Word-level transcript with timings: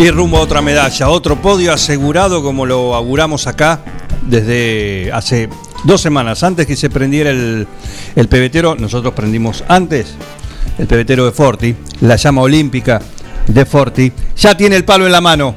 Y 0.00 0.10
rumbo 0.10 0.38
a 0.38 0.40
otra 0.40 0.62
medalla, 0.62 1.10
otro 1.10 1.36
podio 1.42 1.72
asegurado 1.74 2.42
como 2.42 2.64
lo 2.64 2.94
auguramos 2.94 3.46
acá 3.46 3.80
desde 4.22 5.10
hace 5.12 5.50
dos 5.84 6.00
semanas. 6.00 6.42
Antes 6.42 6.66
que 6.66 6.74
se 6.74 6.88
prendiera 6.88 7.28
el, 7.30 7.66
el 8.16 8.28
pebetero, 8.28 8.74
nosotros 8.76 9.12
prendimos 9.12 9.62
antes 9.68 10.14
el 10.78 10.86
pebetero 10.86 11.26
de 11.26 11.32
Forti, 11.32 11.74
la 12.00 12.16
llama 12.16 12.40
olímpica 12.40 13.02
de 13.46 13.66
Forti. 13.66 14.10
Ya 14.38 14.56
tiene 14.56 14.76
el 14.76 14.86
palo 14.86 15.04
en 15.04 15.12
la 15.12 15.20
mano. 15.20 15.54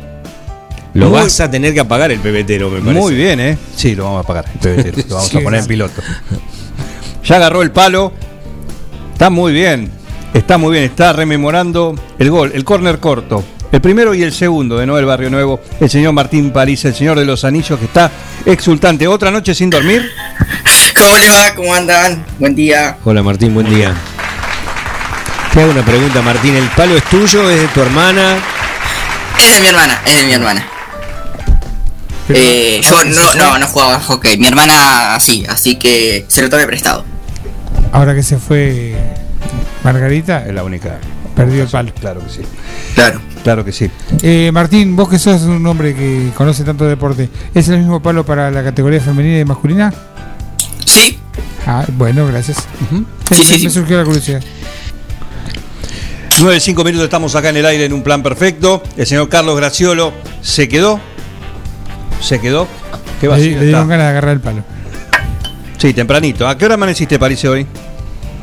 Lo 0.94 1.10
Muy- 1.10 1.22
vas 1.22 1.40
a 1.40 1.50
tener 1.50 1.74
que 1.74 1.80
apagar 1.80 2.12
el 2.12 2.20
pebetero, 2.20 2.70
me 2.70 2.80
parece. 2.82 3.00
Muy 3.00 3.16
bien, 3.16 3.40
¿eh? 3.40 3.58
Sí, 3.78 3.96
lo 3.96 4.04
vamos 4.04 4.18
a 4.18 4.22
apagar. 4.24 4.46
el 4.54 4.60
pebetero, 4.60 4.98
lo 5.08 5.16
vamos 5.16 5.30
Sí, 5.32 5.38
a 5.38 5.42
poner 5.42 5.62
en 5.62 5.68
piloto. 5.68 6.02
Ya 7.24 7.38
agarró 7.38 7.62
el 7.62 7.72
palo. 7.72 8.12
Está 9.14 9.30
muy 9.30 9.54
bien. 9.54 9.90
Está 10.34 10.58
muy 10.58 10.74
bien. 10.74 10.84
Está 10.84 11.14
rememorando 11.14 11.96
el 12.20 12.30
gol, 12.30 12.52
el 12.54 12.66
córner 12.66 13.00
corto. 13.00 13.42
El 13.74 13.82
primero 13.82 14.14
y 14.14 14.22
el 14.22 14.32
segundo 14.32 14.78
de 14.78 14.86
Noel 14.86 15.04
Barrio 15.04 15.32
Nuevo. 15.32 15.60
El 15.80 15.90
señor 15.90 16.14
Martín 16.14 16.52
París, 16.52 16.86
el 16.86 16.94
señor 16.94 17.18
de 17.18 17.26
los 17.26 17.44
anillos, 17.44 17.80
que 17.80 17.86
está 17.86 18.12
exultante. 18.46 19.08
Otra 19.08 19.32
noche 19.32 19.56
sin 19.56 19.72
dormir. 19.72 20.12
¿Cómo 20.96 21.18
les 21.18 21.32
va? 21.32 21.56
¿Cómo 21.56 21.74
andan? 21.74 22.24
Buen 22.38 22.54
día. 22.54 22.98
Hola 23.04 23.24
Martín, 23.24 23.56
buen 23.56 23.68
día. 23.68 23.96
Te 25.52 25.62
hago 25.64 25.72
una 25.72 25.84
pregunta, 25.84 26.22
Martín. 26.22 26.56
¿El 26.56 26.68
palo 26.68 26.96
es 26.96 27.04
tuyo? 27.06 27.50
¿Es 27.50 27.62
de 27.62 27.68
tu 27.70 27.82
hermana? 27.82 28.38
Es 29.40 29.56
de 29.56 29.62
mi 29.62 29.68
hermana, 29.70 30.02
es 30.06 30.18
de 30.18 30.24
mi 30.28 30.34
hermana. 30.34 30.68
Eh, 32.30 32.80
yo 32.84 33.04
no, 33.06 33.34
no, 33.34 33.58
no 33.58 33.68
jugaba 33.68 34.00
hockey. 34.00 34.38
Mi 34.38 34.46
hermana 34.46 35.20
sí, 35.20 35.48
así 35.50 35.78
que 35.78 36.26
se 36.28 36.44
lo 36.44 36.50
tomé 36.52 36.68
prestado. 36.68 37.06
Ahora 37.92 38.14
que 38.14 38.22
se 38.22 38.38
fue 38.38 38.96
Margarita, 39.84 40.46
Es 40.46 40.54
la 40.54 40.64
única. 40.64 40.98
perdió 41.36 41.64
el 41.64 41.70
palo. 41.70 41.92
Claro 42.00 42.22
que 42.22 42.30
sí. 42.30 42.42
Claro. 42.96 43.20
Claro 43.44 43.66
que 43.66 43.72
sí. 43.74 43.90
Eh, 44.22 44.52
Martín, 44.54 44.96
vos 44.96 45.10
que 45.10 45.20
sos 45.20 45.42
un 45.44 45.66
hombre 45.68 45.94
que 45.94 46.30
conoce 46.36 46.64
tanto 46.64 46.86
deporte, 46.86 47.30
¿es 47.54 47.68
el 47.68 47.80
mismo 47.80 48.02
palo 48.02 48.26
para 48.26 48.50
la 48.52 48.64
categoría 48.64 49.02
femenina 49.02 49.40
y 49.40 49.46
masculina? 49.46 49.94
Sí. 50.86 51.18
Ah, 51.68 51.86
bueno, 51.98 52.26
gracias. 52.28 52.58
Sí, 52.58 52.96
Me- 53.32 53.38
sí, 53.38 53.60
sí. 53.60 53.66
Me 53.66 53.70
surgió 53.72 53.98
la 53.98 54.06
curiosidad. 54.06 54.42
9 56.40 56.60
5 56.60 56.84
minutos 56.84 57.06
estamos 57.06 57.36
acá 57.36 57.50
en 57.50 57.58
el 57.58 57.66
aire 57.66 57.86
en 57.86 57.94
un 57.94 58.02
plan 58.04 58.24
perfecto. 58.24 58.82
El 58.98 59.06
señor 59.06 59.30
Carlos 59.30 59.56
Graciolo 59.58 60.14
se 60.42 60.68
quedó. 60.68 61.00
Se 62.22 62.40
quedó. 62.40 62.68
Qué 63.20 63.28
Le, 63.28 63.32
vacío 63.32 63.60
le 63.60 63.66
dieron 63.66 63.88
ganas 63.88 64.06
de 64.06 64.10
agarrar 64.12 64.32
el 64.34 64.40
palo. 64.40 64.64
Sí, 65.78 65.94
tempranito. 65.94 66.48
¿A 66.48 66.58
qué 66.58 66.66
hora 66.66 66.76
amaneciste, 66.76 67.20
París, 67.20 67.44
hoy? 67.46 67.68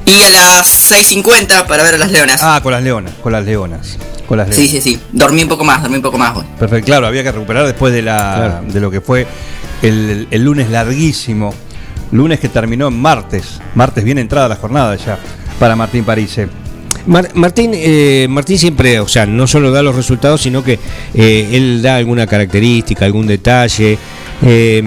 Y 0.07 0.21
a 0.23 0.31
las 0.31 0.91
6.50 0.93 1.67
para 1.67 1.83
ver 1.83 1.95
a 1.95 1.99
las 1.99 2.11
leonas. 2.11 2.41
Ah, 2.43 2.61
con 2.63 2.73
las 2.73 2.83
leonas. 2.83 3.13
Con 3.23 3.33
las 3.33 3.45
leonas. 3.45 3.97
Con 4.27 4.39
las 4.39 4.49
leonas. 4.49 4.57
sí, 4.57 4.69
sí, 4.69 4.81
sí. 4.81 5.01
Dormí 5.13 5.43
un 5.43 5.49
poco 5.49 5.65
más, 5.65 5.83
dormí 5.83 5.97
un 5.97 6.03
poco 6.03 6.19
más 6.19 6.37
hoy. 6.37 6.45
Perfecto, 6.59 6.87
claro, 6.87 7.07
había 7.07 7.23
que 7.23 7.33
recuperar 7.33 7.67
después 7.67 7.93
de 7.93 8.03
la 8.03 8.35
Claro. 8.63 8.73
de 8.73 8.81
lo 8.81 8.91
que 8.91 9.01
fue 9.01 9.27
el, 9.83 10.27
el 10.31 10.43
lunes 10.43 10.71
larguísimo. 10.71 11.55
Lunes 12.13 12.41
que 12.41 12.49
terminó 12.49 12.89
en 12.89 13.01
martes. 13.01 13.61
Martes 13.77 14.03
bien 14.03 14.19
entrada 14.19 14.49
la 14.49 14.57
jornada 14.57 14.97
ya 14.97 15.19
para 15.61 15.77
Martín 15.77 16.05
Parise. 16.05 16.49
Mar- 17.07 17.31
Martín, 17.35 17.71
eh, 17.75 18.27
Martín 18.29 18.59
siempre, 18.59 18.99
o 19.01 19.07
sea, 19.09 19.27
no 19.27 19.47
solo 19.47 19.71
da 19.71 19.83
los 19.83 19.95
resultados, 19.95 20.41
sino 20.43 20.63
que 20.65 20.79
eh, 21.15 21.49
él 21.53 21.81
da 21.83 21.97
alguna 21.97 22.27
característica, 22.27 23.05
algún 23.05 23.27
detalle. 23.29 23.97
Eh, 24.43 24.83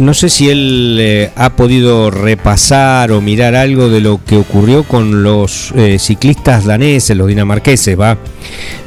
no 0.00 0.14
sé 0.14 0.28
si 0.28 0.48
él 0.48 0.96
eh, 1.00 1.30
ha 1.36 1.56
podido 1.56 2.10
repasar 2.10 3.12
o 3.12 3.20
mirar 3.20 3.54
algo 3.54 3.88
de 3.88 4.00
lo 4.00 4.20
que 4.24 4.36
ocurrió 4.36 4.82
con 4.82 5.22
los 5.22 5.72
eh, 5.76 5.98
ciclistas 5.98 6.64
daneses, 6.64 7.16
los 7.16 7.28
dinamarqueses, 7.28 7.98
¿va? 7.98 8.18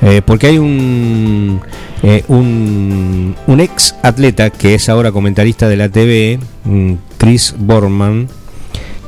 Eh, 0.02 0.22
porque 0.26 0.48
hay 0.48 0.58
un, 0.58 1.62
eh, 2.04 2.24
un, 2.28 3.36
ex 3.60 3.96
atleta 4.02 4.50
que 4.50 4.74
es 4.74 4.90
ahora 4.90 5.12
comentarista 5.12 5.70
de 5.70 5.78
la 5.78 5.90
TV, 5.90 6.40
mm, 6.64 6.94
Chris 7.18 7.54
Borman, 7.58 8.28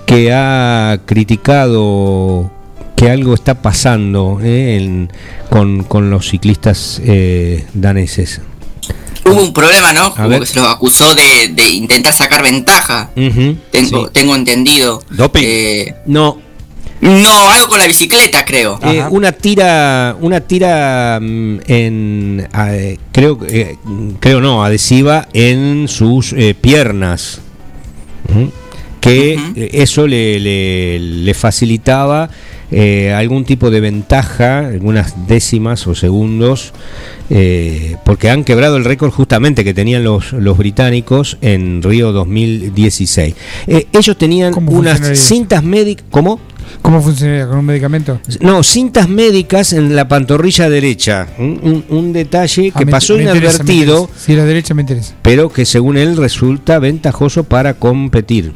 que 0.05 0.31
ha 0.31 0.99
criticado 1.05 2.51
que 2.95 3.09
algo 3.09 3.33
está 3.33 3.61
pasando 3.61 4.39
eh, 4.43 5.07
con, 5.49 5.83
con 5.83 6.11
los 6.11 6.29
ciclistas 6.29 7.01
eh, 7.03 7.65
daneses. 7.73 8.41
Hubo 9.25 9.41
un 9.41 9.53
problema, 9.53 9.93
¿no? 9.93 10.13
Como 10.13 10.29
ver. 10.29 10.39
que 10.41 10.45
se 10.45 10.59
los 10.59 10.67
acusó 10.67 11.15
de, 11.15 11.49
de 11.49 11.69
intentar 11.69 12.13
sacar 12.13 12.43
ventaja. 12.43 13.09
Tengo, 13.15 14.05
sí. 14.05 14.11
tengo 14.11 14.35
entendido. 14.35 15.01
Doping. 15.09 15.41
Eh, 15.45 15.95
No, 16.07 16.39
no, 17.01 17.49
algo 17.51 17.67
con 17.67 17.79
la 17.79 17.87
bicicleta, 17.87 18.45
creo. 18.45 18.79
eh, 18.83 19.03
una 19.09 19.31
tira, 19.33 20.15
una 20.21 20.39
tira 20.41 21.19
mm, 21.21 21.57
en, 21.67 22.47
eh, 22.69 22.97
creo, 23.11 23.39
eh, 23.47 23.75
creo 24.21 24.39
no, 24.39 24.63
adhesiva 24.63 25.27
en 25.33 25.87
sus 25.89 26.31
eh, 26.33 26.53
piernas, 26.59 27.39
que 29.01 29.69
eso 29.73 30.07
le, 30.07 30.39
le- 30.39 30.99
le 30.99 31.33
facilitaba 31.33 32.29
eh, 32.71 33.13
algún 33.13 33.43
tipo 33.43 33.69
de 33.69 33.81
ventaja, 33.81 34.59
algunas 34.59 35.27
décimas 35.27 35.85
o 35.87 35.93
segundos, 35.95 36.71
eh, 37.29 37.95
porque 38.05 38.29
han 38.29 38.43
quebrado 38.43 38.77
el 38.77 38.85
récord 38.85 39.11
justamente 39.11 39.63
que 39.63 39.73
tenían 39.73 40.03
los, 40.03 40.33
los 40.33 40.57
británicos 40.57 41.37
en 41.41 41.81
Río 41.81 42.11
2016. 42.11 43.35
Eh, 43.67 43.87
ellos 43.91 44.17
tenían 44.17 44.53
¿Cómo 44.53 44.71
unas 44.71 45.17
cintas 45.19 45.63
médicas, 45.63 46.05
¿cómo? 46.09 46.39
¿Cómo 46.81 47.01
funcionaría 47.01 47.47
con 47.47 47.59
un 47.59 47.65
medicamento? 47.65 48.19
No, 48.41 48.63
cintas 48.63 49.07
médicas 49.07 49.73
en 49.73 49.95
la 49.95 50.07
pantorrilla 50.07 50.69
derecha. 50.69 51.27
Un, 51.37 51.59
un- 51.89 51.97
un 51.97 52.13
detalle 52.13 52.71
Ah, 52.73 52.79
que 52.79 52.85
pasó 52.87 53.15
me 53.15 53.23
interesa, 53.23 53.63
me 53.63 53.73
inadvertido, 53.73 53.99
interesa. 54.01 54.25
Si 54.25 54.35
la 54.35 54.45
derecha 54.45 54.73
me 54.73 54.81
interesa. 54.81 55.15
pero 55.21 55.49
que 55.49 55.65
según 55.65 55.97
él 55.97 56.17
resulta 56.17 56.79
ventajoso 56.79 57.43
para 57.43 57.75
competir. 57.75 58.53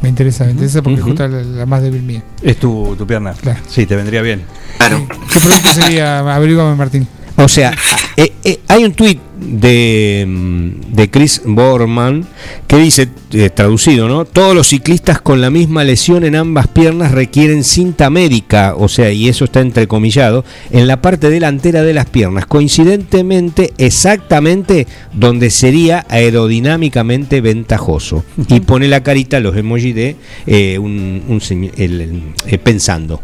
Me 0.00 0.08
interesa, 0.08 0.44
me 0.44 0.52
interesa 0.52 0.82
porque 0.82 1.00
Ujú. 1.00 1.10
justo 1.10 1.28
la, 1.28 1.42
la 1.42 1.66
más 1.66 1.82
débil 1.82 2.02
mía. 2.02 2.22
Es 2.42 2.56
tu, 2.58 2.96
tu 2.96 3.06
pierna. 3.06 3.32
Claro. 3.34 3.60
Sí, 3.68 3.86
te 3.86 3.94
vendría 3.94 4.22
bien. 4.22 4.42
Claro. 4.78 5.06
¿Qué 5.32 5.38
producto 5.40 5.72
sería? 5.72 6.18
Averígame, 6.34 6.74
Martín. 6.74 7.06
O 7.36 7.48
sea, 7.48 7.74
eh, 8.16 8.32
eh, 8.44 8.60
hay 8.68 8.84
un 8.84 8.92
tuit 8.92 9.18
de, 9.40 10.24
mm, 10.28 10.94
de 10.94 11.10
Chris 11.10 11.40
Borman 11.44 12.24
que 12.66 12.76
dice, 12.76 13.08
eh, 13.32 13.48
traducido, 13.50 14.06
¿no? 14.06 14.24
Todos 14.26 14.54
los 14.54 14.68
ciclistas 14.68 15.20
con 15.20 15.40
la 15.40 15.50
misma 15.50 15.82
lesión 15.82 16.24
en 16.24 16.36
ambas 16.36 16.68
piernas 16.68 17.10
requieren 17.12 17.64
cinta 17.64 18.10
médica, 18.10 18.74
o 18.76 18.86
sea, 18.88 19.10
y 19.10 19.28
eso 19.28 19.44
está 19.46 19.60
entrecomillado, 19.60 20.44
en 20.70 20.86
la 20.86 21.00
parte 21.00 21.30
delantera 21.30 21.82
de 21.82 21.94
las 21.94 22.06
piernas, 22.06 22.46
coincidentemente 22.46 23.72
exactamente 23.78 24.86
donde 25.12 25.50
sería 25.50 26.06
aerodinámicamente 26.08 27.40
ventajoso. 27.40 28.24
Y 28.48 28.60
pone 28.60 28.88
la 28.88 29.02
carita, 29.02 29.40
los 29.40 29.56
emojis 29.56 29.94
de 29.94 30.16
eh, 30.46 30.78
un, 30.78 31.22
un 31.28 31.70
el- 31.76 32.00
el- 32.46 32.58
pensando. 32.60 33.20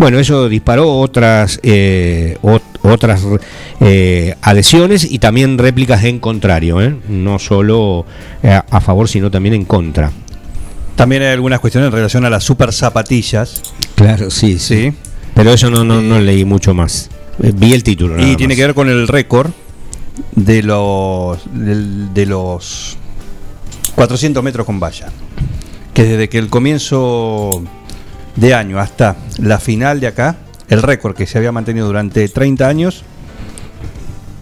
Bueno, 0.00 0.18
eso 0.18 0.48
disparó 0.48 0.98
otras 0.98 1.60
eh, 1.62 2.38
ot- 2.42 2.62
otras 2.80 3.20
eh, 3.80 4.34
adhesiones 4.40 5.04
y 5.04 5.18
también 5.18 5.58
réplicas 5.58 6.02
en 6.04 6.18
contrario, 6.18 6.80
¿eh? 6.80 6.96
no 7.08 7.38
solo 7.38 8.06
eh, 8.42 8.58
a 8.70 8.80
favor, 8.80 9.10
sino 9.10 9.30
también 9.30 9.54
en 9.54 9.66
contra. 9.66 10.10
También 10.96 11.20
hay 11.22 11.28
algunas 11.28 11.60
cuestiones 11.60 11.88
en 11.88 11.92
relación 11.92 12.24
a 12.24 12.30
las 12.30 12.42
super 12.44 12.72
zapatillas. 12.72 13.60
Claro, 13.94 14.30
sí, 14.30 14.58
Sí. 14.58 14.92
Pero 15.34 15.52
eso 15.52 15.70
no, 15.70 15.84
no, 15.84 16.00
no 16.02 16.18
leí 16.18 16.44
mucho 16.46 16.72
más. 16.74 17.10
Vi 17.38 17.72
el 17.74 17.82
título. 17.82 18.14
Y 18.18 18.22
nada 18.22 18.36
tiene 18.38 18.54
más. 18.54 18.56
que 18.56 18.66
ver 18.66 18.74
con 18.74 18.88
el 18.88 19.06
récord 19.06 19.50
de 20.34 20.62
los 20.62 21.38
del- 21.52 22.12
de 22.14 22.24
los 22.26 22.96
400 23.96 24.42
metros 24.42 24.64
con 24.66 24.80
valla. 24.80 25.08
Que 25.92 26.04
desde 26.04 26.28
que 26.30 26.38
el 26.38 26.48
comienzo 26.48 27.62
de 28.36 28.54
año 28.54 28.78
hasta 28.78 29.16
la 29.38 29.58
final 29.58 30.00
de 30.00 30.06
acá, 30.08 30.36
el 30.68 30.82
récord 30.82 31.14
que 31.16 31.26
se 31.26 31.38
había 31.38 31.52
mantenido 31.52 31.86
durante 31.86 32.28
30 32.28 32.68
años, 32.68 33.02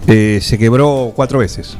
eh, 0.06 0.40
se 0.42 0.58
quebró 0.58 1.12
cuatro 1.14 1.38
veces. 1.40 1.76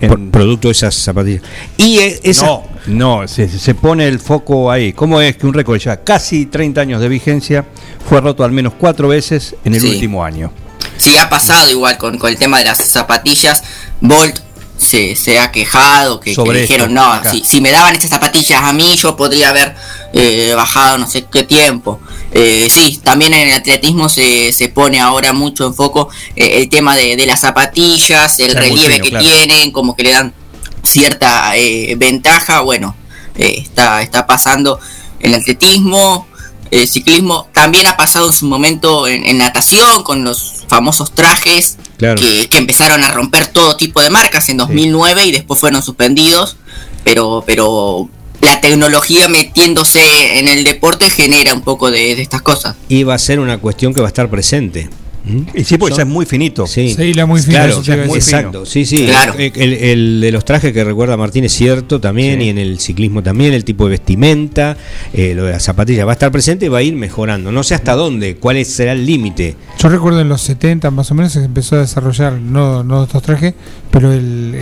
En- 0.00 0.08
Por- 0.08 0.30
producto 0.30 0.68
de 0.68 0.72
esas 0.72 0.94
zapatillas. 0.94 1.42
Y 1.76 1.98
eh, 1.98 2.20
esa, 2.22 2.46
No, 2.46 2.62
no, 2.86 3.28
se, 3.28 3.48
se 3.48 3.74
pone 3.74 4.08
el 4.08 4.18
foco 4.18 4.70
ahí. 4.70 4.94
¿Cómo 4.94 5.20
es 5.20 5.36
que 5.36 5.46
un 5.46 5.52
récord 5.52 5.78
ya 5.78 5.98
casi 6.02 6.46
30 6.46 6.80
años 6.80 7.00
de 7.02 7.08
vigencia 7.10 7.66
fue 8.08 8.20
roto 8.22 8.42
al 8.42 8.50
menos 8.52 8.72
cuatro 8.78 9.08
veces 9.08 9.56
en 9.64 9.74
el 9.74 9.80
Sí. 9.82 9.88
último 9.88 10.24
año? 10.24 10.52
Sí, 10.96 11.16
ha 11.18 11.28
pasado 11.28 11.70
igual 11.70 11.98
con, 11.98 12.16
con 12.18 12.30
el 12.30 12.38
tema 12.38 12.58
de 12.60 12.64
las 12.66 12.78
zapatillas. 12.78 13.62
Bolt 14.00 14.38
se, 14.80 15.14
se 15.14 15.38
ha 15.38 15.52
quejado, 15.52 16.20
que, 16.20 16.34
que 16.34 16.52
dijeron, 16.52 16.96
esto, 16.96 17.22
no, 17.24 17.30
si, 17.30 17.44
si 17.44 17.60
me 17.60 17.70
daban 17.70 17.94
estas 17.94 18.10
zapatillas 18.10 18.62
a 18.62 18.72
mí, 18.72 18.96
yo 18.96 19.16
podría 19.16 19.50
haber 19.50 19.76
eh, 20.12 20.52
bajado 20.56 20.98
no 20.98 21.08
sé 21.08 21.26
qué 21.30 21.42
tiempo. 21.42 22.00
Eh, 22.32 22.68
sí, 22.70 23.00
también 23.02 23.34
en 23.34 23.48
el 23.48 23.54
atletismo 23.54 24.08
se, 24.08 24.52
se 24.52 24.68
pone 24.68 25.00
ahora 25.00 25.32
mucho 25.32 25.66
en 25.66 25.74
foco 25.74 26.08
eh, 26.36 26.58
el 26.58 26.68
tema 26.68 26.96
de, 26.96 27.16
de 27.16 27.26
las 27.26 27.40
zapatillas, 27.40 28.38
el 28.40 28.54
relieve 28.54 29.00
que 29.00 29.10
claro. 29.10 29.24
tienen, 29.24 29.70
como 29.70 29.94
que 29.94 30.04
le 30.04 30.12
dan 30.12 30.34
cierta 30.82 31.52
ventaja. 31.96 32.60
Bueno, 32.60 32.96
está, 33.34 34.02
está 34.02 34.26
pasando 34.26 34.80
en 35.20 35.34
el 35.34 35.40
atletismo, 35.40 36.26
el 36.70 36.88
ciclismo. 36.88 37.48
También 37.52 37.86
ha 37.86 37.96
pasado 37.96 38.28
en 38.28 38.32
su 38.32 38.46
momento 38.46 39.06
en, 39.06 39.26
en 39.26 39.38
natación 39.38 40.02
con 40.02 40.24
los 40.24 40.64
famosos 40.68 41.12
trajes 41.12 41.76
Claro. 42.00 42.18
que, 42.18 42.48
que 42.48 42.56
empezaron 42.56 43.04
a 43.04 43.10
romper 43.12 43.46
todo 43.46 43.76
tipo 43.76 44.00
de 44.00 44.08
marcas 44.08 44.48
en 44.48 44.56
2009 44.56 45.26
y 45.26 45.32
después 45.32 45.60
fueron 45.60 45.82
suspendidos. 45.82 46.56
Pero, 47.04 47.44
pero 47.46 48.08
la 48.40 48.60
tecnología 48.60 49.28
metiéndose 49.28 50.38
en 50.38 50.48
el 50.48 50.64
deporte 50.64 51.10
genera 51.10 51.52
un 51.52 51.60
poco 51.60 51.90
de, 51.90 52.16
de 52.16 52.22
estas 52.22 52.40
cosas. 52.40 52.74
iba 52.88 53.14
a 53.14 53.18
ser 53.18 53.38
una 53.38 53.58
cuestión 53.58 53.92
que 53.92 54.00
va 54.00 54.06
a 54.06 54.08
estar 54.08 54.30
presente. 54.30 54.88
¿Mm? 55.22 55.42
Y 55.54 55.64
sí, 55.64 55.76
porque 55.76 55.96
ya 55.96 56.02
es 56.04 56.08
muy 56.08 56.24
finito. 56.24 56.66
Sí, 56.66 56.94
Se 56.94 57.06
hila 57.06 57.26
muy 57.26 57.42
Claro, 57.42 57.76
a 57.76 58.06
muy 58.06 58.16
exacto. 58.18 58.64
Sí, 58.64 58.86
sí. 58.86 59.04
Claro. 59.06 59.34
El, 59.38 59.52
el- 59.54 59.72
el 59.74 60.20
de 60.22 60.32
los 60.32 60.44
trajes 60.44 60.72
que 60.72 60.82
recuerda 60.82 61.16
Martín 61.18 61.44
es 61.44 61.52
cierto 61.52 62.00
también, 62.00 62.38
Sí. 62.40 62.46
y 62.46 62.48
en 62.48 62.58
el 62.58 62.78
ciclismo 62.80 63.22
también, 63.22 63.52
el 63.52 63.64
tipo 63.64 63.84
de 63.84 63.90
vestimenta, 63.90 64.76
eh, 65.12 65.34
lo 65.34 65.44
de 65.44 65.52
las 65.52 65.62
zapatillas 65.62 66.06
va 66.06 66.10
a 66.10 66.14
estar 66.14 66.32
presente 66.32 66.66
y 66.66 66.68
va 66.68 66.78
a 66.78 66.82
ir 66.82 66.94
mejorando. 66.94 67.52
No 67.52 67.62
sé 67.62 67.74
hasta 67.74 67.94
dónde, 67.94 68.36
cuál 68.36 68.56
es- 68.56 68.72
será 68.72 68.92
el 68.92 69.04
límite. 69.04 69.56
Yo 69.78 69.88
recuerdo 69.90 70.20
en 70.20 70.28
los 70.30 70.40
70 70.40 70.90
más 70.90 71.10
o 71.10 71.14
menos 71.14 71.32
se 71.32 71.44
empezó 71.44 71.76
a 71.76 71.80
desarrollar, 71.80 72.32
no, 72.34 72.82
no 72.82 73.04
estos 73.04 73.22
trajes, 73.22 73.52
pero 73.90 74.12
el, 74.12 74.54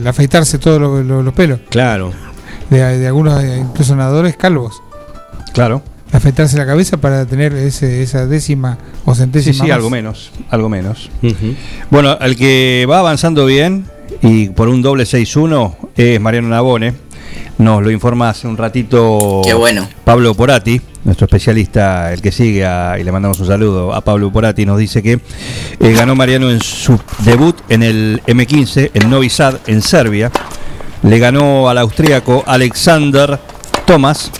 el 0.00 0.06
afeitarse 0.06 0.58
todos 0.58 0.80
lo- 0.80 1.02
lo- 1.02 1.22
los 1.22 1.34
pelos. 1.34 1.60
Claro. 1.68 2.12
De, 2.70 2.78
de 2.98 3.06
algunos 3.06 3.42
eh, 3.44 3.58
incluso 3.60 3.94
nadadores 3.94 4.36
calvos. 4.36 4.82
Claro. 5.52 5.82
Afeitarse 6.12 6.56
la 6.56 6.66
cabeza 6.66 6.96
para 6.98 7.26
tener 7.26 7.52
ese, 7.54 8.02
esa 8.02 8.26
décima 8.26 8.78
o 9.04 9.14
Sí, 9.14 9.20
centésima. 9.20 9.54
sí, 9.54 9.62
más. 9.62 9.70
algo 9.72 9.90
menos. 9.90 10.30
Algo 10.50 10.68
menos. 10.68 11.10
Bueno, 11.90 12.16
el 12.20 12.36
que 12.36 12.86
va 12.88 13.00
avanzando 13.00 13.44
bien 13.44 13.86
y 14.22 14.48
por 14.50 14.68
un 14.68 14.82
doble 14.82 15.04
6-1 15.04 15.74
es 15.96 16.20
Mariano 16.20 16.48
Nabone. 16.48 16.94
Nos 17.58 17.82
lo 17.82 17.90
informa 17.90 18.28
hace 18.30 18.46
un 18.46 18.56
ratito 18.56 19.40
Qué 19.44 19.52
bueno. 19.54 19.86
Pablo 20.04 20.34
Porati, 20.34 20.80
nuestro 21.04 21.24
especialista, 21.24 22.12
el 22.12 22.20
que 22.22 22.30
sigue, 22.30 22.64
a- 22.64 22.98
y 22.98 23.04
le 23.04 23.10
mandamos 23.10 23.40
un 23.40 23.46
saludo 23.46 23.92
a 23.94 24.00
Pablo 24.02 24.30
Porati, 24.30 24.64
nos 24.64 24.78
dice 24.78 25.02
que 25.02 25.12
eh, 25.80 25.92
ganó 25.92 26.14
Mariano 26.14 26.50
en 26.50 26.60
su 26.60 26.98
debut 27.24 27.56
en 27.68 27.82
el 27.82 28.22
M15, 28.26 28.90
en 28.94 29.10
Novi 29.10 29.28
Sad, 29.28 29.56
en 29.66 29.82
Serbia. 29.82 30.30
Le 31.02 31.18
ganó 31.18 31.68
al 31.68 31.78
austríaco 31.78 32.44
Alexander 32.46 33.38
Thomas 33.86 34.30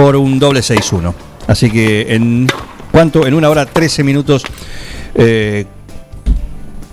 por 0.00 0.16
un 0.16 0.38
doble 0.38 0.60
6-1. 0.60 1.12
Así 1.46 1.70
que 1.70 2.14
en 2.14 2.46
cuánto, 2.90 3.26
en 3.26 3.34
una 3.34 3.50
hora 3.50 3.66
13 3.66 4.02
minutos 4.02 4.42
eh, 5.14 5.66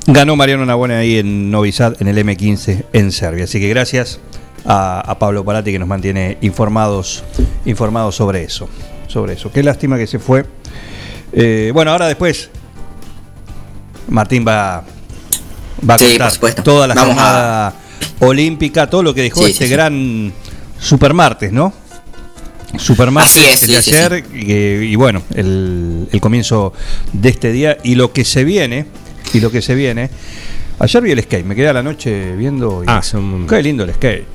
ganó 0.07 0.36
Mariano 0.36 0.65
Nabone 0.65 0.95
ahí 0.95 1.18
en 1.18 1.50
Novi 1.50 1.71
Sad, 1.71 2.01
en 2.01 2.09
el 2.09 2.18
M15 2.18 2.83
en 2.92 3.13
Serbia. 3.13 3.45
Así 3.45 3.62
que 3.62 3.69
gracias 3.69 4.19
a, 4.65 5.00
a 5.00 5.19
Pablo 5.19 5.45
Parati 5.45 5.71
que 5.71 5.80
nos 5.80 5.88
mantiene 5.88 6.38
informados, 6.42 7.24
informados 7.63 8.15
sobre 8.15 8.44
eso. 8.44 8.68
Sobre 9.07 9.33
eso. 9.36 9.54
Qué 9.54 9.63
lástima 9.63 9.98
que 9.98 10.06
se 10.06 10.19
fue. 10.19 10.45
Eh, 11.31 11.71
bueno, 11.74 11.92
ahora 11.92 12.07
después 12.07 12.50
Martín 14.09 14.44
va, 14.45 14.83
va 15.89 15.94
a 15.94 15.98
contar 15.98 16.33
toda 16.62 16.88
la 16.88 16.94
Vamos 16.94 17.13
jornada 17.15 17.74
olímpica, 18.19 18.89
todo 18.89 19.01
lo 19.01 19.13
que 19.13 19.21
dejó 19.21 19.45
Sí, 19.45 19.51
este 19.51 19.68
sí. 19.68 19.71
gran 19.71 20.33
supermartes, 20.77 21.54
¿no? 21.54 21.87
Supermartes 22.78 23.38
Así 23.38 23.46
es, 23.46 23.62
de 23.62 23.81
sí, 23.81 23.92
sí, 23.92 23.96
ayer 23.96 24.24
que- 24.24 24.86
y 24.86 24.96
bueno, 24.96 25.22
el, 25.34 26.08
el 26.12 26.22
comienzo 26.22 26.74
de 27.14 27.30
este 27.30 27.52
día 27.52 27.78
y 27.84 27.96
lo 27.96 28.12
que 28.12 28.25
se 28.25 28.44
viene, 28.44 28.86
y 29.34 29.40
lo 29.40 29.52
que 29.52 29.62
se 29.62 29.74
viene. 29.75 30.10
Ayer 30.80 31.02
vi 31.02 31.12
el 31.12 31.22
skate, 31.24 31.46
me 31.46 31.56
quedé 31.56 31.69
a 31.69 31.74
la 31.74 31.81
noche 31.84 32.36
viendo. 32.36 32.84
y- 32.84 32.88
Ah, 32.88 33.02
son- 33.02 33.48
Qué 33.48 33.64
lindo 33.64 33.84
el 33.84 33.94
skate. 33.94 34.25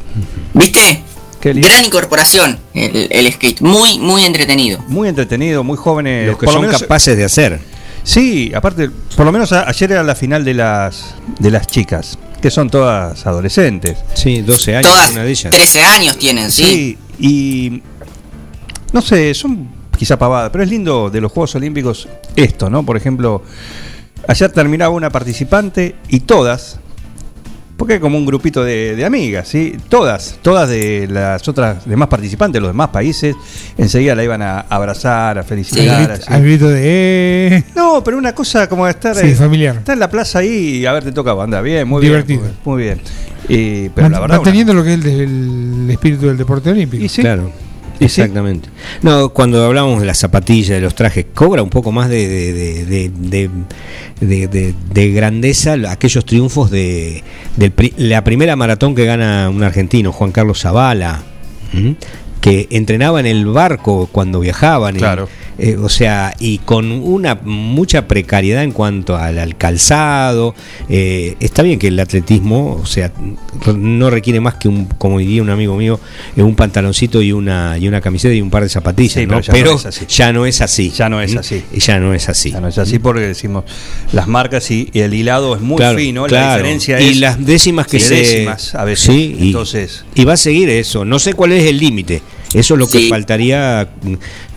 ¿Viste? 0.55 1.03
Qué 1.41 1.55
lindo. 1.55 1.69
Gran 1.69 1.85
incorporación 1.85 2.59
el, 2.75 3.09
el 3.11 3.33
skate. 3.33 3.61
Muy, 3.61 3.99
muy 3.99 4.25
entretenido. 4.25 4.79
Muy 4.89 5.09
entretenido, 5.09 5.63
muy 5.63 5.77
jóvenes. 5.77 6.27
Lo 6.27 6.39
que 6.39 6.47
por 6.47 6.55
lo 6.55 6.61
son 6.61 6.67
menos- 6.69 6.81
capaces 6.83 7.17
de 7.17 7.25
hacer. 7.25 7.61
Sí, 8.05 8.51
aparte, 8.55 8.91
por 9.17 9.25
lo 9.27 9.31
menos 9.33 9.53
a- 9.53 9.69
ayer 9.69 9.93
era 9.93 10.03
la 10.03 10.15
final 10.17 10.45
de 10.45 10.55
las 10.55 11.15
de 11.39 11.51
las 11.53 11.69
chicas, 11.69 12.19
que 12.41 12.51
son 12.51 12.69
todas 12.71 13.25
adolescentes. 13.27 13.99
Sí, 14.15 14.41
12 14.43 14.75
años, 14.77 14.91
Todas 14.91 15.11
una 15.13 15.23
de 15.23 15.31
ellas. 15.31 15.51
13 15.53 15.83
años 15.83 16.19
tienen, 16.19 16.51
sí. 16.51 16.65
Sí, 16.65 16.99
y 17.21 17.83
no 18.93 19.03
sé, 19.03 19.33
son 19.35 19.69
quizá 19.97 20.19
pavadas, 20.19 20.51
pero 20.51 20.65
es 20.65 20.71
lindo 20.71 21.11
de 21.11 21.21
los 21.21 21.31
Juegos 21.33 21.55
Olímpicos 21.55 22.09
esto, 22.37 22.69
¿no? 22.71 22.85
Por 22.85 22.97
ejemplo, 22.97 23.43
ayer 24.27 24.51
terminaba 24.51 24.95
una 24.95 25.11
participante 25.11 25.95
y 26.09 26.21
todas, 26.21 26.79
porque 27.77 27.95
hay 27.95 28.01
como 28.01 28.17
un 28.19 28.27
grupito 28.27 28.63
de, 28.65 28.95
de 28.97 29.05
amigas, 29.05 29.49
¿sí? 29.49 29.77
Todas, 29.89 30.39
todas 30.43 30.69
de 30.69 31.09
las 31.11 31.47
otras 31.49 31.85
demás 31.87 32.09
participantes, 32.09 32.61
los 32.61 32.71
demás 32.71 32.89
países, 32.91 33.35
enseguida 33.79 34.15
la 34.15 34.25
iban 34.25 34.43
a 34.43 34.61
abrazar, 34.61 35.39
a 35.39 35.43
felicitar. 35.43 36.11
así. 36.13 36.23
al 36.33 36.43
grito 36.43 36.69
de. 36.69 36.81
eh, 37.57 37.65
No, 37.75 38.03
pero 38.05 38.19
una 38.19 38.35
cosa 38.35 38.69
como 38.69 38.87
estar, 38.87 39.17
Sí, 39.17 39.29
eh, 39.29 39.35
familiar. 39.35 39.77
estar 39.77 39.95
en 39.95 40.01
la 40.01 40.11
plaza 40.11 40.41
ahí 40.41 40.79
y 40.79 40.87
a 40.87 40.93
ver, 40.93 41.05
te 41.05 41.13
toca 41.13 41.33
anda 41.33 41.61
bien, 41.61 41.89
muy 41.89 42.03
Divertido. 42.03 42.43
bien. 42.43 42.55
Muy 42.65 42.83
bien. 42.83 43.01
Y, 43.49 43.89
pero 43.91 44.09
la 44.09 44.21
verdad. 44.21 44.37
manteniendo 44.37 44.75
lo 44.75 44.85
que 44.85 44.95
es 44.95 45.05
el, 45.05 45.89
espíritu 45.91 46.27
del 46.27 46.37
deporte 46.37 46.71
olímpico. 46.71 47.05
y 47.05 47.09
sí, 47.09 47.21
Claro. 47.23 47.51
Sí. 48.09 48.21
Exactamente. 48.21 48.69
No, 49.03 49.31
cuando 49.31 49.65
hablamos 49.65 50.01
de 50.01 50.07
las 50.07 50.19
zapatillas, 50.19 50.71
de 50.77 50.81
los 50.81 50.95
trajes, 50.95 51.27
cobra 51.35 51.63
un 51.63 51.71
poco 51.71 51.93
más 51.93 52.09
de, 52.09 52.27
de, 52.29 52.53
de, 52.53 52.85
de- 52.85 53.11
de- 53.11 53.51
de- 54.21 54.49
de- 54.49 54.75
de 54.93 55.11
grandeza 55.13 55.75
aquellos 55.89 56.25
triunfos 56.25 56.71
de, 56.71 57.23
la 57.97 58.23
primera 58.25 58.57
maratón 58.57 58.95
que 58.95 59.05
gana 59.05 59.49
un 59.51 59.63
argentino, 59.63 60.13
Juan 60.13 60.33
Carlos 60.33 60.61
Zavala, 60.61 61.23
¿m? 61.73 61.97
que 62.41 62.67
entrenaba 62.71 63.21
en 63.21 63.27
el 63.27 63.47
barco 63.47 64.09
cuando 64.11 64.41
viajaban. 64.41 64.97
y, 64.97 64.99
Claro. 64.99 65.29
Eh, 65.59 65.77
o 65.77 65.89
sea, 65.89 66.35
y 66.39 66.59
con 66.59 66.91
una 66.93 67.35
mucha 67.43 68.09
precariedad 68.09 68.63
en 68.63 68.73
cuanto 68.73 69.17
al, 69.17 69.39
al 69.39 69.57
calzado. 69.57 70.55
eh, 70.89 71.37
está 71.41 71.63
bien 71.63 71.79
que 71.79 71.89
el 71.89 72.01
atletismo, 72.01 72.81
o 72.83 72.87
sea, 72.87 73.13
no 73.75 74.11
requiere 74.11 74.41
más 74.41 74.55
que 74.55 74.69
un, 74.69 74.87
como 74.87 75.19
diría 75.19 75.43
un 75.43 75.51
amigo 75.51 75.77
mío, 75.77 76.01
eh, 76.37 76.43
un 76.43 76.55
pantaloncito 76.55 77.23
y 77.23 77.33
una 77.33 77.77
y 77.79 77.89
una 77.89 78.01
camiseta 78.01 78.35
y 78.35 78.41
un 78.41 78.51
par 78.51 78.63
de 78.63 78.69
zapatillas, 78.69 79.13
Sí, 79.15 79.27
¿no? 79.27 79.29
pero 79.29 79.41
ya 79.43 79.53
pero 79.53 79.71
no 79.73 79.77
es 79.77 79.87
así. 79.87 80.07
ya 80.09 80.33
no 80.33 80.47
es 80.47 80.61
así. 80.61 80.91
Ya 80.91 81.09
no 81.09 81.21
es 81.21 81.35
¿Mm? 81.35 81.39
así. 81.39 81.63
Ya 81.79 81.99
no 82.01 82.15
es 82.15 82.29
así. 82.29 82.51
Ya 82.51 82.61
no 82.61 82.69
es 82.69 82.79
así 82.79 82.99
porque 82.99 83.21
decimos 83.23 83.65
las 84.13 84.27
marcas 84.29 84.71
y, 84.71 84.89
y 84.93 85.01
el 85.01 85.13
hilado 85.15 85.55
es 85.55 85.61
muy 85.61 85.77
Claro, 85.77 85.99
fino, 85.99 86.23
la 86.23 86.29
claro. 86.29 86.57
diferencia 86.63 87.01
y 87.01 87.11
es 87.11 87.17
las 87.19 87.45
décimas 87.45 87.87
que 87.87 87.99
se 88.01 88.15
décimas 88.17 88.75
a 88.75 88.85
veces. 88.85 89.07
Sí, 89.07 89.37
y, 89.39 89.47
Entonces, 89.49 90.05
y 90.15 90.25
va 90.25 90.35
a 90.35 90.37
seguir 90.37 90.69
eso. 90.71 91.05
No 91.05 91.19
sé 91.19 91.35
cuál 91.35 91.53
es 91.53 91.65
el 91.65 91.79
límite. 91.79 92.23
Eso 92.55 92.75
es 92.75 92.79
lo 92.81 92.87
que 92.87 92.99
Sí. 92.99 93.09
faltaría 93.09 93.89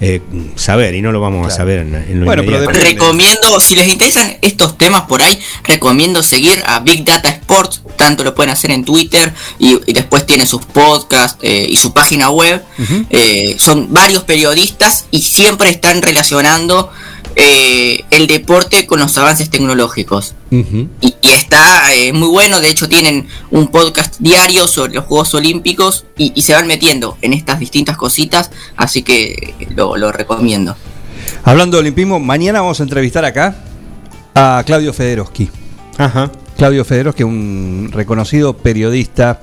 eh, 0.02 0.22
saber 0.56 0.96
y 0.96 1.02
no 1.02 1.12
lo 1.12 1.20
vamos 1.22 1.48
a 1.48 1.56
saber 1.56 1.80
en, 1.80 1.96
en 1.96 2.20
lo 2.20 2.26
Bueno, 2.26 2.44
pero. 2.46 2.70
Recomiendo, 2.70 3.60
si 3.60 3.76
les 3.76 3.88
interesan 3.88 4.38
estos 4.42 4.78
temas 4.78 5.04
por 5.04 5.22
ahí, 5.22 5.40
recomiendo 5.64 6.22
seguir 6.24 6.62
a 6.66 6.80
Big 6.82 7.06
Data 7.06 7.30
Sports, 7.30 7.82
tanto 7.96 8.24
lo 8.24 8.36
pueden 8.36 8.52
hacer 8.52 8.72
en 8.72 8.84
Twitter 8.84 9.34
y, 9.60 9.80
y 9.86 9.94
después 9.94 10.26
tienen 10.26 10.48
sus 10.48 10.66
podcasts 10.66 11.38
eh, 11.42 11.68
y 11.70 11.78
su 11.78 11.94
página 11.94 12.30
web. 12.30 12.62
Eh, 13.10 13.56
son 13.60 13.88
varios 13.94 14.24
periodistas 14.24 15.06
y 15.12 15.22
siempre 15.22 15.70
están 15.70 16.02
relacionando 16.02 16.92
eh, 17.36 18.04
el 18.12 18.28
deporte 18.28 18.86
con 18.88 19.00
los 19.00 19.18
avances 19.18 19.50
tecnológicos. 19.50 20.36
Y, 20.52 21.16
y 21.22 21.28
está 21.28 21.94
eh, 21.94 22.14
muy 22.14 22.30
bueno, 22.30 22.62
de 22.62 22.70
hecho 22.70 22.88
tienen 22.88 23.28
un 23.52 23.68
podcast 23.68 24.16
diario 24.20 24.68
sobre 24.68 24.94
los 24.94 25.06
Juegos 25.06 25.34
Olímpicos 25.34 26.06
y, 26.18 26.32
y 26.34 26.42
se 26.44 26.54
van 26.54 26.66
metiendo 26.68 27.18
en 27.22 27.34
estas 27.34 27.60
distintas 27.60 27.98
cositas, 27.98 28.52
así 28.78 29.04
que 29.04 29.54
lo, 29.76 29.98
lo 29.98 30.12
recomiendo. 30.14 30.78
hablando 31.44 31.78
de 31.78 31.82
olimpismo, 31.82 32.20
mañana 32.20 32.62
vamos 32.62 32.80
a 32.80 32.84
entrevistar 32.84 33.26
acá 33.26 33.56
a 34.34 34.64
Claudio 34.66 34.94
Federoski. 34.94 35.50
Ajá. 35.98 36.32
Claudio 36.58 36.86
Federoski, 36.86 37.24
un 37.24 37.90
reconocido 37.92 38.56
periodista 38.56 39.42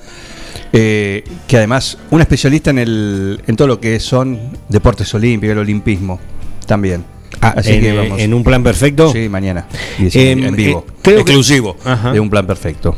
eh, 0.72 1.24
que 1.46 1.58
además 1.58 1.98
un 2.10 2.22
especialista 2.22 2.70
en 2.70 2.78
el 2.78 3.42
en 3.46 3.56
todo 3.56 3.68
lo 3.68 3.80
que 3.80 4.00
son 4.00 4.38
deportes 4.70 5.12
olímpicos, 5.14 5.52
el 5.52 5.58
olimpismo. 5.58 6.18
también. 6.66 7.04
Ah, 7.40 7.54
Así 7.56 7.72
en, 7.72 7.80
que 7.80 7.88
eh, 7.90 7.96
vamos. 7.96 8.20
en 8.20 8.34
un 8.34 8.44
plan 8.44 8.62
perfecto. 8.62 9.12
Sí, 9.12 9.28
mañana. 9.28 9.66
Em, 9.98 10.44
en 10.44 10.54
vivo. 10.56 10.84
eh, 10.88 10.92
creo 11.02 11.16
que- 11.24 11.32
Exclusivo 11.32 11.76
Ajá. 11.84 12.12
de 12.12 12.20
un 12.20 12.30
plan 12.30 12.46
perfecto. 12.46 12.94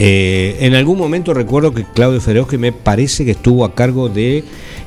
Eh, 0.00 0.56
en 0.60 0.74
algún 0.74 0.96
momento 0.96 1.34
recuerdo 1.34 1.74
que 1.74 1.84
Claudio 1.84 2.20
Feroz, 2.20 2.46
que 2.46 2.56
me 2.58 2.70
parece 2.72 3.24
que 3.24 3.32
estuvo 3.32 3.64
a 3.64 3.74
cargo 3.74 4.08
de 4.08 4.44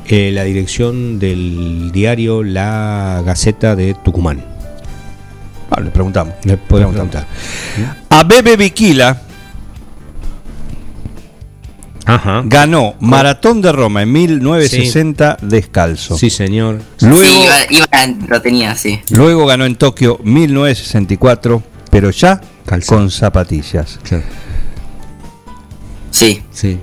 eh, 0.07 0.31
la 0.33 0.43
dirección 0.45 1.19
del 1.19 1.91
diario 1.91 2.43
La 2.43 3.21
Gaceta 3.25 3.75
de 3.75 3.93
Tucumán. 3.93 4.43
Ah, 5.69 5.81
le 5.81 5.89
preguntamos. 5.91 6.33
Le 6.45 6.55
podemos 6.57 6.93
preguntar. 6.93 7.27
A 8.09 8.23
Bebe 8.23 8.55
Viquila 8.57 9.21
Ajá. 12.15 12.41
ganó 12.45 12.95
Maratón 12.99 13.61
de 13.61 13.71
Roma 13.71 14.01
en 14.03 14.11
1960 14.11 15.37
descalzo. 15.41 16.17
Sí, 16.17 16.29
señor. 16.29 16.81
Luego, 17.01 17.17
Sí, 17.23 17.43
iba, 17.43 17.55
iba- 17.85 18.15
lo 18.27 18.41
tenía, 18.41 18.75
sí. 18.75 18.99
luego 19.09 19.45
ganó 19.45 19.65
en 19.65 19.75
Tokio 19.75 20.19
1964, 20.23 21.63
pero 21.89 22.09
ya 22.11 22.41
Calzado. 22.65 22.99
con 23.01 23.11
zapatillas. 23.11 23.99
Sí. 26.11 26.41
Sí. 26.51 26.79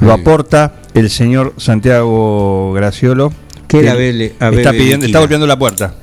Lo 0.00 0.12
aporta 0.12 0.74
el 0.94 1.10
señor 1.10 1.54
Santiago 1.58 2.72
Graciolo. 2.72 3.32
¿Qué 3.68 3.80
era 3.80 3.92
que 3.92 3.98
Bele- 3.98 4.32
a 4.40 4.48
está, 4.50 4.72
pidiendo, 4.72 5.06
está 5.06 5.18
golpeando 5.20 5.46
la 5.46 5.58
puerta. 5.58 5.94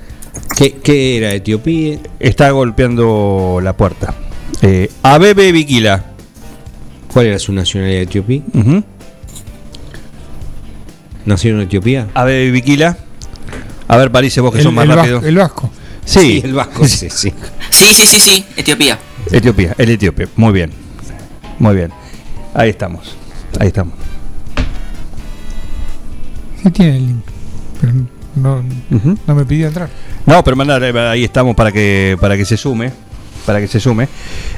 ¿Qué, 0.56 0.76
qué 0.82 1.18
era? 1.18 1.34
¿Etiopía? 1.34 1.98
Está 2.20 2.52
golpeando 2.52 3.60
la 3.62 3.76
puerta. 3.76 4.14
Eh, 4.62 4.90
a 5.04 5.18
Bebe 5.18 5.52
Viquila. 5.52 6.06
¿Cuál 7.12 7.28
era 7.28 7.40
su 7.40 7.52
nacionalidad? 7.54 8.02
¿Etiopía? 8.04 8.42
¿Nació 11.26 11.52
en 11.56 11.62
Etiopía? 11.62 12.08
A 12.14 12.24
Bebe 12.24 12.52
Viquila. 12.52 12.98
A 13.88 13.98
ver, 13.98 14.12
París, 14.12 14.38
vos 14.40 14.52
que 14.52 14.60
El, 14.60 14.64
sos 14.64 14.74
más 14.74 14.84
el 14.86 14.92
rápido. 14.96 15.16
vasco, 15.16 15.28
el 15.28 15.36
vasco. 15.38 15.70
Sí, 16.06 16.42
el 16.44 16.54
vasco. 16.54 16.88
Sí, 16.88 17.10
sí. 17.10 17.34
Sí, 17.70 17.94
sí, 17.94 18.06
sí, 18.06 18.20
sí. 18.20 18.46
Etiopía. 18.56 18.98
Etiopía, 19.32 19.76
el 19.78 19.90
etíope. 19.90 20.28
Muy 20.36 20.54
bien. 20.54 20.72
Muy 21.60 21.76
bien. 21.76 21.92
Ahí 22.54 22.70
estamos. 22.70 23.16
Ahí 23.60 23.68
estamos. 23.68 23.94
Sí 26.64 26.72
tiene 26.72 26.98
el 26.98 27.08
link. 27.08 27.24
Pero 27.82 27.94
no, 28.36 28.64
no 29.28 29.36
me 29.36 29.46
pidió 29.46 29.68
entrar. 29.68 29.90
No, 30.26 30.44
pero 30.44 30.56
mandar, 30.56 30.84
ahí 30.84 31.24
estamos 31.24 31.56
para 31.56 31.72
que 31.72 32.18
para 32.20 32.36
que 32.38 32.46
se 32.46 32.58
sume, 32.58 32.92
para 33.48 33.60
que 33.62 33.68
se 33.68 33.80
sume. 33.80 34.10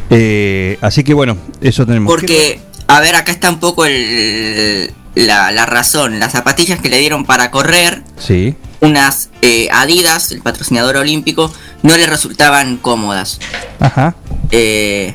Eh, 0.09 0.77
así 0.81 1.03
que 1.03 1.13
bueno, 1.13 1.37
eso 1.61 1.85
tenemos. 1.85 2.11
Porque, 2.11 2.59
a 2.87 2.99
ver, 2.99 3.15
acá 3.15 3.31
está 3.31 3.49
un 3.51 3.59
poco 3.59 3.85
el, 3.85 4.91
la, 5.13 5.51
la 5.51 5.65
razón. 5.67 6.19
Las 6.19 6.31
zapatillas 6.33 6.79
que 6.81 6.89
le 6.89 6.97
dieron 6.97 7.23
para 7.23 7.51
correr, 7.51 8.01
Sí. 8.17 8.55
unas 8.81 9.29
eh, 9.43 9.69
Adidas, 9.71 10.31
el 10.31 10.41
patrocinador 10.41 10.97
olímpico, 10.97 11.53
no 11.83 11.95
le 11.95 12.07
resultaban 12.07 12.77
cómodas. 12.77 13.39
Ajá. 13.79 14.15
Eh, 14.49 15.13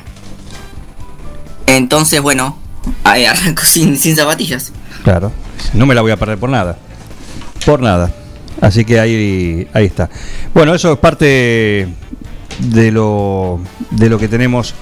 entonces, 1.67 2.21
bueno, 2.21 2.57
sin, 3.63 3.97
sin 3.99 4.15
zapatillas. 4.15 4.71
Claro. 5.03 5.33
No 5.73 5.85
me 5.85 5.95
la 5.95 6.01
voy 6.01 6.11
a 6.11 6.17
perder 6.17 6.37
por 6.37 6.49
nada. 6.49 6.77
Por 7.65 7.81
nada. 7.81 8.13
Así 8.61 8.85
que 8.85 9.01
ahí, 9.01 9.67
ahí 9.73 9.85
está. 9.85 10.09
Bueno, 10.53 10.73
eso 10.73 10.93
es 10.93 10.99
parte 10.99 11.89
de 12.59 12.91
lo, 12.91 13.59
de 13.91 14.09
lo 14.09 14.17
que 14.19 14.27
tenemos 14.27 14.73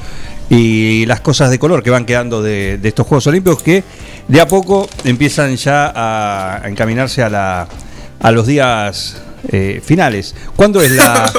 y 0.50 1.06
las 1.06 1.22
cosas 1.22 1.50
de 1.50 1.58
color 1.60 1.82
que 1.84 1.90
van 1.90 2.06
quedando 2.06 2.42
de, 2.44 2.78
de 2.78 2.88
estos 2.90 3.08
Juegos 3.08 3.26
Olímpicos 3.28 3.64
que 3.64 3.84
de 4.28 4.42
a 4.42 4.48
poco 4.48 4.88
empiezan 5.04 5.56
ya 5.56 5.88
a, 5.96 6.62
a 6.64 6.70
encaminarse 6.70 7.24
a, 7.24 7.30
la, 7.30 7.68
a 8.20 8.32
los 8.32 8.46
días 8.46 9.22
eh, 9.50 9.82
finales. 9.84 10.36
¿Cuándo 10.56 10.82
es 10.82 10.92
la...? 10.92 11.32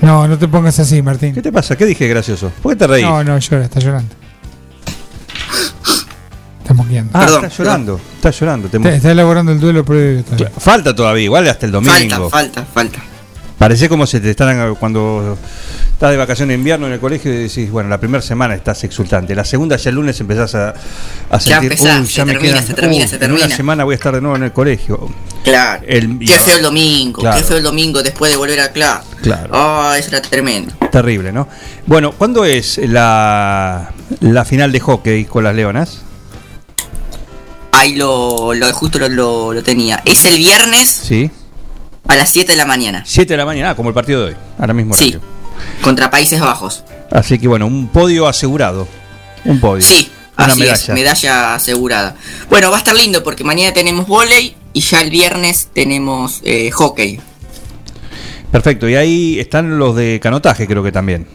No, 0.00 0.28
no 0.28 0.38
te 0.38 0.46
pongas 0.46 0.78
así, 0.78 1.00
Martín. 1.02 1.34
¿Qué 1.34 1.42
te 1.42 1.50
pasa? 1.50 1.76
¿Qué 1.76 1.86
dije 1.86 2.06
gracioso? 2.06 2.50
¿Por 2.62 2.72
qué 2.72 2.76
te 2.76 2.86
reís? 2.86 3.04
No, 3.04 3.24
no, 3.24 3.38
llora, 3.38 3.64
está 3.64 3.80
llorando. 3.80 4.14
Está 6.60 6.74
moqueando. 6.74 7.10
ah, 7.14 7.20
Perdón, 7.20 7.44
está 7.44 7.56
llorando. 7.62 8.00
Está 8.16 8.30
llorando. 8.30 8.68
te 8.68 8.76
está, 8.76 8.94
está 8.94 9.12
elaborando 9.12 9.52
el 9.52 9.60
duelo 9.60 9.84
previo. 9.84 10.22
todavía. 10.24 10.50
Falta 10.58 10.94
todavía, 10.94 11.24
igual 11.24 11.48
hasta 11.48 11.66
el 11.66 11.72
domingo. 11.72 12.28
Falta, 12.28 12.64
falta, 12.64 12.64
falta. 12.64 12.98
Parece 13.58 13.88
como 13.88 14.06
si 14.06 14.20
te 14.20 14.30
están 14.30 14.74
cuando 14.74 15.38
estás 15.92 16.10
de 16.10 16.18
vacaciones 16.18 16.48
de 16.54 16.58
invierno 16.58 16.86
en 16.88 16.92
el 16.92 17.00
colegio 17.00 17.32
y 17.32 17.36
decís, 17.44 17.70
bueno, 17.70 17.88
la 17.88 17.98
primera 17.98 18.20
semana 18.20 18.54
estás 18.54 18.84
exultante, 18.84 19.34
la 19.34 19.46
segunda 19.46 19.76
ya 19.78 19.88
el 19.88 19.96
lunes 19.96 20.20
empezás 20.20 20.54
a, 20.54 20.74
a 21.30 21.38
Ya 21.38 21.56
empezás, 21.58 22.00
"Uy, 22.00 22.06
se 22.06 22.24
termina, 22.26 22.62
se 22.62 22.74
termina, 22.74 23.06
se 23.08 23.16
En 23.16 23.30
una 23.30 23.38
termina". 23.38 23.56
semana 23.56 23.84
voy 23.84 23.94
a 23.94 23.96
estar 23.96 24.14
de 24.14 24.20
nuevo 24.20 24.36
en 24.36 24.42
el 24.42 24.52
colegio. 24.52 25.08
Claro. 25.42 25.82
El- 25.88 26.18
qué 26.18 26.38
feo 26.38 26.56
el 26.56 26.62
domingo, 26.62 27.20
Claro. 27.22 27.38
qué 27.38 27.44
feo 27.44 27.56
el 27.56 27.62
domingo 27.62 28.02
después 28.02 28.30
de 28.30 28.36
volver 28.36 28.60
a 28.60 28.72
clase. 28.72 29.06
Claro. 29.22 29.48
Oh, 29.54 29.92
eso 29.94 30.08
era 30.10 30.20
tremendo. 30.20 30.74
Terrible, 30.92 31.32
¿no? 31.32 31.48
Bueno, 31.86 32.12
¿cuándo 32.12 32.44
es 32.44 32.76
la, 32.76 33.90
la 34.20 34.44
final 34.44 34.70
de 34.70 34.80
hockey 34.80 35.24
con 35.24 35.44
las 35.44 35.54
Leonas? 35.54 36.02
Ahí 37.72 37.94
lo, 37.94 38.52
lo 38.52 38.70
justo 38.74 38.98
lo, 38.98 39.08
lo- 39.08 39.52
lo 39.54 39.62
tenía. 39.62 40.02
Es 40.04 40.24
el 40.26 40.36
viernes 40.36 40.90
Sí. 40.90 41.30
A 42.08 42.16
las 42.16 42.30
7 42.30 42.52
de 42.52 42.56
la 42.56 42.66
mañana. 42.66 43.02
7 43.06 43.32
de 43.32 43.36
la 43.36 43.44
mañana, 43.46 43.70
ah, 43.70 43.74
como 43.74 43.88
el 43.90 43.94
partido 43.94 44.20
de 44.24 44.26
hoy, 44.32 44.36
ahora 44.58 44.74
mismo. 44.74 44.94
Sí. 44.94 45.10
horario. 45.16 45.36
Contra 45.82 46.10
Países 46.10 46.40
Bajos. 46.40 46.84
Así 47.10 47.38
que 47.38 47.48
bueno, 47.48 47.66
un 47.66 47.88
podio 47.88 48.26
asegurado. 48.26 48.86
Un 49.44 49.60
podio. 49.60 49.82
Sí, 49.82 50.10
Una 50.36 50.46
así 50.48 50.60
medalla. 50.60 50.74
es, 50.74 50.88
medalla 50.90 51.54
asegurada. 51.54 52.16
Bueno, 52.50 52.70
va 52.70 52.76
a 52.76 52.78
estar 52.80 52.94
lindo 52.94 53.22
porque 53.22 53.44
mañana 53.44 53.72
tenemos 53.72 54.06
volei 54.06 54.54
y 54.72 54.80
ya 54.80 55.00
el 55.00 55.10
viernes 55.10 55.68
tenemos 55.72 56.40
eh, 56.44 56.70
hockey. 56.70 57.20
Perfecto, 58.50 58.88
y 58.88 58.94
ahí 58.96 59.40
están 59.40 59.78
los 59.78 59.96
de 59.96 60.20
canotaje, 60.22 60.66
creo 60.66 60.82
que 60.82 60.92
también. 60.92 61.26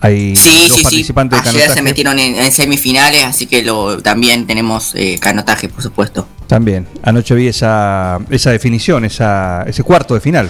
Hay 0.00 0.36
Sí, 0.36 0.48
dos 0.68 0.68
sí, 0.70 0.76
sí. 0.78 0.82
participantes 0.84 1.42
de 1.42 1.48
Ayer 1.48 1.60
canotaje. 1.62 1.78
se 1.78 1.82
metieron 1.82 2.18
en, 2.18 2.36
en 2.36 2.52
semifinales, 2.52 3.24
así 3.24 3.46
que 3.46 3.62
lo 3.62 4.00
también 4.00 4.46
tenemos 4.46 4.92
eh, 4.94 5.18
canotaje, 5.20 5.68
por 5.68 5.82
supuesto. 5.82 6.28
También. 6.46 6.86
Anoche 7.02 7.34
vi 7.34 7.48
esa, 7.48 8.18
esa 8.30 8.50
definición, 8.52 9.04
esa, 9.04 9.64
ese 9.66 9.82
cuarto 9.82 10.14
de 10.14 10.20
final. 10.20 10.48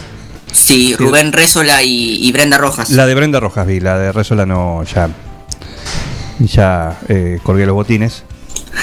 Sí, 0.52 0.94
Rubén 0.96 1.32
Rézola 1.32 1.82
y, 1.82 2.16
y 2.26 2.32
Brenda 2.32 2.58
Rojas. 2.58 2.90
La 2.90 3.06
de 3.06 3.14
Brenda 3.14 3.40
Rojas 3.40 3.66
vi, 3.66 3.80
la 3.80 3.98
de 3.98 4.12
Resola 4.12 4.44
no, 4.46 4.82
ya. 4.84 5.08
Ya 6.40 6.98
eh, 7.08 7.38
colgué 7.42 7.66
los 7.66 7.74
botines. 7.74 8.22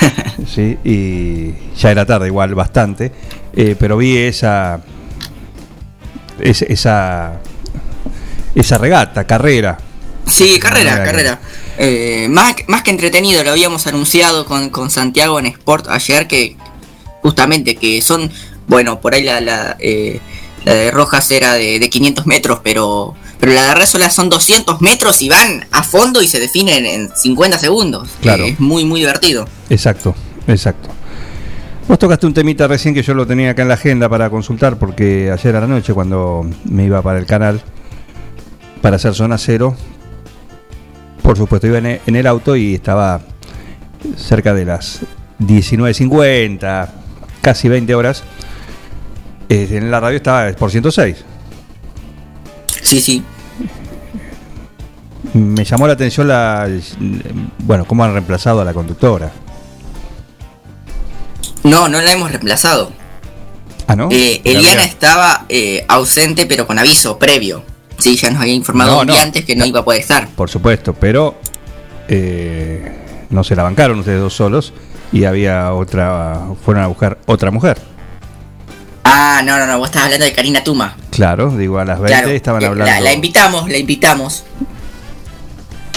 sí, 0.54 0.78
y 0.84 1.54
ya 1.80 1.92
era 1.92 2.06
tarde, 2.06 2.28
igual, 2.28 2.54
bastante. 2.56 3.12
eh, 3.56 3.76
pero 3.80 3.98
vi 3.98 4.18
esa. 4.18 4.82
es- 6.40 6.64
esa. 6.64 7.40
Esa 8.56 8.78
regata, 8.78 9.26
carrera. 9.26 9.78
Sí, 10.28 10.60
carrera, 10.60 10.92
Carrera. 10.98 11.06
carrera. 11.06 11.40
Eh, 11.78 12.28
más, 12.30 12.56
más 12.68 12.84
que 12.84 12.92
entretenido, 12.92 13.44
lo 13.44 13.52
habíamos 13.52 13.86
anunciado 13.88 14.46
con, 14.46 14.70
con 14.70 14.90
Santiago 14.90 15.40
en 15.40 15.48
Sport 15.48 15.88
ayer, 15.90 16.28
que 16.28 16.56
justamente 17.22 17.76
que 17.76 18.02
son, 18.02 18.32
bueno, 18.68 19.02
por 19.02 19.14
ahí 19.14 19.24
la, 19.24 19.42
la, 19.42 19.76
eh, 19.80 20.20
la 20.64 20.74
de 20.74 20.92
Rojas 20.92 21.30
era 21.32 21.54
de, 21.54 21.80
de 21.80 21.90
500 21.90 22.26
metros, 22.28 22.60
pero, 22.64 23.14
pero 23.40 23.54
la 23.54 23.64
de 23.68 23.76
Résola 23.76 24.10
son 24.10 24.30
200 24.30 24.82
metros 24.82 25.22
y 25.22 25.30
van 25.30 25.68
a 25.72 25.84
fondo 25.84 26.22
y 26.22 26.28
se 26.28 26.40
definen 26.40 26.86
en 26.86 27.10
50 27.16 27.58
segundos. 27.60 28.10
Claro. 28.22 28.46
Es 28.46 28.60
muy, 28.60 28.86
muy 28.86 29.02
divertido. 29.02 29.48
Exacto, 29.70 30.16
exacto. 30.48 30.90
Vos 31.88 32.00
tocaste 32.00 32.26
un 32.26 32.34
temita 32.34 32.68
recién 32.68 32.96
que 32.96 33.04
yo 33.04 33.14
lo 33.14 33.28
tenía 33.28 33.52
acá 33.52 33.62
en 33.62 33.68
la 33.68 33.76
agenda 33.76 34.10
para 34.10 34.30
consultar 34.32 34.78
porque 34.80 35.30
ayer 35.32 35.56
a 35.56 35.62
la 35.62 35.68
noche 35.68 35.94
cuando 35.94 36.44
me 36.64 36.86
iba 36.86 37.00
para 37.04 37.20
el 37.20 37.28
canal 37.28 37.62
para 38.82 38.96
hacer 38.96 39.14
zona 39.14 39.38
cero, 39.38 39.76
por 41.26 41.38
supuesto 41.38 41.66
iba 41.68 41.80
en 41.80 41.86
e- 41.88 42.02
en 42.06 42.16
el 42.16 42.28
auto 42.28 42.56
y 42.56 42.76
estaba 42.76 43.20
cerca 44.16 44.54
de 44.54 44.64
las 44.66 45.00
19.50, 45.40 46.88
casi 47.42 47.68
20 47.68 47.96
horas. 47.96 48.24
Eh, 49.50 49.68
en 49.72 49.90
la 49.92 50.00
radio 50.00 50.18
estaba 50.18 50.52
por 50.54 50.70
106. 50.72 51.18
Sí, 52.82 53.02
sí. 53.02 53.24
Me 55.34 55.66
llamó 55.66 55.88
la 55.88 55.94
atención 55.94 56.28
la, 56.28 56.70
bueno, 57.60 57.86
cómo 57.86 58.04
han 58.04 58.14
reemplazado 58.14 58.62
a 58.62 58.66
la 58.66 58.74
conductora. 58.74 59.32
No, 61.64 61.88
no 61.90 62.00
la 62.02 62.12
hemos 62.14 62.30
reemplazado. 62.30 62.92
Ah, 63.88 63.96
¿no? 63.96 64.10
Eh, 64.12 64.42
Eliana 64.44 64.72
había- 64.84 64.86
estaba 64.86 65.46
eh, 65.50 65.84
ausente, 65.88 66.46
pero 66.46 66.66
con 66.68 66.78
aviso 66.80 67.18
previo. 67.20 67.64
Sí, 67.98 68.16
ya 68.16 68.30
nos 68.32 68.42
había 68.42 68.54
informado 68.54 68.92
No, 68.96 69.00
un 69.02 69.08
no. 69.08 69.14
día 69.14 69.24
antes 69.24 69.46
que 69.46 69.56
no 69.56 69.66
iba 69.66 69.80
a 69.82 69.86
poder 69.86 70.02
estar. 70.02 70.28
Por 70.30 70.50
supuesto, 70.50 70.94
pero 70.94 71.36
eh, 72.08 72.92
no 73.30 73.44
se 73.44 73.56
la 73.56 73.64
bancaron 73.64 74.00
ustedes 74.00 74.20
dos 74.20 74.34
solos 74.34 74.74
y 75.12 75.24
había 75.26 75.74
otra, 75.74 76.42
fueron 76.64 76.84
a 76.84 76.88
buscar 76.88 77.18
otra 77.26 77.52
mujer. 77.52 77.78
Ah, 79.04 79.42
no, 79.46 79.58
no, 79.58 79.68
no, 79.68 79.78
vos 79.78 79.88
estás 79.90 80.04
hablando 80.04 80.26
de 80.26 80.34
Karina 80.34 80.64
Tuma. 80.64 80.98
Claro, 81.12 81.56
digo, 81.56 81.78
a 81.80 81.86
las 81.86 82.00
20 82.00 82.18
Claro, 82.18 82.30
estaban 82.36 82.64
hablando. 82.64 82.92
La, 82.92 83.00
la 83.00 83.14
invitamos, 83.14 83.70
la 83.70 83.78
invitamos. 83.78 84.44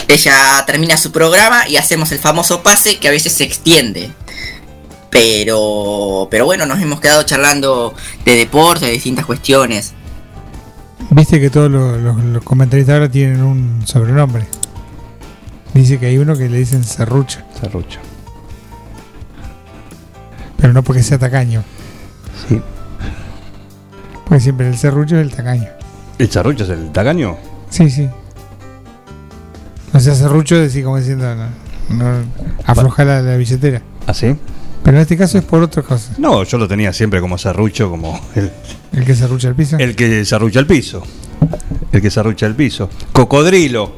Ella 0.06 0.62
termina 0.66 0.96
su 0.96 1.10
programa 1.12 1.68
y 1.68 1.76
hacemos 1.76 2.12
el 2.12 2.18
famoso 2.18 2.62
pase 2.62 2.98
que 2.98 3.08
a 3.08 3.10
veces 3.10 3.32
se 3.32 3.44
extiende. 3.44 4.10
Pero, 5.10 6.28
pero 6.30 6.44
bueno, 6.44 6.66
nos 6.66 6.80
hemos 6.80 7.00
quedado 7.00 7.22
charlando 7.24 7.94
de 8.24 8.34
deporte, 8.36 8.86
de 8.86 8.92
distintas 8.92 9.26
cuestiones. 9.26 9.94
Viste 11.10 11.40
que 11.40 11.50
todos 11.50 11.70
los, 11.70 11.98
los- 12.00 12.22
los 12.22 12.42
comentaristas 12.44 12.94
ahora 12.94 13.10
tienen 13.10 13.42
un 13.42 13.82
sobrenombre. 13.86 14.44
Dice 15.74 15.98
que 15.98 16.06
hay 16.06 16.18
uno 16.18 16.36
que 16.36 16.48
le 16.48 16.58
dicen 16.58 16.82
serrucho, 16.84 17.40
Serrucho. 17.60 18.00
pero 20.56 20.72
no 20.72 20.82
porque 20.82 21.02
sea 21.02 21.18
tacaño. 21.18 21.62
Sí. 22.48 22.60
Porque 24.24 24.40
siempre 24.40 24.68
el 24.68 24.76
serrucho 24.76 25.16
es 25.16 25.22
el 25.22 25.34
tacaño. 25.34 25.68
¿El 26.18 26.30
serrucho 26.30 26.64
es 26.64 26.70
el 26.70 26.90
tacaño? 26.90 27.36
Sí, 27.70 27.90
sí. 27.90 28.08
O 29.92 30.00
sea, 30.00 30.14
serrucho 30.14 30.56
decir 30.56 30.84
como 30.84 30.98
diciendo, 30.98 31.26
no, 31.34 31.46
no, 31.96 32.24
afloja 32.66 33.04
la, 33.04 33.22
la 33.22 33.36
billetera. 33.36 33.82
¿Ah, 34.06 34.14
sí? 34.14 34.36
Pero 34.88 34.96
en 34.96 35.02
este 35.02 35.18
caso 35.18 35.36
es 35.36 35.44
por 35.44 35.62
otra 35.62 35.82
cosa. 35.82 36.14
No, 36.16 36.44
yo 36.44 36.56
lo 36.56 36.66
tenía 36.66 36.94
siempre 36.94 37.20
como 37.20 37.36
serrucho, 37.36 37.90
como 37.90 38.18
el, 38.34 38.50
El 38.94 39.04
que 39.04 39.14
serrucha 39.14 39.48
el 39.48 39.54
piso. 39.54 39.76
el 39.76 39.94
que 39.94 40.24
serrucha 40.24 40.60
el 40.60 40.66
piso. 40.66 41.02
El 41.92 42.00
que 42.00 42.10
serrucha 42.10 42.46
el 42.46 42.54
piso. 42.54 42.88
Cocodrilo. 43.12 43.92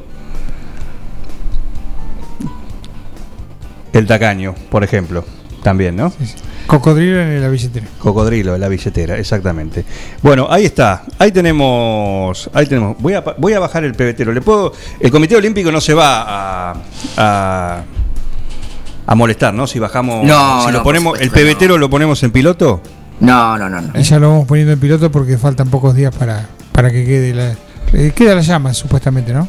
El 3.92 4.04
tacaño, 4.04 4.56
por 4.68 4.82
ejemplo. 4.82 5.24
También, 5.62 5.94
¿no? 5.94 6.10
Sí, 6.10 6.26
sí. 6.26 6.34
Cocodrilo 6.66 7.20
en 7.20 7.40
la 7.40 7.48
billetera. 7.50 7.86
Cocodrilo 8.00 8.56
en 8.56 8.60
la 8.60 8.66
billetera, 8.66 9.16
exactamente. 9.16 9.84
Bueno, 10.22 10.48
ahí 10.50 10.64
está. 10.64 11.04
Ahí 11.20 11.30
tenemos. 11.30 12.50
Ahí 12.52 12.66
tenemos. 12.66 12.96
Voy 12.98 13.12
a, 13.14 13.20
voy 13.20 13.52
a 13.52 13.60
bajar 13.60 13.84
el 13.84 13.94
pebetero. 13.94 14.32
Le 14.32 14.40
puedo. 14.40 14.72
El 14.98 15.12
Comité 15.12 15.36
Olímpico 15.36 15.70
no 15.70 15.80
se 15.80 15.94
va 15.94 16.70
a. 16.72 16.76
a, 17.16 17.84
a 19.06 19.14
molestar, 19.14 19.52
¿no? 19.54 19.66
Si 19.66 19.78
bajamos. 19.78 20.24
No, 20.24 20.60
si 20.62 20.66
no, 20.66 20.72
lo 20.72 20.82
ponemos. 20.82 21.14
supuesto 21.14 21.24
El 21.24 21.30
pebetero 21.30 21.74
no. 21.74 21.78
lo 21.78 21.90
ponemos 21.90 22.22
en 22.22 22.30
piloto. 22.30 22.80
No, 23.20 23.58
no, 23.58 23.68
no, 23.68 23.80
no. 23.80 23.98
Y 23.98 24.02
ya 24.02 24.18
lo 24.18 24.30
vamos 24.30 24.46
poniendo 24.46 24.72
en 24.72 24.80
piloto 24.80 25.10
porque 25.10 25.36
faltan 25.38 25.68
pocos 25.68 25.94
días 25.94 26.14
para, 26.14 26.46
para 26.72 26.90
que 26.90 27.04
quede 27.04 27.34
la. 27.34 27.54
eh, 27.92 28.12
queda 28.14 28.34
la 28.34 28.40
llama, 28.42 28.72
supuestamente, 28.72 29.32
¿no? 29.32 29.48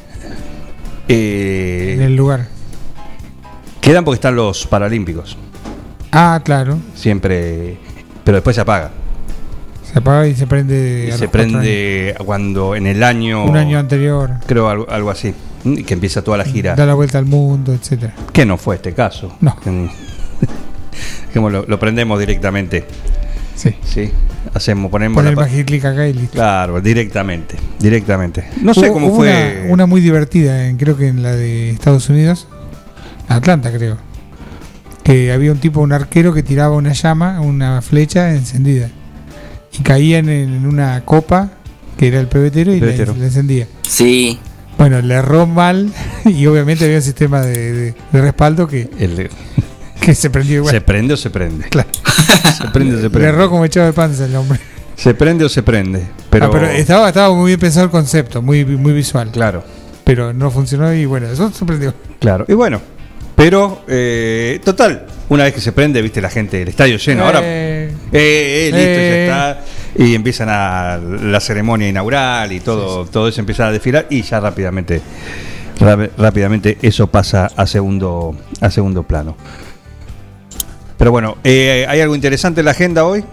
Eh, 1.08 1.96
En 1.98 2.02
el 2.04 2.16
lugar. 2.16 2.48
Quedan 3.80 4.04
porque 4.06 4.16
están 4.16 4.36
los 4.36 4.68
Paralímpicos. 4.68 5.38
Ah, 6.12 6.42
claro. 6.44 6.78
Siempre. 6.96 7.78
Pero 8.24 8.36
después 8.38 8.56
se 8.56 8.62
apaga. 8.62 8.92
Se 9.92 10.00
apaga 10.00 10.28
y 10.28 10.36
se 10.36 10.48
prende. 10.48 11.06
Y 11.10 11.12
a 11.12 11.18
se 11.18 11.28
prende 11.28 12.16
cuando 12.26 12.76
en 12.76 12.88
el 12.88 13.04
año. 13.04 13.46
Un 13.46 13.58
año 13.58 13.80
anterior. 13.80 14.32
Creo 14.46 14.70
algo, 14.70 14.88
algo 14.90 15.10
así. 15.12 15.34
Y 15.64 15.84
Que 15.84 15.94
empieza 15.94 16.24
toda 16.24 16.38
la 16.38 16.46
gira. 16.46 16.76
Da 16.76 16.86
la 16.86 16.94
vuelta 16.94 17.18
al 17.18 17.26
mundo, 17.26 17.74
etcétera. 17.74 18.14
Que 18.34 18.46
no 18.46 18.58
fue 18.58 18.76
este 18.76 18.94
caso. 18.94 19.36
No. 19.42 19.56
Como 21.34 21.50
lo, 21.50 21.66
lo 21.66 21.80
prendemos 21.80 22.20
directamente. 22.20 22.86
Sí. 23.56 23.76
Sí. 23.86 24.12
Hacemos, 24.54 24.90
ponemos 24.92 25.16
Poner 25.16 25.34
la 25.34 25.36
pa- 25.44 25.48
magic 25.48 25.68
click 25.68 25.86
acá 25.86 26.08
y 26.08 26.14
listo. 26.14 26.34
Claro, 26.34 26.82
directamente. 26.82 27.56
Directamente. 27.80 28.46
No 28.62 28.74
sé 28.74 28.90
Hubo- 28.90 28.94
cómo 28.94 29.08
hubo 29.08 29.16
fue. 29.18 29.62
Una, 29.66 29.74
una 29.74 29.86
muy 29.86 30.02
divertida, 30.02 30.68
en- 30.68 30.78
creo 30.78 30.98
que 30.98 31.08
en 31.08 31.22
la 31.24 31.32
de 31.36 31.70
Estados 31.70 32.10
Unidos. 32.10 32.48
Atlanta, 33.28 33.72
creo. 33.72 33.98
Que 35.04 35.32
había 35.32 35.52
un 35.52 35.60
tipo, 35.60 35.80
un 35.80 35.94
arquero 35.94 36.34
que 36.34 36.44
tiraba 36.44 36.76
una 36.76 36.94
llama, 36.94 37.40
una 37.42 37.82
flecha 37.82 38.32
encendida. 38.34 38.90
Y 39.80 39.84
caía 39.84 40.18
en, 40.20 40.28
en 40.30 40.66
una 40.66 41.02
copa, 41.06 41.52
que 41.98 42.08
era 42.08 42.20
el 42.20 42.28
pebetero, 42.28 42.74
y 42.74 42.80
la- 42.80 42.88
la 42.88 43.26
encendía. 43.26 43.68
Sí, 43.84 44.40
Bueno, 44.82 45.00
le 45.02 45.14
erró 45.14 45.46
mal 45.46 45.92
y 46.26 46.46
obviamente 46.48 46.86
había 46.86 46.98
un 46.98 47.04
sistema 47.04 47.42
de, 47.42 47.72
de- 47.74 47.94
de 48.12 48.22
respaldo 48.22 48.68
que, 48.68 48.90
El- 49.00 49.30
que 50.02 50.16
se 50.16 50.30
prendió 50.32 50.58
igual. 50.58 50.74
¿Se 50.74 50.82
prende 50.82 51.14
o 51.14 51.18
se 51.18 51.30
prende? 51.30 51.70
Claro. 51.70 51.90
Se 52.58 52.68
prende 52.70 52.94
o 52.96 52.98
se 52.98 53.04
Le 53.04 53.10
prende. 53.12 53.30
erró 53.30 53.50
como 53.50 53.66
echado 53.66 53.86
de 53.88 53.94
panza 53.94 54.26
el 54.26 54.36
hombre. 54.36 54.60
Se 54.96 55.14
prende 55.16 55.46
o 55.46 55.50
se 55.50 55.64
prende. 55.64 56.04
Pero, 56.30 56.46
Ah, 56.46 56.50
pero 56.52 56.68
estaba, 56.68 57.08
estaba 57.10 57.34
muy 57.34 57.50
bien 57.52 57.60
pensado 57.60 57.86
el 57.86 57.92
concepto, 57.92 58.42
muy, 58.42 58.66
muy 58.66 58.94
visual. 58.94 59.30
Claro, 59.32 59.64
Pero 60.04 60.32
no 60.34 60.50
funcionó 60.52 60.94
y 60.94 61.06
bueno, 61.06 61.28
eso 61.28 61.52
se 61.52 61.66
prendió. 61.66 61.94
claro. 62.20 62.46
Y 62.48 62.54
bueno, 62.54 62.80
pero, 63.36 63.84
eh, 63.88 64.60
total, 64.64 65.08
una 65.30 65.44
vez 65.46 65.54
que 65.56 65.62
se 65.62 65.72
prende, 65.72 66.02
viste 66.04 66.22
la 66.22 66.30
gente, 66.30 66.62
el 66.62 66.68
estadio 66.68 66.98
lleno. 66.98 67.26
Ahora, 67.26 67.40
eh, 67.44 67.92
Eh, 68.12 68.70
eh, 68.70 68.72
listo, 68.72 68.80
Eh. 68.80 69.28
ya 69.28 69.52
está. 69.60 69.62
Y 69.96 70.16
empiezan 70.16 70.48
a 70.50 70.98
la 70.98 71.40
ceremonia 71.40 71.88
inaugural 71.90 72.52
y 72.52 72.60
todo, 72.62 73.06
todo 73.06 73.28
eso 73.28 73.42
empieza 73.42 73.68
a 73.68 73.72
desfilar 73.72 74.08
y 74.10 74.22
ya 74.22 74.40
rápidamente, 74.40 75.02
rápidamente 76.18 76.78
eso 76.82 77.08
pasa 77.08 77.52
a 77.56 77.68
segundo, 77.68 78.36
a 78.62 78.72
segundo 78.72 79.04
plano. 79.04 79.36
Pero 80.98 81.12
bueno, 81.12 81.38
eh, 81.44 81.86
¿hay 81.90 82.00
algo 82.00 82.16
interesante 82.16 82.62
en 82.62 82.66
la 82.66 82.72
agenda 82.72 83.06
hoy? 83.06 83.24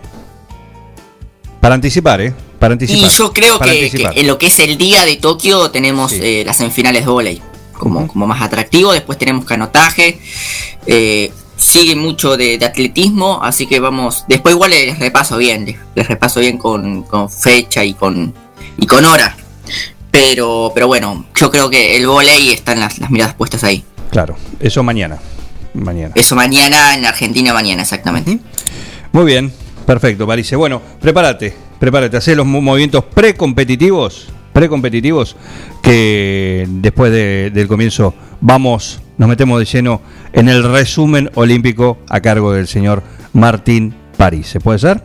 Para 1.61 1.75
anticipar, 1.75 2.21
¿eh? 2.23 2.33
Para 2.59 2.73
anticipar. 2.73 3.11
y 3.11 3.15
yo 3.15 3.33
creo 3.33 3.59
que, 3.59 3.91
en 4.17 4.27
lo 4.27 4.39
que 4.39 4.47
es 4.47 4.59
el 4.59 4.77
día 4.79 5.05
de 5.05 5.17
Tokio 5.17 5.71
tenemos 5.71 6.11
Sí. 6.13 6.21
eh, 6.23 6.43
las 6.45 6.57
semifinales 6.57 7.05
de 7.05 7.11
volei 7.11 7.43
como, 7.73 8.09
como 8.09 8.27
más 8.27 8.43
atractivo. 8.43 8.93
Después 8.93 9.19
tenemos 9.19 9.45
canotaje. 9.45 10.19
eh, 10.87 11.31
sigue 11.59 11.95
mucho 11.97 12.37
de, 12.39 12.57
de 12.57 12.65
atletismo, 12.65 13.41
así 13.43 13.67
que 13.67 13.81
vamos. 13.81 14.25
Después 14.29 14.55
igual 14.55 14.71
les 14.71 14.99
repaso 14.99 15.37
bien, 15.37 15.67
les, 15.67 15.77
les 15.95 16.09
repaso 16.09 16.41
bien 16.41 16.57
con, 16.57 17.03
con 17.03 17.29
fecha 17.29 17.85
y 17.85 17.93
con 17.95 18.33
y 18.79 18.87
con 18.87 19.05
hora. 19.05 19.37
Pero, 20.11 20.73
pero 20.75 20.87
bueno, 20.87 21.27
yo 21.35 21.51
creo 21.51 21.69
que 21.69 21.97
el 21.97 22.07
volei 22.07 22.51
están 22.51 22.81
las, 22.81 22.99
las 22.99 23.11
miradas 23.11 23.35
puestas 23.35 23.63
ahí. 23.65 23.85
Claro, 24.11 24.37
eso 24.59 24.83
mañana. 24.83 25.19
Mañana. 25.75 26.13
Eso 26.15 26.35
mañana 26.35 26.95
en 26.97 27.05
Argentina, 27.05 27.53
mañana 27.53 27.83
exactamente. 27.83 28.39
Muy 29.13 29.25
bien, 29.27 29.53
perfecto, 29.87 30.27
Parice. 30.27 30.57
Bueno, 30.57 30.81
prepárate, 31.01 31.55
prepárate, 31.79 32.17
hacer 32.17 32.37
los 32.37 32.47
mo- 32.47 32.61
movimientos 32.63 33.05
precompetitivos, 33.05 34.29
precompetitivos, 34.53 35.37
que 35.83 36.67
después 36.69 37.13
de- 37.13 37.51
del 37.53 37.69
comienzo 37.69 38.15
vamos, 38.41 39.01
nos 39.17 39.29
metemos 39.29 39.59
de 39.59 39.65
lleno 39.65 40.01
en 40.33 40.49
el 40.49 40.63
resumen 40.65 41.31
olímpico 41.35 41.99
a 42.09 42.21
cargo 42.21 42.53
del 42.53 42.67
señor 42.69 43.03
Martín 43.33 43.95
París. 44.17 44.47
¿Se 44.49 44.61
puede 44.61 44.79
ser? 44.79 45.03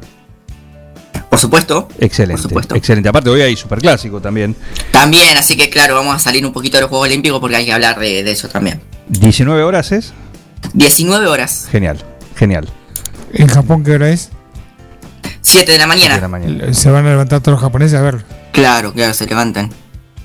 Por 1.29 1.39
supuesto. 1.39 1.87
Excelente, 1.99 2.41
Por 2.41 2.49
supuesto. 2.49 2.75
excelente. 2.75 3.09
Aparte 3.09 3.29
hoy 3.29 3.41
hay 3.41 3.55
superclásico 3.55 4.21
también. 4.21 4.55
También, 4.91 5.35
así 5.37 5.57
que 5.57 5.69
claro, 5.69 5.95
vamos 5.95 6.15
a 6.15 6.19
salir 6.19 6.45
un 6.45 6.53
poquito 6.53 6.77
de 6.77 6.81
los 6.81 6.89
Juegos 6.89 7.07
Olímpicos 7.07 7.39
porque 7.39 7.55
hay 7.55 7.65
que 7.65 7.73
hablar 7.73 7.99
de, 7.99 8.23
de 8.23 8.31
eso 8.31 8.47
también. 8.49 8.81
19 9.09 9.63
horas 9.63 9.91
es. 9.91 10.13
19 10.73 11.27
horas, 11.27 11.67
Genial, 11.71 12.03
genial. 12.35 12.69
¿En 13.33 13.47
Japón 13.47 13.83
qué 13.83 13.93
hora 13.93 14.09
es? 14.11 14.29
7 15.41 15.71
de 15.71 15.77
la 15.77 15.87
mañana. 15.87 16.15
De 16.15 16.21
la 16.21 16.27
mañana. 16.27 16.73
Se 16.73 16.89
van 16.89 17.05
a 17.05 17.09
levantar 17.09 17.41
todos 17.41 17.53
los 17.55 17.61
japoneses 17.61 17.99
a 17.99 18.01
ver. 18.01 18.23
Claro, 18.51 18.93
claro, 18.93 19.13
se 19.13 19.25
levantan. 19.25 19.71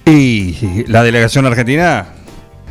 Y 0.07 0.85
la 0.87 1.03
delegación 1.03 1.45
argentina 1.47 2.07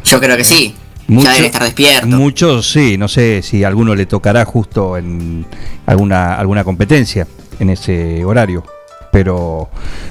Yo 0.10 0.20
creo 0.20 0.38
que 0.38 0.43
sí. 0.43 0.76
Mucho- 1.08 1.26
ya 1.28 1.34
deben 1.34 1.46
estar 1.46 1.63
despiertos. 1.63 2.10
Muchos 2.10 2.70
sí, 2.72 2.98
no 2.98 3.08
sé 3.08 3.41
si 3.41 3.63
a 3.63 3.67
alguno 3.70 3.96
le 3.96 4.06
tocará 4.06 4.43
justo 4.46 4.98
en 4.98 5.46
alguna, 5.86 6.36
alguna 6.36 6.63
competencia 6.63 7.26
en 7.60 7.70
ese 7.70 8.26
horario. 8.26 8.63
Pero 9.12 9.70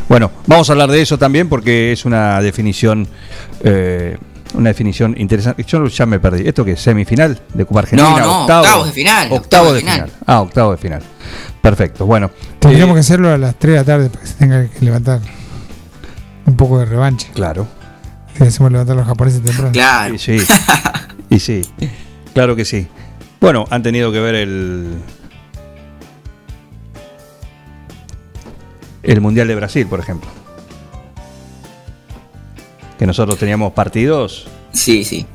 bueno, 0.08 0.30
vamos 0.46 0.68
a 0.70 0.72
hablar 0.72 0.90
de 0.90 1.02
eso 1.02 1.18
también 1.18 1.48
porque 1.48 1.92
es 1.92 2.06
una 2.06 2.40
definición 2.40 3.06
eh, 3.62 4.16
una 4.54 4.70
definición 4.70 5.14
interesante. 5.18 5.64
Yo 5.64 5.86
ya 5.86 6.06
me 6.06 6.18
perdí. 6.18 6.48
¿Esto 6.48 6.64
qué 6.64 6.72
es? 6.72 6.80
¿Semifinal 6.80 7.38
de 7.52 7.66
Copa 7.66 7.80
Argentina? 7.80 8.08
No, 8.10 8.18
no, 8.18 8.40
octavos 8.42 8.86
de 8.86 8.92
final, 8.92 9.28
Octavos 9.32 9.74
de 9.74 9.80
final. 9.80 10.10
Ah, 10.26 10.40
octavos 10.40 10.76
de 10.78 10.82
final. 10.82 11.02
Perfecto. 11.60 12.06
Bueno, 12.06 12.30
Tendríamos 12.58 12.92
eh, 12.92 12.94
que 12.94 13.00
hacerlo 13.00 13.30
a 13.30 13.36
las 13.38 13.54
3 13.58 13.72
de 13.72 13.78
la 13.80 13.84
tarde 13.84 14.08
para 14.08 14.20
que 14.22 14.26
se 14.28 14.34
tenga 14.34 14.66
que 14.66 14.84
levantar. 14.84 15.20
Un 16.46 16.56
poco 16.56 16.78
de 16.78 16.86
revancha. 16.86 17.28
Claro. 17.34 17.66
Si 18.38 18.44
hacemos 18.44 18.70
levantar 18.72 18.94
a 18.94 18.98
los 18.98 19.06
japoneses 19.06 19.42
temprano. 19.42 19.72
Claro. 19.72 20.14
Y 20.14 20.18
sí. 20.18 20.38
y 21.30 21.38
sí. 21.40 21.62
Claro 22.34 22.54
que 22.56 22.64
sí. 22.64 22.86
Bueno, 23.40 23.64
han 23.70 23.82
tenido 23.82 24.12
que 24.12 24.20
ver 24.20 24.34
el. 24.34 24.94
El 29.02 29.20
Mundial 29.20 29.46
de 29.48 29.54
Brasil, 29.54 29.86
por 29.86 30.00
ejemplo. 30.00 30.28
Que 32.98 33.06
nosotros 33.06 33.38
teníamos 33.38 33.72
partidos 33.72 34.48
Sí, 34.72 35.04
sí. 35.04 35.26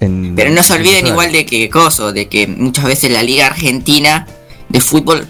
en. 0.00 0.34
Pero 0.36 0.50
no 0.50 0.62
se 0.62 0.74
en 0.74 0.80
olviden 0.80 1.06
igual 1.06 1.32
de 1.32 1.44
que 1.44 1.68
coso, 1.68 2.12
de 2.12 2.28
que 2.28 2.46
muchas 2.46 2.84
veces 2.84 3.10
la 3.10 3.22
Liga 3.22 3.46
Argentina 3.46 4.26
de 4.68 4.80
fútbol 4.80 5.26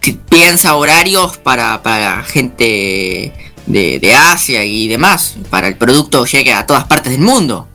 que 0.00 0.14
piensa 0.14 0.74
horarios 0.74 1.38
para, 1.38 1.82
para 1.82 2.22
gente 2.24 3.32
de, 3.66 3.98
de 4.00 4.14
Asia 4.14 4.64
y 4.64 4.88
demás, 4.88 5.36
para 5.50 5.68
el 5.68 5.76
producto 5.76 6.24
llegue 6.26 6.52
a 6.52 6.66
todas 6.66 6.84
partes 6.84 7.12
del 7.12 7.20
mundo. 7.22 7.68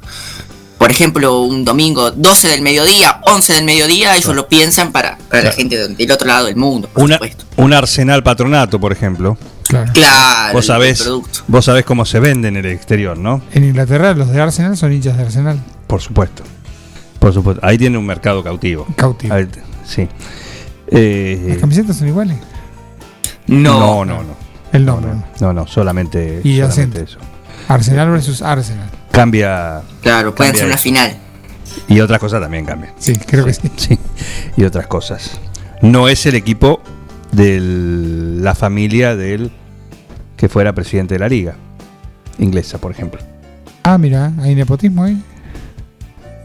Por 0.78 0.92
ejemplo, 0.92 1.42
un 1.42 1.66
domingo 1.66 2.12
12 2.12 2.50
del 2.50 2.62
mediodía, 2.62 3.20
11 3.26 3.54
del 3.54 3.66
mediodía, 3.66 4.16
ellos 4.16 4.36
lo 4.36 4.48
piensan 4.48 4.92
para, 4.92 5.18
para 5.30 5.42
la 5.44 5.52
gente 5.52 5.76
de- 5.76 5.88
del 5.96 6.12
otro 6.12 6.28
lado 6.28 6.46
del 6.46 6.56
mundo, 6.56 6.88
por 6.94 7.04
Una, 7.04 7.16
supuesto. 7.16 7.46
un 7.56 7.74
Arsenal 7.74 8.22
Patronato, 8.22 8.80
por 8.80 8.92
ejemplo. 8.92 9.38
Claro. 9.68 9.92
Claro, 9.94 10.54
Vos 10.54 10.66
sabés, 10.68 11.10
vos 11.48 11.66
sabés 11.66 11.84
cómo 11.84 12.06
se 12.06 12.20
vende 12.20 12.48
en 12.50 12.58
el 12.58 12.68
exterior, 12.68 13.18
¿no? 13.18 13.42
En 13.54 13.64
Inglaterra 13.66 14.14
los 14.14 14.30
de 14.30 14.40
Arsenal 14.40 14.78
son 14.78 14.94
hinchas 14.94 15.18
de 15.18 15.24
Arsenal. 15.24 15.60
Por 15.88 16.00
supuesto. 16.02 16.44
Por 17.20 17.34
supuesto. 17.34 17.66
Ahí 17.66 17.78
tiene 17.80 17.98
un 17.98 18.06
mercado 18.06 18.44
cautivo. 18.44 18.86
Cautivo. 18.96 19.34
Ahí- 19.34 19.48
sí. 19.86 20.08
Eh, 20.90 21.46
¿Las 21.50 21.58
camisetas 21.58 21.98
son 21.98 22.08
iguales? 22.08 22.38
No, 23.48 23.80
no, 23.80 24.06
no, 24.06 24.24
no. 24.24 24.37
El 24.74 24.86
nombre. 24.86 25.12
¿no? 25.14 25.24
No, 25.40 25.54
no, 25.54 25.68
solamente, 25.68 26.42
Y 26.44 26.58
solamente 26.58 27.04
eso. 27.04 27.20
Arsenal 27.68 28.10
versus 28.10 28.42
Arsenal. 28.42 28.90
Cambia. 29.12 29.82
Claro, 30.02 30.34
pueden 30.36 30.52
Cambia 30.54 30.60
ser 30.60 30.68
una 30.68 30.78
final. 30.78 31.18
Y 31.88 32.00
otras 32.00 32.20
cosas 32.20 32.42
también 32.42 32.66
cambian. 32.66 32.94
Sí, 32.98 33.16
creo 33.16 33.46
que 33.46 33.54
sí. 33.54 33.72
Sí, 33.76 34.00
y 34.56 34.64
otras 34.64 34.88
cosas. 34.88 35.40
No 35.82 36.08
es 36.08 36.26
el 36.26 36.36
equipo 36.36 36.82
de 37.32 37.60
la 38.42 38.56
familia 38.56 39.16
del 39.16 39.52
que 40.36 40.50
fuera 40.50 40.74
presidente 40.74 41.16
de 41.16 41.20
la 41.20 41.30
liga 41.30 41.56
inglesa, 42.40 42.78
por 42.78 42.92
ejemplo. 42.92 43.20
Ah, 43.84 43.98
mira, 43.98 44.32
hay 44.42 44.56
nepotismo 44.56 45.04
ahí. 45.04 45.22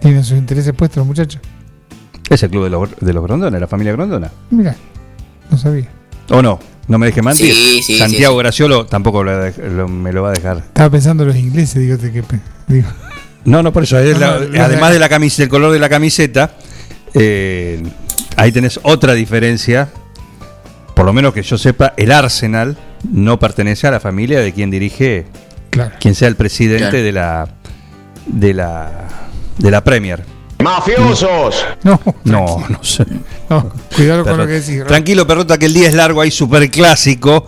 Tienen 0.01 0.25
sus 0.25 0.39
intereses 0.39 0.73
puestos 0.73 0.99
los 0.99 1.07
muchachos. 1.07 1.41
Es 2.29 2.43
el 2.43 2.51
club 2.51 2.65
de 2.65 2.71
los, 2.71 2.97
de 3.01 3.13
los 3.13 3.23
Grondona, 3.23 3.59
la 3.59 3.67
familia 3.67 3.93
Grondona. 3.93 4.31
Mira, 4.51 4.75
no 5.51 5.59
sabía. 5.59 5.89
¿O 6.31 6.41
no? 6.41 6.59
No 6.89 6.99
me 6.99 7.07
deje 7.07 7.23
mentir. 7.23 7.55
Sí, 7.55 7.81
sí, 7.83 7.99
Santiago 7.99 8.35
sí, 8.35 8.39
sí. 8.39 8.43
Graciolo 8.43 8.87
tampoco 8.87 9.23
lo, 9.25 9.51
lo- 9.51 9.89
me 9.89 10.13
lo 10.13 10.23
va 10.23 10.31
a 10.31 10.33
dejar. 10.33 10.59
Estaba 10.59 10.91
pensando 10.91 11.23
en 11.23 11.29
los 11.29 11.37
ingleses, 11.39 11.75
que 12.01 12.23
digo. 12.69 12.89
No, 13.45 13.63
no, 13.63 13.73
por 13.73 13.85
eso. 13.85 13.99
es 13.99 14.15
No, 14.15 14.21
la- 14.21 14.39
no, 14.41 14.47
no, 14.49 14.63
además 14.63 14.91
no. 14.91 14.95
de 14.95 14.99
la 14.99 15.09
camiseta, 15.09 15.43
el 15.45 15.49
color 15.49 15.73
de 15.73 15.79
la 15.79 15.89
camiseta, 15.89 16.53
eh, 17.15 17.83
ahí 18.37 18.53
tenés 18.53 18.81
otra 18.83 19.15
diferencia. 19.15 19.89
Por 20.95 21.07
lo 21.07 21.13
menos 21.13 21.33
que 21.33 21.43
yo 21.43 21.57
sepa, 21.57 21.95
el 21.97 22.13
Arsenal 22.13 22.77
no 23.11 23.39
pertenece 23.39 23.87
a 23.87 23.91
la 23.91 24.01
familia 24.01 24.41
de 24.41 24.53
quien 24.53 24.71
dirige, 24.71 25.27
Claro. 25.71 25.95
quien 26.01 26.15
sea 26.15 26.29
el 26.29 26.37
presidente 26.37 26.91
Claro. 26.91 27.03
de 27.03 27.13
la 27.13 27.49
de 28.27 28.55
la 28.55 29.09
de 29.59 29.71
la 29.71 29.83
Premier. 29.83 30.23
¡Mafiosos! 30.63 31.65
No, 31.83 32.01
No, 32.25 32.65
no 32.69 32.83
sé. 32.85 33.05
no, 33.51 33.73
cuidado 33.95 34.25
con 34.25 34.37
lo 34.39 34.47
que 34.47 34.53
decís. 34.55 34.81
Ro- 34.81 34.87
Tranquilo, 34.87 35.27
perrota, 35.27 35.59
que 35.59 35.67
el 35.67 35.75
día 35.75 35.89
es 35.89 35.95
largo, 35.95 36.21
hay 36.21 36.31
superclásico. 36.31 37.47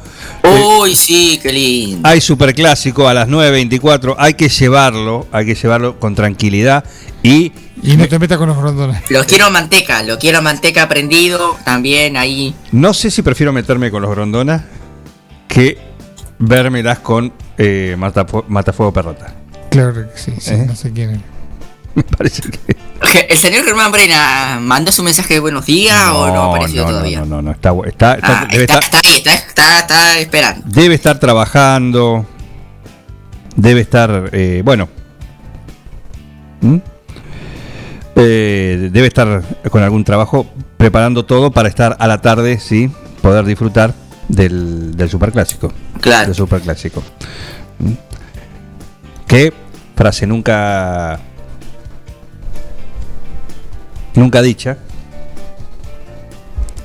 Uy, 0.80 0.94
sí, 0.96 1.38
qué 1.42 1.52
lindo. 1.52 2.08
Hay 2.08 2.20
superclásico 2.20 3.08
a 3.08 3.14
las 3.14 3.28
9.24, 3.28 4.14
hay 4.18 4.34
que 4.34 4.48
llevarlo, 4.48 5.26
hay 5.32 5.46
que 5.46 5.54
llevarlo 5.54 5.98
con 5.98 6.14
tranquilidad 6.14 6.84
y 7.22 7.52
Y 7.82 7.96
no 7.96 8.06
te 8.08 8.18
metas 8.18 8.38
con 8.38 8.48
los 8.48 8.56
grondones. 8.58 9.02
Lo 9.10 9.24
quiero 9.24 9.50
manteca, 9.50 10.02
lo 10.02 10.18
quiero 10.18 10.42
manteca 10.42 10.88
prendido, 10.88 11.56
también 11.64 12.16
ahí. 12.16 12.54
no 12.72 12.92
sé 12.94 13.10
si 13.10 13.22
prefiero 13.22 13.52
meterme 13.52 13.90
con 13.90 14.02
los 14.02 14.10
Grondona 14.10 14.64
que 15.48 15.78
vérmelas 16.38 16.98
con 16.98 17.32
eh, 17.58 17.94
Matafu- 17.98 18.44
Matafuego 18.48 18.92
Perrota. 18.92 19.32
Claro 19.70 19.94
que 19.94 20.18
sí, 20.18 20.32
sí, 20.38 20.54
¿Eh? 20.54 20.64
no 20.66 20.74
sé 20.74 20.92
quién 20.92 21.10
es. 21.10 21.20
Me 21.96 22.02
parece 22.02 22.42
que... 22.50 22.76
El 23.28 23.36
señor 23.38 23.64
Germán 23.64 23.92
Brena 23.92 24.58
mandó 24.60 24.90
su 24.90 25.02
mensaje 25.02 25.34
de 25.34 25.40
buenos 25.40 25.66
días 25.66 26.08
o 26.12 26.26
no 26.28 26.42
ha 26.42 26.54
aparecido 26.56 26.84
no, 26.84 26.90
todavía. 26.90 27.20
No, 27.20 27.26
no, 27.26 27.42
no, 27.42 27.50
está, 27.52 27.70
está- 27.86 28.14
está- 28.14 28.40
Ah, 28.42 28.48
debe, 28.50 28.64
está, 28.64 28.78
estar, 28.78 29.00
está 29.00 29.08
ahí, 29.08 29.16
está, 29.16 29.34
está, 29.34 29.78
está 29.80 30.18
esperando. 30.18 30.62
debe 30.66 30.94
estar 30.94 31.18
trabajando, 31.20 32.26
debe 33.56 33.80
estar, 33.82 34.30
eh, 34.32 34.62
bueno, 34.64 34.88
¿Mm? 36.62 36.76
Eh, 38.16 38.88
debe 38.92 39.06
estar 39.08 39.42
con 39.70 39.82
algún 39.82 40.02
trabajo 40.04 40.46
preparando 40.76 41.24
todo 41.24 41.50
para 41.50 41.68
estar 41.68 41.96
a 41.98 42.06
la 42.06 42.20
tarde, 42.22 42.58
sí, 42.58 42.90
poder 43.20 43.44
disfrutar 43.44 43.92
del, 44.28 44.96
del 44.96 45.10
superclásico. 45.10 45.72
Claro. 46.00 46.26
Del 46.26 46.34
superclásico. 46.34 47.02
¿Mm? 47.78 47.92
Que 49.26 49.52
frase 49.96 50.26
nunca 50.26 51.18
nunca 54.14 54.42
dicha 54.42 54.76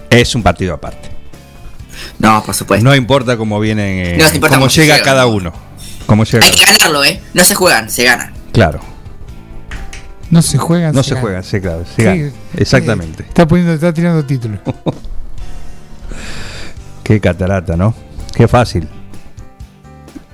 es 0.09 0.35
un 0.35 0.43
partido 0.43 0.73
aparte. 0.73 1.09
No, 2.17 2.43
por 2.43 2.55
supuesto. 2.55 2.83
No 2.83 2.95
importa 2.95 3.37
cómo 3.37 3.59
viene, 3.59 4.15
eh, 4.15 4.17
No, 4.17 4.27
no 4.29 4.35
importa 4.35 4.55
cómo 4.55 4.67
cómo 4.67 4.75
llega 4.75 5.01
cada 5.01 5.25
uno. 5.27 5.53
Cómo 6.05 6.23
llega 6.23 6.45
Hay 6.45 6.51
que 6.51 6.65
ganarlo, 6.65 7.03
¿eh? 7.05 7.21
No 7.33 7.43
se 7.43 7.55
juegan, 7.55 7.89
se 7.89 8.03
ganan. 8.05 8.33
Claro, 8.51 8.79
No 10.31 10.41
se 10.41 10.57
juegan. 10.57 10.93
no 10.95 11.03
se 11.03 11.11
ganan. 11.11 11.21
juega, 11.23 11.43
sí, 11.43 11.59
claro, 11.61 11.85
se 11.85 11.95
Sí, 11.95 12.03
gana. 12.03 12.31
Exactamente. 12.57 13.23
eh, 13.23 13.27
Está 13.29 13.47
poniendo, 13.47 13.73
está 13.73 13.93
tirando 13.93 14.25
títulos. 14.25 14.59
Qué 17.03 17.19
catarata, 17.19 17.75
¿no? 17.75 17.93
Qué 18.35 18.47
fácil. 18.47 18.87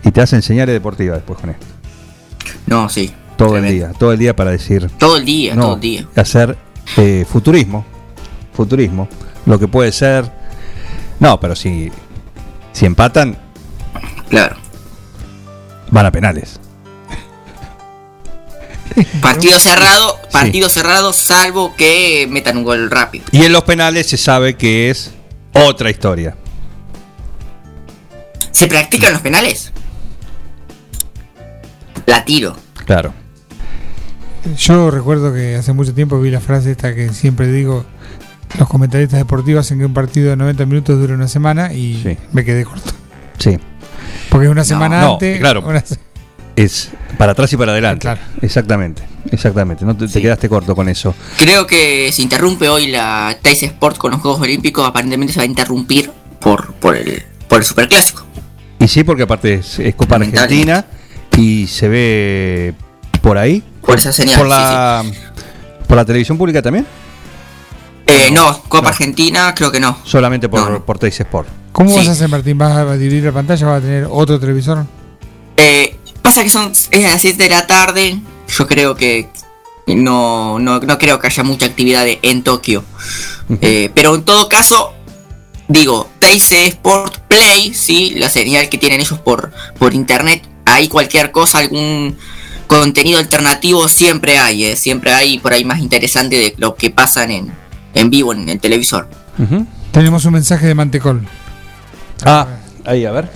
Y 0.03 0.11
te 0.11 0.21
hacen 0.21 0.41
señales 0.41 0.73
deportivas 0.73 1.17
después 1.17 1.39
con 1.39 1.49
esto. 1.49 1.65
No, 2.67 2.89
sí. 2.89 3.13
Todo 3.37 3.51
Tremendo. 3.53 3.69
el 3.69 3.73
día, 3.91 3.99
todo 3.99 4.13
el 4.13 4.19
día 4.19 4.35
para 4.35 4.51
decir 4.51 4.89
Todo 4.97 5.17
el 5.17 5.25
día, 5.25 5.55
no, 5.55 5.61
todo 5.63 5.75
el 5.75 5.81
día. 5.81 6.07
hacer 6.15 6.57
eh, 6.97 7.25
futurismo, 7.29 7.85
futurismo, 8.53 9.07
lo 9.45 9.59
que 9.59 9.67
puede 9.67 9.91
ser. 9.91 10.29
No, 11.19 11.39
pero 11.39 11.55
si 11.55 11.91
si 12.73 12.85
empatan 12.85 13.37
Claro. 14.29 14.57
van 15.91 16.05
a 16.05 16.11
penales. 16.11 16.59
Partido 19.21 19.59
cerrado, 19.59 20.19
partido 20.31 20.69
cerrado, 20.69 21.11
salvo 21.11 21.75
que 21.75 22.27
metan 22.29 22.57
un 22.57 22.63
gol 22.63 22.89
rápido. 22.89 23.25
Y 23.31 23.43
en 23.43 23.51
los 23.51 23.63
penales 23.63 24.07
se 24.07 24.15
sabe 24.17 24.55
que 24.55 24.89
es 24.89 25.11
otra 25.53 25.89
historia. 25.89 26.35
¿Se 28.51 28.67
practican 28.67 29.11
los 29.11 29.21
penales? 29.21 29.73
La 32.05 32.23
tiro. 32.23 32.55
Claro. 32.85 33.13
Yo 34.57 34.91
recuerdo 34.91 35.33
que 35.33 35.55
hace 35.55 35.73
mucho 35.73 35.93
tiempo 35.93 36.19
vi 36.19 36.29
la 36.31 36.39
frase 36.39 36.71
esta 36.71 36.93
que 36.93 37.09
siempre 37.09 37.51
digo, 37.51 37.85
los 38.59 38.67
comentaristas 38.67 39.19
deportivos 39.19 39.65
hacen 39.65 39.79
que 39.79 39.85
un 39.85 39.93
partido 39.93 40.29
de 40.29 40.35
90 40.37 40.65
minutos 40.65 40.99
dure 40.99 41.13
una 41.13 41.27
semana 41.27 41.73
y 41.73 41.99
Sí. 42.03 42.17
me 42.31 42.45
quedé 42.45 42.63
corto. 42.65 42.91
Sí. 43.39 43.57
Porque 44.29 44.47
una 44.49 44.63
semana 44.63 45.01
no, 45.01 45.13
antes... 45.13 45.39
claro. 45.39 45.61
una 45.65 45.81
se- 45.83 45.97
Es 46.55 46.91
para 47.17 47.31
atrás 47.33 47.51
y 47.53 47.57
para 47.57 47.71
adelante. 47.73 48.01
Claro. 48.01 48.21
Exactamente. 48.41 49.01
Exactamente. 49.31 49.83
No 49.83 49.95
te, 49.97 50.07
quedaste 50.21 50.47
corto 50.47 50.75
con 50.75 50.87
eso. 50.89 51.15
Creo 51.37 51.65
que 51.67 52.11
se 52.13 52.21
interrumpe 52.21 52.69
hoy 52.69 52.87
la 52.87 53.35
Tais 53.41 53.63
Sport 53.63 53.97
con 53.97 54.11
los 54.11 54.21
Juegos 54.21 54.39
Olímpicos. 54.41 54.87
Aparentemente 54.87 55.33
se 55.33 55.39
va 55.39 55.43
a 55.43 55.47
interrumpir 55.47 56.11
por, 56.39 56.73
por 56.75 56.95
el 56.95 57.23
por 57.47 57.59
el 57.59 57.65
Superclásico. 57.65 58.23
Y 58.79 58.87
sí, 58.87 59.03
porque 59.03 59.23
aparte 59.23 59.55
es, 59.55 59.79
es 59.79 59.95
Copa. 59.95 60.15
Argentina 60.15 60.85
y 61.37 61.67
se 61.67 61.87
ve 61.89 62.73
por 63.21 63.37
ahí. 63.37 63.63
Por 63.85 63.97
esa 63.97 64.11
señal, 64.11 64.37
Por 64.37 64.47
sí, 64.47 64.49
la, 64.51 65.03
por 65.87 65.97
la 65.97 66.05
televisión 66.05 66.37
pública 66.37 66.61
también. 66.61 66.85
Eh, 68.07 68.29
no, 68.31 68.61
Copa 68.63 68.83
no. 68.83 68.87
Argentina 68.89 69.53
creo 69.55 69.71
que 69.71 69.79
no. 69.79 69.97
Solamente 70.03 70.47
por, 70.49 70.69
No, 70.69 70.85
por 70.85 70.99
Teis 70.99 71.19
Sport. 71.19 71.47
¿Cómo 71.71 71.89
Sí. 71.89 71.97
vas 71.97 72.07
a 72.09 72.11
hacer, 72.11 72.29
Martín? 72.29 72.57
¿Vas 72.57 72.75
a 72.77 72.93
dividir 72.97 73.23
la 73.23 73.31
pantalla? 73.31 73.67
¿Vas 73.67 73.77
a 73.79 73.81
tener 73.81 74.07
otro 74.09 74.39
televisor? 74.39 74.85
Eh, 75.57 75.97
pasa 76.21 76.43
que 76.43 76.49
son 76.49 76.71
es 76.91 77.05
a 77.05 77.09
las 77.11 77.21
7 77.21 77.43
de 77.43 77.49
la 77.49 77.67
tarde. 77.67 78.19
Yo 78.47 78.67
creo 78.67 78.95
que 78.95 79.29
no, 79.87 80.59
no, 80.59 80.79
no 80.79 80.97
creo 80.97 81.19
que 81.19 81.27
haya 81.27 81.43
mucha 81.43 81.65
actividad 81.65 82.05
de- 82.05 82.19
en 82.21 82.43
Tokio. 82.43 82.83
Eh, 83.61 83.91
pero 83.93 84.15
en 84.15 84.23
todo 84.23 84.49
caso, 84.49 84.93
digo, 85.67 86.09
Teise 86.19 86.65
Sport 86.67 87.17
Play, 87.27 87.73
sí, 87.73 88.13
la 88.17 88.29
señal 88.29 88.69
que 88.69 88.77
tienen 88.77 89.01
ellos 89.01 89.19
por, 89.19 89.51
por 89.77 89.93
internet, 89.93 90.43
ahí 90.65 90.87
cualquier 90.87 91.31
cosa, 91.31 91.59
algún 91.59 92.17
contenido 92.79 93.19
alternativo 93.19 93.87
siempre 93.87 94.37
hay, 94.37 94.65
eh, 94.65 94.75
siempre 94.75 95.13
hay 95.13 95.39
por 95.39 95.53
ahí 95.53 95.63
más 95.65 95.79
interesante 95.79 96.35
de 96.35 96.53
lo 96.57 96.75
que 96.75 96.89
pasan 96.89 97.31
en, 97.31 97.51
en 97.93 98.09
vivo 98.09 98.33
en 98.33 98.49
el 98.49 98.59
televisor. 98.59 99.07
Tenemos 99.91 100.25
un 100.25 100.33
mensaje 100.33 100.67
de 100.67 100.75
Mantecol. 100.75 101.21
Ah, 102.25 102.47
ahí, 102.85 103.05
a 103.05 103.11
ver. 103.11 103.29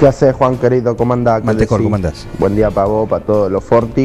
¿Qué 0.00 0.06
haces, 0.06 0.34
Juan 0.34 0.56
querido? 0.58 0.96
¿Cómo 0.96 1.12
andás? 1.14 1.40
¿Qué 1.40 1.46
Mantecor, 1.46 1.78
decís? 1.78 1.84
¿cómo 1.86 1.96
andás? 1.96 2.26
Buen 2.38 2.56
día 2.56 2.70
para 2.70 2.86
vos, 2.86 3.08
para 3.08 3.24
todos 3.24 3.50
los 3.52 3.62
Forti. 3.62 4.02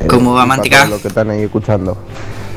eh, 0.00 0.06
¿Cómo 0.08 0.34
va, 0.34 0.46
Manteca? 0.46 0.78
todos 0.78 0.90
los 0.90 1.00
que 1.00 1.08
están 1.08 1.30
ahí 1.30 1.42
escuchando. 1.42 1.96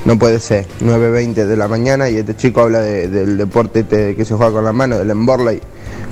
No 0.06 0.18
puede 0.18 0.40
ser, 0.40 0.66
9.20 0.82 1.46
de 1.46 1.58
la 1.58 1.68
mañana 1.68 2.10
y 2.10 2.16
este 2.18 2.36
chico 2.36 2.62
habla 2.62 2.80
de- 2.80 3.10
del 3.10 3.38
deporte 3.38 3.82
este 3.82 4.16
que 4.16 4.24
se 4.24 4.34
juega 4.34 4.52
con 4.54 4.64
la 4.64 4.72
mano, 4.72 4.98
del 4.98 5.10
Emborley. 5.10 5.60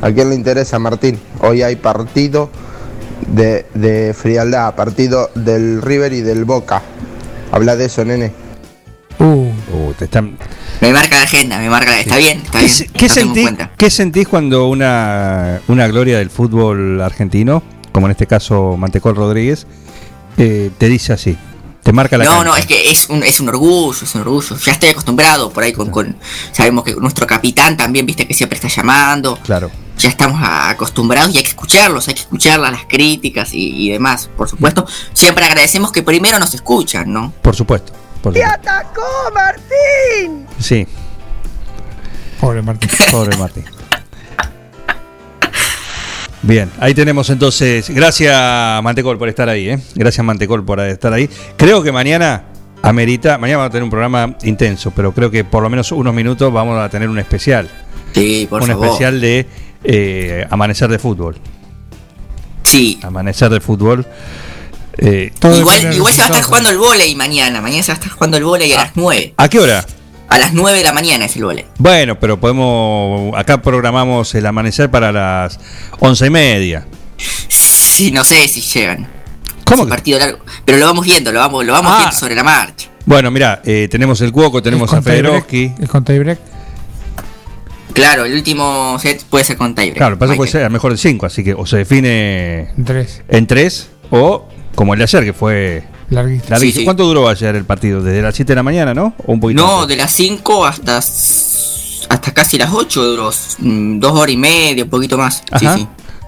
¿A 0.02 0.12
quién 0.12 0.30
le 0.30 0.36
interesa, 0.36 0.78
Martín? 0.80 1.18
Hoy 1.42 1.62
hay 1.62 1.76
partido 1.78 2.50
de, 3.28 3.66
de 3.74 4.14
frialdad, 4.14 4.76
partido 4.76 5.32
del 5.36 5.82
River 5.82 6.14
y 6.14 6.22
del 6.22 6.46
Boca. 6.46 6.82
Habla 7.52 7.76
de 7.76 7.86
eso, 7.86 8.06
nene. 8.06 8.32
Uh, 9.20 9.48
Uh, 9.74 9.92
te 9.94 10.06
están... 10.06 10.38
Me 10.80 10.94
marca 10.94 11.18
la 11.18 11.24
agenda, 11.24 11.60
me 11.60 11.70
marca 11.70 11.92
la... 11.92 12.00
Está 12.00 12.18
bien, 12.18 12.38
está 12.38 12.60
¿Qué, 12.60 12.66
bien. 12.66 13.10
sentís, 13.10 13.52
qué 13.76 13.90
sentís 13.90 14.28
cuando 14.28 14.70
una, 14.70 15.60
una 15.68 15.88
gloria 15.88 16.20
del 16.20 16.30
fútbol 16.30 17.02
argentino, 17.02 17.62
como 17.92 18.08
en 18.08 18.12
este 18.12 18.28
caso 18.28 18.78
Mantecol 18.78 19.16
Rodríguez, 19.16 19.68
eh, 20.38 20.72
te 20.78 20.88
dice 20.88 21.14
así? 21.14 21.38
Te 21.88 21.94
marca 21.94 22.18
la 22.18 22.26
No, 22.26 22.32
cancha. 22.32 22.44
no, 22.44 22.56
es 22.58 22.66
que 22.66 22.92
es 22.92 23.08
un, 23.10 23.24
es 23.24 23.40
un 23.40 23.48
orgullo, 23.48 23.98
es 24.04 24.14
un 24.14 24.20
orgullo. 24.20 24.58
Ya 24.58 24.74
estoy 24.74 24.90
acostumbrado 24.90 25.50
por 25.54 25.64
ahí 25.64 25.72
con, 25.72 25.90
con... 25.90 26.18
Sabemos 26.52 26.84
que 26.84 26.94
nuestro 26.96 27.26
capitán 27.26 27.78
también, 27.78 28.06
viste, 28.06 28.28
que 28.28 28.34
siempre 28.34 28.58
está 28.58 28.68
llamando. 28.68 29.40
Claro. 29.42 29.72
Ya 29.98 30.10
estamos 30.10 30.38
acostumbrados 30.44 31.34
y 31.34 31.38
hay 31.38 31.44
que 31.46 31.50
escucharlos, 31.52 32.06
hay 32.10 32.16
que 32.16 32.20
escucharlas, 32.20 32.74
las 32.74 32.86
críticas 32.90 33.54
y, 33.54 33.88
y 33.88 33.90
demás, 33.90 34.30
por 34.36 34.50
supuesto. 34.50 34.86
Siempre 35.14 35.46
agradecemos 35.46 35.94
que 35.94 36.04
primero 36.04 36.38
nos 36.40 36.54
escuchan, 36.54 37.10
¿no? 37.14 37.32
Por 37.42 37.56
supuesto, 37.56 37.94
por 38.22 38.34
¡Te 38.34 38.42
supuesto. 38.42 38.70
atacó, 38.70 39.32
Martín! 39.34 40.46
Sí, 40.60 40.86
Pobre 42.42 42.62
Martín. 42.64 42.90
pobre 43.12 43.38
Martín. 43.38 43.64
Bien, 46.48 46.72
ahí 46.80 46.94
tenemos 46.94 47.30
entonces. 47.30 47.90
Gracias 47.90 48.34
Mantecol 48.82 49.18
por 49.18 49.28
estar 49.28 49.50
ahí, 49.50 49.68
¿eh? 49.68 49.80
Gracias 49.96 50.26
Mantecol 50.26 50.64
por 50.64 50.80
estar 50.80 51.12
ahí. 51.12 51.30
Creo 51.58 51.84
que 51.84 51.92
mañana 51.92 52.46
amerita, 52.82 53.38
mañana 53.38 53.58
vamos 53.58 53.70
a 53.70 53.72
tener 53.72 53.84
un 53.84 53.90
programa 53.90 54.38
intenso, 54.44 54.92
pero 54.96 55.12
creo 55.12 55.30
que 55.30 55.44
por 55.44 55.62
lo 55.62 55.70
menos 55.70 55.92
unos 55.92 56.14
minutos 56.14 56.52
vamos 56.54 56.80
a 56.80 56.88
tener 56.88 57.10
un 57.10 57.20
especial. 57.20 57.70
Sí, 58.14 58.48
por 58.50 58.62
un 58.62 58.68
favor. 58.70 58.86
especial 58.86 59.20
de 59.20 59.46
eh, 59.84 60.48
Amanecer 60.50 60.90
de 60.90 61.00
Fútbol. 61.00 61.36
Sí. 62.64 62.98
Amanecer 63.04 63.50
de 63.50 63.60
Fútbol. 63.60 64.06
Eh, 65.00 65.34
Igual, 65.44 65.94
igual 65.94 66.14
se 66.14 66.22
va 66.22 66.28
a 66.28 66.30
estar 66.30 66.44
jugando 66.44 66.70
el 66.70 66.78
volei 66.78 67.14
mañana. 67.14 67.60
Mañana 67.60 67.84
se 67.84 67.92
va 67.92 67.96
a 67.96 68.00
estar 68.00 68.12
jugando 68.14 68.38
el 68.38 68.46
volei 68.46 68.72
a 68.72 68.84
las 68.84 68.92
9. 68.96 69.34
¿A 69.36 69.50
qué 69.50 69.60
hora? 69.60 69.86
A 70.30 70.38
las 70.38 70.54
9 70.54 70.78
de 70.78 70.84
la 70.84 70.92
mañana 70.94 71.26
es 71.26 71.36
el 71.38 71.44
volei. 71.46 71.66
Bueno, 71.78 72.20
pero 72.20 72.40
podemos. 72.40 73.34
Acá 73.38 73.62
programamos 73.62 74.34
el 74.36 74.46
amanecer 74.46 74.92
para 74.92 75.12
las 75.12 75.60
once 76.00 76.26
y 76.28 76.30
media. 76.30 76.86
Sí, 77.48 78.12
no 78.12 78.24
sé 78.24 78.48
si 78.48 78.62
llegan. 78.62 79.08
¿Cómo 79.64 79.84
Es 79.84 79.84
un 79.86 79.90
partido 79.90 80.20
largo. 80.20 80.40
Pero 80.66 80.78
lo 80.78 80.86
vamos 80.86 81.06
viendo, 81.06 81.32
lo 81.32 81.40
vamos, 81.40 81.66
lo 81.66 81.74
vamos 81.74 81.92
Ah. 81.94 81.98
viendo 82.00 82.16
sobre 82.18 82.36
la 82.36 82.44
marcha. 82.44 82.90
Bueno, 83.06 83.32
mira, 83.32 83.62
eh, 83.66 83.88
tenemos 83.90 84.20
el 84.22 84.32
Cuoco, 84.32 84.62
tenemos 84.62 84.94
a 84.94 85.02
Federoski. 85.02 85.74
Es 85.80 85.90
con 85.90 86.04
tiebreak. 86.04 86.40
Claro, 87.94 88.26
el 88.26 88.34
último 88.34 88.98
set 89.00 89.24
puede 89.26 89.44
ser 89.46 89.58
con 89.58 89.74
tiebreak. 89.74 89.98
Claro, 89.98 90.18
es 90.22 90.30
que 90.32 90.38
puede 90.38 90.52
ser 90.52 90.66
a 90.66 90.70
mejor 90.70 90.92
de 90.92 90.98
cinco, 90.98 91.26
así 91.26 91.44
que 91.44 91.54
o 91.54 91.66
se 91.66 91.78
define 91.78 92.70
En 92.78 92.86
tres. 92.86 93.24
en 93.30 93.48
tres 93.48 93.90
o 94.12 94.48
como 94.76 94.94
el 94.94 95.00
de 95.00 95.04
ayer, 95.06 95.24
que 95.24 95.34
fue 95.34 95.84
Larguísimo. 96.10 96.50
larguísimo. 96.50 96.60
Sí, 96.74 96.80
sí. 96.80 96.86
¿Cuánto 96.86 97.04
duró 97.06 97.28
ayer 97.28 97.56
el 97.56 97.66
partido? 97.66 98.02
¿Desde 98.02 98.22
las 98.22 98.36
7 98.36 98.52
de 98.52 98.56
la 98.56 98.64
mañana, 98.64 98.94
no? 98.94 99.14
¿O 99.26 99.34
un 99.34 99.40
poquito 99.40 99.62
No, 99.62 99.82
antes? 99.82 99.90
de 99.98 100.02
las 100.04 100.12
5 100.12 100.66
hasta 100.66 100.98
hasta 100.98 102.34
casi 102.34 102.58
las 102.58 102.72
8 102.72 103.04
duró. 103.04 103.30
mm, 103.60 104.00
Dos 104.00 104.14
horas 104.14 104.34
y 104.34 104.38
media, 104.38 104.84
un 104.86 104.90
poquito 104.90 105.18
más. 105.18 105.44
Ajá. 105.52 105.76
Sí, 105.76 105.82
sí. 105.82 105.88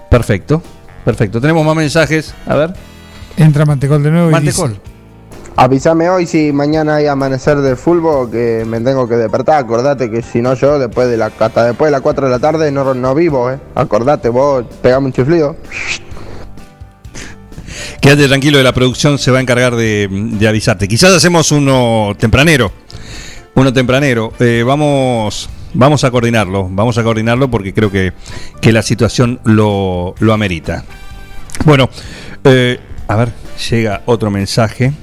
Perfecto, 0.10 0.62
perfecto. 1.06 1.40
Tenemos 1.40 1.66
más 1.66 1.76
mensajes. 1.76 2.34
A 2.46 2.56
ver, 2.56 2.74
Entra 3.38 3.66
Mantecol 3.66 4.04
de 4.04 4.12
nuevo 4.12 4.30
y 4.30 4.32
Mantecol. 4.34 4.70
dice, 4.72 4.82
Avísame 5.56 6.10
hoy 6.10 6.26
si 6.26 6.52
mañana 6.54 6.96
hay 6.96 7.08
amanecer 7.08 7.58
de 7.60 7.76
fútbol 7.76 8.30
que 8.32 8.64
me 8.68 8.80
tengo 8.82 9.08
que 9.08 9.16
despertar. 9.16 9.56
Acordate 9.64 10.10
que 10.10 10.22
si 10.22 10.42
no 10.42 10.54
yo 10.56 10.80
después 10.80 11.10
de 11.10 11.18
la 11.18 11.32
hasta 11.38 11.66
después 11.66 11.88
de 11.88 11.92
las 11.92 12.02
4 12.02 12.26
de 12.26 12.32
la 12.32 12.40
tarde 12.40 12.72
no, 12.72 12.94
no 12.94 13.14
vivo, 13.16 13.50
eh. 13.52 13.60
Acordate, 13.76 14.30
vos 14.30 14.66
pegame 14.82 15.08
un 15.08 15.14
chiflido. 15.14 15.56
Quédate 18.02 18.28
tranquilo 18.28 18.58
de 18.58 18.64
la 18.64 18.74
producción, 18.74 19.18
se 19.18 19.32
va 19.32 19.40
a 19.40 19.42
encargar 19.42 19.76
de, 19.76 20.10
avisarte. 20.48 20.88
Quizás 20.88 21.14
hacemos 21.14 21.52
uno 21.52 22.16
tempranero. 22.18 22.72
Uno 23.56 23.74
tempranero. 23.74 24.34
Eh, 24.40 24.64
vamos, 24.66 25.50
vamos 25.74 26.04
a 26.04 26.12
coordinarlo. 26.12 26.68
Vamos 26.72 26.98
a 26.98 27.04
coordinarlo 27.04 27.50
porque 27.50 27.74
creo 27.74 27.92
que, 27.92 28.14
que 28.62 28.72
la 28.72 28.82
situación 28.82 29.40
lo, 29.44 30.16
lo 30.20 30.34
amerita. 30.34 30.86
Bueno, 31.66 31.90
eh, 32.44 32.80
a 33.08 33.16
ver, 33.16 33.32
llega 33.70 34.02
otro 34.06 34.32
mensaje. 34.32 34.94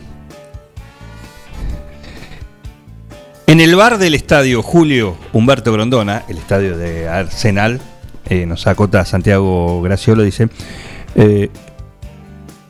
En 3.46 3.60
el 3.60 3.76
bar 3.76 3.98
del 3.98 4.14
estadio 4.14 4.62
Julio 4.62 5.16
Humberto 5.32 5.72
Grondona, 5.72 6.24
el 6.28 6.38
estadio 6.38 6.76
de 6.76 7.08
Arsenal, 7.08 7.80
eh, 8.28 8.44
nos 8.44 8.66
acota 8.66 9.04
Santiago 9.04 9.80
Graciolo, 9.82 10.24
dice, 10.24 10.48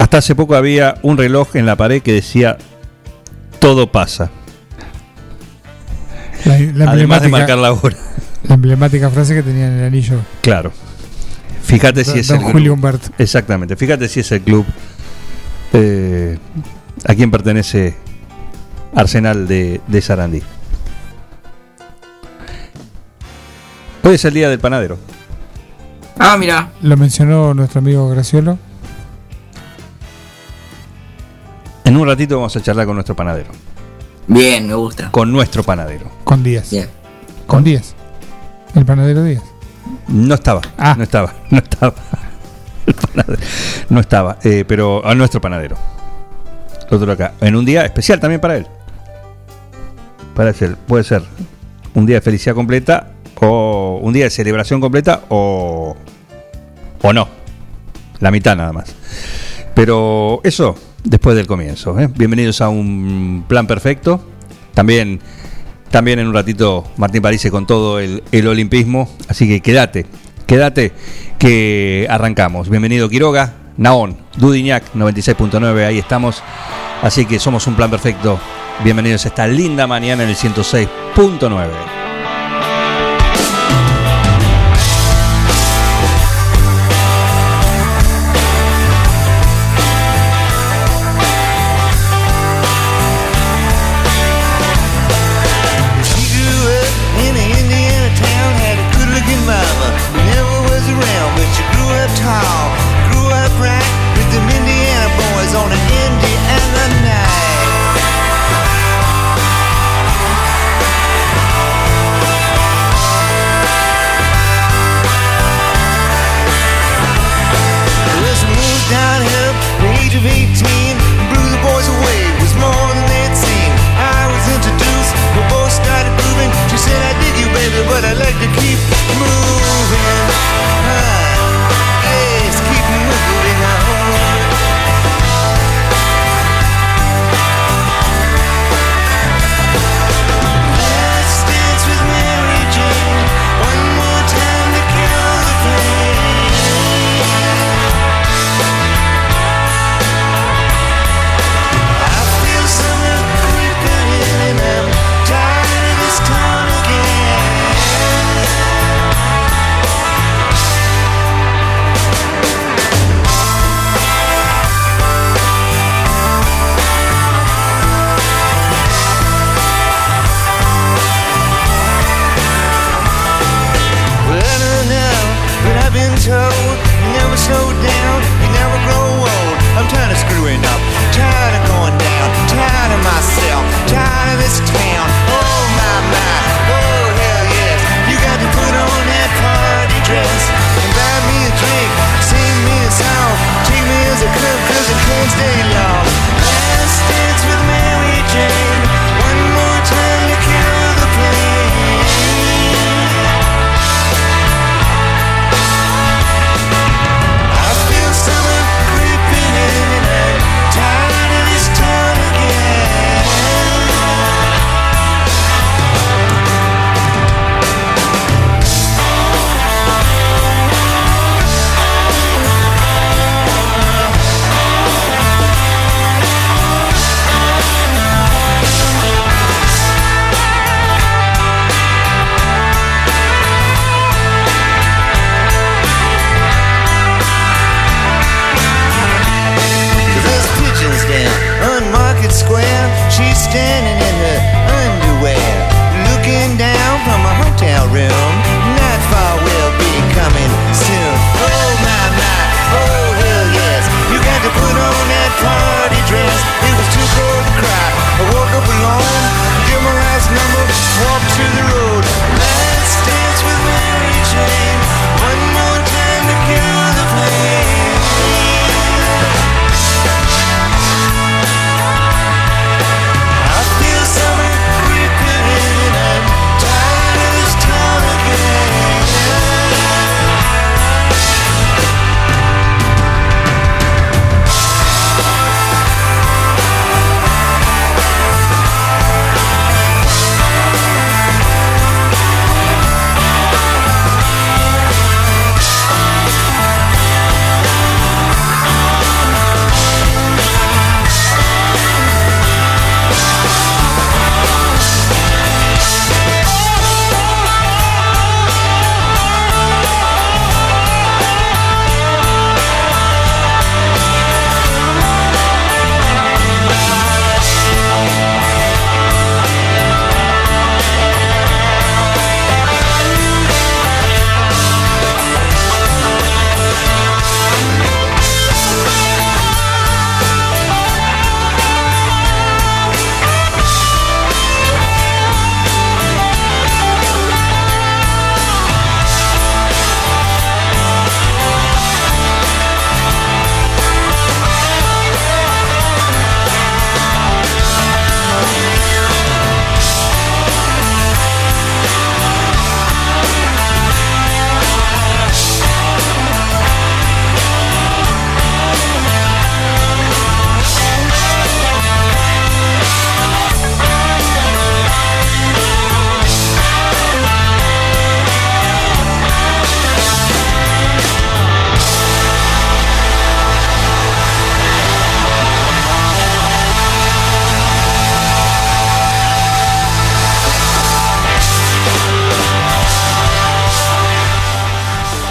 hasta 0.07 0.19
hace 0.19 0.37
poco 0.37 0.55
había 0.55 0.95
un 1.03 1.19
reloj 1.19 1.57
en 1.57 1.67
la 1.67 1.75
pared 1.75 2.01
que 2.01 2.13
decía 2.13 2.59
todo 3.59 3.91
pasa, 3.91 4.31
la, 6.45 6.59
la 6.61 6.91
además 6.93 7.23
de 7.23 7.29
marcar 7.29 7.59
la 7.59 7.73
hora. 7.73 7.97
la 8.45 8.55
emblemática 8.55 9.11
frase 9.11 9.35
que 9.35 9.43
tenía 9.43 9.67
en 9.67 9.73
el 9.81 9.85
anillo. 9.87 10.21
Claro. 10.43 10.71
Fíjate 11.65 12.05
si 12.05 12.11
Don- 12.13 12.21
es 12.21 12.29
don 12.29 12.37
el 12.37 12.43
club. 12.45 12.53
Julio 12.53 12.73
Humberto. 12.75 13.09
Exactamente, 13.19 13.75
fíjate 13.75 14.09
si 14.09 14.21
es 14.21 14.31
el 14.31 14.43
club 14.43 14.65
eh, 15.73 16.39
a 17.05 17.13
quien 17.17 17.33
pertenece 17.33 17.97
Arsenal 18.95 19.49
de, 19.49 19.81
de 19.89 20.01
Sarandí. 20.01 20.41
Hoy 24.05 24.15
es 24.15 24.25
el 24.25 24.35
día 24.35 24.49
del 24.49 24.61
panadero. 24.61 24.99
Ah, 26.17 26.37
mira. 26.37 26.71
Lo 26.83 26.97
mencionó 26.97 27.55
nuestro 27.55 27.81
amigo 27.81 28.09
Graciolo. 28.09 28.57
En 31.87 31.97
un 31.97 32.05
ratito 32.05 32.35
vamos 32.35 32.57
a 32.57 32.61
charlar 32.61 32.85
con 32.85 32.97
nuestro 32.97 33.15
panadero. 33.15 33.51
Bien, 34.27 34.67
me 34.67 34.75
gusta. 34.75 35.09
Con 35.13 35.31
nuestro 35.31 35.63
panadero. 35.63 36.11
Con 36.25 36.43
Díaz. 36.43 36.69
Bien. 36.69 36.89
Con 37.47 37.63
Díaz. 37.63 37.95
El 38.75 38.85
panadero 38.85 39.23
Díaz. 39.23 39.45
No 40.09 40.35
estaba. 40.35 40.63
Ah. 40.77 40.97
No 40.99 41.05
estaba. 41.05 41.33
No 41.51 41.59
estaba. 41.59 41.95
El 42.87 42.95
panadero. 42.95 43.43
No 43.89 44.01
estaba. 44.01 44.39
eh, 44.43 44.65
pero 44.67 45.07
a 45.07 45.15
nuestro 45.15 45.41
panadero. 45.41 45.77
Otro 46.91 47.13
acá. 47.13 47.35
En 47.41 47.55
un 47.55 47.65
día 47.65 47.85
especial 47.85 48.19
también 48.19 48.41
para 48.41 48.57
él. 48.57 48.67
Para 50.35 50.51
él. 50.51 50.77
Puede 50.89 51.05
ser 51.05 51.23
un 51.95 52.05
día 52.05 52.17
de 52.17 52.21
felicidad 52.21 52.57
completa. 52.57 53.13
O 53.41 54.01
un 54.03 54.13
día 54.13 54.25
de 54.25 54.31
celebración 54.31 54.81
completa. 54.81 55.23
O. 55.29 55.97
O 57.01 57.13
no. 57.13 57.29
La 58.19 58.33
mitad 58.33 58.57
nada 58.57 58.73
más. 58.73 58.93
Pero 59.73 60.41
eso 60.43 60.75
después 61.07 61.37
del 61.37 61.47
comienzo. 61.47 61.99
¿eh? 61.99 62.09
Bienvenidos 62.15 62.61
a 62.61 62.69
un 62.69 63.45
plan 63.49 63.67
perfecto. 63.67 64.21
También, 64.75 65.21
también 65.91 66.19
en 66.19 66.27
un 66.27 66.35
ratito 66.35 66.85
Martín 66.97 67.23
París 67.23 67.47
con 67.51 67.67
todo 67.67 67.99
el, 68.01 68.23
el 68.33 68.47
olimpismo. 68.47 69.09
Así 69.29 69.49
que 69.49 69.61
quédate, 69.61 70.07
quédate 70.47 70.93
que 71.39 72.07
arrancamos. 72.11 72.69
Bienvenido 72.69 73.09
Quiroga, 73.09 73.55
Naón, 73.77 74.17
Dudignac 74.37 74.95
96.9, 74.95 75.87
ahí 75.87 75.99
estamos. 75.99 76.43
Así 77.03 77.25
que 77.25 77.39
somos 77.39 77.67
un 77.67 77.77
plan 77.77 77.91
perfecto. 77.91 78.39
Bienvenidos 78.85 79.25
a 79.25 79.29
esta 79.29 79.47
linda 79.47 79.87
mañana 79.87 80.25
en 80.25 80.31
el 80.31 80.37
106.9. 80.37 82.16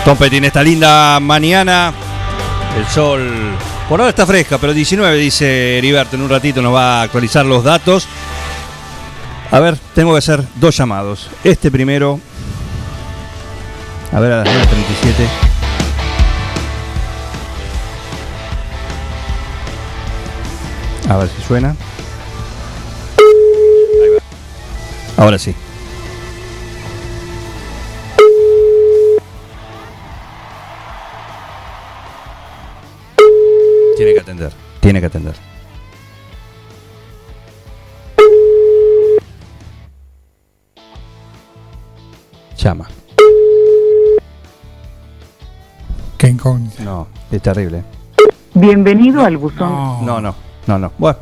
Tom 0.05 0.17
Petty, 0.19 0.37
esta 0.37 0.61
linda 0.61 1.19
mañana, 1.19 1.91
el 2.77 2.85
sol 2.85 3.57
por 3.89 3.99
ahora 3.99 4.11
está 4.11 4.27
fresca, 4.27 4.59
pero 4.59 4.71
19 4.71 5.17
dice 5.17 5.79
Heriberto, 5.79 6.15
en 6.15 6.21
un 6.21 6.29
ratito 6.29 6.61
nos 6.61 6.75
va 6.75 6.99
a 6.99 7.01
actualizar 7.01 7.43
los 7.43 7.63
datos. 7.63 8.07
A 9.49 9.59
ver, 9.59 9.79
tengo 9.95 10.11
que 10.11 10.19
hacer 10.19 10.43
dos 10.57 10.77
llamados. 10.77 11.27
Este 11.43 11.71
primero, 11.71 12.19
a 14.11 14.19
ver, 14.19 14.31
a 14.31 14.37
las 14.43 14.47
9.37. 14.47 15.27
A 21.09 21.17
ver 21.17 21.29
si 21.29 21.41
suena. 21.41 21.75
Ahora 25.17 25.39
sí. 25.39 25.55
Tiene 33.95 34.13
que 34.13 34.19
atender. 34.19 34.51
Tiene 34.81 34.99
que 34.99 35.05
atender. 35.05 35.33
Llama. 42.57 42.87
Qué 46.17 46.27
incógnita. 46.27 46.83
No, 46.83 47.07
es 47.31 47.41
terrible. 47.41 47.83
Bienvenido 48.53 49.23
al 49.23 49.37
buzón. 49.37 50.05
No, 50.05 50.19
no, 50.19 50.35
no, 50.67 50.79
no. 50.79 50.91
Bueno. 50.97 51.19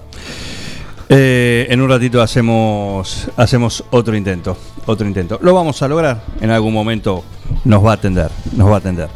Eh, 1.16 1.68
en 1.70 1.80
un 1.80 1.89
ratito 1.89 2.24
hacemos 2.24 3.30
hacemos 3.38 3.84
otro 3.91 4.16
intento, 4.18 4.57
otro 4.88 5.05
intento. 5.05 5.38
Lo 5.43 5.53
vamos 5.53 5.80
a 5.84 5.88
lograr. 5.88 6.24
En 6.41 6.49
algún 6.49 6.74
momento 6.74 7.24
nos 7.66 7.86
va 7.86 7.91
a 7.91 7.93
atender, 7.93 8.32
nos 8.53 8.68
va 8.68 8.76
a 8.76 8.78
atender. 8.80 9.09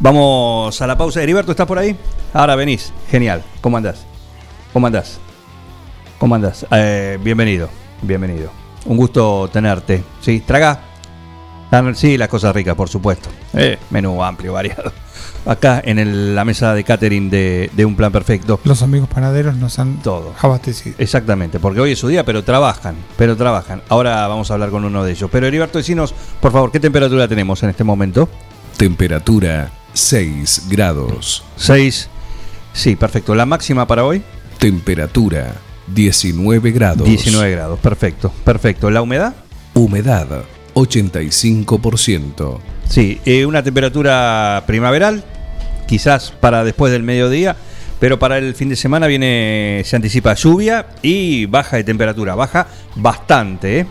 Vamos 0.00 0.80
a 0.80 0.86
la 0.86 0.96
pausa. 0.96 1.22
Heriberto, 1.22 1.50
¿estás 1.50 1.66
por 1.66 1.78
ahí? 1.78 1.94
Ahora 2.32 2.56
venís. 2.56 2.94
Genial. 3.10 3.42
¿Cómo 3.60 3.76
andás? 3.76 4.06
¿Cómo 4.72 4.86
andás? 4.86 5.20
¿Cómo 6.18 6.34
andás? 6.34 6.64
Eh, 6.70 7.18
bienvenido, 7.22 7.68
bienvenido. 8.00 8.50
Un 8.86 8.96
gusto 8.96 9.50
tenerte. 9.52 10.02
¿Sí? 10.22 10.40
¿Traga? 10.40 10.80
Ah, 11.70 11.92
Sí, 11.94 12.16
las 12.16 12.28
cosas 12.28 12.54
ricas, 12.54 12.74
por 12.74 12.88
supuesto. 12.88 13.28
Eh, 13.52 13.78
menú 13.90 14.24
amplio, 14.24 14.54
variado. 14.54 14.90
Acá 15.44 15.82
en 15.84 15.98
el- 15.98 16.34
la 16.36 16.44
mesa 16.44 16.72
de 16.74 16.84
catering 16.84 17.28
de, 17.28 17.68
de 17.72 17.84
Un 17.84 17.96
Plan 17.96 18.12
Perfecto. 18.12 18.60
Los 18.64 18.82
amigos 18.82 19.08
panaderos 19.08 19.56
nos 19.56 19.78
han 19.80 19.96
Todo. 20.02 20.34
abastecido. 20.40 20.94
Exactamente, 20.98 21.58
porque 21.58 21.80
hoy 21.80 21.92
es 21.92 21.98
su 21.98 22.06
día, 22.08 22.24
pero 22.24 22.44
trabajan, 22.44 22.94
pero 23.16 23.36
trabajan. 23.36 23.82
Ahora 23.88 24.26
vamos 24.28 24.50
a 24.50 24.54
hablar 24.54 24.70
con 24.70 24.84
uno 24.84 25.02
de 25.04 25.10
ellos. 25.12 25.28
Pero 25.32 25.46
Heriberto, 25.48 25.78
decinos, 25.78 26.14
por 26.40 26.52
favor, 26.52 26.70
¿qué 26.70 26.78
temperatura 26.78 27.26
tenemos 27.26 27.60
en 27.64 27.70
este 27.70 27.82
momento? 27.82 28.28
Temperatura 28.76 29.70
6 29.94 30.66
grados. 30.70 31.42
6. 31.56 32.08
Sí, 32.72 32.94
perfecto. 32.96 33.34
¿La 33.34 33.44
máxima 33.44 33.86
para 33.86 34.04
hoy? 34.04 34.22
Temperatura 34.58 35.54
19 35.88 36.70
grados. 36.70 37.04
19 37.06 37.50
grados, 37.50 37.78
perfecto, 37.80 38.32
perfecto. 38.44 38.90
¿La 38.90 39.02
humedad? 39.02 39.34
Humedad 39.74 40.28
85%. 40.74 42.58
Sí, 42.92 43.22
eh, 43.24 43.46
una 43.46 43.62
temperatura 43.62 44.64
primaveral, 44.66 45.24
quizás 45.88 46.30
para 46.30 46.62
después 46.62 46.92
del 46.92 47.02
mediodía, 47.02 47.56
pero 47.98 48.18
para 48.18 48.36
el 48.36 48.54
fin 48.54 48.68
de 48.68 48.76
semana 48.76 49.06
viene, 49.06 49.80
se 49.86 49.96
anticipa 49.96 50.34
lluvia 50.34 50.88
y 51.00 51.46
baja 51.46 51.78
de 51.78 51.84
temperatura, 51.84 52.34
baja 52.34 52.66
bastante, 52.94 53.78
¿eh? 53.78 53.86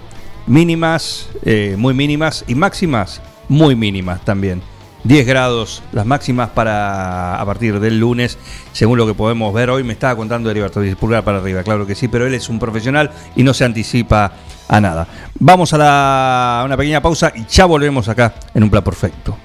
mínimas, 0.45 1.29
eh, 1.43 1.73
muy 1.79 1.95
mínimas 1.95 2.45
y 2.47 2.53
máximas, 2.53 3.23
muy 3.49 3.75
mínimas 3.75 4.23
también. 4.23 4.61
10 5.03 5.25
grados 5.25 5.81
las 5.93 6.05
máximas 6.05 6.49
para 6.51 7.39
a 7.41 7.45
partir 7.45 7.79
del 7.79 7.99
lunes, 7.99 8.37
según 8.71 8.97
lo 8.97 9.07
que 9.07 9.13
podemos 9.13 9.53
ver 9.53 9.69
hoy. 9.69 9.83
Me 9.83 9.93
estaba 9.93 10.15
contando 10.15 10.49
Heriberto, 10.51 10.79
dice 10.81 10.95
pulgar 10.95 11.23
para 11.23 11.39
arriba, 11.39 11.63
claro 11.63 11.85
que 11.87 11.95
sí, 11.95 12.07
pero 12.07 12.27
él 12.27 12.33
es 12.33 12.49
un 12.49 12.59
profesional 12.59 13.09
y 13.35 13.43
no 13.43 13.53
se 13.53 13.65
anticipa 13.65 14.31
a 14.67 14.79
nada. 14.79 15.07
Vamos 15.39 15.73
a, 15.73 15.77
la- 15.77 16.61
a 16.61 16.63
una 16.65 16.77
pequeña 16.77 17.01
pausa 17.01 17.31
y 17.35 17.45
ya 17.51 17.65
volvemos 17.65 18.07
acá 18.09 18.35
en 18.53 18.63
un 18.63 18.69
plan 18.69 18.83
perfecto. 18.83 19.37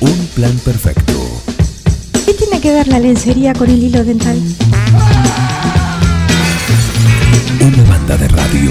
Un 0.00 0.26
plan 0.34 0.58
perfecto. 0.64 1.12
¿Qué 2.26 2.34
tiene 2.34 2.60
que 2.60 2.72
ver 2.72 2.88
la 2.88 2.98
lencería 2.98 3.52
con 3.52 3.68
el 3.70 3.82
hilo 3.82 4.02
dental? 4.04 4.38
Una 7.60 7.90
banda 7.90 8.16
de 8.16 8.28
radio. 8.28 8.70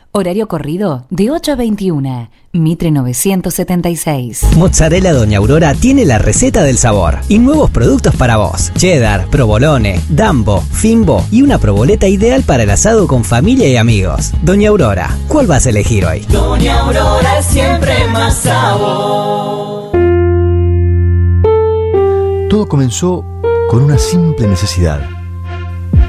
Horario 0.13 0.49
corrido 0.49 1.05
de 1.09 1.31
8 1.31 1.53
a 1.53 1.55
21. 1.55 2.29
Mitre 2.51 2.91
976. 2.91 4.57
Mozzarella 4.57 5.13
Doña 5.13 5.37
Aurora 5.37 5.73
tiene 5.73 6.03
la 6.05 6.17
receta 6.17 6.63
del 6.63 6.77
sabor 6.77 7.19
y 7.29 7.39
nuevos 7.39 7.71
productos 7.71 8.13
para 8.17 8.35
vos. 8.35 8.73
Cheddar, 8.75 9.27
provolone, 9.29 10.01
dambo, 10.09 10.59
fimbo 10.59 11.25
y 11.31 11.43
una 11.43 11.59
proboleta 11.59 12.09
ideal 12.09 12.43
para 12.43 12.63
el 12.63 12.69
asado 12.71 13.07
con 13.07 13.23
familia 13.23 13.69
y 13.69 13.77
amigos. 13.77 14.33
Doña 14.41 14.67
Aurora, 14.67 15.15
¿cuál 15.29 15.47
vas 15.47 15.65
a 15.65 15.69
elegir 15.69 16.05
hoy? 16.05 16.25
Doña 16.27 16.81
Aurora 16.81 17.39
es 17.39 17.45
siempre 17.45 18.05
más 18.09 18.35
sabor. 18.35 19.91
Todo 22.49 22.67
comenzó 22.67 23.23
con 23.69 23.83
una 23.83 23.97
simple 23.97 24.45
necesidad, 24.45 24.99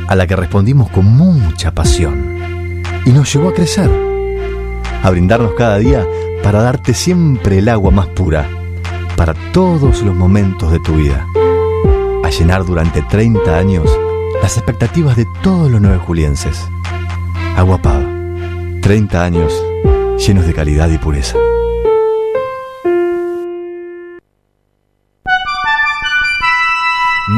a 0.09 0.17
la 0.17 0.27
que 0.27 0.35
respondimos 0.35 0.91
con 0.91 1.05
mucha 1.07 1.73
pasión. 1.73 2.32
Y 3.05 3.11
nos 3.11 3.33
llevó 3.33 3.49
a 3.49 3.55
crecer, 3.55 3.91
a 5.03 5.11
brindarnos 5.11 5.55
cada 5.55 5.79
día 5.79 6.07
para 6.43 6.63
darte 6.63 6.95
siempre 6.95 7.59
el 7.59 7.69
agua 7.69 7.91
más 7.91 8.07
pura, 8.09 8.49
para 9.17 9.35
todos 9.53 10.03
los 10.03 10.15
momentos 10.15 10.71
de 10.71 10.79
tu 10.81 10.95
vida. 10.95 11.27
A 12.25 12.31
llenar 12.31 12.65
durante 12.65 13.03
30 13.03 13.59
años 13.59 13.89
las 14.41 14.57
expectativas 14.57 15.17
de 15.17 15.27
todos 15.43 15.71
los 15.71 15.81
nueve 15.81 15.99
julienses. 15.99 16.65
Agua 17.57 17.79
Pava, 17.83 18.07
30 18.81 19.25
años 19.25 19.53
llenos 20.25 20.47
de 20.47 20.55
calidad 20.55 20.89
y 20.89 20.99
pureza. 20.99 21.37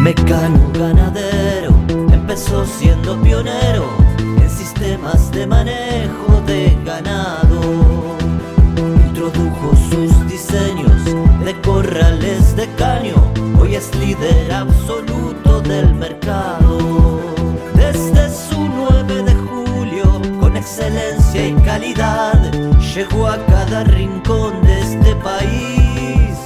Mecano 0.03 0.71
ganadero 0.73 1.75
empezó 2.13 2.67
siendo 2.67 3.21
pionero 3.23 4.04
sistemas 4.95 5.31
de 5.33 5.47
manejo 5.47 6.41
de 6.47 6.77
ganado. 6.85 8.17
Introdujo 8.77 9.75
sus 9.91 10.29
diseños 10.29 11.05
de 11.45 11.61
corrales 11.63 12.55
de 12.55 12.69
caño, 12.75 13.15
hoy 13.59 13.75
es 13.75 13.95
líder 13.97 14.53
absoluto 14.53 15.61
del 15.63 15.95
mercado. 15.95 17.21
Desde 17.75 18.29
su 18.31 18.69
9 18.69 19.23
de 19.23 19.35
julio, 19.35 20.21
con 20.41 20.57
excelencia 20.57 21.49
y 21.49 21.55
calidad, 21.65 22.53
llegó 22.95 23.27
a 23.27 23.39
cada 23.47 23.85
rincón 23.85 24.63
de 24.63 24.81
este 24.81 25.17
país 25.17 26.37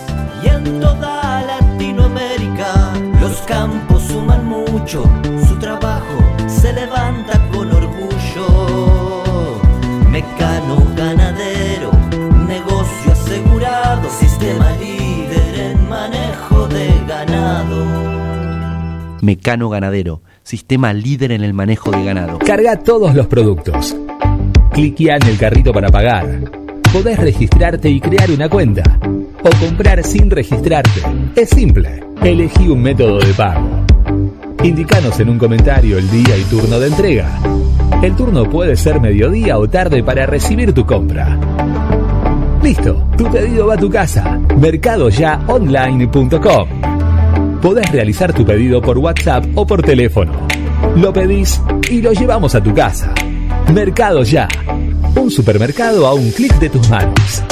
y 0.42 0.49
en 0.49 0.80
toda 0.80 1.42
Latinoamérica. 1.42 2.92
Los 3.20 3.36
campos 3.42 4.05
suman 4.05 4.46
mucho, 4.46 5.03
su 5.46 5.59
trabajo 5.59 6.18
se 6.46 6.72
levanta 6.72 7.18
ganado. 17.39 19.18
Mecano 19.20 19.68
Ganadero, 19.68 20.22
sistema 20.43 20.93
líder 20.93 21.32
en 21.32 21.43
el 21.43 21.55
manejo 21.55 21.91
de 21.91 22.05
ganado. 22.05 22.39
Carga 22.39 22.78
todos 22.78 23.14
los 23.14 23.26
productos. 23.26 23.97
Cliquea 24.72 25.16
en 25.16 25.26
el 25.26 25.36
carrito 25.39 25.72
para 25.72 25.89
pagar. 25.89 26.45
Podés 26.93 27.18
registrarte 27.18 27.91
y 27.91 28.01
crear 28.01 28.30
una 28.30 28.49
cuenta. 28.49 28.82
O 29.43 29.51
comprar 29.64 30.05
sin 30.05 30.30
registrarte. 30.30 31.03
Es 31.36 31.51
simple. 31.51 32.03
Elegí 32.22 32.68
un 32.68 32.82
método 32.82 33.18
de 33.18 33.34
pago. 33.34 33.68
Indicanos 34.62 35.18
en 35.20 35.28
un 35.30 35.39
comentario 35.39 35.99
el 35.99 36.11
día 36.11 36.36
y 36.36 36.43
turno 36.45 36.78
de 36.80 36.89
entrega. 36.89 37.28
El 38.03 38.16
turno 38.16 38.49
puede 38.49 38.76
ser 38.76 39.01
mediodía 39.01 39.59
o 39.59 39.68
tarde 39.68 40.03
para 40.03 40.24
recibir 40.26 40.72
tu 40.72 40.86
compra. 40.86 41.39
Listo, 42.62 43.07
tu 43.16 43.30
pedido 43.30 43.66
va 43.66 43.74
a 43.74 43.78
tu 43.78 43.91
casa. 43.91 44.39
Mercadoyaonline.com. 44.57 46.88
Podés 47.63 47.91
realizar 47.91 48.33
tu 48.33 48.47
pedido 48.47 48.81
por 48.81 48.99
WhatsApp 48.99 49.45
o 49.57 49.67
por 49.67 49.83
teléfono. 49.83 50.33
Lo 50.95 51.13
pedís 51.13 51.61
y 51.91 52.01
lo 52.01 52.13
llevamos 52.13 52.55
a 52.55 52.63
tu 52.63 52.73
casa. 52.73 53.13
Mercado 53.73 54.23
Ya. 54.23 54.47
Un 55.17 55.29
supermercado 55.29 56.07
a 56.07 56.15
un 56.15 56.31
clic 56.31 56.55
de 56.61 56.71
tus 56.71 56.89
manos. 56.89 57.43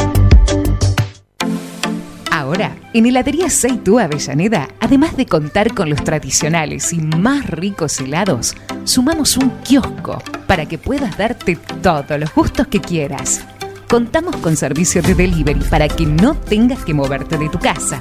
Ahora, 2.30 2.76
en 2.94 3.06
Heladería 3.06 3.50
Seitú 3.50 3.98
Avellaneda, 3.98 4.68
además 4.78 5.16
de 5.16 5.26
contar 5.26 5.74
con 5.74 5.90
los 5.90 6.04
tradicionales 6.04 6.92
y 6.92 6.98
más 6.98 7.50
ricos 7.50 8.00
helados, 8.00 8.54
sumamos 8.84 9.36
un 9.36 9.50
kiosco 9.64 10.22
para 10.46 10.66
que 10.66 10.78
puedas 10.78 11.18
darte 11.18 11.58
todos 11.82 12.20
los 12.20 12.32
gustos 12.32 12.68
que 12.68 12.80
quieras. 12.80 13.44
Contamos 13.88 14.36
con 14.36 14.56
servicio 14.56 15.02
de 15.02 15.14
delivery 15.14 15.64
para 15.68 15.88
que 15.88 16.06
no 16.06 16.36
tengas 16.36 16.84
que 16.84 16.94
moverte 16.94 17.36
de 17.36 17.48
tu 17.48 17.58
casa. 17.58 18.00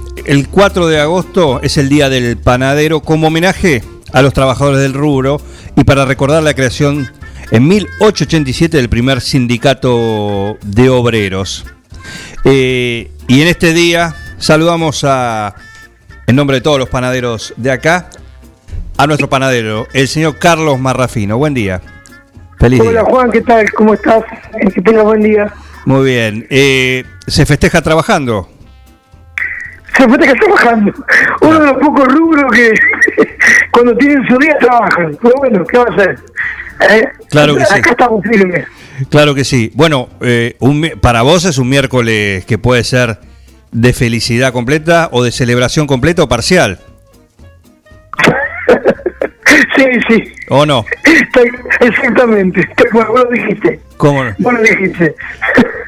el 0.31 0.47
4 0.47 0.87
de 0.87 0.97
agosto 0.97 1.59
es 1.61 1.77
el 1.77 1.89
Día 1.89 2.07
del 2.07 2.37
Panadero 2.37 3.01
como 3.01 3.27
homenaje 3.27 3.83
a 4.13 4.21
los 4.21 4.33
trabajadores 4.33 4.79
del 4.79 4.93
rubro 4.93 5.41
y 5.75 5.83
para 5.83 6.05
recordar 6.05 6.41
la 6.41 6.53
creación 6.53 7.11
en 7.51 7.67
1887 7.67 8.77
del 8.77 8.87
primer 8.87 9.19
sindicato 9.19 10.57
de 10.61 10.89
obreros. 10.89 11.65
Eh, 12.45 13.11
y 13.27 13.41
en 13.41 13.47
este 13.49 13.73
día 13.73 14.15
saludamos 14.37 15.03
a, 15.03 15.53
en 16.27 16.37
nombre 16.37 16.55
de 16.55 16.61
todos 16.61 16.79
los 16.79 16.87
panaderos 16.87 17.53
de 17.57 17.71
acá, 17.71 18.09
a 18.95 19.07
nuestro 19.07 19.29
panadero, 19.29 19.85
el 19.91 20.07
señor 20.07 20.39
Carlos 20.39 20.79
Marrafino. 20.79 21.37
Buen 21.39 21.53
día. 21.53 21.81
Feliz 22.57 22.79
Hola 22.79 22.91
día. 22.91 23.03
Juan, 23.03 23.31
¿qué 23.31 23.41
tal? 23.41 23.69
¿Cómo 23.73 23.95
estás? 23.95 24.23
Que 24.73 24.81
tengas 24.81 25.03
buen 25.03 25.23
día. 25.23 25.53
Muy 25.85 26.05
bien. 26.05 26.47
Eh, 26.49 27.03
¿Se 27.27 27.45
festeja 27.45 27.81
trabajando? 27.81 28.47
Se 29.97 30.07
fue 30.07 30.17
trabajando. 30.17 30.93
Uno 31.41 31.59
de 31.59 31.65
los 31.67 31.77
pocos 31.77 32.07
rubros 32.13 32.51
que 32.53 32.71
cuando 33.71 33.95
tienen 33.97 34.25
su 34.27 34.37
día 34.37 34.57
trabajan. 34.59 35.17
Pero 35.21 35.35
bueno, 35.37 35.65
¿qué 35.65 35.77
va 35.77 35.85
a 35.89 35.93
hacer? 35.93 36.19
Eh, 36.89 37.07
Claro 37.29 37.55
que 37.55 37.65
sí. 37.65 37.73
Acá 37.75 37.91
estamos 37.91 38.23
firmes. 38.23 38.65
Claro 39.09 39.35
que 39.35 39.43
sí. 39.43 39.71
Bueno, 39.75 40.09
eh, 40.21 40.55
un 40.59 40.91
para 41.01 41.21
vos 41.21 41.45
es 41.45 41.57
un 41.57 41.69
miércoles 41.69 42.45
que 42.45 42.57
puede 42.57 42.83
ser 42.83 43.19
de 43.71 43.93
felicidad 43.93 44.51
completa 44.53 45.09
o 45.11 45.23
de 45.23 45.31
celebración 45.31 45.87
completa 45.87 46.23
o 46.23 46.27
parcial, 46.27 46.79
Sí, 49.75 49.85
sí. 50.09 50.33
¿o 50.49 50.65
no? 50.65 50.85
Exactamente. 51.79 52.67
Cual, 52.91 53.07
vos 53.07 53.23
lo 53.23 53.29
dijiste. 53.31 53.79
¿Cómo 53.97 54.23
no? 54.23 54.35
Lo 54.37 54.61
dijiste. 54.61 55.15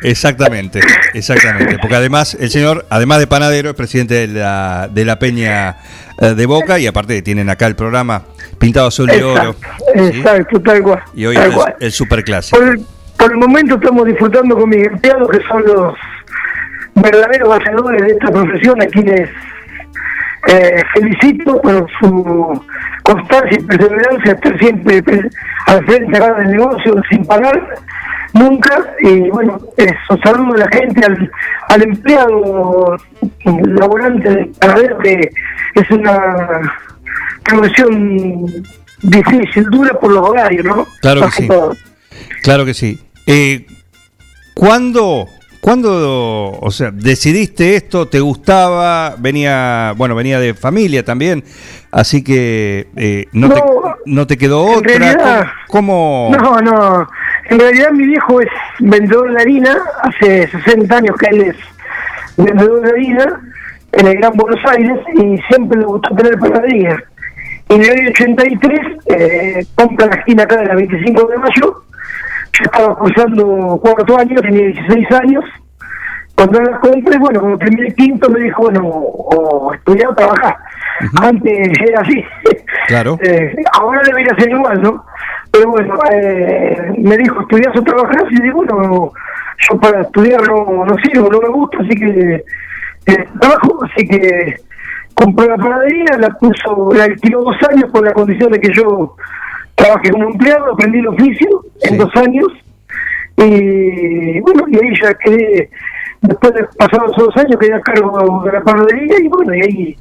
Exactamente, 0.03 0.79
exactamente. 1.13 1.77
Porque 1.79 1.95
además, 1.95 2.35
el 2.39 2.49
señor, 2.49 2.85
además 2.89 3.19
de 3.19 3.27
panadero, 3.27 3.69
es 3.69 3.75
presidente 3.75 4.27
de 4.27 4.39
la, 4.39 4.87
de 4.91 5.05
la 5.05 5.17
Peña 5.19 5.77
eh, 6.21 6.33
de 6.35 6.45
Boca 6.45 6.77
y 6.79 6.87
aparte 6.87 7.21
tienen 7.21 7.49
acá 7.49 7.67
el 7.67 7.75
programa 7.75 8.23
Pintado 8.59 8.87
Azul 8.87 9.07
de 9.07 9.23
Oro 9.23 9.55
Exacto, 9.95 10.03
exacto, 10.17 10.61
tal 10.61 10.81
cual. 10.83 11.03
y 11.15 11.25
hoy 11.25 11.35
tal 11.35 11.49
es 11.49 11.55
cual. 11.55 11.75
el 11.79 11.91
superclásico. 11.91 12.57
Por 12.59 12.67
el, 12.69 12.85
por 13.17 13.31
el 13.31 13.37
momento 13.37 13.75
estamos 13.75 14.05
disfrutando 14.05 14.55
con 14.57 14.69
mis 14.69 14.85
empleados, 14.85 15.29
que 15.29 15.39
son 15.47 15.63
los 15.65 15.95
verdaderos 16.95 17.57
hacedores 17.59 18.01
de 18.03 18.07
esta 18.11 18.31
profesión, 18.31 18.81
a 18.81 18.85
quienes 18.85 19.29
eh, 20.47 20.83
felicito 20.93 21.61
por 21.61 21.87
su 21.99 22.61
constancia 23.03 23.57
y 23.59 23.63
perseverancia, 23.63 24.33
estar 24.33 24.59
siempre 24.59 25.01
pre- 25.01 25.29
al 25.67 25.85
frente 25.85 26.17
acá 26.17 26.33
del 26.35 26.51
negocio, 26.51 27.01
sin 27.09 27.25
parar 27.25 27.75
nunca. 28.33 28.95
Y 28.99 29.29
bueno, 29.29 29.59
eso, 29.77 30.19
saludo 30.23 30.53
a 30.55 30.57
la 30.57 30.67
gente, 30.69 31.05
al, 31.05 31.31
al 31.69 31.81
empleado 31.83 32.97
laborante 33.45 34.29
del 34.29 34.47
panadero, 34.49 34.97
que 34.99 35.29
es 35.75 35.89
una 35.91 36.71
profesión 37.43 38.47
difícil, 39.01 39.65
dura 39.69 39.99
por 39.99 40.11
los 40.11 40.29
horarios, 40.29 40.65
¿no? 40.65 40.87
Claro 41.01 41.21
que 41.25 41.31
sí. 41.31 41.47
todo. 41.47 41.75
Claro 42.41 42.65
que 42.65 42.73
sí. 42.73 42.99
Eh, 43.27 43.65
¿Cuándo, 44.53 45.25
cuándo, 45.61 46.51
o 46.61 46.71
sea, 46.71 46.91
decidiste 46.91 47.75
esto? 47.75 48.07
¿Te 48.07 48.19
gustaba? 48.19 49.15
Venía, 49.17 49.93
bueno, 49.97 50.13
venía 50.15 50.39
de 50.39 50.53
familia 50.53 51.03
también, 51.03 51.43
así 51.91 52.23
que 52.23 52.87
eh, 52.95 53.25
no, 53.33 53.49
te, 53.49 53.55
No, 53.59 53.95
no 54.05 54.27
te 54.27 54.37
quedó 54.37 54.63
otra. 54.63 54.97
realidad- 54.97 55.45
cómo- 55.67 56.29
No, 56.39 56.59
no. 56.61 57.07
En 57.49 57.59
realidad 57.59 57.91
mi 57.91 58.07
viejo 58.07 58.41
es 58.41 58.49
vendedor 58.79 59.33
de 59.33 59.41
harina, 59.41 59.77
hace 60.01 60.47
60 60.47 60.95
años 60.95 61.15
que 61.17 61.29
él 61.35 61.41
es 61.41 61.55
vendedor 62.37 62.81
de 62.81 62.89
harina 62.91 63.41
en 63.93 64.07
el 64.07 64.15
Gran 64.15 64.33
Buenos 64.33 64.59
Aires 64.71 64.99
y 65.15 65.37
siempre 65.49 65.79
le 65.79 65.85
gustó 65.85 66.15
tener 66.15 66.37
panadería. 66.39 67.03
Y 67.69 67.73
en 67.75 67.83
el 67.83 67.91
año 67.91 68.09
83 68.09 68.79
eh, 69.05 69.65
compra 69.75 70.07
la 70.07 70.15
esquina 70.15 70.43
acá 70.43 70.57
de 70.57 70.65
la 70.65 70.75
25 70.75 71.27
de 71.27 71.37
mayo. 71.37 71.83
Yo 72.53 72.65
estaba 72.65 72.95
cursando 72.95 73.79
cuarto 73.81 74.17
año, 74.17 74.41
tenía 74.41 74.67
16 74.67 75.11
años. 75.11 75.45
Cuando 76.35 76.59
la 76.61 76.79
compré, 76.79 77.17
bueno, 77.19 77.41
como 77.41 77.57
primer 77.59 77.93
quinto 77.95 78.29
me 78.29 78.39
dijo, 78.41 78.63
bueno, 78.63 78.81
o 78.87 79.73
estudiar 79.73 80.09
o 80.09 80.15
trabajar. 80.15 80.57
Antes 81.21 81.79
era 81.87 82.01
así. 82.01 82.23
Claro. 82.87 83.17
Eh, 83.23 83.55
ahora 83.73 84.01
debería 84.05 84.35
ser 84.37 84.49
igual, 84.49 84.81
¿no? 84.81 85.05
Pero 85.53 85.69
bueno, 85.69 85.99
eh, 86.11 86.93
me 86.97 87.15
dijo, 87.15 87.41
¿estudias 87.41 87.77
o 87.77 87.83
trabajas? 87.83 88.23
Y 88.31 88.41
digo, 88.41 88.63
bueno, 88.65 89.11
yo 89.59 89.79
para 89.79 90.01
estudiar 90.01 90.41
no, 90.47 90.83
no 90.83 90.95
sirvo, 91.03 91.29
no 91.29 91.39
me 91.41 91.49
gusta, 91.49 91.77
así 91.79 91.89
que 91.89 92.43
eh, 93.05 93.25
trabajo, 93.39 93.85
así 93.85 94.07
que 94.07 94.55
compré 95.13 95.47
la 95.47 95.57
panadería, 95.57 96.17
la 96.17 96.29
puso, 96.31 96.89
la 96.95 97.03
alquiló 97.03 97.43
dos 97.43 97.55
años 97.69 97.91
con 97.91 98.03
la 98.03 98.13
condición 98.13 98.51
de 98.51 98.59
que 98.59 98.73
yo 98.73 99.15
trabajé 99.75 100.09
como 100.09 100.31
empleado, 100.31 100.73
aprendí 100.73 100.97
el 100.97 101.07
oficio 101.09 101.61
en 101.83 101.99
dos 101.99 102.09
años, 102.15 102.47
y 103.37 104.39
bueno, 104.39 104.65
y 104.69 104.75
ahí 104.77 104.93
ya 104.99 105.13
quedé, 105.13 105.69
después 106.21 106.51
de 106.55 106.63
pasados 106.79 107.11
esos 107.11 107.27
dos 107.27 107.37
años 107.37 107.59
quedé 107.59 107.75
a 107.75 107.81
cargo 107.81 108.41
de 108.43 108.51
la 108.53 108.61
panadería, 108.61 109.19
y 109.19 109.27
bueno, 109.27 109.53
y 109.53 109.61
ahí 109.61 109.97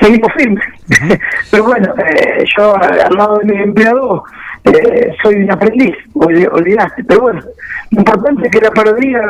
seguimos 0.00 0.32
firmes. 0.34 0.64
Pero 1.50 1.64
bueno, 1.64 1.92
eh, 1.98 2.44
yo 2.56 2.74
al 2.74 3.00
al 3.00 3.14
lado 3.14 3.38
de 3.38 3.52
mi 3.52 3.62
empleado 3.62 4.24
eh, 4.72 5.14
soy 5.22 5.36
un 5.36 5.50
aprendiz, 5.50 5.94
ol- 6.14 6.48
olvidaste. 6.52 7.04
Pero 7.04 7.20
bueno, 7.22 7.40
lo 7.90 7.98
importante 7.98 8.46
es 8.46 8.50
que 8.52 8.60
la 8.60 8.70
panadería 8.70 9.20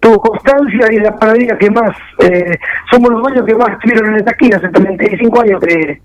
tuvo 0.00 0.20
constancia 0.20 0.92
y 0.92 0.96
la 0.98 1.16
panadería 1.16 1.56
que 1.58 1.70
más, 1.70 1.96
eh, 2.20 2.58
somos 2.90 3.10
los 3.10 3.22
dueños 3.22 3.46
que 3.46 3.54
más 3.54 3.70
estuvieron 3.70 4.10
en 4.10 4.16
esta 4.16 4.30
esquina, 4.32 4.56
hace 4.58 4.68
35 4.68 5.40
años 5.40 5.60
que 5.60 6.00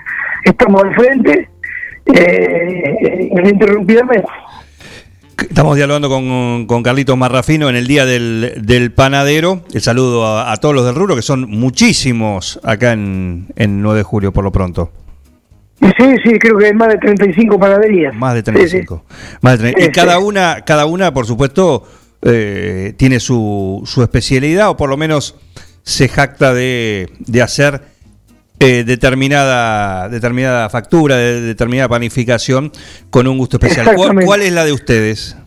estamos 0.45 0.83
al 0.83 0.95
frente, 0.95 1.49
eh, 2.05 3.29
ininterrumpidamente. 3.31 4.27
Estamos 5.49 5.75
dialogando 5.77 6.09
con, 6.09 6.65
con 6.67 6.83
Carlitos 6.83 7.17
Marrafino 7.17 7.69
en 7.69 7.75
el 7.77 7.87
Día 7.87 8.05
del, 8.05 8.55
del 8.61 8.91
Panadero. 8.91 9.61
El 9.73 9.81
saludo 9.81 10.25
a, 10.25 10.51
a 10.51 10.57
todos 10.57 10.75
los 10.75 10.85
del 10.85 10.95
rubro, 10.95 11.15
que 11.15 11.21
son 11.21 11.49
muchísimos 11.49 12.59
acá 12.63 12.91
en, 12.91 13.47
en 13.55 13.81
9 13.81 13.99
de 13.99 14.03
julio, 14.03 14.33
por 14.33 14.43
lo 14.43 14.51
pronto. 14.51 14.91
Sí, 15.81 16.15
sí, 16.23 16.39
creo 16.39 16.57
que 16.57 16.67
hay 16.67 16.73
más 16.73 16.89
de 16.89 16.97
35 16.97 17.59
panaderías. 17.59 18.13
Más 18.15 18.33
de 18.33 18.39
Sí, 18.39 18.45
sí. 18.45 18.51
35. 18.51 19.05
Más 19.41 19.53
de 19.53 19.71
30. 19.71 19.79
Sí, 19.81 19.87
y 19.87 19.91
cada 19.91 20.17
sí. 20.17 20.23
una, 20.23 20.61
cada 20.65 20.85
una, 20.85 21.13
por 21.13 21.25
supuesto, 21.25 21.87
eh, 22.21 22.93
tiene 22.97 23.19
su, 23.19 23.81
su 23.85 24.03
especialidad, 24.03 24.69
o 24.69 24.77
por 24.77 24.89
lo 24.89 24.97
menos 24.97 25.35
se 25.83 26.09
jacta 26.09 26.53
de, 26.53 27.09
de 27.19 27.41
hacer 27.41 27.81
eh, 28.59 28.83
determinada, 28.85 30.09
determinada 30.09 30.69
factura, 30.69 31.15
de, 31.15 31.41
determinada 31.41 31.87
panificación 31.87 32.71
con 33.09 33.27
un 33.27 33.37
gusto 33.37 33.55
especial. 33.57 33.85
¿Cuál, 33.85 33.95
Exactamente. 33.95 34.25
cuál 34.25 34.41
es 34.41 34.51
la 34.51 34.65
de 34.65 34.73
ustedes? 34.73 35.37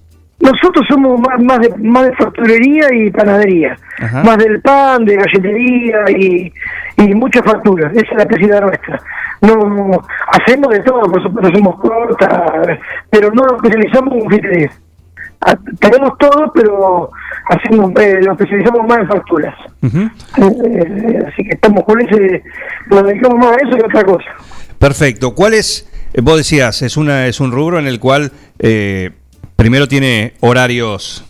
Nosotros 0.42 0.84
somos 0.88 1.20
más, 1.20 1.40
más, 1.42 1.60
de, 1.60 1.72
más 1.78 2.04
de 2.06 2.16
facturería 2.16 2.86
y 2.92 3.10
panadería, 3.10 3.76
Ajá. 4.00 4.22
más 4.24 4.36
del 4.38 4.60
pan, 4.60 5.04
de 5.04 5.16
galletería 5.16 5.98
y, 6.10 6.52
y 6.98 7.14
muchas 7.14 7.42
facturas, 7.44 7.92
esa 7.92 8.02
es 8.02 8.16
la 8.16 8.22
especialidad 8.24 8.60
nuestra. 8.62 9.00
No 9.40 10.00
hacemos 10.28 10.70
de 10.72 10.80
todo, 10.80 11.00
por 11.02 11.22
supuesto 11.22 11.48
hacemos 11.48 11.80
torta, 11.80 12.62
pero 13.10 13.30
no 13.30 13.42
nos 13.44 13.52
especializamos 13.54 14.14
en 14.14 14.20
confitería. 14.20 14.70
Ah, 15.44 15.56
Tenemos 15.80 16.16
todo, 16.18 16.52
pero 16.54 17.10
hacemos, 17.48 17.90
eh, 18.00 18.20
nos 18.24 18.32
especializamos 18.40 18.86
más 18.88 18.98
en 18.98 19.08
facturas. 19.08 19.54
Eh, 19.82 21.18
así 21.28 21.42
que 21.44 21.50
estamos 21.54 21.84
con 21.84 22.00
ese, 22.00 22.42
nos 22.90 23.04
dedicamos 23.04 23.38
más 23.38 23.56
a 23.56 23.66
eso 23.66 23.76
que 23.76 23.82
a 23.82 23.86
otra 23.86 24.04
cosa. 24.04 24.28
Perfecto. 24.78 25.34
¿Cuál 25.34 25.54
es, 25.54 25.88
vos 26.22 26.36
decías, 26.36 26.82
es, 26.82 26.96
una, 26.96 27.26
es 27.26 27.40
un 27.40 27.50
rubro 27.52 27.78
en 27.78 27.86
el 27.86 27.98
cual 28.00 28.30
eh, 28.60 29.10
primero 29.62 29.86
tiene 29.86 30.32
horarios 30.40 31.24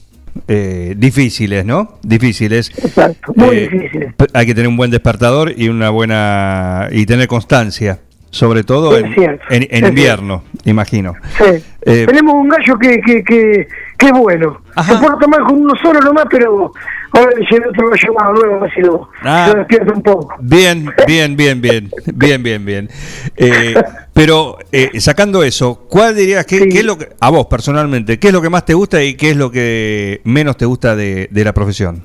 eh, 0.49 0.95
difíciles, 0.97 1.67
¿no? 1.67 1.99
Difíciles. 2.03 2.71
Exacto, 2.83 3.35
muy 3.37 3.57
Eh, 3.57 3.69
difícil. 3.71 4.15
p- 4.17 4.27
Hay 4.33 4.47
que 4.47 4.55
tener 4.55 4.69
un 4.69 4.77
buen 4.79 4.91
despertador 4.91 5.53
y 5.55 5.69
una 5.69 5.91
buena 5.91 6.89
y 6.91 7.05
tener 7.05 7.29
constancia, 7.29 7.99
sobre 8.31 8.65
todo 8.65 8.97
en, 8.97 9.13
cierto, 9.13 9.45
en- 9.51 9.87
invierno, 9.87 10.45
imagino. 10.65 11.13
Sí. 11.37 11.63
Eh, 11.85 12.07
Tenemos 12.07 12.33
un 12.35 12.49
gallo 12.49 12.79
que, 12.79 13.01
que, 13.03 13.23
que, 13.23 13.69
que 13.99 14.07
es 14.07 14.13
bueno. 14.13 14.63
Se 14.87 14.95
porta 14.97 15.27
mal 15.29 15.43
con 15.45 15.61
uno 15.61 15.75
solo 15.83 16.01
nomás, 16.01 16.25
pero 16.31 16.73
ahora 17.13 17.33
gallo 17.91 18.15
más 18.15 18.33
nuevo, 18.33 18.57
a 18.57 18.61
ver 18.61 18.75
si 18.75 18.81
lo, 18.81 19.09
Ah. 19.23 19.47
lo 19.53 19.59
despierta 19.59 19.93
un 19.93 20.03
poco. 20.03 20.35
Bien, 20.41 20.87
bien, 21.07 21.37
bien, 21.37 21.61
bien, 21.61 21.91
bien, 22.15 22.43
bien, 22.43 22.65
bien. 22.65 22.89
Eh, 23.37 23.75
pero 24.13 24.59
eh, 24.73 25.01
sacando 25.01 25.43
eso, 25.43 25.87
¿cuál 25.89 26.17
dirías 26.17 26.47
que 26.47 26.69
qué 26.69 26.79
es 26.81 26.85
lo 26.85 26.97
que, 26.99 27.09
a 27.21 27.31
vos 27.31 27.47
personalmente, 27.47 28.19
qué 28.19 28.29
es 28.29 28.33
lo 28.33 28.41
que 28.43 28.51
más 28.51 28.65
te 28.65 28.75
gusta 28.75 29.03
y 29.03 29.15
qué 29.15 29.31
es 29.31 29.37
lo 29.37 29.51
que 29.51 30.21
menos 30.25 30.57
te 30.57 30.65
gusta 30.67 30.97
de, 30.97 31.29
de 31.31 31.45
la 31.45 31.53
profesión? 31.53 32.05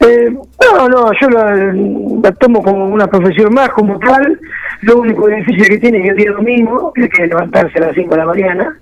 Eh, 0.00 0.30
no, 0.30 0.88
no, 0.88 1.10
yo 1.20 1.28
la, 1.28 1.72
la 2.22 2.32
tomo 2.32 2.62
como 2.62 2.86
una 2.86 3.08
profesión 3.08 3.52
más, 3.52 3.70
como 3.70 3.98
tal. 3.98 4.38
Lo 4.82 4.98
único 5.00 5.26
difícil 5.26 5.66
que 5.66 5.78
tiene 5.78 5.98
es 5.98 6.04
que 6.04 6.10
el 6.10 6.16
día 6.16 6.30
domingo, 6.32 6.92
que 6.94 7.02
hay 7.02 7.08
que 7.08 7.26
levantarse 7.26 7.78
a 7.78 7.86
las 7.86 7.94
5 7.96 8.10
de 8.10 8.16
la 8.16 8.26
mañana, 8.26 8.78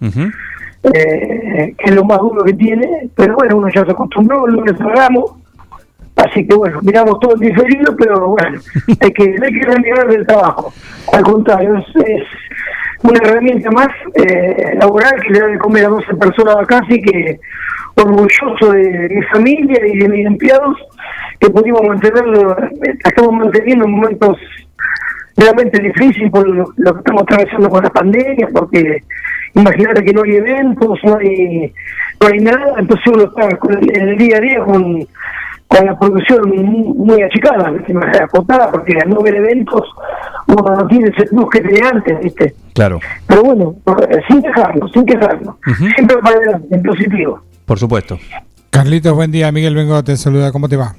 eh, 0.83 1.75
que 1.77 1.85
es 1.85 1.95
lo 1.95 2.05
más 2.05 2.19
duro 2.19 2.45
que 2.45 2.55
tiene. 2.55 3.09
Pero 3.15 3.35
bueno, 3.35 3.57
uno 3.59 3.69
ya 3.69 3.85
se 3.85 3.93
acostumbró, 3.93 4.47
el 4.47 4.55
lunes 4.55 4.77
cerramos. 4.77 5.33
Así 6.17 6.47
que 6.47 6.55
bueno, 6.55 6.81
miramos 6.83 7.21
todo 7.21 7.35
en 7.35 7.41
diferido, 7.41 7.95
pero 7.97 8.29
bueno, 8.29 8.59
hay 9.01 9.13
que, 9.13 9.23
hay 9.23 9.53
que 9.53 9.67
remirar 9.67 10.09
del 10.09 10.27
trabajo. 10.27 10.73
Al 11.13 11.23
contrario, 11.23 11.77
es, 11.77 12.07
es 12.07 12.23
una 13.03 13.19
herramienta 13.23 13.71
más 13.71 13.89
eh, 14.15 14.75
laboral 14.81 15.21
que 15.23 15.33
le 15.33 15.41
da 15.41 15.47
de 15.49 15.59
comer 15.59 15.85
a 15.85 15.89
12 15.89 16.15
personas 16.15 16.57
acá, 16.57 16.81
así 16.85 17.03
que 17.03 17.39
orgulloso 17.97 18.73
de 18.73 19.09
mi 19.11 19.23
familia 19.25 19.87
y 19.87 19.99
de 19.99 20.09
mis 20.09 20.27
empleados 20.27 20.77
que 21.41 21.51
pudimos 21.51 21.83
mantenerlo, 21.83 22.59
eh, 22.59 22.99
estamos 23.05 23.33
manteniendo 23.33 23.85
en 23.85 23.91
momentos 23.91 24.39
realmente 25.37 25.83
difíciles 25.83 26.31
por 26.31 26.49
lo, 26.49 26.73
lo 26.77 26.93
que 26.95 26.99
estamos 26.99 27.23
atravesando 27.23 27.69
con 27.69 27.83
la 27.83 27.91
pandemia, 27.91 28.49
porque 28.55 29.03
imagínate 29.57 30.05
que 30.05 30.13
no 30.13 30.23
hay 30.23 30.37
eventos, 30.37 30.99
no 31.05 31.17
hay, 31.19 31.73
no 32.21 32.27
hay 32.29 32.39
nada, 32.41 32.75
entonces 32.79 33.07
uno 33.13 33.25
está 33.25 33.57
con 33.59 33.73
el, 33.79 33.97
en 33.97 34.09
el 34.11 34.19
día 34.19 34.37
a 34.37 34.41
día 34.41 34.65
con, 34.65 35.07
con 35.69 35.87
la 35.87 35.99
producción 35.99 36.49
muy, 36.49 36.95
muy 36.95 37.23
achicada, 37.23 37.73
acotada, 38.23 38.71
porque 38.71 38.95
al 39.03 39.09
no 39.11 39.21
ver 39.21 39.35
eventos 39.37 39.83
uno 40.49 40.77
no 40.77 40.87
tiene 40.87 41.09
ese 41.17 41.27
plus 41.27 41.51
que 41.51 41.61
tenía 41.61 41.89
antes, 41.91 42.21
¿viste? 42.23 42.55
Claro, 42.75 43.01
Pero 43.27 43.43
bueno, 43.43 43.75
eh, 44.11 44.19
sin 44.29 44.41
dejarlo, 44.43 44.87
sin 44.89 45.05
quejarlo, 45.07 45.59
siempre 45.95 46.17
para 46.19 46.37
adelante, 46.37 46.75
en 46.75 46.83
positivo. 46.83 47.41
por 47.65 47.79
supuesto. 47.79 48.19
Carlitos, 48.71 49.15
buen 49.15 49.31
día. 49.33 49.51
Miguel 49.51 49.75
Vengo 49.75 50.05
te 50.05 50.17
saluda. 50.19 50.53
¿Cómo 50.53 50.69
te 50.69 50.77
va? 50.77 50.95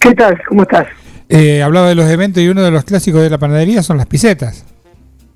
¿Qué 0.00 0.14
tal? 0.14 0.40
¿Cómo 0.48 0.62
estás? 0.62 0.86
Eh, 1.28 1.62
hablaba 1.62 1.88
de 1.88 1.94
los 1.94 2.06
eventos 2.08 2.42
y 2.42 2.48
uno 2.48 2.62
de 2.62 2.70
los 2.70 2.84
clásicos 2.84 3.20
de 3.20 3.28
la 3.28 3.36
panadería 3.36 3.82
son 3.82 3.98
las 3.98 4.06
pisetas. 4.06 4.64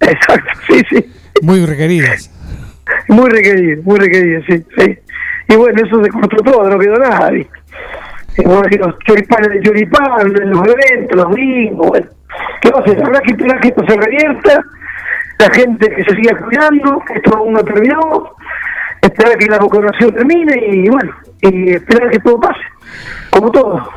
Exacto, 0.01 0.51
sí, 0.66 0.80
sí. 0.88 1.05
Muy 1.42 1.66
requeridas. 1.66 2.30
Muy 3.09 3.30
requerido, 3.30 3.82
muy 3.82 3.99
requerido, 3.99 4.43
sí, 4.49 4.64
sí. 4.76 4.99
Y 5.49 5.57
bueno, 5.57 5.80
eso 5.84 6.03
se 6.03 6.11
cortó 6.11 6.36
todo, 6.43 6.68
no 6.68 6.78
quedó 6.78 6.97
nada, 6.97 7.30
¿viste? 7.30 7.59
Bueno, 8.45 8.62
los 8.78 8.99
choripanes 9.01 9.51
de 9.51 9.62
choripán, 9.62 10.32
los 10.32 10.68
eventos, 10.68 11.16
los 11.16 11.34
bingos, 11.34 11.89
bueno. 11.89 12.07
¿Qué 12.61 12.70
va 12.70 12.78
a 12.78 12.82
hacer? 12.82 13.03
Habrá 13.03 13.20
que 13.20 13.32
esperar 13.32 13.61
que 13.61 13.68
esto 13.68 13.84
se 13.86 13.97
revierta, 13.97 14.64
la 15.39 15.51
gente 15.51 15.89
que 15.91 16.05
se 16.05 16.16
siga 16.16 16.39
cuidando, 16.39 17.03
que 17.07 17.14
esto 17.14 17.36
aún 17.36 17.55
no 17.55 17.64
terminó, 17.64 18.34
esperar 19.03 19.39
que 19.39 19.47
la 19.47 19.59
vacunación 19.59 20.12
termine 20.14 20.55
y 20.66 20.89
bueno, 20.89 21.12
y 21.43 21.70
esperar 21.70 22.11
que 22.11 22.18
todo 22.20 22.41
pase, 22.41 22.61
como 23.30 23.51
todo. 23.51 23.89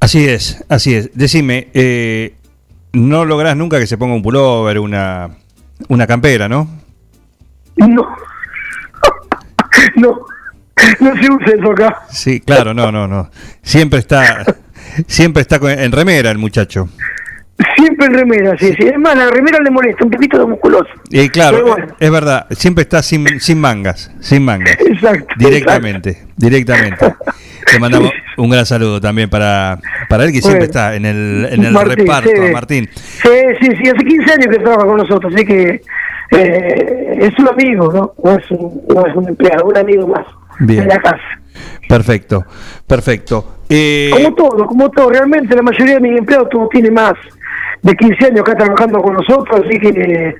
Así 0.00 0.28
es, 0.28 0.64
así 0.68 0.94
es. 0.94 1.16
Decime, 1.16 1.68
eh, 1.74 2.34
no 2.92 3.24
lográs 3.24 3.56
nunca 3.56 3.78
que 3.78 3.86
se 3.86 3.98
ponga 3.98 4.14
un 4.14 4.22
pullover, 4.22 4.78
una, 4.78 5.30
una 5.88 6.06
campera, 6.06 6.48
¿no? 6.48 6.68
No. 7.76 7.86
no. 9.96 10.26
No 11.00 11.14
se 11.14 11.30
usa 11.30 11.54
eso 11.58 11.70
acá. 11.72 12.02
Sí, 12.10 12.40
claro, 12.40 12.74
no, 12.74 12.90
no, 12.92 13.06
no. 13.08 13.30
Siempre 13.62 14.00
está, 14.00 14.44
siempre 15.06 15.40
está 15.42 15.58
con- 15.58 15.70
en 15.70 15.92
remera 15.92 16.30
el 16.30 16.38
muchacho. 16.38 16.88
Siempre 17.76 18.06
en 18.06 18.14
remera, 18.14 18.58
sí, 18.58 18.74
sí. 18.76 18.86
Es 18.88 18.98
más, 18.98 19.16
la 19.16 19.30
remera 19.30 19.60
le 19.60 19.70
molesta 19.70 20.04
un 20.04 20.10
poquito 20.10 20.38
de 20.38 20.46
musculoso. 20.46 20.88
Y 21.10 21.28
claro, 21.28 21.64
bueno. 21.64 21.86
es 21.98 22.10
verdad, 22.10 22.46
siempre 22.50 22.82
está 22.82 23.00
sin, 23.02 23.38
sin 23.40 23.60
mangas, 23.60 24.10
sin 24.20 24.44
mangas. 24.44 24.76
Exacto. 24.80 25.32
Directamente, 25.38 26.26
directamente. 26.36 27.14
Le 27.72 27.78
mandamos 27.78 28.10
un 28.36 28.50
gran 28.50 28.66
saludo 28.66 29.00
también 29.00 29.30
para, 29.30 29.78
para 30.08 30.24
él 30.24 30.32
que 30.32 30.42
siempre 30.42 30.64
está 30.64 30.96
en 30.96 31.06
el, 31.06 31.48
en 31.50 31.64
el 31.64 31.72
Martín, 31.72 31.96
reparto, 31.96 32.30
sí. 32.30 32.52
Martín. 32.52 32.90
Sí, 32.94 33.28
sí, 33.60 33.68
sí, 33.82 33.88
hace 33.88 34.04
15 34.04 34.32
años 34.32 34.46
que 34.50 34.58
trabaja 34.58 34.86
con 34.86 34.96
nosotros, 34.96 35.32
así 35.34 35.46
que 35.46 35.80
eh, 36.36 37.18
es 37.20 37.38
un 37.38 37.48
amigo, 37.48 37.92
¿no? 37.92 38.12
No 38.22 38.38
es 38.38 38.50
un, 38.50 38.82
no 38.88 39.06
es 39.06 39.14
un 39.16 39.28
empleado, 39.28 39.66
un 39.66 39.76
amigo 39.76 40.06
más 40.08 40.26
Bien. 40.60 40.80
de 40.82 40.94
la 40.94 41.00
casa. 41.00 41.22
Perfecto, 41.88 42.44
perfecto. 42.86 43.58
Eh, 43.68 44.10
Como 44.12 44.34
todo, 44.34 44.66
como 44.66 44.90
todo, 44.90 45.10
realmente 45.10 45.54
la 45.54 45.62
mayoría 45.62 45.94
de 45.94 46.00
mis 46.00 46.18
empleados 46.18 46.48
todos 46.50 46.68
tienen 46.70 46.94
más 46.94 47.14
de 47.82 47.94
15 47.94 48.26
años 48.26 48.40
acá 48.40 48.54
trabajando 48.56 48.98
con 49.00 49.14
nosotros, 49.14 49.60
así 49.64 49.78
que 49.78 50.34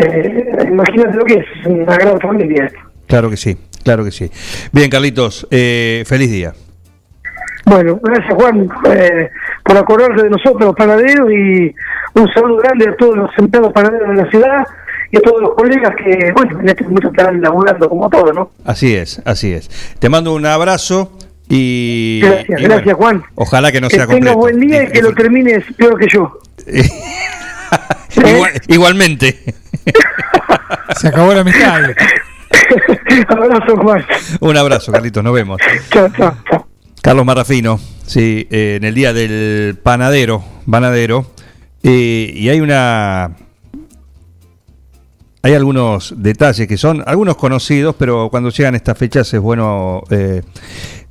eh, 0.00 0.66
imagínate 0.68 1.16
lo 1.16 1.24
que 1.24 1.34
es, 1.34 1.66
una 1.66 1.96
gran 1.96 2.18
familia. 2.20 2.70
claro 3.06 3.30
que 3.30 3.36
sí, 3.36 3.56
claro 3.84 4.04
que 4.04 4.10
sí. 4.10 4.30
Bien, 4.72 4.90
Carlitos, 4.90 5.46
eh, 5.50 6.04
feliz 6.06 6.30
día. 6.30 6.52
Bueno, 7.66 7.98
gracias 8.02 8.32
Juan 8.34 8.68
eh, 8.92 9.28
por 9.64 9.76
acordarte 9.76 10.22
de 10.22 10.30
nosotros 10.30 10.66
los 10.66 10.74
panaderos 10.76 11.30
y 11.32 11.74
un 12.14 12.28
saludo 12.32 12.56
grande 12.58 12.88
a 12.88 12.96
todos 12.96 13.16
los 13.16 13.30
empleados 13.38 13.72
panaderos 13.72 14.08
de 14.08 14.22
la 14.22 14.30
ciudad 14.30 14.66
y 15.10 15.16
a 15.16 15.20
todos 15.20 15.40
los 15.40 15.54
colegas 15.54 15.94
que, 15.96 16.32
bueno, 16.34 16.60
en 16.60 16.68
este 16.68 16.84
momento 16.84 17.08
están 17.08 17.40
laburando 17.40 17.88
como 17.88 18.08
todo, 18.10 18.32
¿no? 18.32 18.50
Así 18.64 18.94
es, 18.94 19.20
así 19.24 19.52
es. 19.52 19.68
Te 19.98 20.08
mando 20.08 20.34
un 20.34 20.44
abrazo 20.46 21.12
y. 21.48 22.20
Gracias, 22.22 22.60
y 22.60 22.64
gracias 22.64 22.96
bueno, 22.96 23.20
Juan. 23.20 23.22
Ojalá 23.36 23.70
que 23.72 23.80
no 23.80 23.88
que 23.88 23.96
sea 23.96 24.06
tengas 24.06 24.34
completo. 24.34 24.38
buen 24.38 24.60
día 24.60 24.82
y 24.84 24.88
que 24.88 25.02
lo 25.02 25.12
termines 25.14 25.64
peor 25.76 25.98
que 25.98 26.06
yo. 26.08 26.38
Igual- 28.16 28.60
igualmente. 28.68 29.54
Se 30.96 31.08
acabó 31.08 31.34
la 31.34 31.40
amistad. 31.40 31.82
Abrazo, 33.28 33.76
Juan. 33.76 34.04
Un 34.40 34.56
abrazo, 34.56 34.90
Carlitos, 34.92 35.22
nos 35.22 35.34
vemos. 35.34 35.60
Chao, 35.90 36.08
chao, 36.16 36.34
chao. 36.50 36.66
Carlos 37.02 37.24
Marrafino, 37.24 37.78
sí, 38.04 38.48
eh, 38.50 38.76
en 38.78 38.84
el 38.84 38.94
día 38.94 39.12
del 39.12 39.78
panadero, 39.80 40.42
panadero, 40.68 41.26
eh, 41.82 42.32
y 42.34 42.48
hay 42.48 42.60
una, 42.60 43.36
hay 45.46 45.54
algunos 45.54 46.12
detalles 46.16 46.66
que 46.66 46.76
son 46.76 47.04
algunos 47.06 47.36
conocidos, 47.36 47.94
pero 47.96 48.30
cuando 48.30 48.50
llegan 48.50 48.74
estas 48.74 48.98
fechas 48.98 49.32
es 49.32 49.40
bueno 49.40 50.02
eh, 50.10 50.42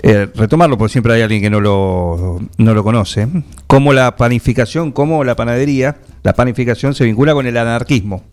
eh, 0.04 0.28
retomarlo, 0.36 0.78
porque 0.78 0.92
siempre 0.92 1.14
hay 1.14 1.22
alguien 1.22 1.42
que 1.42 1.50
no 1.50 1.62
lo, 1.62 2.42
no 2.58 2.74
lo 2.74 2.84
conoce. 2.84 3.30
Como 3.66 3.94
la 3.94 4.18
panificación, 4.18 4.92
como 4.92 5.24
la 5.24 5.38
panadería, 5.38 6.00
la 6.22 6.34
panificación 6.34 6.94
se 6.94 7.06
vincula 7.06 7.34
con 7.34 7.48
el 7.48 7.56
anarquismo. 7.56 8.24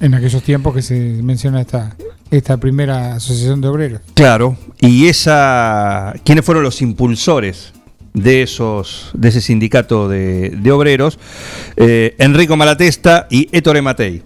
En 0.00 0.14
aquellos 0.14 0.44
tiempos 0.44 0.76
que 0.76 0.82
se 0.82 0.94
menciona 1.24 1.60
esta, 1.60 1.96
esta 2.30 2.56
primera 2.58 3.16
asociación 3.16 3.60
de 3.60 3.66
obreros. 3.66 4.00
Claro, 4.14 4.56
y 4.78 5.08
esa, 5.08 6.14
¿quiénes 6.22 6.44
fueron 6.44 6.62
los 6.62 6.80
impulsores 6.82 7.72
de 8.14 8.42
esos, 8.42 9.10
de 9.12 9.30
ese 9.30 9.40
sindicato 9.40 10.08
de, 10.08 10.50
de 10.50 10.70
obreros? 10.70 11.18
Eh, 11.74 12.14
Enrico 12.18 12.56
Malatesta 12.56 13.26
y 13.28 13.48
Ettore 13.50 13.82
Matei. 13.82 14.22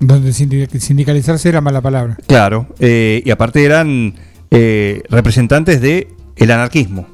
Donde 0.00 0.30
sindi- 0.30 0.68
sindicalizarse 0.78 1.48
era 1.48 1.60
mala 1.60 1.80
palabra. 1.80 2.16
Claro, 2.26 2.66
eh, 2.78 3.22
y 3.24 3.30
aparte 3.30 3.64
eran 3.64 4.14
eh, 4.50 5.02
representantes 5.10 5.80
de 5.80 6.08
el 6.36 6.50
anarquismo. 6.50 7.06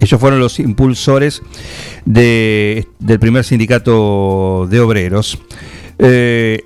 Ellos 0.00 0.18
fueron 0.18 0.40
los 0.40 0.58
impulsores 0.58 1.42
de- 2.06 2.86
del 2.98 3.18
primer 3.20 3.44
sindicato 3.44 4.66
de 4.70 4.80
obreros. 4.80 5.38
Eh, 5.98 6.62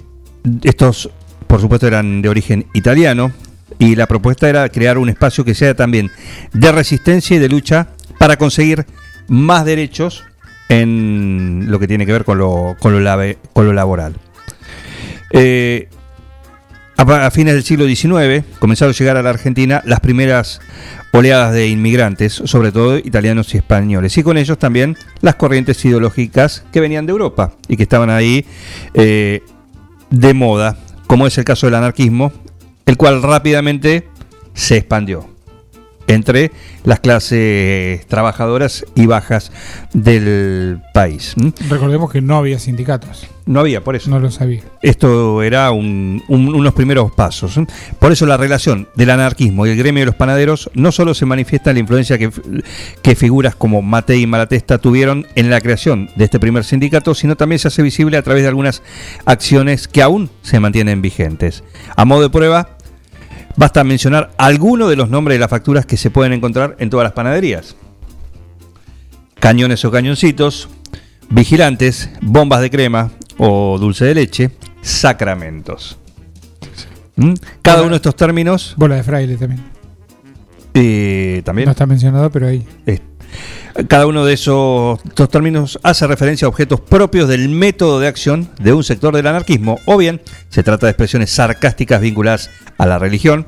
estos, 0.63 1.11
por 1.49 1.61
supuesto, 1.61 1.87
eran 1.89 2.23
de 2.23 2.29
origen 2.29 2.67
italiano 2.75 3.33
y 3.81 3.97
la 3.97 4.07
propuesta 4.07 4.49
era 4.49 4.69
crear 4.69 4.99
un 4.99 5.09
espacio 5.09 5.45
que 5.45 5.55
sea 5.57 5.75
también 5.75 6.11
de 6.53 6.71
resistencia 6.71 7.35
y 7.37 7.41
de 7.41 7.49
lucha 7.49 7.89
para 8.21 8.37
conseguir 8.37 8.87
más 9.27 9.65
derechos 9.65 10.23
en 10.69 11.65
lo 11.69 11.79
que 11.81 11.89
tiene 11.89 12.07
que 12.07 12.13
ver 12.13 12.25
con 12.25 12.39
lo, 12.39 12.77
con 12.79 12.93
lo, 13.03 13.11
con 13.53 13.67
lo 13.67 13.73
laboral. 13.73 14.15
Eh, 15.37 15.89
a, 16.97 17.31
fines 17.33 17.55
del 17.55 17.65
siglo 17.65 17.87
XIX 17.87 18.45
comenzaron 18.61 18.95
a 18.95 18.97
llegar 18.97 19.17
a 19.17 19.23
la 19.23 19.31
Argentina 19.31 19.83
las 19.85 19.99
primeras 19.99 20.61
oleadas 21.13 21.53
de 21.53 21.69
inmigrantes, 21.69 22.33
sobre 22.33 22.71
todo 22.71 22.99
italianos 22.99 23.53
y 23.53 23.57
españoles, 23.57 24.17
y 24.17 24.23
con 24.23 24.39
ellos 24.39 24.59
también 24.59 24.97
las 25.21 25.35
corrientes 25.35 25.85
ideológicas 25.85 26.65
que 26.73 26.81
venían 26.81 27.07
de 27.07 27.11
Europa 27.11 27.53
y 27.67 27.77
que 27.77 27.83
estaban 27.83 28.11
ahí 28.11 28.47
eh, 28.95 29.43
de 30.11 30.35
moda, 30.35 30.79
como 31.09 31.27
es 31.27 31.37
el 31.37 31.45
caso 31.45 31.67
del 31.67 31.75
anarquismo, 31.75 32.33
el 32.87 32.97
cual 32.97 33.21
rápidamente 33.23 34.09
se 34.55 34.77
expandió 34.77 35.34
entre 36.07 36.53
las 36.85 37.01
clases 37.01 38.07
trabajadoras 38.07 38.85
y 38.95 39.07
bajas 39.07 39.51
del 39.93 40.81
país. 40.93 41.35
Recordemos 41.69 42.11
que 42.13 42.21
no 42.21 42.37
había 42.37 42.59
sindicatos. 42.59 43.27
No 43.47 43.61
había, 43.61 43.85
por 43.85 43.95
eso. 43.95 44.09
No 44.09 44.19
lo 44.21 44.31
sabía. 44.31 44.63
Esto 44.81 45.43
era 45.43 45.71
un- 45.71 46.23
un- 46.29 46.55
unos 46.55 46.73
primeros 46.73 47.13
pasos. 47.13 47.59
Por 47.99 48.11
eso 48.11 48.25
la 48.25 48.39
relación 48.39 48.89
del 48.95 49.11
anarquismo 49.11 49.67
y 49.67 49.71
el 49.71 49.77
gremio 49.77 50.01
de 50.01 50.07
los 50.07 50.15
panaderos 50.15 50.71
no 50.75 50.93
solo 50.93 51.13
se 51.13 51.27
manifiesta 51.27 51.71
en 51.71 51.77
la 51.77 51.81
influencia 51.81 52.17
que, 52.17 52.31
que 53.03 53.15
figuras 53.15 53.55
como 53.55 53.83
Matei 53.83 54.23
y 54.23 54.27
Malatesta 54.27 54.79
tuvieron 54.79 55.27
en 55.35 55.51
la 55.51 55.61
creación 55.61 56.09
de 56.17 56.25
este 56.25 56.41
primer 56.41 56.65
sindicato, 56.65 57.15
sino 57.15 57.37
también 57.37 57.59
se 57.59 57.69
hace 57.69 57.83
visible 57.83 58.17
a 58.17 58.23
través 58.23 58.43
de 58.45 58.49
algunas 58.49 58.83
acciones 59.27 59.89
que 59.89 60.01
aún 60.03 60.31
se 60.43 60.59
mantienen 60.59 61.03
vigentes. 61.03 61.65
A 61.97 62.07
modo 62.07 62.23
de 62.23 62.31
prueba, 62.31 62.74
Basta 63.57 63.85
mencionar 63.85 64.33
alguno 64.37 64.89
de 64.89 64.97
los 64.97 65.11
nombres 65.11 65.37
de 65.37 65.41
las 65.41 65.51
facturas 65.51 65.87
que 65.87 65.97
se 65.97 66.11
pueden 66.11 66.33
encontrar 66.33 66.77
en 66.79 66.91
todas 66.91 67.05
las 67.05 67.13
panaderías. 67.13 67.77
Cañones 69.39 69.85
o 69.85 69.91
cañoncitos, 69.91 70.69
vigilantes, 71.31 72.11
bombas 72.21 72.61
de 72.61 72.71
crema 72.71 73.11
o 73.39 73.79
dulce 73.79 74.05
de 74.07 74.15
leche, 74.15 74.51
sacramentos. 74.83 75.99
¿Mm? 77.17 77.35
Cada 77.63 77.83
uno 77.83 77.91
de 77.91 77.97
estos 77.97 78.17
términos 78.17 78.75
Bola 78.77 78.97
de 78.97 79.05
fraile 79.05 79.37
también. 79.37 79.63
eh, 80.75 81.43
también 81.45 81.67
No 81.67 81.73
está 81.73 81.87
mencionado, 81.87 82.31
pero 82.31 82.49
ahí. 82.49 82.67
Cada 83.89 84.07
uno 84.07 84.25
de 84.25 84.35
esos 84.35 85.01
términos 85.31 85.81
hace 85.83 86.07
referencia 86.07 86.47
a 86.47 86.49
objetos 86.49 86.81
propios 86.81 87.29
del 87.29 87.49
método 87.49 87.99
de 87.99 88.07
acción 88.07 88.49
de 88.61 88.73
un 88.73 88.85
sector 88.85 89.15
del 89.17 89.27
anarquismo, 89.27 89.81
o 89.85 89.97
bien 89.97 90.21
se 90.49 90.63
trata 90.63 90.87
de 90.87 90.91
expresiones 90.93 91.31
sarcásticas 91.31 92.01
vinculadas 92.01 92.51
a 92.79 92.87
la 92.87 92.99
religión, 93.01 93.47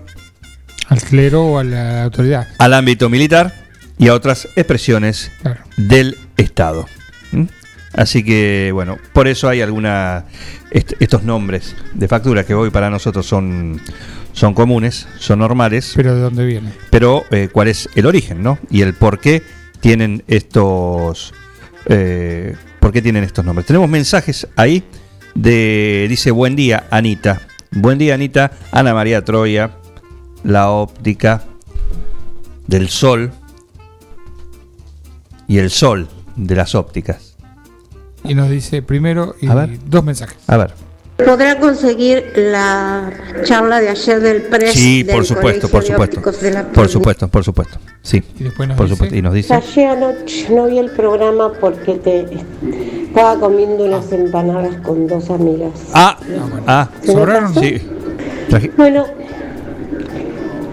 Al 0.88 1.00
clero 1.00 1.44
o 1.46 1.58
a 1.58 1.64
la 1.64 2.02
autoridad. 2.04 2.48
al 2.58 2.74
ámbito 2.74 3.08
militar 3.08 3.54
y 3.98 4.08
a 4.08 4.14
otras 4.14 4.48
expresiones 4.56 5.30
Claro. 5.42 5.60
del 5.76 6.16
Estado. 6.36 6.86
¿Mm? 7.32 7.44
Así 7.94 8.24
que, 8.24 8.70
bueno, 8.74 8.98
por 9.12 9.26
eso 9.28 9.48
hay 9.48 9.62
alguna 9.62 10.24
est- 10.70 10.92
estos 11.00 11.22
nombres 11.22 11.74
de 11.94 12.08
factura 12.08 12.44
que 12.44 12.52
hoy 12.54 12.70
para 12.70 12.90
nosotros 12.90 13.24
son, 13.26 13.80
son 14.32 14.52
comunes, 14.54 15.06
son 15.18 15.38
normales. 15.38 15.92
Pero 15.96 16.14
¿de 16.14 16.20
dónde 16.20 16.44
viene? 16.44 16.72
Pero, 16.90 17.24
eh, 17.30 17.48
¿cuál 17.50 17.68
es 17.68 17.88
el 17.94 18.04
origen, 18.06 18.42
no? 18.42 18.58
Y 18.70 18.82
el 18.82 18.92
por 18.92 19.18
qué 19.18 19.42
tienen 19.80 20.22
estos. 20.26 21.32
eh, 21.86 22.54
¿Por 22.80 22.92
qué 22.92 23.02
tienen 23.02 23.24
estos 23.24 23.44
nombres? 23.44 23.66
Tenemos 23.66 23.88
mensajes 23.88 24.46
ahí 24.56 24.82
de. 25.34 26.06
Dice: 26.08 26.30
Buen 26.30 26.56
día, 26.56 26.86
Anita. 26.90 27.40
Buen 27.72 27.98
día, 27.98 28.14
Anita. 28.14 28.52
Ana 28.72 28.94
María 28.94 29.24
Troya. 29.24 29.72
La 30.44 30.70
óptica 30.70 31.42
del 32.66 32.88
sol. 32.88 33.32
Y 35.48 35.58
el 35.58 35.70
sol 35.70 36.08
de 36.36 36.54
las 36.56 36.74
ópticas. 36.74 37.36
Y 38.24 38.34
nos 38.34 38.50
dice 38.50 38.82
primero 38.82 39.36
y 39.40 39.46
A 39.48 39.54
ver. 39.54 39.78
dos 39.86 40.02
mensajes. 40.04 40.36
A 40.48 40.56
ver. 40.56 40.74
¿Podrá 41.16 41.58
conseguir 41.58 42.32
la 42.36 43.10
charla 43.44 43.80
de 43.80 43.88
ayer 43.88 44.20
del 44.20 44.42
PRES? 44.42 44.72
Sí, 44.72 45.02
del 45.02 45.14
por 45.16 45.24
supuesto, 45.24 45.68
por 45.68 45.82
supuesto. 45.82 46.20
Por 46.74 46.88
supuesto, 46.88 47.28
por 47.28 47.42
supuesto. 47.44 47.78
Sí. 48.02 48.22
Y 48.38 48.44
después 48.44 48.68
nos 48.68 48.76
por 48.76 48.86
dice- 48.86 48.96
supuesto. 48.96 49.16
Y 49.16 49.22
nos 49.22 49.32
dice. 49.34 49.54
Ayer 49.54 49.88
anoche 49.88 50.46
no 50.54 50.66
vi 50.66 50.78
el 50.78 50.90
programa 50.90 51.52
porque 51.58 51.94
te 51.94 52.26
estaba 53.06 53.40
comiendo 53.40 53.84
unas 53.84 54.12
empanadas 54.12 54.76
con 54.82 55.06
dos 55.06 55.30
amigas. 55.30 55.70
Ah, 55.94 56.18
ah, 56.66 56.90
¿Se 57.00 57.08
me 57.08 57.12
¿sobraron? 57.14 57.54
pasó? 57.54 57.60
Sí. 57.66 58.70
Bueno, 58.76 59.06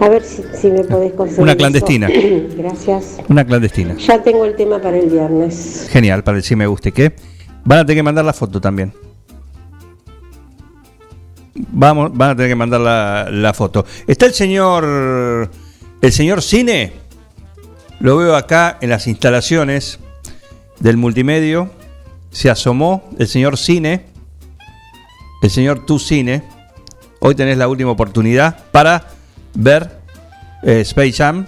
a 0.00 0.08
ver 0.10 0.22
si, 0.24 0.42
si 0.60 0.70
me 0.70 0.84
podés 0.84 1.12
conseguir. 1.14 1.42
Una 1.42 1.52
eso. 1.52 1.58
clandestina. 1.58 2.08
Gracias. 2.58 3.16
Una 3.28 3.44
clandestina. 3.46 3.94
Ya 3.96 4.22
tengo 4.22 4.44
el 4.44 4.54
tema 4.56 4.78
para 4.80 4.98
el 4.98 5.08
viernes. 5.08 5.86
Genial, 5.90 6.22
para 6.22 6.36
el 6.36 6.42
sí 6.44 6.54
me 6.54 6.66
guste 6.66 6.92
que. 6.92 7.14
Van 7.64 7.78
a 7.78 7.86
tener 7.86 7.96
que 8.00 8.02
mandar 8.02 8.26
la 8.26 8.34
foto 8.34 8.60
también. 8.60 8.92
Vamos, 11.54 12.10
van 12.12 12.30
a 12.30 12.36
tener 12.36 12.50
que 12.50 12.56
mandar 12.56 12.80
la, 12.80 13.28
la 13.30 13.54
foto. 13.54 13.86
Está 14.06 14.26
el 14.26 14.34
señor. 14.34 15.50
El 16.00 16.12
señor 16.12 16.42
Cine. 16.42 16.92
Lo 18.00 18.16
veo 18.16 18.36
acá 18.36 18.78
en 18.80 18.90
las 18.90 19.06
instalaciones 19.06 19.98
del 20.80 20.96
multimedio. 20.96 21.70
Se 22.30 22.50
asomó 22.50 23.08
el 23.18 23.28
señor 23.28 23.56
Cine. 23.56 24.06
El 25.42 25.50
señor 25.50 25.86
Tu 25.86 25.98
Cine. 25.98 26.42
Hoy 27.20 27.34
tenés 27.34 27.56
la 27.56 27.68
última 27.68 27.90
oportunidad 27.90 28.64
para 28.70 29.06
ver 29.54 30.00
eh, 30.62 30.80
Space 30.80 31.12
Jam. 31.12 31.46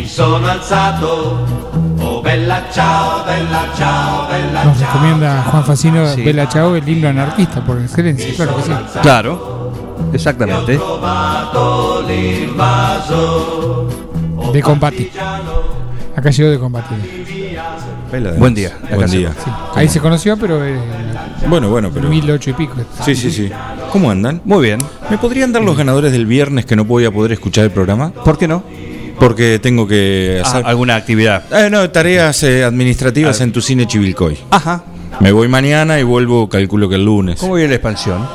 Mi 0.00 0.08
sono 0.08 0.46
alzato, 0.48 1.44
oh 2.00 2.22
bella 2.22 2.66
ciao, 2.72 3.24
bella 3.24 3.68
ciao, 3.76 4.28
bella 4.28 4.64
Nos 4.64 4.78
ciao. 4.78 4.92
recomienda 4.92 5.42
Juan 5.42 5.64
Facino 5.64 6.06
Sí. 6.14 6.22
Bella 6.22 6.48
Chao, 6.48 6.74
el 6.74 6.88
himno 6.88 7.08
anarquista 7.08 7.60
por 7.64 7.78
excelencia, 7.80 8.32
claro 8.34 8.56
que 8.56 8.62
sí. 8.62 8.70
Claro, 9.02 9.72
exactamente. 10.12 10.80
L'invaso, 12.08 13.88
De 14.52 14.62
combate. 14.62 15.10
Acá 16.16 16.30
llegó 16.30 16.50
de 16.50 16.58
combate. 16.58 16.94
Buen 18.38 18.54
día. 18.54 18.76
Buen 18.94 19.10
día. 19.10 19.32
Sí. 19.44 19.50
Ahí 19.74 19.88
se 19.88 20.00
conoció, 20.00 20.36
pero 20.36 20.64
eh, 20.66 20.76
Bueno, 21.48 21.68
bueno, 21.70 21.90
pero. 21.94 22.08
mil 22.08 22.28
ocho 22.30 22.50
y 22.50 22.52
pico. 22.54 22.74
Sí, 23.04 23.14
sí, 23.14 23.30
sí. 23.30 23.50
¿Cómo 23.92 24.10
andan? 24.10 24.40
Muy 24.44 24.64
bien. 24.64 24.80
¿Me 25.08 25.18
podrían 25.18 25.52
dar 25.52 25.62
los 25.62 25.76
ganadores 25.76 26.10
del 26.12 26.26
viernes 26.26 26.66
que 26.66 26.74
no 26.76 26.84
voy 26.84 27.04
a 27.04 27.10
poder 27.12 27.32
escuchar 27.32 27.64
el 27.64 27.70
programa? 27.70 28.10
¿Por 28.10 28.36
qué 28.38 28.48
no? 28.48 28.62
Porque 29.20 29.60
tengo 29.60 29.86
que 29.86 30.40
hacer. 30.44 30.62
Ah, 30.64 30.70
alguna 30.70 30.96
actividad. 30.96 31.44
Eh, 31.52 31.70
no, 31.70 31.88
tareas 31.90 32.42
eh, 32.42 32.64
administrativas 32.64 33.40
en 33.40 33.52
tu 33.52 33.60
cine 33.60 33.86
Chivilcoy. 33.86 34.36
Ajá. 34.50 34.82
Me 35.20 35.32
voy 35.32 35.48
mañana 35.48 36.00
y 36.00 36.02
vuelvo, 36.02 36.48
calculo 36.48 36.88
que 36.88 36.94
el 36.94 37.04
lunes. 37.04 37.38
¿Cómo 37.38 37.54
viene 37.54 37.68
la 37.70 37.74
expansión? 37.76 38.26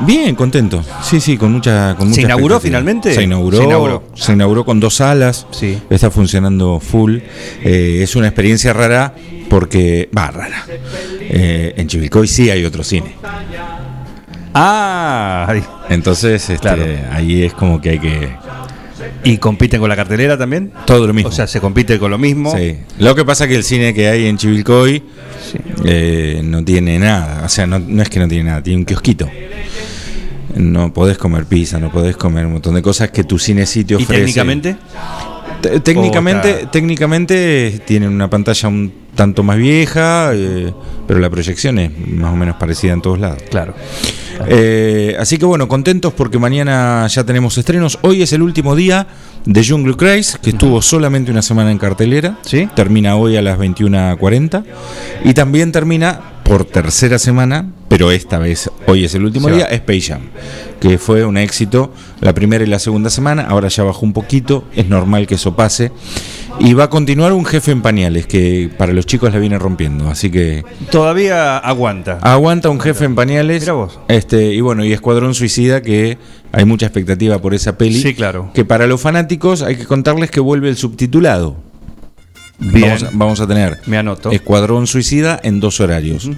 Bien, 0.00 0.34
contento. 0.34 0.84
Sí, 1.02 1.20
sí, 1.20 1.38
con 1.38 1.52
mucha. 1.52 1.94
Con 1.96 2.08
¿Se 2.08 2.10
mucha 2.10 2.20
inauguró 2.22 2.56
expectativa. 2.56 2.80
finalmente? 2.80 3.14
Se 3.14 3.22
inauguró. 3.22 3.56
Se 3.56 3.64
inauguró. 3.64 4.02
se 4.14 4.32
inauguró 4.32 4.64
con 4.66 4.80
dos 4.80 4.96
salas. 4.96 5.46
Sí. 5.52 5.78
Está 5.88 6.10
funcionando 6.10 6.78
full. 6.80 7.18
Eh, 7.64 8.00
es 8.02 8.14
una 8.14 8.26
experiencia 8.26 8.74
rara 8.74 9.14
porque. 9.48 10.10
Va, 10.16 10.30
rara. 10.30 10.66
Eh, 11.20 11.72
en 11.76 11.86
Chivilcoy 11.88 12.28
sí 12.28 12.50
hay 12.50 12.64
otro 12.66 12.84
cine. 12.84 13.14
Ah. 14.54 15.54
Entonces, 15.88 16.42
este, 16.50 16.58
Claro. 16.60 16.84
ahí 17.12 17.44
es 17.44 17.54
como 17.54 17.80
que 17.80 17.90
hay 17.90 17.98
que. 17.98 18.28
¿Y 19.24 19.38
compiten 19.38 19.80
con 19.80 19.88
la 19.88 19.96
cartelera 19.96 20.36
también? 20.38 20.72
Todo 20.86 21.06
lo 21.06 21.12
mismo. 21.14 21.28
O 21.28 21.32
sea, 21.32 21.46
se 21.46 21.60
compite 21.60 21.98
con 21.98 22.10
lo 22.10 22.18
mismo. 22.18 22.56
Sí. 22.56 22.76
Lo 22.98 23.14
que 23.14 23.24
pasa 23.24 23.46
que 23.48 23.54
el 23.56 23.64
cine 23.64 23.94
que 23.94 24.08
hay 24.08 24.26
en 24.26 24.36
Chivilcoy 24.36 25.02
eh, 25.84 26.40
no 26.44 26.64
tiene 26.64 26.98
nada. 26.98 27.42
O 27.44 27.48
sea, 27.48 27.66
no, 27.66 27.78
no 27.78 28.02
es 28.02 28.08
que 28.08 28.18
no 28.20 28.28
tiene 28.28 28.44
nada, 28.44 28.62
tiene 28.62 28.78
un 28.80 28.84
kiosquito. 28.84 29.28
No 30.56 30.92
podés 30.92 31.16
comer 31.16 31.46
pizza, 31.46 31.78
no 31.78 31.90
podés 31.90 32.16
comer 32.16 32.44
un 32.46 32.52
montón 32.52 32.74
de 32.74 32.82
cosas 32.82 33.10
que 33.10 33.24
tu 33.24 33.38
cine 33.38 33.64
sí 33.64 33.84
te 33.84 33.94
¿Y 33.94 33.96
ofrece. 33.96 34.20
técnicamente? 34.20 34.76
Te- 35.62 35.80
Técnicamente, 35.80 36.66
técnicamente 36.72 37.80
tienen 37.86 38.10
una 38.10 38.28
pantalla 38.28 38.68
un 38.68 38.92
tanto 39.14 39.42
más 39.44 39.56
vieja, 39.56 40.32
eh, 40.34 40.72
pero 41.06 41.20
la 41.20 41.30
proyección 41.30 41.78
es 41.78 41.90
más 42.08 42.32
o 42.32 42.36
menos 42.36 42.56
parecida 42.56 42.92
en 42.92 43.00
todos 43.00 43.18
lados. 43.20 43.42
Claro. 43.48 43.74
Eh, 44.48 45.16
así 45.18 45.38
que 45.38 45.44
bueno, 45.44 45.68
contentos 45.68 46.12
porque 46.12 46.38
mañana 46.38 47.06
ya 47.08 47.24
tenemos 47.24 47.56
estrenos. 47.58 47.98
Hoy 48.02 48.22
es 48.22 48.32
el 48.32 48.42
último 48.42 48.74
día 48.74 49.06
de 49.44 49.64
Jungle 49.66 49.96
Craze, 49.96 50.38
que 50.40 50.50
estuvo 50.50 50.80
solamente 50.82 51.30
una 51.30 51.42
semana 51.42 51.70
en 51.70 51.78
cartelera. 51.78 52.38
¿Sí? 52.42 52.68
Termina 52.74 53.16
hoy 53.16 53.36
a 53.36 53.42
las 53.42 53.58
21.40. 53.58 54.64
Y 55.24 55.34
también 55.34 55.72
termina 55.72 56.20
por 56.44 56.64
tercera 56.64 57.18
semana, 57.18 57.70
pero 57.88 58.10
esta 58.10 58.38
vez, 58.38 58.70
hoy 58.86 59.04
es 59.04 59.14
el 59.14 59.24
último 59.24 59.48
día, 59.48 59.64
Space 59.66 60.00
Jam, 60.00 60.22
que 60.80 60.98
fue 60.98 61.24
un 61.24 61.36
éxito 61.36 61.92
la 62.20 62.34
primera 62.34 62.64
y 62.64 62.66
la 62.66 62.78
segunda 62.78 63.10
semana. 63.10 63.42
Ahora 63.42 63.68
ya 63.68 63.84
bajó 63.84 64.04
un 64.04 64.12
poquito, 64.12 64.64
es 64.74 64.88
normal 64.88 65.26
que 65.26 65.36
eso 65.36 65.54
pase. 65.56 65.92
Y 66.58 66.74
va 66.74 66.84
a 66.84 66.90
continuar 66.90 67.32
un 67.32 67.44
jefe 67.44 67.72
en 67.72 67.82
pañales, 67.82 68.26
que 68.26 68.70
para 68.76 68.92
los 68.92 69.06
chicos 69.06 69.32
la 69.32 69.38
viene 69.38 69.58
rompiendo. 69.58 70.08
Así 70.10 70.30
que 70.30 70.64
Todavía 70.90 71.58
aguanta. 71.58 72.18
Aguanta 72.20 72.68
un 72.68 72.80
jefe 72.80 73.06
en 73.06 73.14
pañales. 73.14 73.62
Mira 73.62 73.72
vos. 73.72 73.98
Este, 74.08 74.52
y 74.52 74.60
bueno, 74.60 74.84
y 74.84 74.92
Escuadrón 74.92 75.34
Suicida, 75.34 75.80
que 75.80 76.18
hay 76.52 76.64
mucha 76.64 76.86
expectativa 76.86 77.40
por 77.40 77.54
esa 77.54 77.78
peli. 77.78 78.00
Sí, 78.00 78.14
claro. 78.14 78.50
Que 78.52 78.64
para 78.64 78.86
los 78.86 79.00
fanáticos 79.00 79.62
hay 79.62 79.76
que 79.76 79.86
contarles 79.86 80.30
que 80.30 80.40
vuelve 80.40 80.68
el 80.68 80.76
subtitulado. 80.76 81.56
Bien. 82.58 82.82
Vamos, 82.90 83.02
a, 83.02 83.10
vamos 83.12 83.40
a 83.40 83.46
tener 83.46 83.78
Me 83.86 83.98
anoto. 83.98 84.30
Escuadrón 84.30 84.86
Suicida 84.86 85.40
en 85.42 85.60
dos 85.60 85.80
horarios. 85.80 86.30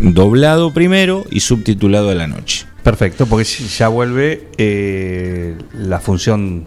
Doblado 0.00 0.72
primero 0.72 1.24
y 1.30 1.40
subtitulado 1.40 2.10
a 2.10 2.14
la 2.14 2.26
noche. 2.26 2.66
Perfecto, 2.82 3.26
porque 3.26 3.44
ya 3.44 3.88
vuelve 3.88 4.48
eh, 4.56 5.56
la 5.74 5.98
función 6.00 6.64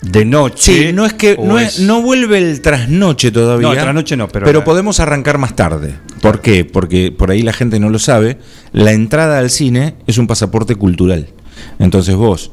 de 0.00 0.24
noche. 0.24 0.86
Sí, 0.88 0.92
no 0.92 1.04
es 1.04 1.12
que 1.12 1.36
no, 1.36 1.58
es- 1.58 1.80
no 1.80 2.02
vuelve 2.02 2.38
el 2.38 2.60
trasnoche 2.60 3.30
todavía. 3.32 3.66
No, 3.68 3.72
el 3.74 3.80
trasnoche 3.80 4.16
no, 4.16 4.28
pero 4.28 4.46
la- 4.52 4.64
podemos 4.64 5.00
arrancar 5.00 5.38
más 5.38 5.54
tarde. 5.56 5.94
¿Por 6.20 6.40
qué? 6.40 6.64
Porque 6.64 7.12
por 7.16 7.30
ahí 7.30 7.42
la 7.42 7.52
gente 7.52 7.80
no 7.80 7.90
lo 7.90 7.98
sabe. 7.98 8.38
La 8.72 8.92
entrada 8.92 9.38
al 9.38 9.50
cine 9.50 9.94
es 10.06 10.18
un 10.18 10.26
pasaporte 10.26 10.76
cultural. 10.76 11.28
Entonces 11.78 12.14
vos, 12.14 12.52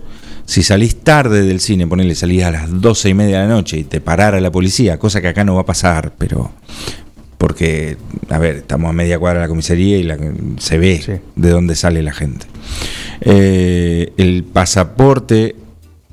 si 0.50 0.64
salís 0.64 0.96
tarde 1.04 1.44
del 1.44 1.60
cine, 1.60 1.86
ponele 1.88 2.16
salís 2.16 2.44
a 2.44 2.52
las 2.52 2.82
doce 2.82 3.10
y 3.10 3.14
media 3.14 3.42
de 3.42 3.48
la 3.48 3.54
noche 3.54 3.78
y 3.78 3.84
te 3.84 4.02
parara 4.02 4.40
la 4.42 4.52
policía, 4.52 4.98
cosa 4.98 5.22
que 5.22 5.28
acá 5.28 5.44
no 5.44 5.56
va 5.56 5.62
a 5.62 5.66
pasar, 5.66 6.14
pero 6.18 6.52
porque, 7.38 7.98
a 8.30 8.38
ver, 8.40 8.56
estamos 8.58 8.90
a 8.90 8.94
media 8.94 9.18
cuadra 9.20 9.42
de 9.42 9.46
la 9.46 9.50
comisaría 9.50 9.98
y 9.98 10.04
la- 10.04 10.18
se 10.58 10.78
ve 10.78 11.22
de 11.36 11.50
dónde 11.50 11.76
sale 11.76 12.02
la 12.04 12.12
gente. 12.14 12.48
Eh, 13.22 14.12
el 14.18 14.44
pasaporte 14.44 15.56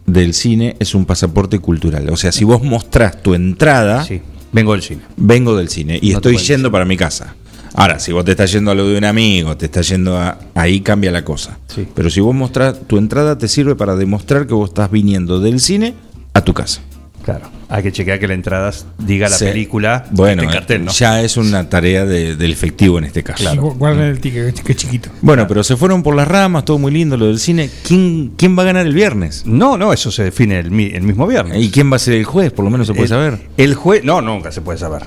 del 0.06 0.34
cine 0.34 0.76
es 0.78 0.94
un 0.94 1.04
pasaporte 1.04 1.58
cultural. 1.58 2.08
O 2.10 2.16
sea, 2.16 2.30
si 2.30 2.44
vos 2.44 2.62
mostrás 2.62 3.22
tu 3.22 3.34
entrada, 3.34 4.04
Sí, 4.04 4.20
vengo 4.52 4.72
del 4.72 4.82
cine. 4.82 5.00
vengo 5.16 5.56
del 5.56 5.68
cine 5.68 5.98
y 6.00 6.10
No 6.10 6.18
estoy 6.18 6.36
yendo 6.36 6.70
para 6.70 6.84
mi 6.84 6.96
casa. 6.96 7.34
Ahora, 7.76 7.98
si 7.98 8.10
vos 8.12 8.24
te 8.24 8.30
estás 8.32 8.50
yendo 8.52 8.70
a 8.70 8.74
lo 8.74 8.88
de 8.88 8.96
un 8.96 9.04
amigo, 9.04 9.56
te 9.56 9.66
estás 9.66 9.88
yendo 9.88 10.16
a. 10.16 10.38
Ahí 10.54 10.80
cambia 10.80 11.10
la 11.12 11.24
cosa. 11.24 11.58
Pero 11.94 12.08
si 12.10 12.20
vos 12.20 12.34
mostrás. 12.34 12.80
Tu 12.86 12.96
entrada 12.98 13.36
te 13.36 13.48
sirve 13.48 13.76
para 13.76 13.96
demostrar 13.96 14.46
que 14.46 14.54
vos 14.54 14.70
estás 14.70 14.90
viniendo 14.90 15.40
del 15.40 15.60
cine 15.60 15.94
a 16.32 16.40
tu 16.42 16.54
casa. 16.54 16.80
Claro. 17.22 17.50
Hay 17.68 17.82
que 17.82 17.90
chequear 17.90 18.20
que 18.20 18.28
la 18.28 18.34
entrada 18.34 18.72
diga 18.98 19.28
la 19.28 19.36
Sí. 19.36 19.44
película 19.46 20.06
Bueno, 20.12 20.42
este 20.44 20.54
cartel, 20.54 20.84
¿no? 20.84 20.92
ya 20.92 21.20
es 21.22 21.36
una 21.36 21.68
tarea 21.68 22.06
de- 22.06 22.36
del 22.36 22.52
efectivo 22.52 22.98
en 22.98 23.04
este 23.04 23.24
caso. 23.24 23.52
Gu- 23.52 23.76
Guarden 23.76 24.04
el 24.04 24.20
ticket, 24.20 24.60
que 24.62 24.76
chiquito. 24.76 25.10
Bueno, 25.22 25.48
pero 25.48 25.64
se 25.64 25.76
fueron 25.76 26.04
por 26.04 26.14
las 26.14 26.28
ramas, 26.28 26.64
todo 26.64 26.78
muy 26.78 26.92
lindo 26.92 27.16
lo 27.16 27.26
del 27.26 27.40
cine. 27.40 27.68
¿Quién, 27.82 28.32
quién 28.36 28.56
va 28.56 28.62
a 28.62 28.66
ganar 28.66 28.86
el 28.86 28.94
viernes? 28.94 29.42
No, 29.44 29.76
no, 29.76 29.92
eso 29.92 30.12
se 30.12 30.22
define 30.22 30.60
el, 30.60 30.70
mi- 30.70 30.92
el 30.94 31.02
mismo 31.02 31.26
viernes. 31.26 31.60
¿Y 31.60 31.70
quién 31.72 31.90
va 31.90 31.96
a 31.96 31.98
ser 31.98 32.14
el 32.14 32.24
juez? 32.24 32.52
Por 32.52 32.64
lo 32.64 32.70
menos 32.70 32.86
se 32.86 32.92
puede 32.94 33.06
El- 33.06 33.08
saber. 33.08 33.40
El 33.56 33.74
juez, 33.74 34.04
no, 34.04 34.22
nunca 34.22 34.52
se 34.52 34.60
puede 34.60 34.78
saber. 34.78 35.02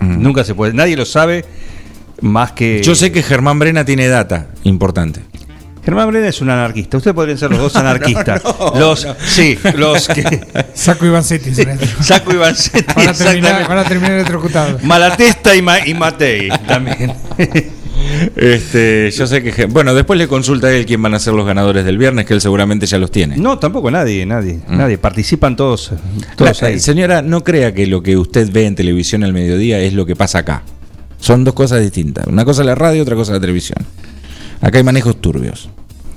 Nunca 0.00 0.42
se 0.44 0.54
puede, 0.54 0.72
nadie 0.74 0.96
lo 0.96 1.04
sabe 1.04 1.44
más 2.22 2.52
que. 2.52 2.82
Yo 2.82 2.94
sé 2.94 3.12
que 3.12 3.22
Germán 3.22 3.58
Brena 3.58 3.84
tiene 3.84 4.08
data 4.08 4.46
importante. 4.64 5.20
Germán 5.84 6.08
Brena 6.10 6.28
es 6.28 6.40
un 6.40 6.48
anarquista. 6.48 6.96
Ustedes 6.96 7.14
podrían 7.14 7.36
ser 7.38 7.50
los 7.50 7.58
dos 7.58 7.76
anarquistas. 7.76 8.42
no, 8.44 8.72
los, 8.78 9.04
no. 9.04 9.14
sí, 9.26 9.58
los 9.76 10.06
que. 10.08 10.40
Saco 10.74 11.04
Ivancetti. 11.06 11.54
será. 11.54 11.76
Saco 12.00 12.32
Ivancetti. 12.32 12.92
Van 12.94 13.08
a 13.08 13.12
terminar, 13.12 13.72
a 13.78 13.84
terminar 13.84 14.12
electrocutados. 14.12 14.82
Malatesta 14.84 15.54
y, 15.56 15.62
Ma- 15.62 15.86
y 15.86 15.94
Matei 15.94 16.48
también. 16.66 17.12
Este, 18.36 19.10
yo 19.12 19.26
sé 19.26 19.42
que. 19.42 19.66
Bueno, 19.66 19.94
después 19.94 20.18
le 20.18 20.26
consulta 20.26 20.66
a 20.66 20.72
él 20.72 20.86
quién 20.86 21.00
van 21.02 21.14
a 21.14 21.18
ser 21.18 21.34
los 21.34 21.46
ganadores 21.46 21.84
del 21.84 21.98
viernes, 21.98 22.26
que 22.26 22.34
él 22.34 22.40
seguramente 22.40 22.86
ya 22.86 22.98
los 22.98 23.10
tiene. 23.10 23.36
No, 23.36 23.58
tampoco 23.58 23.90
nadie, 23.90 24.26
nadie, 24.26 24.60
nadie. 24.68 24.98
Participan 24.98 25.54
todos, 25.56 25.92
todos 26.36 26.62
La- 26.62 26.68
ahí. 26.68 26.80
Señora, 26.80 27.22
no 27.22 27.44
crea 27.44 27.72
que 27.72 27.86
lo 27.86 28.02
que 28.02 28.16
usted 28.16 28.50
ve 28.52 28.66
en 28.66 28.74
televisión 28.74 29.22
al 29.24 29.32
mediodía 29.32 29.78
es 29.80 29.92
lo 29.92 30.04
que 30.06 30.16
pasa 30.16 30.38
acá. 30.38 30.62
Son 31.22 31.44
dos 31.44 31.54
cosas 31.54 31.80
distintas. 31.80 32.26
Una 32.26 32.44
cosa 32.44 32.62
es 32.62 32.66
la 32.66 32.74
radio, 32.74 33.00
otra 33.02 33.14
cosa 33.14 33.30
es 33.30 33.36
la 33.36 33.40
televisión. 33.40 33.78
Acá 34.60 34.78
hay 34.78 34.84
manejos 34.84 35.20
turbios. 35.20 35.70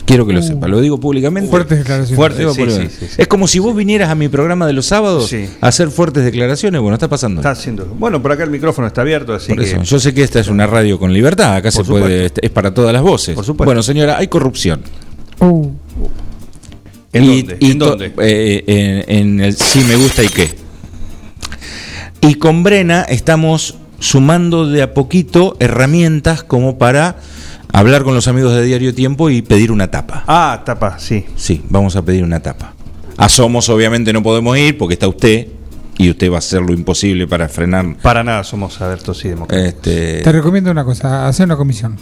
Quiero 0.04 0.26
que 0.28 0.34
lo 0.34 0.42
sepa, 0.42 0.68
lo 0.68 0.82
digo 0.82 1.00
públicamente. 1.00 1.50
Fuertes 1.50 1.78
declaraciones. 1.80 2.16
Fuerte, 2.16 2.44
Sí, 2.44 2.50
sí, 2.50 2.56
públicamente. 2.60 2.94
sí, 2.94 3.06
sí, 3.08 3.12
sí. 3.16 3.22
Es 3.22 3.28
como 3.28 3.48
si 3.48 3.60
vos 3.60 3.76
vinieras 3.76 4.10
a 4.10 4.16
mi 4.16 4.28
programa 4.30 4.66
de 4.68 4.74
los 4.74 4.88
sábados 4.88 5.28
Sí. 5.30 5.48
a 5.62 5.68
hacer 5.68 5.90
fuertes 5.90 6.24
declaraciones. 6.24 6.82
Bueno, 6.82 6.96
está 6.96 7.08
pasando. 7.08 7.42
Está 7.42 7.52
haciendo. 7.52 7.86
Bueno, 8.00 8.20
por 8.22 8.32
acá 8.32 8.44
el 8.44 8.50
micrófono 8.50 8.88
está 8.88 9.02
abierto, 9.02 9.34
así 9.34 9.50
Por 9.50 9.60
que. 9.64 9.64
eso, 9.72 9.82
yo 9.84 10.00
sé 10.00 10.14
que 10.14 10.24
esta 10.24 10.40
es 10.40 10.48
una 10.48 10.66
radio 10.68 10.98
con 11.00 11.14
libertad, 11.14 11.56
acá 11.56 11.70
se 11.72 11.84
puede, 11.84 12.32
es 12.42 12.50
para 12.52 12.72
todas 12.74 12.94
las 12.94 13.02
voces. 13.04 13.36
Por 13.36 13.46
supuesto. 13.46 13.66
Bueno, 13.66 13.82
señora, 13.84 14.18
hay 14.18 14.28
corrupción. 14.28 14.82
Uh, 15.40 15.70
¿En 17.14 17.24
Y- 17.24 17.42
dónde? 17.44 17.58
y 17.60 17.72
¿En 17.72 17.80
dónde? 17.80 18.14
eh, 18.20 18.64
en, 19.08 19.16
en 19.18 19.40
el 19.40 19.56
sí 19.56 19.80
me 19.88 19.96
gusta 19.96 20.24
y 20.24 20.28
qué. 20.30 20.50
Y 22.22 22.36
con 22.36 22.64
Brena 22.64 23.04
estamos 23.04 23.76
sumando 24.00 24.68
de 24.68 24.82
a 24.82 24.94
poquito 24.94 25.56
herramientas 25.60 26.44
como 26.44 26.78
para 26.78 27.18
hablar 27.74 28.04
con 28.04 28.14
los 28.16 28.28
amigos 28.28 28.54
de 28.54 28.64
Diario 28.64 28.94
Tiempo 28.94 29.30
y 29.30 29.42
pedir 29.42 29.72
una 29.72 29.90
tapa. 29.92 30.24
Ah, 30.28 30.62
tapa, 30.66 31.00
sí. 31.00 31.26
Sí, 31.36 31.64
vamos 31.70 31.96
a 31.96 32.02
pedir 32.04 32.24
una 32.24 32.40
tapa. 32.40 32.74
A 33.18 33.30
Somos 33.30 33.70
obviamente 33.70 34.12
no 34.14 34.22
podemos 34.24 34.58
ir 34.58 34.78
porque 34.78 34.94
está 34.96 35.08
usted 35.08 35.48
y 35.98 36.10
usted 36.10 36.30
va 36.30 36.36
a 36.36 36.40
hacer 36.40 36.62
lo 36.62 36.74
imposible 36.74 37.28
para 37.28 37.48
frenar. 37.48 37.96
Para 38.02 38.24
nada 38.24 38.44
somos 38.44 38.80
abiertos 38.82 39.24
y 39.24 39.30
democráticos. 39.30 39.74
Este, 39.76 40.22
te 40.22 40.32
recomiendo 40.32 40.70
una 40.72 40.84
cosa, 40.84 41.28
hacer 41.28 41.46
una 41.46 41.56
comisión. 41.56 41.96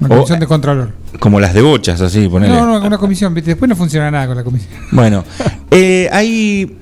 Una 0.00 0.08
O- 0.10 0.16
comisión 0.18 0.38
de 0.38 0.46
controlor. 0.46 0.92
como 1.18 1.40
las 1.40 1.54
de 1.54 1.62
bochas, 1.62 2.00
así, 2.02 2.28
ponele. 2.28 2.54
No, 2.54 2.66
no, 2.78 2.86
una 2.86 2.98
comisión, 2.98 3.34
¿viste? 3.34 3.50
después 3.52 3.68
no 3.68 3.74
funciona 3.74 4.10
nada 4.10 4.26
con 4.28 4.36
la 4.36 4.44
comisión. 4.44 4.70
Bueno, 4.92 5.24
eh, 5.70 6.08
hay, 6.12 6.76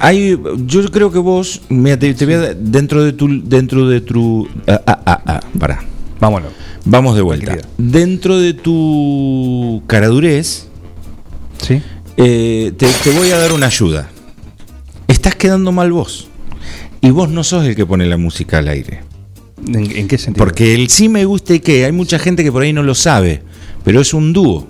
hay, 0.00 0.38
yo 0.66 0.82
creo 0.90 1.12
que 1.12 1.18
vos, 1.18 1.60
mira, 1.68 1.98
te, 1.98 2.12
te 2.14 2.24
voy 2.24 2.34
a- 2.34 2.54
dentro 2.54 3.04
de 3.04 3.12
tu, 3.12 3.42
dentro 3.48 3.86
de 3.88 4.00
tu, 4.00 4.48
ah, 4.66 4.80
ah, 4.86 5.02
ah, 5.06 5.22
ah, 5.26 5.40
pará, 5.58 5.84
Vámonos. 6.18 6.52
vamos 6.84 7.14
de 7.14 7.22
vuelta. 7.22 7.46
Tranquilidad. 7.56 7.74
Dentro 7.78 8.38
de 8.38 8.54
tu 8.54 9.82
caradurez, 9.86 10.66
Sí. 11.62 11.80
eh, 12.16 12.72
te, 12.76 12.86
te 13.04 13.10
voy 13.10 13.30
a 13.30 13.38
dar 13.38 13.52
una 13.52 13.66
ayuda. 13.66 14.08
Estás 15.08 15.34
quedando 15.36 15.72
mal 15.72 15.92
vos. 15.92 16.28
Y 17.02 17.10
vos 17.10 17.28
no 17.30 17.44
sos 17.44 17.64
el 17.66 17.74
que 17.76 17.86
pone 17.86 18.06
la 18.06 18.16
música 18.16 18.58
al 18.58 18.68
aire. 18.68 19.00
¿En, 19.66 19.90
en 19.96 20.08
qué 20.08 20.18
sentido? 20.18 20.44
Porque 20.44 20.74
el 20.74 20.88
sí 20.88 21.08
me 21.08 21.24
gusta 21.24 21.54
y 21.54 21.60
qué, 21.60 21.84
hay 21.84 21.92
mucha 21.92 22.18
gente 22.18 22.42
que 22.44 22.52
por 22.52 22.62
ahí 22.62 22.72
no 22.72 22.82
lo 22.82 22.94
sabe, 22.94 23.42
pero 23.84 24.00
es 24.00 24.12
un 24.14 24.32
dúo. 24.32 24.66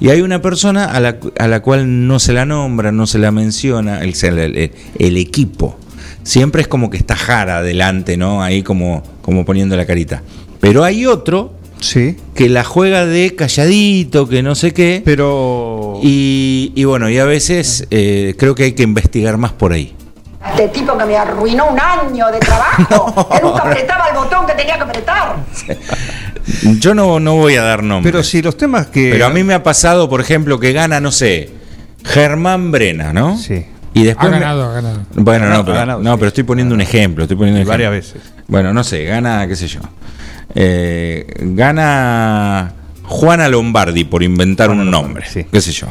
Y 0.00 0.10
hay 0.10 0.20
una 0.22 0.42
persona 0.42 0.86
a 0.86 1.00
la, 1.00 1.16
a 1.38 1.48
la 1.48 1.60
cual 1.62 2.06
no 2.06 2.18
se 2.18 2.32
la 2.32 2.44
nombra, 2.44 2.92
no 2.92 3.06
se 3.06 3.18
la 3.18 3.30
menciona, 3.30 4.00
el, 4.02 4.14
el- 4.22 4.72
el 4.98 5.16
equipo. 5.16 5.78
Siempre 6.24 6.62
es 6.62 6.68
como 6.68 6.90
que 6.90 6.96
está 6.96 7.16
Jara 7.16 7.58
adelante, 7.58 8.16
¿no? 8.16 8.42
Ahí 8.42 8.62
como, 8.62 9.02
como 9.22 9.44
poniendo 9.44 9.76
la 9.76 9.86
carita. 9.86 10.22
Pero 10.60 10.82
hay 10.84 11.06
otro 11.06 11.52
Sí. 11.80 12.16
que 12.34 12.48
la 12.48 12.64
juega 12.64 13.04
de 13.04 13.34
calladito, 13.36 14.26
que 14.26 14.42
no 14.42 14.54
sé 14.54 14.72
qué. 14.72 15.02
Pero. 15.04 16.00
Y, 16.02 16.72
y 16.74 16.84
bueno, 16.84 17.10
y 17.10 17.18
a 17.18 17.24
veces 17.26 17.86
eh, 17.90 18.34
creo 18.38 18.54
que 18.54 18.64
hay 18.64 18.72
que 18.72 18.82
investigar 18.84 19.36
más 19.36 19.52
por 19.52 19.72
ahí. 19.72 19.94
Este 20.50 20.68
tipo 20.68 20.96
que 20.96 21.04
me 21.04 21.16
arruinó 21.16 21.66
un 21.68 21.78
año 21.80 22.26
de 22.30 22.38
trabajo, 22.38 23.28
que 23.34 23.40
nunca 23.42 23.62
apretaba 23.62 24.08
el 24.08 24.16
botón 24.16 24.46
que 24.46 24.52
tenía 24.54 24.76
que 24.76 24.82
apretar. 24.82 25.36
Yo 26.78 26.94
no, 26.94 27.20
no 27.20 27.34
voy 27.36 27.54
a 27.56 27.62
dar 27.62 27.82
nombres. 27.82 28.10
Pero 28.12 28.22
si 28.24 28.42
los 28.42 28.56
temas 28.56 28.86
que. 28.88 29.10
Pero 29.10 29.26
a 29.26 29.30
mí 29.30 29.42
me 29.44 29.54
ha 29.54 29.62
pasado, 29.62 30.08
por 30.10 30.20
ejemplo, 30.20 30.60
que 30.60 30.72
gana, 30.72 31.00
no 31.00 31.10
sé, 31.10 31.50
Germán 32.04 32.70
Brena, 32.70 33.12
¿no? 33.12 33.36
Sí. 33.38 33.64
Y 33.94 34.02
después 34.04 34.26
Ha 34.28 34.30
me- 34.30 34.40
ganado, 34.40 34.64
ha 34.70 34.74
ganado. 34.74 35.00
Bueno, 35.14 35.46
Ha 35.46 35.50
no, 35.50 35.64
pero, 35.64 35.76
ha 35.76 35.80
ganado, 35.80 36.02
no, 36.02 36.10
sí. 36.12 36.16
pero 36.18 36.28
estoy 36.28 36.44
poniendo 36.44 36.74
un 36.74 36.80
ejemplo, 36.80 37.24
estoy 37.24 37.36
poniendo 37.36 37.60
un 37.60 37.66
Y 37.66 37.68
varias 37.68 37.92
ejemplo. 37.92 38.20
veces. 38.20 38.32
Bueno, 38.48 38.74
no 38.74 38.84
sé, 38.84 39.04
gana, 39.04 39.46
qué 39.48 39.56
sé 39.56 39.68
yo. 39.68 39.80
Eh, 40.54 41.26
gana 41.40 42.72
Juana 43.04 43.48
Lombardi 43.48 44.04
por 44.04 44.22
inventar 44.22 44.70
un 44.70 44.90
nombre, 44.90 45.24
sí. 45.28 45.46
qué 45.50 45.60
sé 45.60 45.72
yo. 45.72 45.86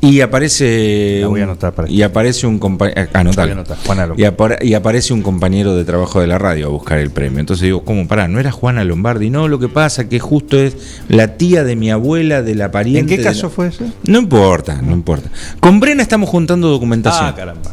Y 0.00 0.20
aparece 0.20 1.18
La 1.22 1.26
voy 1.28 1.40
a 1.40 1.44
anotar 1.44 1.72
para 1.72 1.90
y 1.90 2.02
aparece 2.02 2.46
un 2.46 2.58
compañero 2.60 3.08
La 3.12 3.22
voy 3.32 3.48
a 3.48 3.52
anotar, 3.52 3.76
Juana 3.84 4.06
Lombardi. 4.06 4.22
y, 4.22 4.26
apare- 4.26 4.64
y 4.64 4.74
aparece 4.74 5.12
un 5.12 5.22
compañero 5.22 5.74
de 5.74 5.84
trabajo 5.84 6.20
de 6.20 6.28
la 6.28 6.38
radio 6.38 6.66
a 6.66 6.68
buscar 6.70 6.98
el 6.98 7.10
premio. 7.10 7.40
Entonces 7.40 7.64
digo, 7.64 7.82
¿cómo 7.84 8.06
pará? 8.06 8.28
¿No 8.28 8.38
era 8.38 8.52
Juana 8.52 8.84
Lombardi? 8.84 9.28
No, 9.30 9.48
lo 9.48 9.58
que 9.58 9.68
pasa 9.68 10.08
que 10.08 10.20
justo 10.20 10.56
es 10.56 10.76
la 11.08 11.36
tía 11.36 11.64
de 11.64 11.74
mi 11.74 11.90
abuela, 11.90 12.42
de 12.42 12.54
la 12.54 12.70
pariente. 12.70 13.00
¿En 13.14 13.18
qué 13.18 13.24
caso 13.24 13.48
la- 13.48 13.50
fue 13.50 13.66
ese? 13.68 13.86
No 14.04 14.18
importa, 14.20 14.80
no 14.82 14.92
importa. 14.92 15.30
Con 15.58 15.80
Brena 15.80 16.02
estamos 16.02 16.28
juntando 16.28 16.68
documentación. 16.68 17.26
Ah, 17.26 17.34
caramba. 17.34 17.70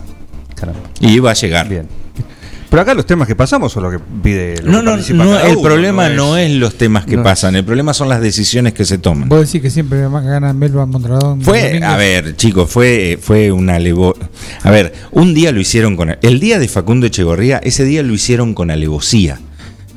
Caramba. 0.56 0.80
y 1.02 1.20
va 1.20 1.32
a 1.32 1.34
llegar. 1.36 1.68
Bien. 1.70 1.88
Pero 2.76 2.82
acá 2.82 2.94
los 2.94 3.06
temas 3.06 3.26
que 3.26 3.38
pasamos 3.38 3.72
son 3.72 3.84
lo 3.84 3.90
que 3.92 4.00
pide. 4.22 4.62
lo 4.62 4.70
No, 4.70 4.80
que 4.80 4.84
no, 4.84 4.92
participa 4.92 5.24
no, 5.24 5.30
cada 5.32 5.48
el 5.48 5.56
uno, 5.56 5.62
problema 5.62 6.10
no 6.10 6.36
es, 6.36 6.52
los 6.52 6.76
temas 6.78 7.06
que 7.06 7.14
no 7.16 7.22
es- 7.22 7.24
pasan, 7.24 7.56
el 7.56 7.64
problema 7.64 7.94
son 7.94 8.10
las 8.10 8.20
decisiones 8.20 8.74
que 8.74 8.84
se 8.84 8.98
toman. 8.98 9.30
Vos 9.30 9.46
decís 9.46 9.62
que 9.62 9.70
siempre 9.70 10.10
más 10.10 10.26
gana 10.26 10.52
Melba 10.52 10.86
Mondragón. 10.86 11.42
Fue, 11.42 11.62
Domínguez. 11.68 11.84
a 11.90 11.96
ver, 11.96 12.36
chicos, 12.36 12.70
fue, 12.70 13.18
fue 13.22 13.50
una 13.54 13.76
alevo... 13.76 14.14
A 14.62 14.72
ver, 14.72 14.92
un 15.12 15.34
día 15.34 15.54
lo 15.54 15.62
hicieron 15.62 15.96
con... 15.96 16.18
El 16.22 16.40
día 16.42 16.60
de 16.60 16.68
Facundo 16.68 17.06
Echegorría, 17.06 17.60
ese 17.64 17.86
día 17.86 18.04
lo 18.04 18.14
hicieron 18.14 18.54
con 18.54 18.70
alevosía. 18.70 19.40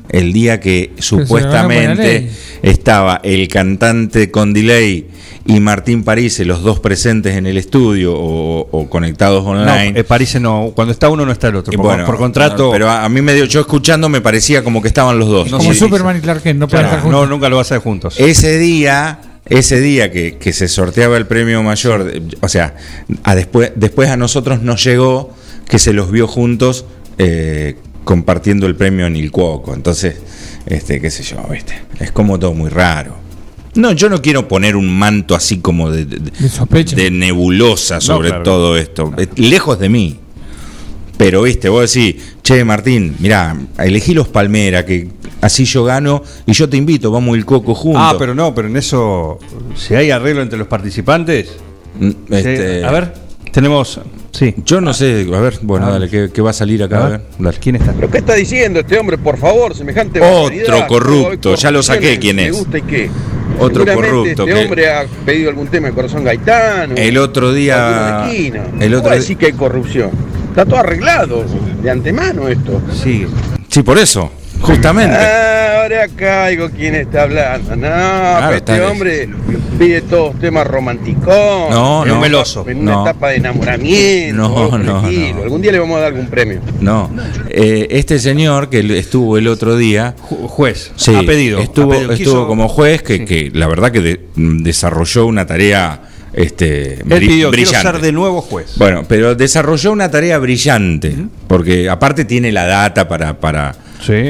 El 0.07 0.31
día 0.31 0.61
que 0.61 0.93
se 0.99 1.17
lo 1.17 1.23
supuestamente 1.23 2.21
ley. 2.21 2.31
estaba 2.63 3.19
el 3.25 3.49
cantante 3.49 4.31
con 4.31 4.53
delay 4.53 5.05
y 5.49 5.59
Martín 5.59 6.03
París, 6.03 6.39
los 6.39 6.61
dos 6.63 6.79
presentes 6.79 7.35
en 7.35 7.45
el 7.47 7.57
estudio 7.57 8.13
o, 8.15 8.67
o 8.71 8.89
conectados 8.89 9.43
No, 9.43 9.49
online. 9.51 9.99
eh, 9.99 10.03
París 10.03 10.39
no. 10.39 10.71
Cuando 10.75 10.91
está 10.91 11.09
uno 11.09 11.25
no 11.25 11.31
está 11.31 11.47
el 11.49 11.55
otro. 11.55 11.73
Por, 11.73 11.85
bueno, 11.85 12.05
por 12.05 12.17
contrato. 12.17 12.65
no, 12.67 12.71
pero 12.71 12.89
a, 12.89 13.03
a 13.05 13.09
mí 13.09 13.21
me 13.21 13.33
dio, 13.33 13.45
yo 13.45 13.59
escuchando 13.61 14.09
me 14.09 14.21
parecía 14.21 14.63
como 14.63 14.81
que 14.81 14.87
estaban 14.87 15.17
los 15.19 15.27
dos. 15.27 15.49
Como 15.49 15.73
sí, 15.73 15.77
Superman 15.77 16.17
y 16.17 16.21
Clark 16.21 16.41
Kent, 16.43 16.59
no 16.59 16.67
pueden 16.67 16.85
Claro, 16.85 16.97
estar 16.97 17.03
juntos. 17.03 17.21
no, 17.29 17.35
nunca 17.35 17.49
lo 17.49 17.57
vas 17.57 17.71
a 17.71 17.75
hacer 17.75 17.83
juntos. 17.83 18.15
Ese 18.19 18.57
día, 18.59 19.19
ese 19.47 19.79
día 19.81 20.11
que, 20.11 20.37
que 20.37 20.53
se 20.53 20.67
sorteaba 20.67 21.17
el 21.17 21.25
premio 21.25 21.63
mayor, 21.63 22.11
o 22.41 22.47
sea, 22.47 22.75
a 23.23 23.35
después, 23.35 23.71
después 23.75 24.09
a 24.09 24.17
nosotros 24.17 24.61
nos 24.61 24.83
llegó 24.83 25.33
que 25.67 25.79
se 25.79 25.93
los 25.93 26.11
vio 26.11 26.27
juntos 26.27 26.85
eh, 27.17 27.75
compartiendo 28.03 28.67
el 28.67 28.75
premio 28.75 29.07
en 29.07 29.15
el 29.15 29.31
Cuoco. 29.31 29.73
Entonces, 29.73 30.15
este, 30.67 31.01
qué 31.01 31.09
sé 31.09 31.23
yo, 31.23 31.37
viste, 31.49 31.73
es 31.99 32.11
como 32.11 32.37
todo 32.39 32.53
muy 32.53 32.69
raro. 32.69 33.15
No, 33.75 33.91
yo 33.91 34.09
no 34.09 34.21
quiero 34.21 34.47
poner 34.47 34.75
un 34.75 34.97
manto 34.97 35.35
así 35.35 35.59
como 35.59 35.91
de, 35.91 36.05
de- 36.05 36.17
De 36.31 36.49
sospecha. 36.49 36.95
de 36.95 37.11
nebulosa 37.11 38.01
sobre 38.01 38.29
claro. 38.29 38.43
todo 38.43 38.77
esto, 38.77 39.13
lejos 39.35 39.79
de 39.79 39.89
mí. 39.89 40.19
Pero, 41.17 41.41
viste, 41.41 41.67
vos 41.69 41.91
decís, 41.93 42.15
che, 42.41 42.63
Martín, 42.63 43.15
mirá, 43.19 43.55
elegí 43.77 44.13
los 44.13 44.29
Palmera, 44.29 44.85
que 44.85 45.09
así 45.41 45.65
yo 45.65 45.83
gano 45.83 46.23
y 46.45 46.53
yo 46.53 46.69
te 46.69 46.77
invito, 46.77 47.11
vamos 47.11 47.37
el 47.37 47.45
coco 47.45 47.75
juntos. 47.75 48.01
Ah, 48.03 48.15
pero 48.17 48.33
no, 48.33 48.55
pero 48.55 48.69
en 48.69 48.77
eso. 48.77 49.37
Si 49.75 49.93
hay 49.95 50.11
arreglo 50.11 50.41
entre 50.41 50.57
los 50.57 50.67
participantes. 50.67 51.49
Mm, 51.99 52.11
este, 52.33 52.85
a 52.85 52.91
ver, 52.91 53.13
tenemos. 53.59 53.99
Sí. 54.31 54.53
Yo 54.65 54.79
no 54.79 54.93
sé, 54.93 55.27
a 55.33 55.39
ver, 55.39 55.59
bueno, 55.61 55.87
Ah. 55.87 55.91
dale, 55.91 56.09
¿qué, 56.09 56.29
qué 56.33 56.41
va 56.41 56.51
a 56.51 56.53
salir 56.53 56.81
acá? 56.83 57.05
A 57.05 57.09
ver. 57.09 57.21
dale. 57.37 57.57
¿Quién 57.59 57.75
está? 57.75 57.91
¿Pero 57.93 58.09
qué 58.09 58.19
está 58.19 58.35
diciendo 58.35 58.79
este 58.79 58.97
hombre, 58.97 59.17
por 59.17 59.37
favor? 59.37 59.75
Semejante 59.75 60.21
Otro 60.21 60.87
corrupto, 60.87 61.55
ya 61.55 61.71
lo 61.71 61.83
saqué 61.83 62.17
quién 62.19 62.37
¿Me 62.37 62.47
es. 62.47 62.57
gusta 62.57 62.77
y 62.77 62.81
qué? 62.83 63.09
Otro 63.59 63.83
corrupto 63.85 64.43
Este 64.43 64.45
que- 64.45 64.53
hombre 64.53 64.89
ha 64.89 65.05
pedido 65.25 65.49
algún 65.49 65.67
tema 65.67 65.87
de 65.89 65.93
corazón 65.93 66.23
gaitano. 66.23 66.93
El 66.95 67.17
otro 67.17 67.51
día- 67.51 67.87
alguno 68.07 68.27
de 68.31 68.31
esquina. 68.37 68.63
el 68.63 68.91
¿Cómo 68.91 68.97
otro 68.97 69.03
va 69.03 69.11
a 69.11 69.15
di- 69.15 69.19
decir 69.21 69.37
que 69.37 69.45
hay 69.47 69.53
corrupción. 69.53 70.11
Está 70.49 70.65
todo 70.65 70.79
arreglado 70.79 71.43
de 71.83 71.89
antemano 71.89 72.47
esto. 72.47 72.81
Sí. 73.03 73.25
Sí, 73.67 73.83
por 73.83 73.97
eso, 73.97 74.31
justamente. 74.61 75.15
Ah, 75.15 75.81
ahora 75.83 76.07
caigo 76.15 76.69
quién 76.69 76.95
está 76.95 77.23
hablando. 77.23 77.75
No, 77.75 78.51
este 78.51 78.81
hombre 78.81 79.29
pide 79.77 80.01
todos 80.01 80.37
temas 80.39 80.67
románticos. 80.67 81.25
No, 81.27 82.03
en 82.03 82.09
no. 82.09 82.13
una- 82.13 82.19
meloso. 82.19 82.65
En 82.67 82.79
una 82.79 82.91
No. 82.91 83.01
etapa 83.03 83.29
de 83.29 83.35
enamoramiento. 83.37 84.35
No, 84.41 84.77
no. 84.77 84.99
Algún 85.43 85.61
día 85.61 85.71
le 85.71 85.79
vamos 85.79 85.97
a 85.97 86.01
dar 86.01 86.07
algún 86.09 86.27
premio. 86.27 86.59
No, 86.81 87.09
eh, 87.49 87.87
este 87.91 88.19
señor 88.19 88.69
que 88.69 88.79
estuvo 88.97 89.37
el 89.37 89.47
otro 89.47 89.77
día, 89.77 90.15
juez, 90.19 90.91
sí, 90.95 91.15
ha 91.15 91.23
pedido, 91.23 91.59
estuvo, 91.59 91.91
ha 91.93 91.95
pedido, 91.95 92.13
estuvo 92.13 92.33
quiso- 92.35 92.47
como 92.47 92.67
juez 92.67 93.01
que, 93.03 93.25
que 93.25 93.51
la 93.53 93.67
verdad 93.67 93.91
que 93.91 94.01
de- 94.01 94.19
desarrolló 94.35 95.25
una 95.25 95.45
tarea 95.45 96.01
este, 96.31 96.93
Él 96.99 97.05
pidió, 97.07 97.27
quiero 97.27 97.51
brillante. 97.51 97.81
ser 97.91 98.01
de 98.01 98.11
nuevo 98.11 98.41
juez. 98.41 98.73
Bueno, 98.77 99.03
pero 99.07 99.33
desarrolló 99.33 99.91
una 99.91 100.11
tarea 100.11 100.37
brillante, 100.37 101.15
porque 101.47 101.89
aparte 101.89 102.23
tiene 102.23 102.51
la 102.51 102.65
data 102.67 103.07
para, 103.07 103.39
para, 103.39 103.73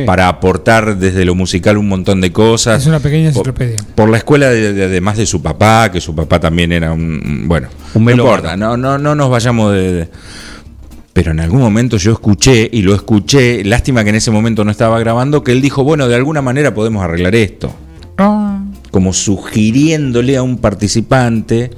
para 0.05 0.27
aportar 0.27 0.97
desde 0.97 1.25
lo 1.25 1.35
musical 1.35 1.77
un 1.77 1.87
montón 1.87 2.21
de 2.21 2.31
cosas. 2.31 2.81
Es 2.81 2.87
una 2.87 2.99
pequeña 2.99 3.29
Por- 3.31 3.47
enciclopedia. 3.47 3.77
Por 3.95 4.09
la 4.09 4.17
escuela, 4.17 4.49
de, 4.49 4.73
de- 4.73 4.83
además 4.85 5.17
de 5.17 5.25
su 5.25 5.41
papá, 5.41 5.91
que 5.91 6.01
su 6.01 6.15
papá 6.15 6.39
también 6.39 6.71
era 6.71 6.91
un. 6.91 7.43
Bueno, 7.47 7.67
Un 7.93 8.05
no 8.05 8.11
importa, 8.11 8.57
no, 8.57 8.75
no, 8.77 8.97
no 8.97 9.15
nos 9.15 9.29
vayamos 9.29 9.73
de. 9.73 9.91
de- 9.93 10.09
Pero 11.13 11.31
en 11.31 11.39
algún 11.39 11.59
momento 11.61 11.97
yo 11.97 12.11
escuché, 12.11 12.69
y 12.71 12.81
lo 12.81 12.93
escuché, 12.95 13.63
lástima 13.63 14.03
que 14.03 14.09
en 14.09 14.15
ese 14.15 14.31
momento 14.31 14.63
no 14.63 14.71
estaba 14.71 14.99
grabando, 14.99 15.43
que 15.43 15.51
él 15.51 15.61
dijo: 15.61 15.83
Bueno, 15.83 16.07
de 16.07 16.15
alguna 16.15 16.41
manera 16.41 16.73
podemos 16.73 17.03
arreglar 17.03 17.35
esto. 17.35 17.73
Como 18.91 19.13
sugiriéndole 19.13 20.35
a 20.35 20.43
un 20.43 20.57
participante. 20.57 21.71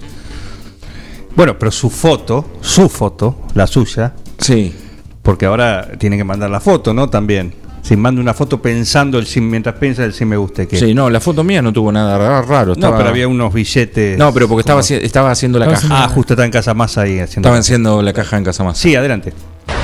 Bueno, 1.35 1.57
pero 1.59 1.71
su 1.71 1.89
foto, 1.89 2.45
su 2.61 2.89
foto, 2.89 3.41
la 3.53 3.67
suya. 3.67 4.13
Sí. 4.37 4.73
Porque 5.21 5.45
ahora 5.45 5.91
tiene 5.99 6.17
que 6.17 6.23
mandar 6.23 6.49
la 6.49 6.59
foto, 6.59 6.93
¿no? 6.93 7.09
También. 7.09 7.53
Si 7.81 7.95
manda 7.97 8.21
una 8.21 8.33
foto 8.33 8.61
pensando 8.61 9.17
el 9.17 9.25
sí- 9.25 9.41
mientras 9.41 9.75
piensa 9.75 10.03
el 10.05 10.13
sí 10.13 10.23
me 10.23 10.37
guste 10.37 10.67
que. 10.67 10.77
Sí, 10.77 10.93
no, 10.93 11.09
la 11.09 11.19
foto 11.19 11.43
mía 11.43 11.61
no 11.61 11.73
tuvo 11.73 11.91
nada 11.91 12.17
ra- 12.17 12.41
raro. 12.43 12.73
No, 12.75 12.95
pero 12.95 13.09
había 13.09 13.27
unos 13.27 13.53
billetes. 13.53 14.17
No, 14.17 14.31
pero 14.33 14.47
porque 14.47 14.61
estaba, 14.61 14.81
estaba 14.81 15.31
haciendo 15.31 15.57
la 15.59 15.67
caja. 15.67 15.87
Ah, 15.89 16.07
justo 16.07 16.33
está 16.33 16.45
en 16.45 16.51
casa 16.51 16.73
más 16.73 16.97
ahí 16.97 17.19
haciendo. 17.19 17.47
Estaba 17.47 17.57
haciendo 17.59 18.01
la 18.01 18.13
caja 18.13 18.37
en 18.37 18.43
casa 18.43 18.63
más. 18.63 18.77
Sí, 18.77 18.95
adelante. 18.95 19.33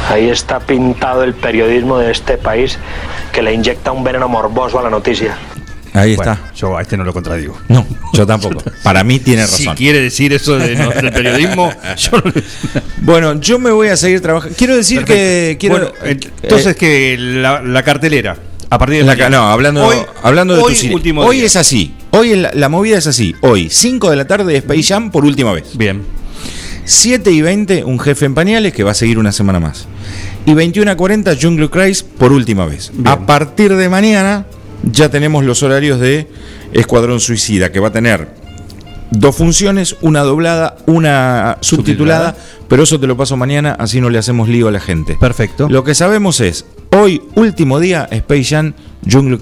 Ahí 0.09 0.29
está 0.29 0.59
pintado 0.59 1.23
el 1.23 1.33
periodismo 1.33 1.97
de 1.97 2.11
este 2.11 2.37
país 2.37 2.77
que 3.33 3.41
le 3.41 3.53
inyecta 3.53 3.91
un 3.91 4.03
veneno 4.03 4.29
morboso 4.29 4.79
a 4.79 4.83
la 4.83 4.89
noticia. 4.89 5.35
Ahí 5.97 6.15
Bueno, 6.15 6.31
está. 6.33 6.51
Yo 6.55 6.77
a 6.77 6.81
este 6.81 6.95
no 6.97 7.03
lo 7.03 7.13
contradigo. 7.13 7.57
No, 7.67 7.85
yo 8.13 8.25
tampoco. 8.25 8.63
Para 8.83 9.03
mí 9.03 9.19
tiene 9.19 9.41
razón. 9.43 9.57
Si 9.57 9.67
quiere 9.69 9.99
decir 10.01 10.31
eso 10.33 10.57
de- 10.57 10.75
no, 10.75 10.89
del 10.91 11.11
periodismo, 11.11 11.71
yo 11.97 12.11
no 12.23 12.31
le- 12.33 12.43
Bueno, 13.01 13.39
yo 13.39 13.59
me 13.59 13.71
voy 13.71 13.87
a 13.89 13.97
seguir 13.97 14.21
trabajando. 14.21 14.55
Quiero 14.57 14.75
decir 14.75 15.03
que. 15.05 15.57
Quiero, 15.59 15.77
Bueno, 15.77 15.91
entonces 16.41 16.75
que 16.75 17.15
la, 17.17 17.61
la 17.61 17.83
cartelera. 17.83 18.37
A 18.69 18.77
partir 18.77 18.97
de 18.97 19.03
La 19.05 19.13
mañana. 19.13 19.37
no, 19.37 19.49
hablando, 19.49 19.85
Hoy- 19.87 19.97
hablando 20.23 20.55
de 20.55 20.61
hoy, 20.61 20.73
tu 20.73 20.79
cine. 20.81 20.95
último 20.95 21.21
Hoy 21.23 21.37
día. 21.37 21.45
es 21.45 21.55
así. 21.55 21.93
Hoy 22.11 22.35
la, 22.35 22.51
la 22.53 22.67
movida 22.69 22.97
es 22.97 23.07
así. 23.07 23.33
Hoy, 23.41 23.69
5 23.71 24.09
de 24.09 24.15
la 24.17 24.27
tarde, 24.27 24.57
Space 24.57 24.83
Jam 24.83 25.09
por 25.09 25.23
última 25.23 25.53
vez. 25.53 25.77
Bien. 25.77 26.01
7 26.83 27.31
y 27.31 27.41
20, 27.41 27.83
un 27.83 27.99
jefe 27.99 28.25
en 28.25 28.33
pañales 28.33 28.73
que 28.73 28.83
va 28.83 28.91
a 28.91 28.93
seguir 28.93 29.17
una 29.19 29.31
semana 29.31 29.59
más. 29.59 29.87
Y 30.45 30.53
21 30.53 30.89
a 30.91 30.95
40, 30.95 31.35
Jungle 31.41 31.69
Cruise 31.69 32.03
por 32.03 32.31
última 32.31 32.65
vez. 32.65 32.91
A 33.05 33.19
partir 33.25 33.75
de 33.75 33.89
mañana 33.89 34.45
ya 34.83 35.09
tenemos 35.09 35.43
los 35.43 35.63
horarios 35.63 35.99
de 35.99 36.27
Escuadrón 36.73 37.19
Suicida, 37.19 37.71
que 37.71 37.79
va 37.79 37.89
a 37.89 37.91
tener 37.91 38.27
dos 39.11 39.35
funciones, 39.35 39.95
una 40.01 40.21
doblada, 40.21 40.77
una 40.85 41.57
subtitulada, 41.61 42.35
pero 42.67 42.83
eso 42.83 42.99
te 42.99 43.07
lo 43.07 43.17
paso 43.17 43.37
mañana, 43.37 43.75
así 43.79 44.01
no 44.01 44.09
le 44.09 44.17
hacemos 44.17 44.49
lío 44.49 44.67
a 44.67 44.71
la 44.71 44.79
gente. 44.79 45.17
Perfecto. 45.19 45.69
Lo 45.69 45.83
que 45.83 45.95
sabemos 45.95 46.39
es, 46.41 46.65
hoy, 46.91 47.21
último 47.35 47.79
día, 47.79 48.07
Space 48.11 48.43
Jam, 48.43 48.73
Jungle 49.09 49.39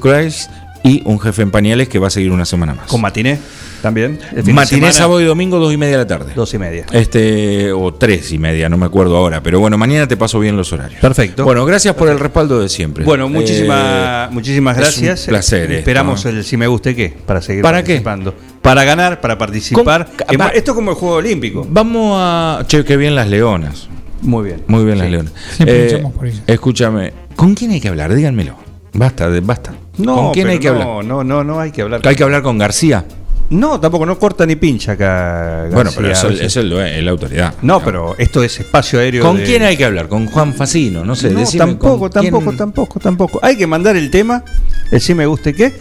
y 0.86 1.02
un 1.06 1.20
jefe 1.20 1.42
en 1.42 1.50
pañales 1.52 1.90
que 1.90 1.98
va 2.00 2.08
a 2.08 2.10
seguir 2.12 2.32
una 2.32 2.46
semana 2.46 2.76
más. 2.76 2.86
Con 2.88 3.02
matiné 3.02 3.40
también. 3.82 4.20
Matiné, 4.54 4.92
sábado 4.94 5.20
y 5.20 5.26
domingo, 5.26 5.58
dos 5.60 5.74
y 5.74 5.78
media 5.78 5.94
de 5.94 5.98
la 6.04 6.08
tarde. 6.08 6.34
Dos 6.36 6.54
y 6.54 6.60
media. 6.60 6.86
Este, 6.92 7.72
o 7.72 7.94
tres 7.94 8.32
y 8.32 8.38
media, 8.38 8.70
no 8.70 8.78
me 8.78 8.86
acuerdo 8.86 9.18
ahora. 9.18 9.42
Pero 9.42 9.60
bueno, 9.60 9.78
mañana 9.78 10.08
te 10.08 10.16
paso 10.16 10.40
bien 10.40 10.56
los 10.56 10.72
horarios. 10.74 11.02
Perfecto. 11.02 11.44
Bueno, 11.44 11.66
gracias 11.66 11.96
por 11.96 12.08
el 12.10 12.20
respaldo 12.20 12.60
de 12.62 12.70
siempre. 12.70 13.04
Bueno, 13.04 13.28
muchísimas, 13.30 14.30
Eh, 14.30 14.34
muchísimas 14.34 14.78
es 14.78 14.82
gracias. 14.82 15.22
Un 15.22 15.30
placer. 15.30 15.62
esto, 15.64 15.74
Esperamos 15.80 16.24
¿no? 16.24 16.32
el 16.32 16.44
si 16.44 16.56
me 16.58 16.68
guste 16.68 16.96
qué 16.96 17.14
para 17.26 17.42
seguir 17.42 17.62
¿Para 17.64 17.80
qué? 17.84 18.02
participando. 18.02 18.36
Para 18.62 18.84
ganar, 18.84 19.22
para 19.22 19.38
participar. 19.38 20.06
Con- 20.06 20.34
En- 20.36 20.40
va- 20.42 20.50
esto 20.50 20.72
es 20.72 20.76
como 20.76 20.92
el 20.92 20.98
juego 20.98 21.16
olímpico. 21.16 21.66
Vamos 21.70 22.14
a. 22.20 22.64
Che, 22.68 22.84
qué 22.86 22.96
bien 22.98 23.14
las 23.16 23.28
leonas. 23.28 23.88
Muy 24.22 24.46
bien. 24.46 24.64
Muy 24.68 24.84
bien 24.86 24.98
las 24.98 25.10
leonas. 25.12 25.34
Eh, 25.60 26.02
por 26.16 26.28
escúchame, 26.48 27.14
¿con 27.36 27.54
quién 27.54 27.72
hay 27.72 27.82
que 27.82 27.90
hablar? 27.90 28.14
Díganmelo. 28.14 28.65
Basta, 28.96 29.30
de- 29.30 29.42
basta. 29.42 29.74
No, 29.98 30.16
¿Con 30.16 30.34
quién 30.34 30.48
hay 30.48 30.60
que 30.60 30.68
no, 30.70 30.74
hablar? 30.74 31.06
No, 31.06 31.24
no, 31.24 31.44
no 31.44 31.60
hay 31.60 31.72
que 31.72 31.82
hablar. 31.82 32.02
¿Hay 32.04 32.16
que 32.16 32.24
hablar 32.24 32.42
con 32.42 32.58
García? 32.58 33.06
No, 33.48 33.80
tampoco, 33.80 34.08
no 34.08 34.18
corta 34.18 34.44
ni 34.46 34.56
pincha 34.56 34.94
acá. 34.94 35.68
bueno, 35.72 35.92
pero 35.96 36.08
García, 36.08 36.32
eso, 36.46 36.60
es 36.62 36.66
lo- 36.66 36.84
es 36.84 37.04
la 37.04 37.12
autoridad. 37.12 37.54
No, 37.62 37.80
pero 37.84 38.16
esto 38.18 38.42
es 38.44 38.60
espacio 38.60 39.00
aéreo. 39.00 39.24
¿Con 39.24 39.38
de- 39.38 39.44
quién 39.44 39.62
hay 39.62 39.78
que 39.78 39.86
hablar? 39.86 40.08
¿Con 40.08 40.26
Juan 40.26 40.54
Facino? 40.56 41.06
No 41.06 41.16
sé, 41.16 41.30
No, 41.30 41.40
decime 41.42 41.60
tampoco, 41.66 42.10
tampoco, 42.10 42.46
quién- 42.46 42.58
tampoco, 42.58 43.00
tampoco. 43.00 43.40
Hay 43.44 43.56
que 43.56 43.68
mandar 43.68 43.96
el 43.98 44.10
tema, 44.10 44.44
el 44.90 45.00
sí 45.00 45.14
me 45.14 45.28
guste 45.28 45.54
qué, 45.54 45.74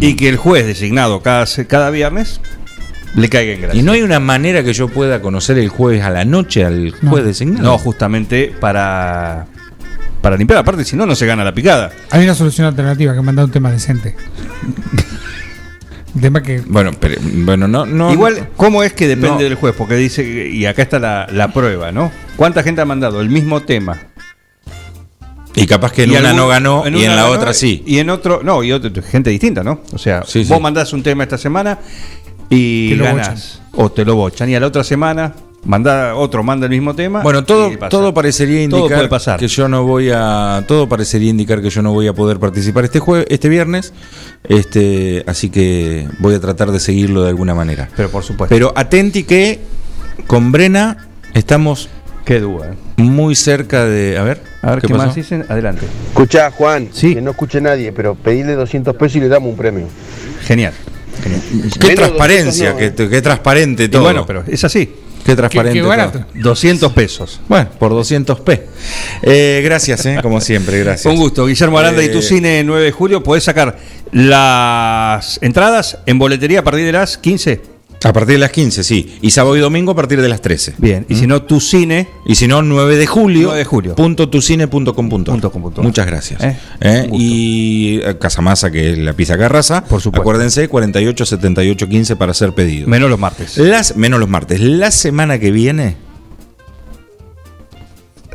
y 0.00 0.16
que 0.16 0.28
el 0.30 0.38
juez 0.38 0.66
designado 0.66 1.20
cada, 1.20 1.44
se- 1.44 1.66
cada 1.66 1.90
viernes 1.90 2.40
le 3.14 3.28
caiga 3.28 3.52
en 3.52 3.60
gracia. 3.62 3.78
Y 3.80 3.82
no 3.84 3.92
hay 3.92 4.00
una 4.02 4.18
manera 4.20 4.62
que 4.64 4.72
yo 4.72 4.88
pueda 4.88 5.20
conocer 5.20 5.58
el 5.58 5.68
jueves 5.68 6.02
a 6.02 6.10
la 6.10 6.24
noche 6.24 6.64
al 6.64 6.92
juez 6.92 7.24
designado. 7.24 7.64
No, 7.64 7.76
justamente 7.76 8.50
para, 8.60 9.46
para 10.20 10.36
limpiar. 10.36 10.58
Aparte, 10.60 10.84
si 10.84 10.96
no, 10.96 11.06
no 11.06 11.14
se 11.14 11.26
gana 11.26 11.44
la 11.44 11.54
picada. 11.54 11.90
Hay 12.10 12.24
una 12.24 12.34
solución 12.34 12.66
alternativa 12.66 13.14
que 13.14 13.20
mandar 13.22 13.44
un 13.46 13.50
tema 13.50 13.70
decente. 13.70 14.16
un 16.14 16.20
tema 16.20 16.42
que. 16.42 16.60
Bueno, 16.66 16.92
pero 16.98 17.16
bueno, 17.22 17.68
no, 17.68 17.86
no. 17.86 18.12
Igual, 18.12 18.48
¿cómo 18.56 18.82
es 18.82 18.92
que 18.92 19.06
depende 19.08 19.30
No. 19.30 19.38
del 19.38 19.54
juez? 19.54 19.74
Porque 19.76 19.94
dice, 19.96 20.22
y 20.48 20.66
acá 20.66 20.82
está 20.82 20.98
la, 20.98 21.26
la 21.32 21.52
prueba, 21.52 21.92
¿no? 21.92 22.10
¿Cuánta 22.36 22.62
gente 22.62 22.80
ha 22.80 22.84
mandado 22.84 23.20
el 23.20 23.28
mismo 23.28 23.60
tema? 23.62 23.98
Y 25.56 25.66
capaz 25.66 25.92
que 25.92 26.04
en 26.04 26.10
Y 26.12 26.16
una 26.16 26.28
algún- 26.30 26.36
no 26.36 26.48
ganó 26.48 26.84
y 26.86 27.04
en 27.04 27.16
la 27.16 27.22
ganó, 27.24 27.30
otra 27.34 27.52
sí. 27.52 27.82
Y 27.84 27.98
en 27.98 28.08
otro, 28.10 28.40
no, 28.44 28.62
y 28.62 28.70
otro, 28.72 28.90
gente 29.02 29.30
distinta, 29.30 29.64
¿no? 29.64 29.80
O 29.92 29.98
sea, 29.98 30.22
Sí, 30.24 30.44
vos 30.44 30.56
sí. 30.58 30.62
mandás 30.62 30.92
un 30.92 31.02
tema 31.02 31.24
esta 31.24 31.36
semana 31.38 31.78
y 32.48 32.90
Te 32.90 32.96
lo 32.96 33.04
ganás. 33.04 33.60
O 33.72 33.90
te 33.90 34.04
lo 34.04 34.14
bochan. 34.14 34.48
Y 34.48 34.54
a 34.54 34.60
la 34.60 34.68
otra 34.68 34.84
semana, 34.84 35.34
manda 35.64 36.14
otro, 36.14 36.42
manda 36.42 36.66
el 36.66 36.70
mismo 36.70 36.94
tema. 36.94 37.22
Bueno, 37.22 37.44
todo, 37.44 37.70
todo 37.88 38.14
parecería 38.14 38.68
Todo 38.68 38.80
indicar 38.80 38.98
puede 38.98 39.08
pasar. 39.08 39.38
que 39.38 39.48
yo 39.48 39.68
no 39.68 39.84
voy 39.84 40.10
a. 40.14 40.64
Todo 40.66 40.88
parecería 40.88 41.30
indicar 41.30 41.60
que 41.62 41.70
yo 41.70 41.82
no 41.82 41.92
voy 41.92 42.06
a 42.08 42.12
poder 42.14 42.38
participar 42.38 42.84
este 42.84 43.00
jue- 43.00 43.26
este 43.28 43.48
viernes. 43.48 43.92
Este, 44.44 45.22
así 45.26 45.50
que 45.50 46.08
voy 46.18 46.34
a 46.34 46.40
tratar 46.40 46.70
de 46.72 46.80
seguirlo 46.80 47.22
de 47.22 47.28
alguna 47.30 47.54
manera. 47.54 47.88
Pero 47.96 48.08
por 48.10 48.22
supuesto. 48.24 48.54
Pero 48.54 48.72
atenti 48.74 49.24
que 49.24 49.60
con 50.26 50.50
Brena 50.52 51.08
estamos 51.34 51.88
Qué 52.24 52.38
duda. 52.40 52.72
¿eh? 52.72 53.02
muy 53.02 53.34
cerca 53.34 53.84
de. 53.86 54.18
A 54.18 54.22
ver, 54.22 54.42
A 54.62 54.70
ver, 54.72 54.82
¿qué, 54.82 54.92
más 54.94 55.14
dicen? 55.14 55.44
Adelante. 55.48 55.86
Escuchá, 56.08 56.50
Juan, 56.50 56.88
Sí. 56.92 57.14
que 57.14 57.22
no 57.22 57.30
escuche 57.32 57.60
nadie, 57.60 57.92
pero 57.92 58.14
pedirle 58.14 58.54
200 58.54 58.94
pesos 58.96 59.16
y 59.16 59.20
le 59.20 59.28
damos 59.28 59.50
un 59.50 59.56
premio. 59.56 59.86
Genial. 60.42 60.74
Qué 61.22 61.88
Menos 61.88 61.94
transparencia, 61.96 62.72
200 62.72 62.90
no, 63.00 63.08
qué, 63.08 63.10
qué 63.16 63.22
transparente 63.22 63.84
Y 63.84 63.88
todo. 63.88 64.02
bueno, 64.02 64.26
pero 64.26 64.44
es 64.46 64.62
así. 64.64 64.88
Qué 65.24 65.36
transparente. 65.36 65.74
Qué- 65.74 65.78
qué 65.80 65.82
todo. 65.82 65.88
barato. 65.90 66.24
200 66.34 66.92
pesos. 66.92 67.40
Bueno, 67.46 67.68
por 67.78 67.92
200p. 67.92 68.62
Eh, 69.22 69.60
gracias, 69.62 70.06
eh, 70.06 70.18
como 70.22 70.40
siempre, 70.40 70.78
gracias. 70.78 71.12
Un 71.12 71.20
gusto, 71.20 71.44
Guillermo 71.46 71.78
Aranda 71.78 72.02
y 72.02 72.10
tu 72.10 72.18
Eh, 72.18 72.22
cine 72.22 72.62
9 72.64 72.84
de 72.86 72.92
julio. 72.92 73.22
Podés 73.22 73.44
sacar 73.44 73.76
las 74.12 75.38
entradas 75.42 75.98
en 76.06 76.18
boletería 76.18 76.60
a 76.60 76.64
partir 76.64 76.86
de 76.86 76.92
las 76.92 77.18
15. 77.18 77.60
A 78.02 78.12
partir 78.14 78.34
de 78.36 78.38
las 78.38 78.50
15, 78.50 78.82
sí. 78.82 79.18
Y 79.20 79.30
sábado 79.30 79.56
y 79.56 79.60
domingo 79.60 79.92
a 79.92 79.94
partir 79.94 80.22
de 80.22 80.28
las 80.28 80.40
13. 80.40 80.76
Bien, 80.78 81.04
y 81.10 81.16
si 81.16 81.26
no, 81.26 81.42
tu 81.42 81.60
cine. 81.60 82.08
Y 82.24 82.34
si 82.34 82.48
no, 82.48 82.62
9 82.62 82.96
de 82.96 83.06
julio. 83.06 83.48
9 83.48 83.58
de 83.58 83.64
julio. 83.66 83.94
Punto 83.94 84.30
tucine.com.ar. 84.30 85.82
Muchas 85.82 86.06
gracias. 86.06 86.42
Eh, 86.42 86.56
Eh, 86.80 87.10
y 87.12 88.00
eh, 88.02 88.16
Casamasa, 88.18 88.70
que 88.70 88.92
es 88.92 88.98
la 88.98 89.12
pizza 89.12 89.36
Carraza. 89.36 89.84
Por 89.84 90.00
supuesto. 90.00 90.22
Acuérdense, 90.22 90.66
48 90.68 91.26
78 91.26 91.88
15 91.88 92.16
para 92.16 92.30
hacer 92.32 92.54
pedido. 92.54 92.88
Menos 92.88 93.10
los 93.10 93.18
martes. 93.18 93.58
Las, 93.58 93.94
menos 93.96 94.18
los 94.18 94.30
martes. 94.30 94.60
La 94.60 94.90
semana 94.90 95.38
que 95.38 95.50
viene. 95.50 95.96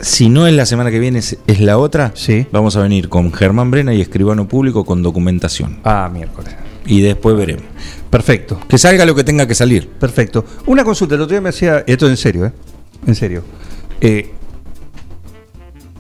Si 0.02 0.30
no 0.30 0.46
es 0.46 0.54
la 0.54 0.68
semana 0.68 0.92
que 0.92 1.00
viene, 1.00 1.20
es, 1.20 1.38
es 1.48 1.60
la 1.60 1.80
otra. 1.80 2.12
Sí. 2.14 2.46
Vamos 2.52 2.76
a 2.76 2.82
venir 2.82 3.10
con 3.10 3.34
Germán 3.34 3.72
Brena 3.72 3.96
y 3.96 4.02
escribano 4.02 4.48
público 4.48 4.86
con 4.86 5.02
documentación. 5.02 5.80
Ah, 5.84 6.08
miércoles. 6.14 6.54
Y 6.86 7.02
después 7.02 7.36
veremos. 7.36 7.64
Perfecto. 8.10 8.60
Que 8.68 8.78
salga 8.78 9.06
lo 9.06 9.16
que 9.16 9.24
tenga 9.24 9.48
que 9.48 9.56
salir. 9.56 9.90
Perfecto. 9.90 10.46
Una 10.68 10.84
consulta, 10.84 11.16
el 11.16 11.22
otro 11.22 11.34
día 11.34 11.42
me 11.42 11.50
hacía, 11.50 11.84
esto 11.88 12.08
en 12.08 12.18
serio, 12.18 12.46
¿eh? 12.46 12.52
En 13.08 13.16
serio. 13.16 13.44
Eh, 14.00 14.32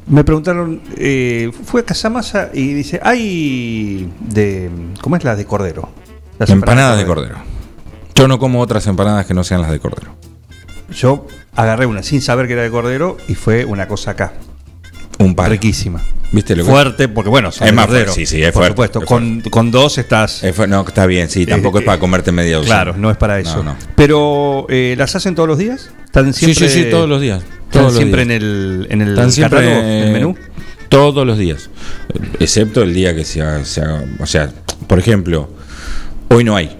me 0.07 0.23
preguntaron, 0.23 0.81
eh, 0.97 1.51
fue 1.63 1.81
a 1.81 1.83
Casamasa 1.85 2.51
y 2.53 2.73
dice, 2.73 2.99
hay 3.01 4.11
de, 4.19 4.69
¿cómo 5.01 5.15
es 5.15 5.23
la 5.23 5.35
de 5.35 5.45
cordero? 5.45 5.89
Las 6.37 6.49
empanadas 6.49 6.97
de 6.97 7.05
cordero. 7.05 7.35
Yo 8.13 8.27
no 8.27 8.37
como 8.37 8.61
otras 8.61 8.85
empanadas 8.87 9.25
que 9.25 9.33
no 9.33 9.43
sean 9.43 9.61
las 9.61 9.71
de 9.71 9.79
cordero. 9.79 10.15
Yo 10.89 11.25
agarré 11.55 11.85
una 11.85 12.03
sin 12.03 12.21
saber 12.21 12.47
que 12.47 12.53
era 12.53 12.61
de 12.61 12.69
cordero 12.69 13.17
y 13.27 13.35
fue 13.35 13.65
una 13.65 13.87
cosa 13.87 14.11
acá. 14.11 14.33
Un 15.19 15.35
par. 15.35 15.49
Riquísima. 15.51 16.01
¿Viste 16.31 16.55
lo 16.55 16.65
que- 16.65 16.69
Fuerte, 16.71 17.07
porque 17.07 17.29
bueno, 17.29 17.49
es 17.49 17.73
más 17.73 17.87
fuerte, 17.87 18.11
sí, 18.11 18.25
sí, 18.25 18.41
es 18.41 18.51
por 18.51 18.61
fuerte, 18.63 18.71
supuesto. 18.73 18.99
es 18.99 19.05
Con, 19.05 19.41
con 19.49 19.71
dos 19.71 19.97
estás. 19.97 20.43
Es 20.43 20.57
no, 20.67 20.85
está 20.85 21.05
bien, 21.05 21.29
sí, 21.29 21.45
tampoco 21.45 21.77
Eh, 21.77 21.81
es 21.81 21.85
para 21.85 21.99
comerte 21.99 22.31
media 22.31 22.57
docena. 22.57 22.75
Claro, 22.75 22.97
no 22.97 23.09
es 23.11 23.15
para 23.17 23.39
eso. 23.39 23.57
No, 23.57 23.63
no. 23.71 23.77
Pero, 23.95 24.65
eh, 24.69 24.95
¿las 24.97 25.15
hacen 25.15 25.35
todos 25.35 25.47
los 25.47 25.57
días? 25.57 25.91
¿Están 26.03 26.33
Sí, 26.33 26.45
siempre, 26.53 26.69
sí, 26.69 26.83
sí, 26.83 26.89
todos 26.89 27.07
los 27.07 27.21
días. 27.21 27.43
¿Están 27.67 27.83
los 27.83 27.95
siempre 27.95 28.25
días. 28.25 28.35
en 28.41 28.43
el, 28.43 28.87
en 28.89 29.01
el 29.01 29.31
siempre 29.31 29.59
catálogo, 29.61 29.81
en 29.81 29.89
el 29.89 30.07
eh, 30.07 30.11
menú? 30.11 30.35
Todos 30.89 31.25
los 31.25 31.37
días. 31.37 31.69
Excepto 32.39 32.81
el 32.83 32.93
día 32.93 33.15
que 33.15 33.23
se 33.23 33.41
haga, 33.41 33.63
se 33.65 33.81
haga- 33.81 34.03
O 34.19 34.25
sea, 34.25 34.49
por 34.87 34.99
ejemplo, 34.99 35.49
hoy 36.29 36.43
no 36.43 36.55
hay. 36.55 36.77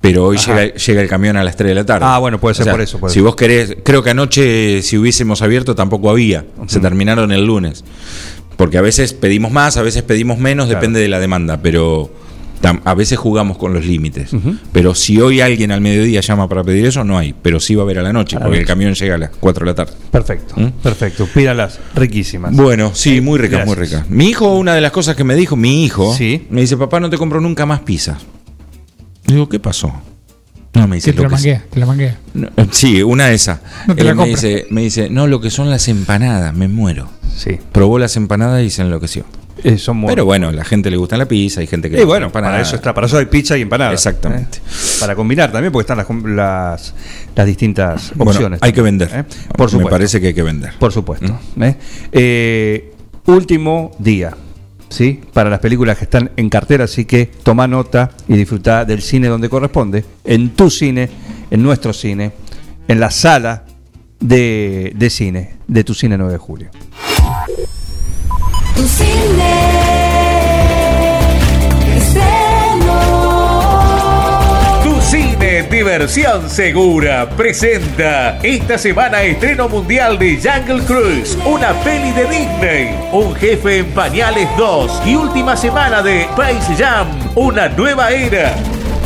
Pero 0.00 0.24
hoy 0.26 0.36
llega, 0.38 0.72
llega 0.74 1.00
el 1.02 1.08
camión 1.08 1.36
a 1.36 1.42
las 1.44 1.56
3 1.56 1.70
de 1.70 1.74
la 1.74 1.84
tarde. 1.84 2.06
Ah, 2.08 2.18
bueno, 2.18 2.38
puede 2.38 2.54
ser 2.54 2.62
O 2.62 2.64
sea, 2.64 2.72
por 2.74 2.80
eso, 2.80 2.98
puede 2.98 3.12
si 3.12 3.16
ser. 3.18 3.24
vos 3.24 3.34
querés. 3.36 3.76
Creo 3.84 4.02
que 4.02 4.10
anoche, 4.10 4.80
si 4.82 4.96
hubiésemos 4.96 5.42
abierto, 5.42 5.74
tampoco 5.74 6.08
había. 6.10 6.44
Se 6.68 6.78
terminaron 6.80 7.32
el 7.32 7.44
lunes. 7.44 7.84
Porque 8.56 8.78
a 8.78 8.80
veces 8.80 9.12
pedimos 9.12 9.50
más, 9.52 9.76
a 9.76 9.82
veces 9.82 10.02
pedimos 10.02 10.38
menos, 10.38 10.66
Claro. 10.66 10.80
depende 10.80 11.00
de 11.00 11.08
la 11.08 11.18
demanda. 11.18 11.60
Pero 11.62 12.10
tam- 12.62 12.80
a 12.84 12.94
veces 12.94 13.18
jugamos 13.18 13.58
con 13.58 13.74
los 13.74 13.84
límites. 13.86 14.30
Pero 14.72 14.94
si 14.94 15.20
hoy 15.20 15.40
alguien 15.40 15.72
al 15.72 15.80
mediodía 15.80 16.20
llama 16.20 16.48
para 16.48 16.62
pedir 16.62 16.86
eso, 16.86 17.02
no 17.02 17.18
hay. 17.18 17.34
Pero 17.42 17.58
sí 17.58 17.74
va 17.74 17.82
a 17.82 17.84
haber 17.84 17.98
a 17.98 18.02
la 18.02 18.12
noche, 18.12 18.36
A 18.36 18.40
porque 18.40 18.58
el 18.58 18.66
camión 18.66 18.94
llega 18.94 19.16
a 19.16 19.18
las 19.18 19.30
4 19.40 19.64
de 19.64 19.70
la 19.72 19.74
tarde. 19.74 19.92
Perfecto, 20.12 20.54
¿Mm? 20.56 20.66
perfecto. 20.82 21.26
Pídalas, 21.34 21.80
riquísimas. 21.96 22.54
Bueno, 22.54 22.92
sí, 22.94 23.20
muy 23.20 23.38
ricas, 23.38 23.66
muy 23.66 23.74
ricas. 23.74 24.08
Mi 24.08 24.28
hijo, 24.28 24.54
una 24.56 24.74
de 24.76 24.80
las 24.80 24.92
cosas 24.92 25.16
que 25.16 25.24
me 25.24 25.34
dijo, 25.34 25.56
mi 25.56 25.84
hijo, 25.84 26.14
Sí. 26.16 26.46
me 26.50 26.60
dice, 26.60 26.76
papá, 26.76 27.00
no 27.00 27.10
te 27.10 27.18
compro 27.18 27.40
nunca 27.40 27.66
más 27.66 27.80
Digo, 29.28 29.48
¿qué 29.48 29.60
pasó? 29.60 29.92
No, 30.74 30.86
me 30.88 30.96
dice, 30.96 31.10
Que 31.12 31.16
te 31.16 31.22
la 31.22 31.22
lo 31.24 31.28
que 31.30 31.34
manguea, 31.36 31.64
te 31.70 31.80
la 31.80 31.86
manguea. 31.86 32.18
no, 32.34 32.48
sí, 32.72 33.02
una 33.02 33.26
de 33.26 33.34
esas. 33.34 33.60
No 33.86 33.94
te 33.94 34.02
Eh, 34.02 34.04
la 34.04 34.14
me, 34.14 34.26
dice, 34.26 34.66
me 34.70 34.82
dice, 34.82 35.08
no, 35.10 35.26
lo 35.26 35.40
que 35.40 35.50
son 35.50 35.70
las 35.70 35.88
empanadas, 35.88 36.54
me 36.54 36.68
muero. 36.68 37.08
Sí. 37.36 37.58
Probó 37.72 37.98
las 37.98 38.16
empanadas 38.16 38.62
y 38.62 38.70
se 38.70 38.82
enloqueció. 38.82 39.24
Eh, 39.64 39.76
son 39.76 39.96
muy- 39.96 40.08
Pero 40.10 40.24
bueno, 40.24 40.48
a 40.48 40.52
la 40.52 40.64
gente 40.64 40.88
le 40.90 40.96
gusta 40.96 41.16
la 41.16 41.26
pizza, 41.26 41.60
hay 41.60 41.66
gente 41.66 41.90
que 41.90 41.96
Y 41.96 42.00
le 42.00 42.04
bueno, 42.04 42.26
gusta 42.26 42.40
la 42.40 42.46
para 42.48 42.60
eso 42.62 42.76
está, 42.76 42.94
para 42.94 43.06
eso 43.08 43.18
hay 43.18 43.26
pizza 43.26 43.56
y 43.58 43.62
empanada. 43.62 43.92
Exactamente. 43.92 44.58
¿eh? 44.58 44.60
Para 45.00 45.16
combinar 45.16 45.50
también, 45.50 45.72
porque 45.72 45.90
están 45.92 45.96
las, 45.98 46.08
las, 46.36 46.94
las 47.34 47.46
distintas 47.46 48.12
Bueno, 48.14 48.30
opciones. 48.30 48.60
hay 48.62 48.72
que 48.72 48.82
vender. 48.82 49.10
¿eh? 49.12 49.24
Por 49.56 49.66
Me 49.66 49.70
supuesto. 49.72 49.90
parece 49.90 50.20
que 50.20 50.28
hay 50.28 50.34
que 50.34 50.42
vender. 50.44 50.74
Por 50.78 50.92
supuesto. 50.92 51.40
¿eh? 51.60 51.74
Eh, 52.12 52.94
último 53.26 53.90
día. 53.98 54.32
¿Sí? 54.88 55.20
Para 55.32 55.50
las 55.50 55.60
películas 55.60 55.98
que 55.98 56.04
están 56.04 56.30
en 56.36 56.48
cartera, 56.48 56.84
así 56.84 57.04
que 57.04 57.26
toma 57.26 57.66
nota 57.66 58.10
y 58.26 58.36
disfruta 58.36 58.84
del 58.84 59.02
cine 59.02 59.28
donde 59.28 59.48
corresponde, 59.48 60.04
en 60.24 60.50
tu 60.50 60.70
cine, 60.70 61.08
en 61.50 61.62
nuestro 61.62 61.92
cine, 61.92 62.32
en 62.88 63.00
la 63.00 63.10
sala 63.10 63.64
de, 64.18 64.92
de 64.96 65.10
cine, 65.10 65.56
de 65.66 65.84
tu 65.84 65.94
cine 65.94 66.16
9 66.16 66.32
de 66.32 66.38
julio. 66.38 66.70
Diversión 75.78 76.50
Segura 76.50 77.30
presenta 77.36 78.40
esta 78.42 78.76
semana 78.76 79.22
estreno 79.22 79.68
mundial 79.68 80.18
de 80.18 80.36
Jungle 80.36 80.84
Cruise, 80.84 81.38
una 81.46 81.72
peli 81.84 82.10
de 82.10 82.24
Disney, 82.24 82.98
Un 83.12 83.32
jefe 83.36 83.78
en 83.78 83.86
pañales 83.92 84.48
2 84.58 85.02
y 85.06 85.14
última 85.14 85.56
semana 85.56 86.02
de 86.02 86.22
Space 86.22 86.74
Jam, 86.76 87.06
una 87.36 87.68
nueva 87.68 88.10
era. 88.10 88.56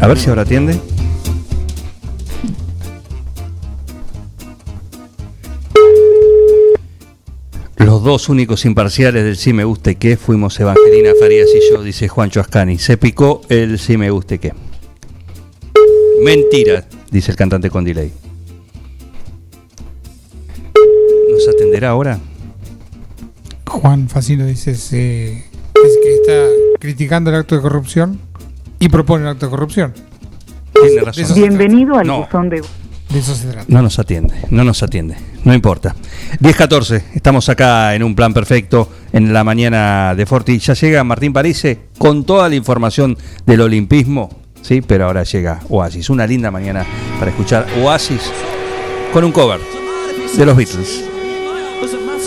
A 0.00 0.08
ver 0.08 0.18
si 0.18 0.28
ahora 0.28 0.42
atiende. 0.42 0.76
Los 7.76 8.02
dos 8.02 8.28
únicos 8.28 8.64
imparciales 8.64 9.22
del 9.22 9.36
sí 9.36 9.52
me 9.52 9.62
gusta 9.62 9.92
y 9.92 9.96
qué 9.96 10.16
fuimos 10.16 10.58
Evangelina 10.58 11.12
Farías 11.18 11.48
y 11.54 11.72
yo, 11.72 11.82
dice 11.82 12.08
Juancho 12.08 12.40
Ascani. 12.40 12.78
Se 12.78 12.96
picó 12.96 13.42
el 13.48 13.78
sí 13.78 13.96
me 13.96 14.10
gusta 14.10 14.34
y 14.34 14.38
qué. 14.40 14.52
Mentira, 16.24 16.84
dice 17.12 17.30
el 17.30 17.36
cantante 17.36 17.70
con 17.70 17.84
delay. 17.84 18.12
¿Nos 21.30 21.48
atenderá 21.48 21.90
ahora? 21.90 22.18
Juan 23.68 24.08
Facino 24.08 24.44
dice 24.44 24.72
es 24.72 24.88
que 24.90 25.44
está 26.14 26.48
criticando 26.80 27.30
el 27.30 27.36
acto 27.36 27.54
de 27.54 27.62
corrupción 27.62 28.31
y 28.82 28.88
propone 28.88 29.22
el 29.24 29.30
acto 29.30 29.46
de 29.46 29.50
corrupción. 29.50 29.94
Razón. 31.04 31.34
Bienvenido 31.36 31.94
al 31.96 32.06
No. 32.06 32.24
buzón 32.24 32.48
de... 32.50 32.62
De 33.10 33.18
eso 33.20 33.32
se 33.34 33.46
trata. 33.46 33.66
No 33.68 33.80
nos 33.82 33.98
atiende, 34.00 34.34
no 34.50 34.64
nos 34.64 34.82
atiende, 34.82 35.14
no 35.44 35.54
importa. 35.54 35.94
10-14, 36.40 37.02
estamos 37.14 37.48
acá 37.48 37.94
en 37.94 38.02
un 38.02 38.16
plan 38.16 38.32
perfecto 38.34 38.88
en 39.12 39.32
la 39.32 39.44
mañana 39.44 40.14
de 40.16 40.26
Forti. 40.26 40.58
Ya 40.58 40.72
llega 40.74 41.04
Martín 41.04 41.32
Parise 41.32 41.78
con 41.98 42.24
toda 42.24 42.48
la 42.48 42.54
información 42.56 43.16
del 43.46 43.60
olimpismo, 43.60 44.30
¿sí? 44.62 44.80
Pero 44.80 45.04
ahora 45.04 45.22
llega 45.24 45.60
Oasis, 45.68 46.10
una 46.10 46.26
linda 46.26 46.50
mañana 46.50 46.84
para 47.18 47.30
escuchar 47.30 47.66
Oasis 47.82 48.22
con 49.12 49.22
un 49.24 49.30
cover 49.30 49.60
de 50.36 50.46
los 50.46 50.56
Beatles. 50.56 51.04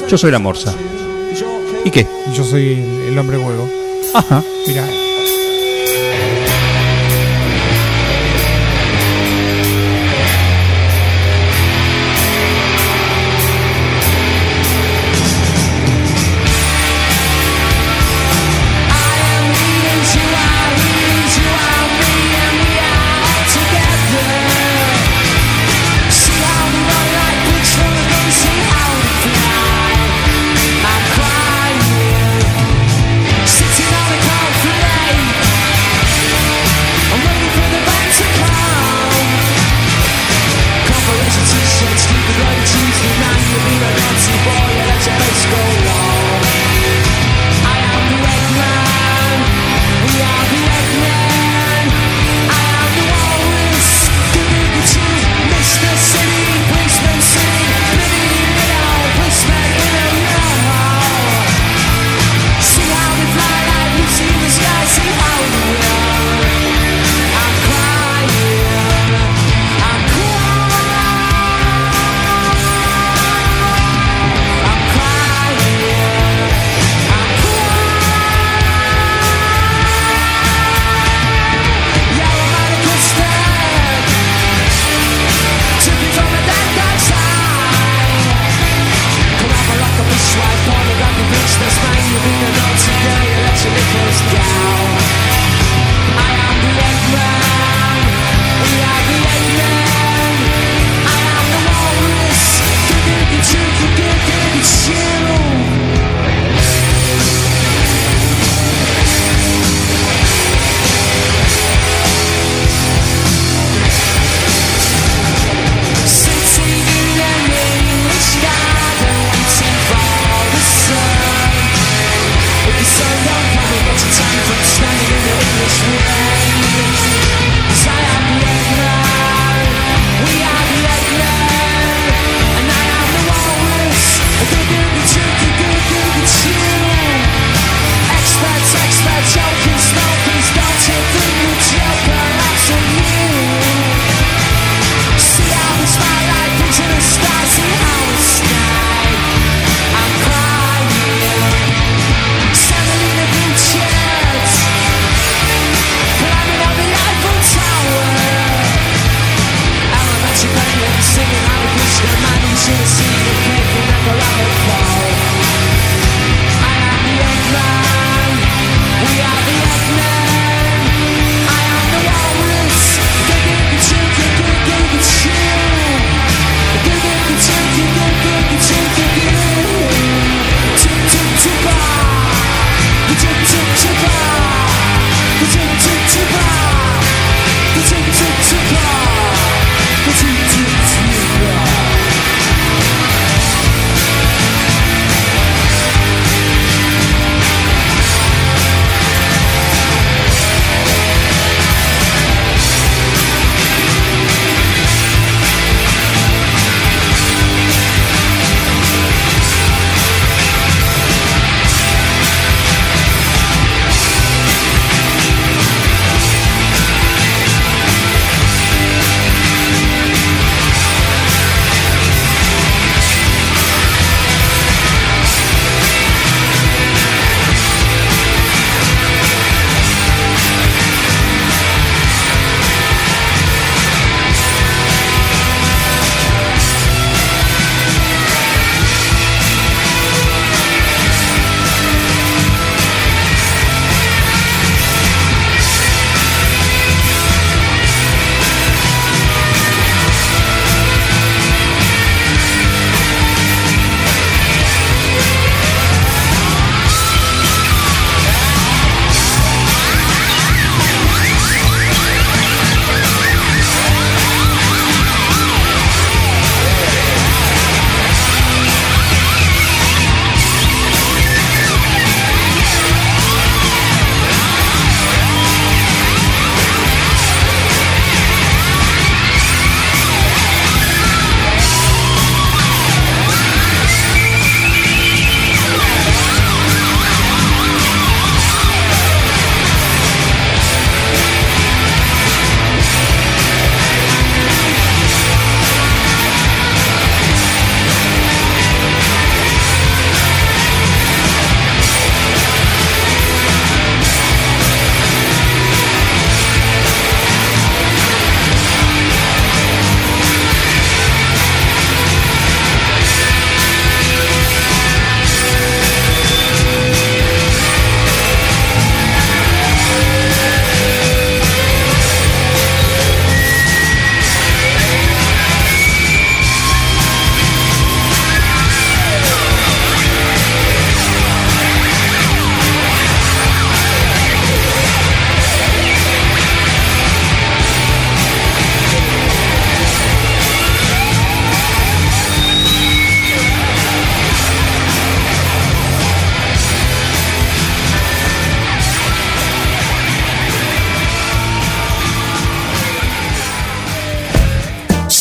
Yo 0.08 0.18
soy 0.20 0.32
la 0.32 0.40
Morsa. 0.40 0.74
¿Y 1.84 1.90
qué? 1.90 2.06
Yo 2.34 2.44
soy 2.46 2.74
el, 2.74 3.12
el 3.12 3.18
hombre 3.20 3.38
huevo. 3.40 3.68
Ajá. 4.14 4.44
Mira, 4.68 4.84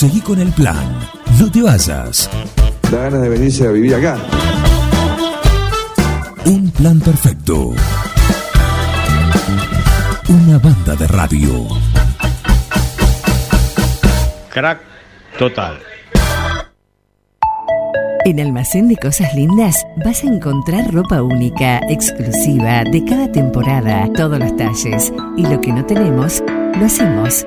Seguí 0.05 0.20
con 0.20 0.39
el 0.39 0.52
plan. 0.52 0.98
No 1.40 1.51
te 1.51 1.62
vayas. 1.62 2.28
Da 2.93 3.05
ganas 3.05 3.22
de 3.22 3.28
venirse 3.31 3.66
a 3.66 3.70
vivir 3.70 3.94
acá. 3.94 4.18
Un 6.44 6.70
plan 6.72 7.01
perfecto. 7.01 7.70
Una 10.28 10.59
banda 10.59 10.94
de 10.94 11.06
radio. 11.06 11.68
Crack 14.51 14.81
total. 15.39 15.78
En 18.26 18.40
Almacén 18.40 18.89
de 18.89 18.97
Cosas 18.98 19.35
Lindas 19.35 19.86
vas 20.05 20.22
a 20.22 20.26
encontrar 20.26 20.93
ropa 20.93 21.22
única, 21.22 21.81
exclusiva, 21.89 22.85
de 22.85 23.02
cada 23.06 23.32
temporada, 23.32 24.06
todos 24.12 24.39
los 24.39 24.55
talles. 24.55 25.10
Y 25.39 25.47
lo 25.47 25.62
que 25.62 25.72
no 25.72 25.82
tenemos, 25.86 26.44
lo 26.78 26.85
hacemos. 26.85 27.47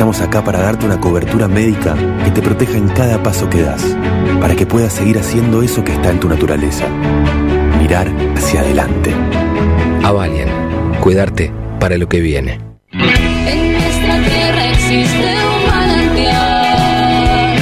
Estamos 0.00 0.22
acá 0.22 0.42
para 0.42 0.60
darte 0.62 0.86
una 0.86 0.98
cobertura 0.98 1.46
médica 1.46 1.94
que 2.24 2.30
te 2.30 2.40
proteja 2.40 2.78
en 2.78 2.88
cada 2.88 3.22
paso 3.22 3.50
que 3.50 3.60
das, 3.60 3.84
para 4.40 4.56
que 4.56 4.64
puedas 4.64 4.94
seguir 4.94 5.18
haciendo 5.18 5.60
eso 5.62 5.84
que 5.84 5.92
está 5.92 6.08
en 6.08 6.18
tu 6.18 6.26
naturaleza. 6.26 6.86
Mirar 7.78 8.08
hacia 8.34 8.60
adelante. 8.60 9.14
Avalian, 10.02 10.48
cuidarte 11.02 11.52
para 11.78 11.98
lo 11.98 12.08
que 12.08 12.22
viene. 12.22 12.58
En 12.92 13.72
nuestra 13.74 14.14
tierra 14.24 14.70
existe 14.70 15.34
un 15.52 15.66
manantial 15.68 17.58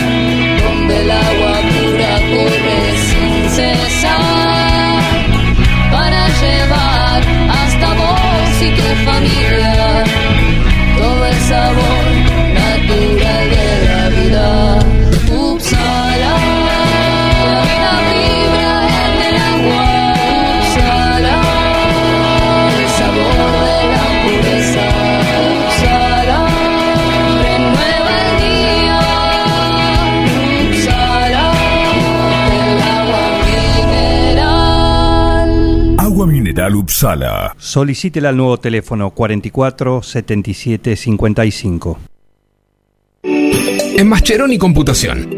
donde 0.62 1.02
el 1.02 1.10
agua 1.10 1.54
pura 1.74 2.20
corre 2.36 2.80
sin 3.10 3.50
cesar 3.50 5.02
para 5.90 6.28
llevar 6.38 7.20
hasta 7.50 7.94
vos 7.94 8.62
y 8.62 8.70
tu 8.76 8.86
familia 9.10 10.04
todo 10.98 11.26
el 11.26 11.34
sabor 11.34 11.97
Uppsala. 36.74 37.54
Solicítela 37.58 38.30
al 38.30 38.36
nuevo 38.36 38.58
teléfono 38.58 39.10
44 39.10 40.02
77 40.02 40.96
55. 40.96 41.98
En 43.22 44.08
Mascheroni 44.08 44.58
Computación, 44.58 45.37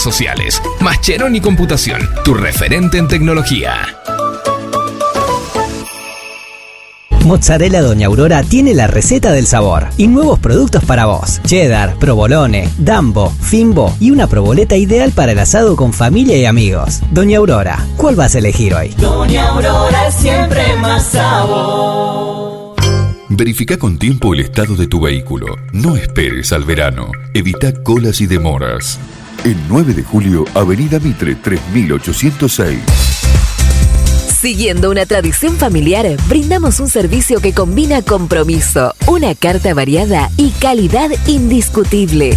sociales. 0.00 0.62
Mascheroni 0.80 1.40
Computación, 1.40 2.00
tu 2.24 2.34
referente 2.34 2.98
en 2.98 3.08
tecnología. 3.08 3.98
Mozzarella 7.28 7.82
Doña 7.82 8.06
Aurora 8.06 8.42
tiene 8.42 8.72
la 8.72 8.86
receta 8.86 9.32
del 9.32 9.46
sabor 9.46 9.88
y 9.98 10.08
nuevos 10.08 10.38
productos 10.38 10.82
para 10.84 11.04
vos. 11.04 11.42
Cheddar, 11.44 11.98
provolone, 11.98 12.70
dambo, 12.78 13.30
fimbo 13.30 13.94
y 14.00 14.12
una 14.12 14.26
proboleta 14.28 14.76
ideal 14.76 15.12
para 15.12 15.32
el 15.32 15.38
asado 15.38 15.76
con 15.76 15.92
familia 15.92 16.38
y 16.38 16.46
amigos. 16.46 17.02
Doña 17.10 17.36
Aurora, 17.36 17.86
¿cuál 17.98 18.16
vas 18.16 18.34
a 18.34 18.38
elegir 18.38 18.72
hoy? 18.72 18.94
Doña 18.96 19.48
Aurora 19.48 20.10
siempre 20.10 20.74
más 20.76 21.04
sabor. 21.08 22.74
Verifica 23.28 23.76
con 23.76 23.98
tiempo 23.98 24.32
el 24.32 24.40
estado 24.40 24.74
de 24.74 24.86
tu 24.86 25.02
vehículo. 25.02 25.54
No 25.72 25.96
esperes 25.96 26.54
al 26.54 26.64
verano. 26.64 27.12
Evita 27.34 27.74
colas 27.82 28.22
y 28.22 28.26
demoras. 28.26 28.98
El 29.44 29.56
9 29.68 29.94
de 29.94 30.02
julio, 30.02 30.44
Avenida 30.54 30.98
Mitre 30.98 31.36
3806. 31.36 32.80
Siguiendo 34.40 34.90
una 34.90 35.06
tradición 35.06 35.56
familiar, 35.56 36.06
brindamos 36.28 36.80
un 36.80 36.88
servicio 36.88 37.40
que 37.40 37.52
combina 37.52 38.02
compromiso, 38.02 38.94
una 39.06 39.34
carta 39.34 39.74
variada 39.74 40.30
y 40.36 40.50
calidad 40.50 41.10
indiscutible. 41.26 42.36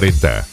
2040. 0.00 0.46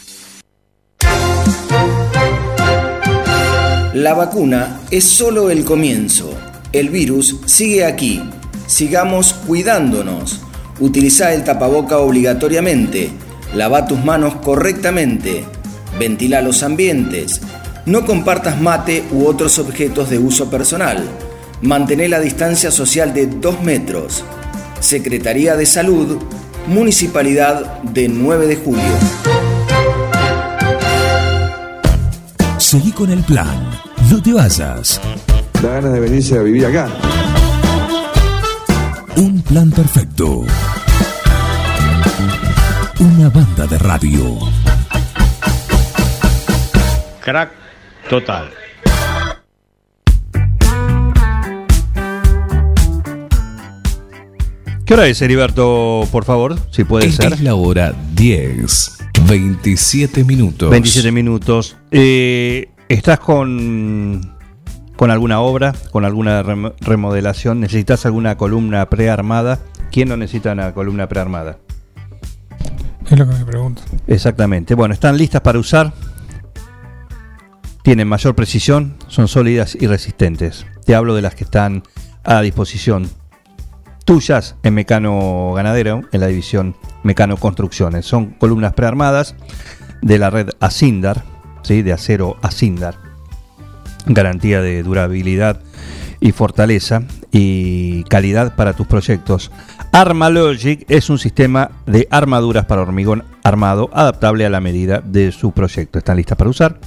La 3.94 4.14
vacuna 4.14 4.80
es 4.90 5.04
solo 5.04 5.50
el 5.50 5.64
comienzo. 5.64 6.34
El 6.72 6.90
virus 6.90 7.36
sigue 7.46 7.84
aquí. 7.84 8.22
Sigamos 8.66 9.32
cuidándonos. 9.32 10.40
Utiliza 10.80 11.32
el 11.32 11.44
tapaboca 11.44 11.98
obligatoriamente. 11.98 13.10
Lava 13.54 13.86
tus 13.86 14.04
manos 14.04 14.34
correctamente. 14.36 15.44
Ventila 15.98 16.42
los 16.42 16.62
ambientes. 16.62 17.40
No 17.86 18.04
compartas 18.04 18.60
mate 18.60 19.04
u 19.12 19.26
otros 19.26 19.58
objetos 19.58 20.10
de 20.10 20.18
uso 20.18 20.50
personal. 20.50 21.04
Mantén 21.62 22.10
la 22.10 22.20
distancia 22.20 22.70
social 22.70 23.14
de 23.14 23.26
2 23.26 23.62
metros. 23.62 24.24
Secretaría 24.80 25.56
de 25.56 25.64
Salud, 25.64 26.18
Municipalidad 26.66 27.80
de 27.82 28.08
9 28.08 28.48
de 28.48 28.56
Julio. 28.56 29.35
Seguí 32.66 32.90
con 32.90 33.12
el 33.12 33.22
plan. 33.22 33.70
No 34.10 34.20
te 34.20 34.32
vayas. 34.32 35.00
Da 35.62 35.68
ganas 35.74 35.92
de 35.92 36.00
venirse 36.00 36.36
a 36.36 36.42
vivir 36.42 36.66
acá. 36.66 36.88
Un 39.14 39.40
plan 39.42 39.70
perfecto. 39.70 40.40
Una 42.98 43.28
banda 43.30 43.68
de 43.68 43.78
radio. 43.78 44.36
Crack 47.24 47.52
total. 48.10 48.50
¿Qué 54.84 54.94
hora 54.94 55.06
es, 55.08 55.20
Heriberto, 55.20 56.06
por 56.12 56.24
favor? 56.24 56.56
Si 56.70 56.84
puede 56.84 57.06
Esta 57.06 57.24
ser. 57.24 57.32
es 57.34 57.40
la 57.42 57.54
hora 57.56 57.92
10, 58.14 58.95
27 59.28 60.24
minutos. 60.24 60.70
27 60.70 61.10
minutos. 61.12 61.76
Eh, 61.90 62.68
¿Estás 62.88 63.18
con, 63.18 64.20
con 64.96 65.10
alguna 65.10 65.40
obra, 65.40 65.74
con 65.90 66.04
alguna 66.04 66.42
rem- 66.42 66.72
remodelación? 66.80 67.60
¿Necesitas 67.60 68.06
alguna 68.06 68.36
columna 68.36 68.88
prearmada? 68.88 69.58
¿Quién 69.90 70.08
no 70.08 70.16
necesita 70.16 70.52
una 70.52 70.72
columna 70.72 71.08
prearmada? 71.08 71.58
Es 73.10 73.18
lo 73.18 73.28
que 73.28 73.34
me 73.34 73.44
pregunto. 73.44 73.82
Exactamente. 74.06 74.74
Bueno, 74.74 74.94
están 74.94 75.16
listas 75.16 75.40
para 75.40 75.58
usar. 75.58 75.92
Tienen 77.82 78.08
mayor 78.08 78.34
precisión, 78.34 78.96
son 79.08 79.28
sólidas 79.28 79.76
y 79.80 79.86
resistentes. 79.86 80.66
Te 80.84 80.94
hablo 80.94 81.14
de 81.14 81.22
las 81.22 81.34
que 81.36 81.44
están 81.44 81.82
a 82.24 82.40
disposición 82.42 83.08
tuyas 84.04 84.56
en 84.62 84.74
Mecano 84.74 85.52
Ganadero, 85.54 86.02
en 86.12 86.20
la 86.20 86.26
división 86.28 86.76
Mecano 87.06 87.36
Construcciones. 87.36 88.04
Son 88.04 88.26
columnas 88.26 88.74
prearmadas 88.74 89.34
de 90.02 90.18
la 90.18 90.28
red 90.28 90.50
Asindar, 90.60 91.22
¿sí? 91.62 91.82
de 91.82 91.92
acero 91.92 92.36
Asindar. 92.42 92.96
Garantía 94.06 94.60
de 94.60 94.82
durabilidad 94.82 95.60
y 96.20 96.32
fortaleza 96.32 97.02
y 97.32 98.04
calidad 98.04 98.54
para 98.56 98.72
tus 98.74 98.86
proyectos. 98.86 99.50
Armalogic 99.92 100.84
es 100.90 101.08
un 101.08 101.18
sistema 101.18 101.70
de 101.86 102.08
armaduras 102.10 102.66
para 102.66 102.82
hormigón 102.82 103.24
armado 103.42 103.90
adaptable 103.92 104.44
a 104.44 104.50
la 104.50 104.60
medida 104.60 105.00
de 105.00 105.32
su 105.32 105.52
proyecto. 105.52 105.98
Están 105.98 106.16
listas 106.16 106.36
para 106.36 106.50
usar. 106.50 106.78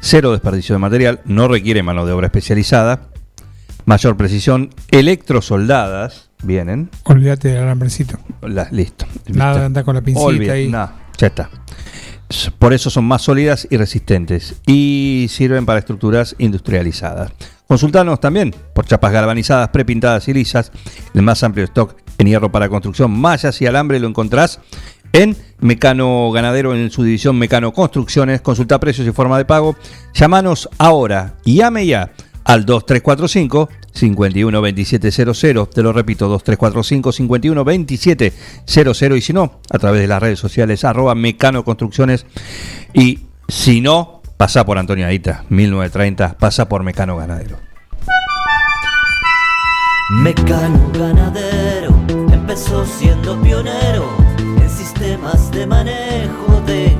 Cero 0.00 0.32
desperdicio 0.32 0.74
de 0.74 0.78
material, 0.78 1.20
no 1.26 1.46
requiere 1.46 1.82
mano 1.82 2.06
de 2.06 2.12
obra 2.12 2.26
especializada. 2.26 3.10
Mayor 3.90 4.16
precisión, 4.16 4.70
electrosoldadas 4.92 6.30
vienen. 6.44 6.90
Olvídate 7.02 7.48
del 7.48 7.64
alambrecito. 7.64 8.20
La- 8.40 8.68
listo. 8.70 9.04
Nada 9.26 9.50
listo. 9.54 9.66
andar 9.66 9.84
con 9.84 9.96
la 9.96 10.00
pincita 10.00 10.26
Olvida- 10.26 10.52
ahí. 10.52 10.68
nah, 10.68 10.90
ya 11.18 11.26
está. 11.26 11.50
Por 12.60 12.72
eso 12.72 12.88
son 12.88 13.04
más 13.06 13.22
sólidas 13.22 13.66
y 13.68 13.76
resistentes 13.76 14.54
y 14.64 15.26
sirven 15.28 15.66
para 15.66 15.80
estructuras 15.80 16.36
industrializadas. 16.38 17.32
Consultanos 17.66 18.20
también 18.20 18.54
por 18.76 18.84
chapas 18.86 19.10
galvanizadas, 19.10 19.70
prepintadas 19.70 20.28
y 20.28 20.34
lisas. 20.34 20.70
El 21.12 21.22
más 21.22 21.42
amplio 21.42 21.64
stock 21.64 21.96
en 22.18 22.28
hierro 22.28 22.52
para 22.52 22.68
construcción, 22.68 23.10
mallas 23.10 23.60
y 23.60 23.66
alambre 23.66 23.98
lo 23.98 24.06
encontrás 24.06 24.60
en 25.12 25.36
Mecano 25.58 26.30
Ganadero 26.30 26.76
en 26.76 26.92
su 26.92 27.02
división 27.02 27.36
Mecano 27.36 27.72
Construcciones. 27.72 28.40
Consulta 28.40 28.78
precios 28.78 29.08
y 29.08 29.10
forma 29.10 29.36
de 29.36 29.46
pago. 29.46 29.74
Llámanos 30.14 30.68
ahora 30.78 31.34
y 31.44 31.56
llame 31.56 31.86
ya 31.86 32.12
al 32.44 32.64
2345 32.64 33.68
51 33.92 34.58
2700. 34.58 35.70
Te 35.70 35.82
lo 35.82 35.92
repito, 35.92 36.28
2345 36.28 37.12
51 37.12 37.64
2700. 37.64 39.18
Y 39.18 39.20
si 39.20 39.32
no, 39.32 39.60
a 39.70 39.78
través 39.78 40.00
de 40.00 40.08
las 40.08 40.20
redes 40.20 40.38
sociales, 40.38 40.84
arroba 40.84 41.14
Mecano 41.14 41.64
Construcciones. 41.64 42.26
Y 42.92 43.20
si 43.48 43.80
no, 43.80 44.22
pasa 44.36 44.64
por 44.64 44.78
Antonio 44.78 45.06
Aita, 45.06 45.44
1930, 45.48 46.38
pasa 46.38 46.68
por 46.68 46.82
Mecano 46.82 47.16
Ganadero. 47.16 47.70
Mecano 50.10 50.90
ganadero 50.92 51.94
empezó 52.32 52.84
siendo 52.84 53.40
pionero 53.40 54.08
en 54.60 54.68
sistemas 54.68 55.52
de 55.52 55.68
manejo 55.68 56.60
de 56.66 56.99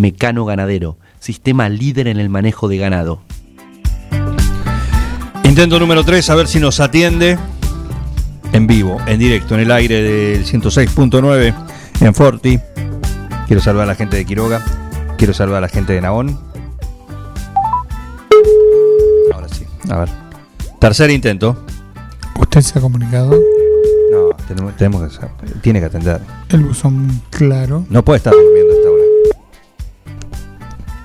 Mecano 0.00 0.44
Ganadero, 0.44 0.96
sistema 1.18 1.68
líder 1.68 2.08
en 2.08 2.18
el 2.18 2.28
manejo 2.30 2.68
de 2.68 2.78
ganado. 2.78 3.20
Intento 5.44 5.78
número 5.78 6.04
3, 6.04 6.30
a 6.30 6.34
ver 6.34 6.48
si 6.48 6.58
nos 6.58 6.80
atiende 6.80 7.38
en 8.52 8.66
vivo, 8.66 8.98
en 9.06 9.18
directo, 9.18 9.54
en 9.54 9.60
el 9.60 9.70
aire 9.70 10.02
del 10.02 10.44
106.9 10.44 11.54
en 12.00 12.14
Forti. 12.14 12.58
Quiero 13.46 13.60
saludar 13.60 13.84
a 13.84 13.88
la 13.88 13.94
gente 13.94 14.16
de 14.16 14.24
Quiroga, 14.24 14.64
quiero 15.18 15.34
saludar 15.34 15.58
a 15.58 15.62
la 15.62 15.68
gente 15.68 15.92
de 15.92 16.00
Naón. 16.00 16.38
Ahora 19.34 19.48
sí, 19.48 19.66
a 19.90 19.98
ver. 19.98 20.08
Tercer 20.78 21.10
intento. 21.10 21.64
¿Usted 22.38 22.62
se 22.62 22.78
ha 22.78 22.82
comunicado? 22.82 23.32
No, 24.12 24.30
tenemos, 24.48 24.76
tenemos 24.76 25.08
que 25.08 25.14
saber, 25.14 25.30
tiene 25.60 25.80
que 25.80 25.86
atender. 25.86 26.20
El 26.48 26.62
buzón 26.62 27.22
claro. 27.30 27.84
No 27.90 28.04
puede 28.04 28.18
estar 28.18 28.32
durmiendo 28.32 28.72
esta. 28.72 28.89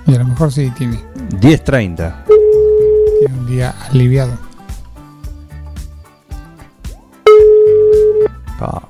Y 0.08 0.14
a 0.14 0.20
lo 0.20 0.26
mejor 0.26 0.52
sí 0.52 0.72
tiene. 0.78 1.00
10.30. 1.32 2.26
Tiene 3.20 3.40
un 3.40 3.48
día 3.48 3.74
aliviado. 3.90 4.38
Ah. 8.60 8.82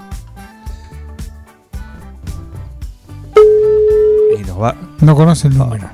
Y 4.37 4.43
nos 4.43 4.61
va. 4.61 4.75
No 4.99 5.15
conoce 5.15 5.47
el 5.47 5.57
número. 5.57 5.89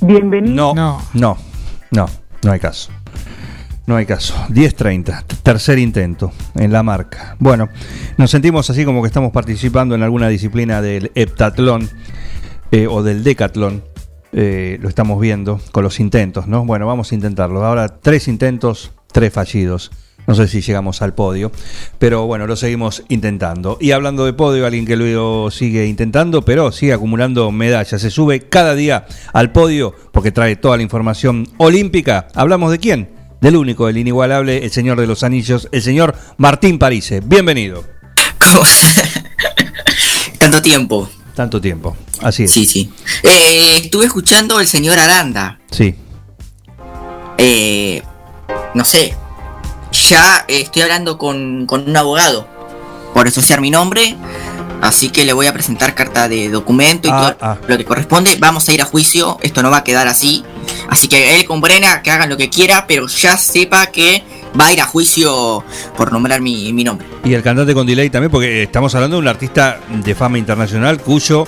Bienvenido. 0.00 0.74
No, 0.74 1.00
no, 1.14 1.36
no, 1.90 2.08
no 2.42 2.52
hay 2.52 2.60
caso. 2.60 2.90
No 3.86 3.96
hay 3.96 4.06
caso. 4.06 4.34
10.30, 4.48 5.24
tercer 5.42 5.78
intento 5.78 6.32
en 6.54 6.72
la 6.72 6.82
marca. 6.84 7.34
Bueno, 7.40 7.68
nos 8.16 8.30
sentimos 8.30 8.70
así 8.70 8.84
como 8.84 9.02
que 9.02 9.08
estamos 9.08 9.32
participando 9.32 9.96
en 9.96 10.02
alguna 10.02 10.28
disciplina 10.28 10.80
del 10.80 11.10
heptatlón 11.16 11.90
eh, 12.70 12.86
o 12.86 13.02
del 13.02 13.24
decatlón. 13.24 13.84
Eh, 14.32 14.78
lo 14.80 14.88
estamos 14.88 15.20
viendo 15.20 15.60
con 15.72 15.82
los 15.82 15.98
intentos, 15.98 16.46
¿no? 16.46 16.64
Bueno, 16.64 16.86
vamos 16.86 17.10
a 17.10 17.14
intentarlo. 17.14 17.64
Ahora 17.64 18.00
tres 18.00 18.28
intentos, 18.28 18.92
tres 19.12 19.32
fallidos. 19.32 19.90
No 20.26 20.34
sé 20.36 20.46
si 20.46 20.60
llegamos 20.60 21.02
al 21.02 21.14
podio, 21.14 21.50
pero 21.98 22.26
bueno, 22.26 22.46
lo 22.46 22.54
seguimos 22.54 23.02
intentando. 23.08 23.78
Y 23.80 23.90
hablando 23.90 24.26
de 24.26 24.32
podio, 24.32 24.64
alguien 24.64 24.86
que 24.86 24.94
lo 24.94 25.50
sigue 25.50 25.86
intentando, 25.86 26.42
pero 26.42 26.70
sigue 26.70 26.92
acumulando 26.92 27.50
medallas. 27.50 28.00
Se 28.00 28.10
sube 28.10 28.40
cada 28.48 28.76
día 28.76 29.06
al 29.32 29.50
podio 29.50 29.92
porque 30.12 30.30
trae 30.30 30.54
toda 30.54 30.76
la 30.76 30.84
información 30.84 31.48
olímpica. 31.56 32.28
¿Hablamos 32.34 32.70
de 32.70 32.78
quién? 32.78 33.08
Del 33.40 33.56
único, 33.56 33.88
el 33.88 33.96
inigualable, 33.96 34.62
el 34.62 34.70
señor 34.70 35.00
de 35.00 35.08
los 35.08 35.24
anillos, 35.24 35.68
el 35.72 35.82
señor 35.82 36.14
Martín 36.36 36.78
Parise. 36.78 37.20
Bienvenido. 37.20 37.84
Tanto 40.38 40.62
tiempo. 40.62 41.08
Tanto 41.40 41.58
tiempo. 41.58 41.96
Así 42.20 42.44
es. 42.44 42.50
Sí, 42.52 42.66
sí. 42.66 42.90
Eh, 43.22 43.78
estuve 43.84 44.04
escuchando 44.04 44.58
al 44.58 44.66
señor 44.66 44.98
Aranda. 44.98 45.58
Sí. 45.70 45.94
Eh, 47.38 48.02
no 48.74 48.84
sé. 48.84 49.16
Ya 50.10 50.44
estoy 50.48 50.82
hablando 50.82 51.16
con, 51.16 51.64
con 51.64 51.88
un 51.88 51.96
abogado 51.96 52.46
por 53.14 53.26
asociar 53.26 53.62
mi 53.62 53.70
nombre. 53.70 54.18
Así 54.82 55.08
que 55.08 55.24
le 55.24 55.32
voy 55.32 55.46
a 55.46 55.54
presentar 55.54 55.94
carta 55.94 56.28
de 56.28 56.50
documento 56.50 57.08
y 57.08 57.10
Ah, 57.10 57.34
todo 57.40 57.56
lo 57.68 57.78
que 57.78 57.86
corresponde. 57.86 58.36
Vamos 58.38 58.68
a 58.68 58.74
ir 58.74 58.82
a 58.82 58.84
juicio. 58.84 59.38
Esto 59.40 59.62
no 59.62 59.70
va 59.70 59.78
a 59.78 59.84
quedar 59.84 60.08
así. 60.08 60.44
Así 60.90 61.08
que 61.08 61.36
él 61.36 61.46
con 61.46 61.62
Brena 61.62 62.02
que 62.02 62.10
hagan 62.10 62.28
lo 62.28 62.36
que 62.36 62.50
quiera, 62.50 62.86
pero 62.86 63.06
ya 63.06 63.38
sepa 63.38 63.86
que 63.86 64.22
va 64.58 64.66
a 64.66 64.72
ir 64.72 64.80
a 64.80 64.84
juicio 64.86 65.64
por 65.96 66.12
nombrar 66.12 66.40
mi, 66.40 66.72
mi 66.72 66.84
nombre. 66.84 67.06
Y 67.24 67.34
el 67.34 67.42
cantante 67.42 67.74
con 67.74 67.86
delay 67.86 68.10
también, 68.10 68.30
porque 68.30 68.62
estamos 68.64 68.94
hablando 68.94 69.16
de 69.16 69.22
un 69.22 69.28
artista 69.28 69.80
de 70.02 70.14
fama 70.14 70.38
internacional 70.38 71.00
cuyo 71.00 71.46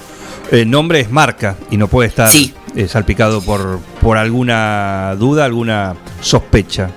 eh, 0.50 0.64
nombre 0.64 1.00
es 1.00 1.10
marca 1.10 1.56
y 1.70 1.76
no 1.76 1.88
puede 1.88 2.08
estar 2.08 2.30
eh, 2.76 2.88
salpicado 2.88 3.40
por, 3.40 3.80
por 4.00 4.18
alguna 4.18 5.14
duda, 5.18 5.44
alguna 5.44 5.94
sospecha. 6.20 6.90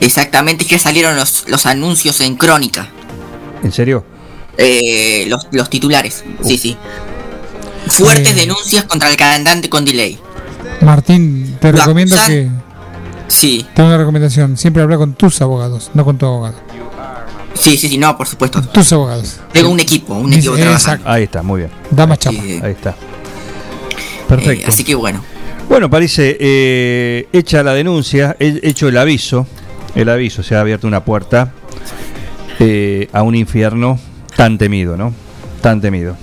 Exactamente, 0.00 0.64
es 0.64 0.70
que 0.70 0.78
salieron 0.78 1.16
los, 1.16 1.44
los 1.48 1.66
anuncios 1.66 2.20
en 2.20 2.36
crónica. 2.36 2.88
¿En 3.62 3.72
serio? 3.72 4.04
Eh, 4.58 5.26
los, 5.28 5.48
los 5.52 5.68
titulares, 5.70 6.24
sí, 6.44 6.56
sí. 6.58 6.76
Fuertes 7.88 8.32
Eh. 8.32 8.34
denuncias 8.34 8.84
contra 8.84 9.08
el 9.10 9.16
cantante 9.16 9.68
con 9.68 9.84
delay. 9.84 10.18
Martín, 10.82 11.56
te 11.60 11.72
Lo 11.72 11.78
recomiendo 11.78 12.16
acusan- 12.16 12.26
que. 12.28 12.50
Sí. 13.28 13.66
Tengo 13.74 13.88
una 13.88 13.98
recomendación. 13.98 14.56
Siempre 14.56 14.82
habla 14.82 14.96
con 14.96 15.14
tus 15.14 15.40
abogados, 15.42 15.90
no 15.94 16.04
con 16.04 16.16
tu 16.18 16.26
abogado. 16.26 16.54
Sí, 17.54 17.76
sí, 17.76 17.88
sí, 17.88 17.98
no, 17.98 18.16
por 18.16 18.26
supuesto. 18.26 18.60
Tus 18.62 18.92
abogados. 18.92 19.40
Tengo 19.52 19.70
un 19.70 19.80
equipo, 19.80 20.14
un 20.14 20.30
Dice- 20.30 20.48
equipo 20.48 20.56
trabajando. 20.56 21.08
Ahí 21.10 21.22
está, 21.24 21.42
muy 21.42 21.60
bien. 21.60 21.70
Da 21.90 22.06
más 22.06 22.18
chapa. 22.18 22.38
Ahí 22.38 22.72
está. 22.72 22.94
Perfecto. 24.28 24.66
Eh, 24.66 24.68
así 24.72 24.84
que 24.84 24.94
bueno. 24.94 25.22
Bueno, 25.68 25.88
parece 25.90 26.36
eh, 26.38 27.28
hecha 27.32 27.62
la 27.62 27.72
denuncia, 27.74 28.36
he- 28.38 28.60
hecho 28.62 28.88
el 28.88 28.96
aviso, 28.98 29.46
el 29.94 30.08
aviso, 30.08 30.42
se 30.42 30.54
ha 30.54 30.60
abierto 30.60 30.86
una 30.86 31.04
puerta 31.04 31.52
eh, 32.60 33.08
a 33.12 33.22
un 33.22 33.34
infierno 33.34 33.98
tan 34.36 34.58
temido, 34.58 34.96
¿no? 34.96 35.12
Tan 35.62 35.80
temido. 35.80 36.16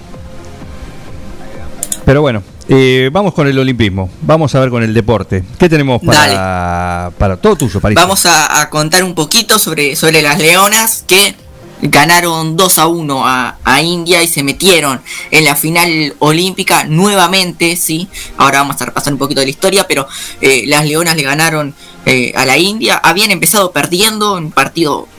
Pero 2.05 2.21
bueno, 2.21 2.43
eh, 2.69 3.09
vamos 3.11 3.33
con 3.33 3.47
el 3.47 3.57
olimpismo, 3.59 4.09
vamos 4.21 4.53
a 4.55 4.59
ver 4.59 4.69
con 4.69 4.83
el 4.83 4.93
deporte. 4.93 5.43
¿Qué 5.59 5.67
tenemos 5.69 6.01
para, 6.01 7.11
para 7.17 7.37
todo 7.37 7.55
tuyo, 7.55 7.79
París? 7.79 7.95
Vamos 7.95 8.25
a, 8.25 8.61
a 8.61 8.69
contar 8.69 9.03
un 9.03 9.15
poquito 9.15 9.59
sobre, 9.59 9.95
sobre 9.95 10.21
las 10.21 10.39
leonas 10.39 11.03
que 11.07 11.35
ganaron 11.81 12.55
2 12.55 12.77
a 12.79 12.87
1 12.87 13.27
a, 13.27 13.57
a 13.63 13.81
India 13.81 14.23
y 14.23 14.27
se 14.27 14.41
metieron 14.43 15.01
en 15.31 15.43
la 15.43 15.55
final 15.55 16.15
olímpica 16.19 16.85
nuevamente, 16.85 17.75
¿sí? 17.75 18.07
Ahora 18.37 18.59
vamos 18.59 18.81
a 18.81 18.85
repasar 18.85 19.11
un 19.11 19.19
poquito 19.19 19.41
de 19.41 19.47
la 19.47 19.51
historia, 19.51 19.85
pero 19.87 20.07
eh, 20.39 20.63
las 20.67 20.85
Leonas 20.85 21.17
le 21.17 21.23
ganaron 21.23 21.75
eh, 22.05 22.31
a 22.35 22.45
la 22.45 22.57
India. 22.57 22.95
Habían 23.03 23.31
empezado 23.31 23.71
perdiendo 23.71 24.35
un 24.35 24.51
partido 24.51 25.09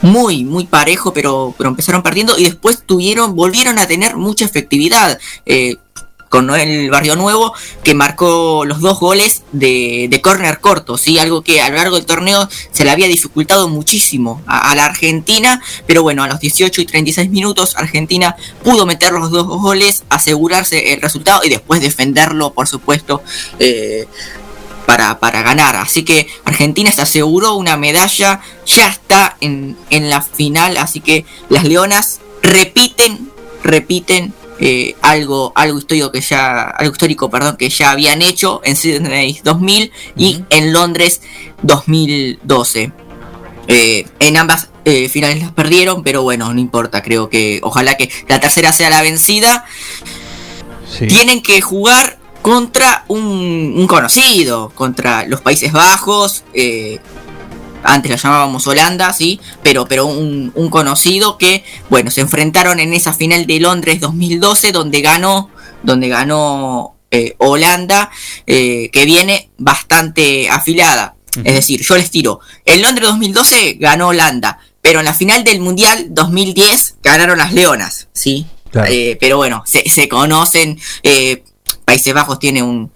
muy, 0.00 0.44
muy 0.44 0.64
parejo, 0.64 1.12
pero, 1.12 1.54
pero 1.58 1.68
empezaron 1.68 2.02
perdiendo 2.02 2.38
y 2.38 2.44
después 2.44 2.82
tuvieron, 2.86 3.36
volvieron 3.36 3.78
a 3.78 3.86
tener 3.86 4.16
mucha 4.16 4.46
efectividad. 4.46 5.18
eh, 5.44 5.76
con 6.34 6.48
Noel 6.48 6.90
Barrio 6.90 7.14
Nuevo, 7.14 7.54
que 7.84 7.94
marcó 7.94 8.64
los 8.64 8.80
dos 8.80 8.98
goles 8.98 9.44
de, 9.52 10.08
de 10.10 10.20
córner 10.20 10.58
corto, 10.58 10.98
¿sí? 10.98 11.16
algo 11.20 11.42
que 11.42 11.62
a 11.62 11.68
lo 11.68 11.76
largo 11.76 11.94
del 11.94 12.06
torneo 12.06 12.48
se 12.72 12.84
le 12.84 12.90
había 12.90 13.06
dificultado 13.06 13.68
muchísimo 13.68 14.42
a, 14.44 14.74
la 14.74 14.86
Argentina, 14.86 15.62
pero 15.86 16.02
bueno, 16.02 16.24
a 16.24 16.26
los 16.26 16.40
18 16.40 16.80
y 16.80 16.86
36 16.86 17.30
minutos 17.30 17.76
Argentina 17.76 18.34
pudo 18.64 18.84
meter 18.84 19.12
los 19.12 19.30
dos 19.30 19.46
goles, 19.46 20.02
asegurarse 20.08 20.92
el 20.92 21.00
resultado 21.00 21.42
y 21.44 21.50
después 21.50 21.80
defenderlo, 21.80 22.52
por 22.52 22.66
supuesto, 22.66 23.22
eh, 23.60 24.08
para, 24.86 25.20
para 25.20 25.42
ganar. 25.42 25.76
Así 25.76 26.02
que 26.02 26.26
Argentina 26.44 26.90
se 26.90 27.02
aseguró 27.02 27.54
una 27.54 27.76
medalla, 27.76 28.40
ya 28.66 28.88
está 28.88 29.36
en, 29.40 29.76
en 29.90 30.10
la 30.10 30.20
final, 30.20 30.78
así 30.78 30.98
que 30.98 31.26
las 31.48 31.62
Leonas 31.62 32.18
repiten, 32.42 33.30
repiten 33.62 34.34
eh, 34.60 34.94
algo, 35.02 35.52
algo 35.54 35.78
histórico 35.78 36.12
que 36.12 36.20
ya, 36.20 36.62
algo 36.62 36.92
histórico, 36.92 37.30
perdón, 37.30 37.56
que 37.56 37.68
ya 37.68 37.90
habían 37.90 38.22
hecho 38.22 38.60
en 38.64 38.76
Sydney 38.76 39.40
2000 39.42 39.92
y 40.16 40.44
en 40.50 40.72
Londres 40.72 41.22
2012. 41.62 42.92
Eh, 43.66 44.06
en 44.20 44.36
ambas 44.36 44.68
eh, 44.84 45.08
finales 45.08 45.40
las 45.40 45.52
perdieron, 45.52 46.02
pero 46.02 46.22
bueno, 46.22 46.52
no 46.52 46.60
importa, 46.60 47.02
creo 47.02 47.30
que 47.30 47.60
ojalá 47.62 47.96
que 47.96 48.10
la 48.28 48.40
tercera 48.40 48.72
sea 48.72 48.90
la 48.90 49.02
vencida. 49.02 49.64
Tienen 51.08 51.42
que 51.42 51.60
jugar 51.60 52.18
contra 52.42 53.04
un, 53.08 53.74
un 53.76 53.86
conocido, 53.86 54.68
contra 54.74 55.26
los 55.26 55.40
Países 55.40 55.72
Bajos, 55.72 56.44
eh, 56.52 57.00
antes 57.84 58.10
la 58.10 58.16
llamábamos 58.16 58.66
Holanda, 58.66 59.12
sí, 59.12 59.40
pero, 59.62 59.86
pero 59.86 60.06
un, 60.06 60.52
un 60.54 60.70
conocido 60.70 61.38
que, 61.38 61.64
bueno, 61.88 62.10
se 62.10 62.22
enfrentaron 62.22 62.80
en 62.80 62.92
esa 62.94 63.12
final 63.12 63.46
de 63.46 63.60
Londres 63.60 64.00
2012 64.00 64.72
donde 64.72 65.00
ganó, 65.00 65.50
donde 65.82 66.08
ganó 66.08 66.96
eh, 67.10 67.34
Holanda, 67.38 68.10
eh, 68.46 68.90
que 68.92 69.04
viene 69.04 69.50
bastante 69.58 70.48
afilada. 70.50 71.14
Es 71.44 71.54
decir, 71.54 71.82
yo 71.82 71.96
les 71.96 72.10
tiro, 72.10 72.40
en 72.64 72.80
Londres 72.80 73.08
2012 73.08 73.74
ganó 73.80 74.08
Holanda, 74.08 74.58
pero 74.80 75.00
en 75.00 75.04
la 75.04 75.14
final 75.14 75.42
del 75.42 75.60
Mundial 75.60 76.06
2010 76.10 76.96
ganaron 77.02 77.38
las 77.38 77.52
Leonas, 77.52 78.08
¿sí? 78.12 78.46
Claro. 78.70 78.88
Eh, 78.90 79.16
pero 79.20 79.36
bueno, 79.36 79.62
se, 79.66 79.88
se 79.88 80.08
conocen, 80.08 80.78
eh, 81.02 81.42
Países 81.84 82.14
Bajos 82.14 82.38
tiene 82.38 82.62
un 82.62 82.90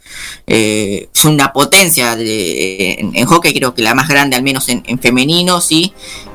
eh, 0.47 1.09
es 1.15 1.24
una 1.24 1.53
potencia 1.53 2.16
de- 2.16 2.93
en, 2.99 3.15
en 3.15 3.27
hockey, 3.27 3.53
creo 3.55 3.74
que 3.74 3.82
la 3.82 3.95
más 3.95 4.09
grande, 4.09 4.36
al 4.36 4.43
menos 4.43 4.69
en, 4.69 4.82
en 4.86 4.99
femenino, 4.99 5.61
sí. 5.61 5.93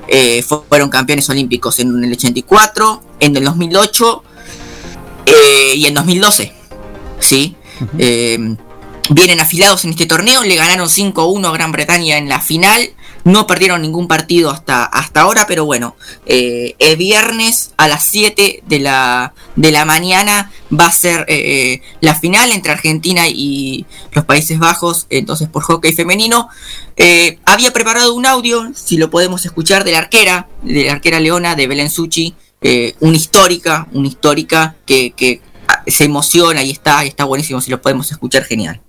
Eh, 0.07 0.43
fu- 0.43 0.64
fueron 0.68 0.89
campeones 0.89 1.30
olímpicos 1.30 1.80
en 1.80 2.03
el 2.03 2.11
84, 2.14 3.03
en 3.19 3.35
el 3.38 3.43
2008 3.45 4.23
eh, 5.26 5.73
y 5.76 5.85
en 5.85 5.93
2012, 5.93 6.53
sí. 7.19 7.55
Vienen 9.10 9.39
afilados 9.41 9.84
en 9.84 9.91
este 9.91 10.05
torneo, 10.05 10.43
le 10.43 10.55
ganaron 10.55 10.88
5-1 10.88 11.45
a 11.47 11.51
Gran 11.51 11.72
Bretaña 11.72 12.18
en 12.18 12.30
la 12.30 12.39
final. 12.39 12.89
No 13.23 13.47
perdieron 13.47 13.81
ningún 13.81 14.07
partido 14.07 14.49
hasta, 14.49 14.83
hasta 14.83 15.21
ahora, 15.21 15.45
pero 15.47 15.65
bueno, 15.65 15.95
eh, 16.25 16.75
el 16.79 16.97
viernes 16.97 17.71
a 17.77 17.87
las 17.87 18.03
7 18.03 18.63
de 18.67 18.79
la, 18.79 19.33
de 19.55 19.71
la 19.71 19.85
mañana 19.85 20.51
va 20.77 20.87
a 20.87 20.91
ser 20.91 21.25
eh, 21.29 21.81
la 22.01 22.15
final 22.15 22.51
entre 22.51 22.73
Argentina 22.73 23.27
y 23.27 23.85
los 24.11 24.25
Países 24.25 24.59
Bajos, 24.59 25.07
entonces 25.09 25.47
por 25.47 25.63
hockey 25.63 25.93
femenino. 25.93 26.49
Eh, 26.97 27.39
había 27.45 27.71
preparado 27.71 28.13
un 28.13 28.25
audio, 28.25 28.71
si 28.75 28.97
lo 28.97 29.09
podemos 29.09 29.45
escuchar, 29.45 29.83
de 29.83 29.93
la 29.93 29.99
arquera, 29.99 30.47
de 30.61 30.85
la 30.85 30.93
arquera 30.93 31.19
Leona, 31.19 31.55
de 31.55 31.67
Belén 31.67 31.89
Suchi, 31.89 32.35
eh, 32.61 32.95
una 32.99 33.17
histórica, 33.17 33.87
una 33.91 34.07
histórica 34.07 34.75
que, 34.85 35.11
que 35.11 35.41
ah, 35.67 35.83
se 35.87 36.05
emociona 36.05 36.63
y 36.63 36.71
está, 36.71 37.03
y 37.05 37.09
está 37.09 37.25
buenísimo, 37.25 37.61
si 37.61 37.71
lo 37.71 37.81
podemos 37.81 38.11
escuchar, 38.11 38.43
genial. 38.43 38.81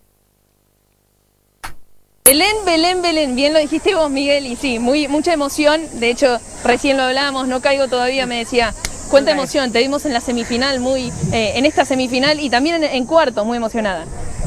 Belén, 2.26 2.56
Belén, 2.64 3.02
Belén, 3.02 3.36
bien 3.36 3.52
lo 3.52 3.58
dijiste 3.58 3.94
vos, 3.94 4.10
Miguel, 4.10 4.46
y 4.46 4.56
sí, 4.56 4.78
muy, 4.78 5.08
mucha 5.08 5.34
emoción. 5.34 5.82
De 6.00 6.08
hecho, 6.08 6.40
recién 6.64 6.96
lo 6.96 7.02
hablábamos, 7.02 7.48
no 7.48 7.60
caigo 7.60 7.86
todavía, 7.86 8.24
me 8.24 8.38
decía, 8.38 8.72
cuánta 9.10 9.32
emoción, 9.32 9.72
te 9.72 9.80
vimos 9.80 10.06
en 10.06 10.14
la 10.14 10.22
semifinal, 10.22 10.80
muy, 10.80 11.12
eh, 11.34 11.52
en 11.56 11.66
esta 11.66 11.84
semifinal 11.84 12.40
y 12.40 12.48
también 12.48 12.76
en, 12.76 12.84
en 12.84 13.04
cuartos, 13.04 13.44
muy 13.44 13.58
emocionada. 13.58 14.06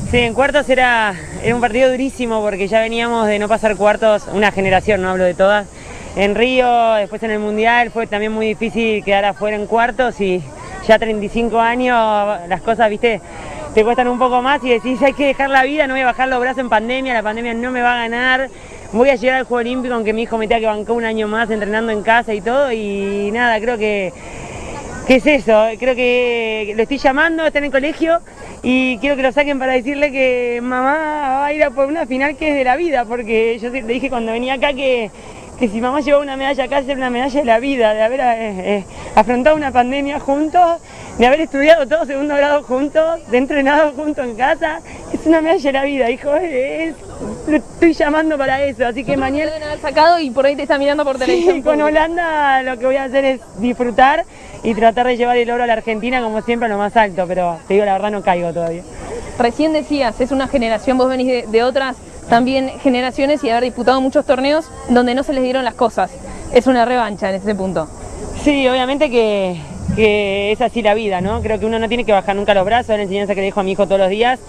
Sí, 0.09 0.17
en 0.17 0.33
cuartos 0.33 0.67
era, 0.69 1.13
era 1.43 1.53
un 1.53 1.61
partido 1.61 1.91
durísimo 1.91 2.41
porque 2.41 2.67
ya 2.67 2.79
veníamos 2.79 3.27
de 3.27 3.37
no 3.37 3.47
pasar 3.47 3.75
cuartos, 3.75 4.23
una 4.33 4.51
generación, 4.51 5.03
no 5.03 5.11
hablo 5.11 5.25
de 5.25 5.35
todas. 5.35 5.67
En 6.15 6.33
Río, 6.33 6.95
después 6.95 7.21
en 7.21 7.29
el 7.29 7.37
Mundial, 7.37 7.91
fue 7.91 8.07
también 8.07 8.31
muy 8.31 8.47
difícil 8.47 9.03
quedar 9.03 9.23
afuera 9.23 9.55
en 9.55 9.67
cuartos 9.67 10.19
y 10.19 10.41
ya 10.87 10.97
35 10.97 11.59
años, 11.59 12.39
las 12.47 12.61
cosas, 12.61 12.89
viste, 12.89 13.21
te 13.77 13.83
cuestan 13.83 14.07
un 14.07 14.17
poco 14.17 14.41
más 14.41 14.63
y 14.63 14.71
decís, 14.71 14.99
hay 15.03 15.13
que 15.13 15.27
dejar 15.27 15.51
la 15.51 15.61
vida, 15.61 15.85
no 15.85 15.93
voy 15.93 16.01
a 16.01 16.07
bajar 16.07 16.27
los 16.27 16.39
brazos 16.39 16.57
en 16.61 16.67
pandemia, 16.67 17.13
la 17.13 17.21
pandemia 17.21 17.53
no 17.53 17.69
me 17.69 17.83
va 17.83 17.93
a 17.93 17.97
ganar, 17.97 18.49
voy 18.91 19.09
a 19.09 19.15
llegar 19.15 19.37
al 19.37 19.43
Juego 19.43 19.59
Olímpico, 19.59 19.93
aunque 19.93 20.13
mi 20.13 20.23
hijo 20.23 20.35
me 20.39 20.47
tenga 20.47 20.61
que 20.61 20.65
bancar 20.65 20.95
un 20.95 21.05
año 21.05 21.27
más 21.27 21.51
entrenando 21.51 21.91
en 21.91 22.01
casa 22.01 22.33
y 22.33 22.41
todo, 22.41 22.71
y 22.71 23.29
nada, 23.31 23.59
creo 23.59 23.77
que 23.77 24.11
¿Qué 25.05 25.17
es 25.17 25.27
eso? 25.27 25.67
Creo 25.79 25.95
que 25.95 26.73
lo 26.75 26.81
estoy 26.81 26.97
llamando, 26.97 27.45
está 27.45 27.59
en 27.59 27.65
el 27.65 27.71
colegio 27.71 28.19
y 28.63 28.97
quiero 28.97 29.15
que 29.15 29.21
lo 29.21 29.31
saquen 29.31 29.59
para 29.59 29.73
decirle 29.73 30.11
que 30.11 30.59
mamá 30.61 30.97
va 30.97 31.45
a 31.45 31.53
ir 31.53 31.63
a 31.63 31.69
por 31.69 31.85
una 31.85 32.07
final 32.07 32.35
que 32.35 32.49
es 32.49 32.55
de 32.55 32.63
la 32.63 32.75
vida, 32.75 33.05
porque 33.05 33.59
yo 33.59 33.69
le 33.69 33.83
dije 33.83 34.09
cuando 34.09 34.31
venía 34.31 34.55
acá 34.55 34.73
que, 34.73 35.11
que 35.59 35.67
si 35.69 35.81
mamá 35.81 36.01
llevaba 36.01 36.23
una 36.23 36.37
medalla 36.37 36.65
acá, 36.65 36.79
era 36.79 36.93
una 36.93 37.09
medalla 37.09 37.39
de 37.39 37.45
la 37.45 37.59
vida, 37.59 37.93
de 37.93 38.01
haber 38.03 38.19
eh, 38.19 38.77
eh, 38.77 38.83
afrontado 39.15 39.55
una 39.55 39.71
pandemia 39.71 40.19
juntos, 40.19 40.79
de 41.17 41.25
haber 41.25 41.41
estudiado 41.41 41.87
todo 41.87 42.05
segundo 42.05 42.35
grado 42.35 42.61
juntos, 42.63 43.19
de 43.31 43.37
entrenado 43.37 43.91
juntos 43.93 44.23
en 44.25 44.35
casa, 44.35 44.79
es 45.11 45.25
una 45.25 45.41
medalla 45.41 45.63
de 45.63 45.73
la 45.73 45.83
vida, 45.83 46.09
hijo, 46.11 46.35
es- 46.35 46.95
lo 47.47 47.57
estoy 47.57 47.93
llamando 47.93 48.37
para 48.37 48.61
eso, 48.63 48.85
así 48.85 49.03
que 49.03 49.17
mañana... 49.17 49.51
Deben 49.51 49.63
haber 49.63 49.79
sacado 49.79 50.19
y 50.19 50.29
por 50.29 50.45
ahí 50.45 50.55
te 50.55 50.61
está 50.63 50.77
mirando 50.77 51.03
por 51.03 51.17
televisión. 51.17 51.55
Sí, 51.55 51.61
con 51.63 51.81
Holanda 51.81 52.61
lo 52.61 52.77
que 52.77 52.85
voy 52.85 52.97
a 52.97 53.05
hacer 53.05 53.25
es 53.25 53.41
disfrutar 53.59 54.25
y 54.63 54.75
tratar 54.75 55.07
de 55.07 55.17
llevar 55.17 55.37
el 55.37 55.49
oro 55.49 55.63
a 55.63 55.67
la 55.67 55.73
Argentina 55.73 56.21
como 56.21 56.41
siempre 56.43 56.67
a 56.67 56.69
lo 56.69 56.77
más 56.77 56.95
alto, 56.95 57.25
pero 57.27 57.57
te 57.67 57.73
digo 57.75 57.85
la 57.85 57.93
verdad 57.93 58.11
no 58.11 58.21
caigo 58.21 58.53
todavía. 58.53 58.83
Recién 59.39 59.73
decías, 59.73 60.19
es 60.21 60.31
una 60.31 60.47
generación, 60.47 60.97
vos 60.97 61.09
venís 61.09 61.27
de, 61.27 61.45
de 61.47 61.63
otras 61.63 61.95
también 62.29 62.79
generaciones 62.79 63.43
y 63.43 63.49
haber 63.49 63.63
disputado 63.63 64.01
muchos 64.01 64.25
torneos 64.25 64.69
donde 64.89 65.15
no 65.15 65.23
se 65.23 65.33
les 65.33 65.43
dieron 65.43 65.63
las 65.63 65.75
cosas. 65.75 66.11
Es 66.53 66.67
una 66.67 66.85
revancha 66.85 67.29
en 67.29 67.35
ese 67.35 67.55
punto. 67.55 67.87
Sí, 68.43 68.67
obviamente 68.67 69.09
que, 69.09 69.61
que 69.95 70.51
es 70.51 70.61
así 70.61 70.81
la 70.81 70.93
vida, 70.93 71.21
¿no? 71.21 71.41
Creo 71.41 71.59
que 71.59 71.65
uno 71.65 71.79
no 71.79 71.87
tiene 71.87 72.03
que 72.03 72.11
bajar 72.11 72.35
nunca 72.35 72.53
los 72.53 72.65
brazos, 72.65 72.91
es 72.91 72.97
la 72.97 73.03
enseñanza 73.03 73.33
que 73.35 73.41
le 73.41 73.47
dejo 73.47 73.59
a 73.59 73.63
mi 73.63 73.71
hijo 73.71 73.85
todos 73.85 73.99
los 73.99 74.09
días. 74.09 74.39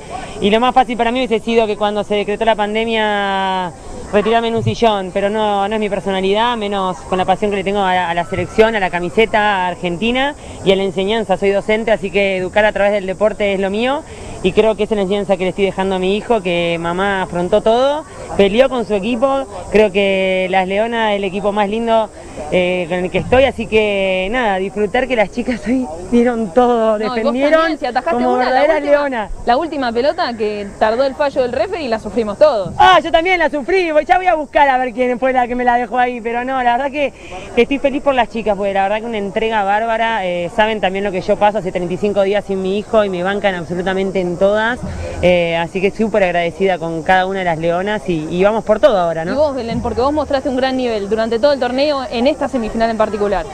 Y 0.41 0.51
lo 0.51 0.61
más 0.61 0.75
fácil 0.75 0.97
para 0.97 1.11
mí 1.11 1.19
hubiese 1.21 1.41
sido 1.45 1.67
que 1.67 1.77
cuando 1.77 2.05
se 2.05 2.15
decretó 2.15 2.45
la 2.45 2.57
pandemia 2.57 3.73
retirarme 4.13 4.49
en 4.49 4.57
un 4.57 4.63
sillón, 4.63 5.11
pero 5.13 5.29
no, 5.29 5.69
no 5.69 5.75
es 5.75 5.81
mi 5.81 5.91
personalidad, 5.91 6.57
menos 6.57 6.97
con 7.03 7.19
la 7.19 7.25
pasión 7.25 7.51
que 7.51 7.59
le 7.59 7.65
tengo 7.65 7.81
a 7.81 8.15
la, 8.15 8.25
selección, 8.25 8.75
a 8.75 8.81
la 8.81 8.91
camiseta 8.91 9.67
argentina 9.67 10.35
y 10.65 10.73
a 10.73 10.77
la 10.77 10.85
enseñanza. 10.85 11.37
Soy 11.37 11.51
docente, 11.51 11.91
así 11.91 12.11
que 12.11 12.39
educar 12.39 12.65
a 12.65 12.73
través 12.73 12.93
del 12.93 13.07
deporte 13.07 13.53
es 13.53 13.61
lo 13.61 13.71
mío 13.71 14.03
y 14.43 14.53
creo 14.53 14.77
que 14.77 14.85
es 14.85 14.91
la 14.91 15.03
enseñanza 15.03 15.37
que 15.37 15.45
le 15.45 15.51
estoy 15.51 15.65
dejando 15.65 15.97
a 15.97 15.99
mi 15.99 16.17
hijo, 16.17 16.41
que 16.43 16.79
mamá 16.81 17.23
afrontó 17.23 17.61
todo, 17.61 18.05
peleó 18.37 18.69
con 18.69 18.87
su 18.87 18.95
equipo, 18.95 19.45
creo 19.73 19.93
que 19.93 20.47
las 20.51 20.67
Leonas 20.67 21.11
es 21.11 21.17
el 21.17 21.25
equipo 21.25 21.53
más 21.53 21.69
lindo 21.69 22.09
eh, 22.53 22.87
con 22.89 22.99
el 22.99 23.11
que 23.11 23.19
estoy, 23.19 23.45
así 23.45 23.67
que 23.67 24.29
nada, 24.31 24.57
disfrutar 24.57 25.09
que 25.09 25.17
las 25.17 25.28
chicas 25.31 25.61
hoy 25.67 25.87
dieron 26.11 26.53
todo, 26.55 26.99
No, 26.99 27.05
y 27.05 27.09
defendieron 27.19 27.53
también, 27.61 27.79
si 27.79 27.87
atajaste 27.87 28.11
como 28.23 28.35
una, 28.35 28.45
la 28.45 28.51
verdaderas 28.51 28.77
última- 28.79 28.93
leonas. 28.99 29.31
La 29.47 29.57
última 29.57 29.93
pelota 29.93 30.33
que 30.35 30.67
tardó 30.79 31.05
el 31.05 31.15
fallo 31.15 31.43
del 31.43 31.53
referee 31.53 31.85
y 31.85 31.89
la 31.89 31.99
sufrimos 31.99 32.39
todos. 32.39 32.73
Ah, 32.79 32.99
yo 33.03 33.11
también 33.13 33.39
la 33.39 33.49
sufrí, 33.51 33.91
voy- 33.93 34.05
ya 34.05 34.17
voy 34.19 34.27
a 34.27 34.35
buscar 34.35 34.69
a 34.69 34.79
ver 34.79 34.93
quién 34.93 35.19
fue 35.19 35.33
la 35.33 35.47
que 35.47 35.55
me 35.55 35.65
la 35.65 35.77
dejó 35.77 35.99
ahí, 35.99 36.21
pero 36.21 36.45
no, 36.45 36.63
la 36.63 36.77
verdad 36.77 36.91
que, 36.91 37.13
estoy 37.57 37.79
feliz 37.79 38.03
por 38.03 38.15
las 38.15 38.29
chicas, 38.31 38.57
porque 38.57 38.73
la 38.75 38.83
verdad 38.83 38.99
que 39.01 39.07
una 39.07 39.19
entrega 39.19 39.63
bárbara, 39.65 40.25
eh, 40.27 40.51
saben 40.55 40.81
también 40.81 41.05
lo 41.05 41.11
que 41.13 41.21
yo 41.21 41.37
paso 41.37 41.59
hace 41.59 41.73
35 41.73 42.23
días 42.23 42.45
sin 42.45 42.63
mi 42.63 42.79
hijo 42.79 43.05
y 43.05 43.09
me 43.09 43.23
bancan 43.23 43.55
absolutamente 43.55 44.21
en 44.21 44.37
todas, 44.39 44.79
eh, 45.23 45.57
así 45.57 45.81
que 45.81 45.91
súper 45.91 46.23
agradecida 46.25 46.79
con 46.79 47.03
cada 47.03 47.27
una 47.27 47.41
de 47.41 47.45
las 47.45 47.59
leonas 47.59 48.09
y, 48.09 48.27
y 48.31 48.45
vamos 48.45 48.65
por 48.65 48.81
todo 48.81 48.99
ahora, 48.99 49.23
Y 49.23 49.27
¿no? 49.27 49.37
vos, 49.37 49.55
Belén, 49.55 49.81
porque 49.83 50.01
vos 50.01 50.13
mostraste 50.13 50.49
un 50.49 50.57
gran 50.57 50.77
nivel 50.77 51.09
durante 51.09 51.39
todo 51.39 51.53
el 51.53 51.61
torneo 51.61 52.03
en 52.11 52.27
esta 52.27 52.49
semifinal 52.49 52.91
en 52.91 52.97
particular. 52.97 53.47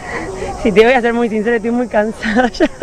Si 0.64 0.72
te 0.72 0.82
voy 0.82 0.94
a 0.94 1.00
ser 1.02 1.12
muy 1.12 1.28
sincero, 1.28 1.56
estoy 1.56 1.72
muy 1.72 1.88
cansada 1.88 2.48
ya. 2.48 2.70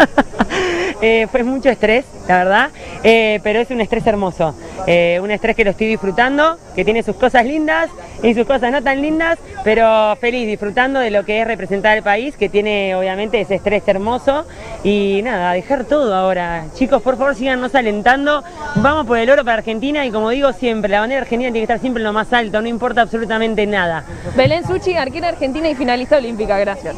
Eh, 1.03 1.25
fue 1.31 1.41
mucho 1.41 1.67
estrés, 1.67 2.05
la 2.27 2.37
verdad, 2.37 2.69
eh, 3.03 3.39
pero 3.41 3.59
es 3.59 3.71
un 3.71 3.81
estrés 3.81 4.05
hermoso. 4.05 4.53
Eh, 4.85 5.19
un 5.23 5.31
estrés 5.31 5.55
que 5.55 5.63
lo 5.63 5.71
estoy 5.71 5.87
disfrutando, 5.87 6.59
que 6.75 6.85
tiene 6.85 7.01
sus 7.01 7.15
cosas 7.15 7.43
lindas 7.43 7.89
y 8.21 8.35
sus 8.35 8.45
cosas 8.45 8.71
no 8.71 8.83
tan 8.83 9.01
lindas, 9.01 9.39
pero 9.63 10.15
feliz, 10.17 10.45
disfrutando 10.45 10.99
de 10.99 11.09
lo 11.09 11.25
que 11.25 11.41
es 11.41 11.47
representar 11.47 11.97
al 11.97 12.03
país, 12.03 12.37
que 12.37 12.49
tiene 12.49 12.93
obviamente 12.93 13.41
ese 13.41 13.55
estrés 13.55 13.81
hermoso. 13.87 14.45
Y 14.83 15.21
nada, 15.23 15.53
dejar 15.53 15.85
todo 15.85 16.13
ahora. 16.13 16.65
Chicos, 16.75 17.01
por 17.01 17.17
favor, 17.17 17.33
síganos 17.33 17.73
alentando. 17.73 18.43
Vamos 18.75 19.07
por 19.07 19.17
el 19.17 19.27
oro 19.31 19.43
para 19.43 19.57
Argentina 19.57 20.05
y 20.05 20.11
como 20.11 20.29
digo 20.29 20.53
siempre, 20.53 20.91
la 20.91 20.99
bandera 20.99 21.21
argentina 21.21 21.51
tiene 21.51 21.65
que 21.65 21.73
estar 21.73 21.79
siempre 21.79 22.01
en 22.01 22.05
lo 22.05 22.13
más 22.13 22.31
alto, 22.31 22.61
no 22.61 22.67
importa 22.67 23.01
absolutamente 23.01 23.65
nada. 23.65 24.03
Belén 24.35 24.67
Suchi, 24.67 24.95
arquera 24.95 25.29
argentina 25.29 25.67
y 25.67 25.73
finalista 25.73 26.17
olímpica, 26.17 26.59
gracias. 26.59 26.95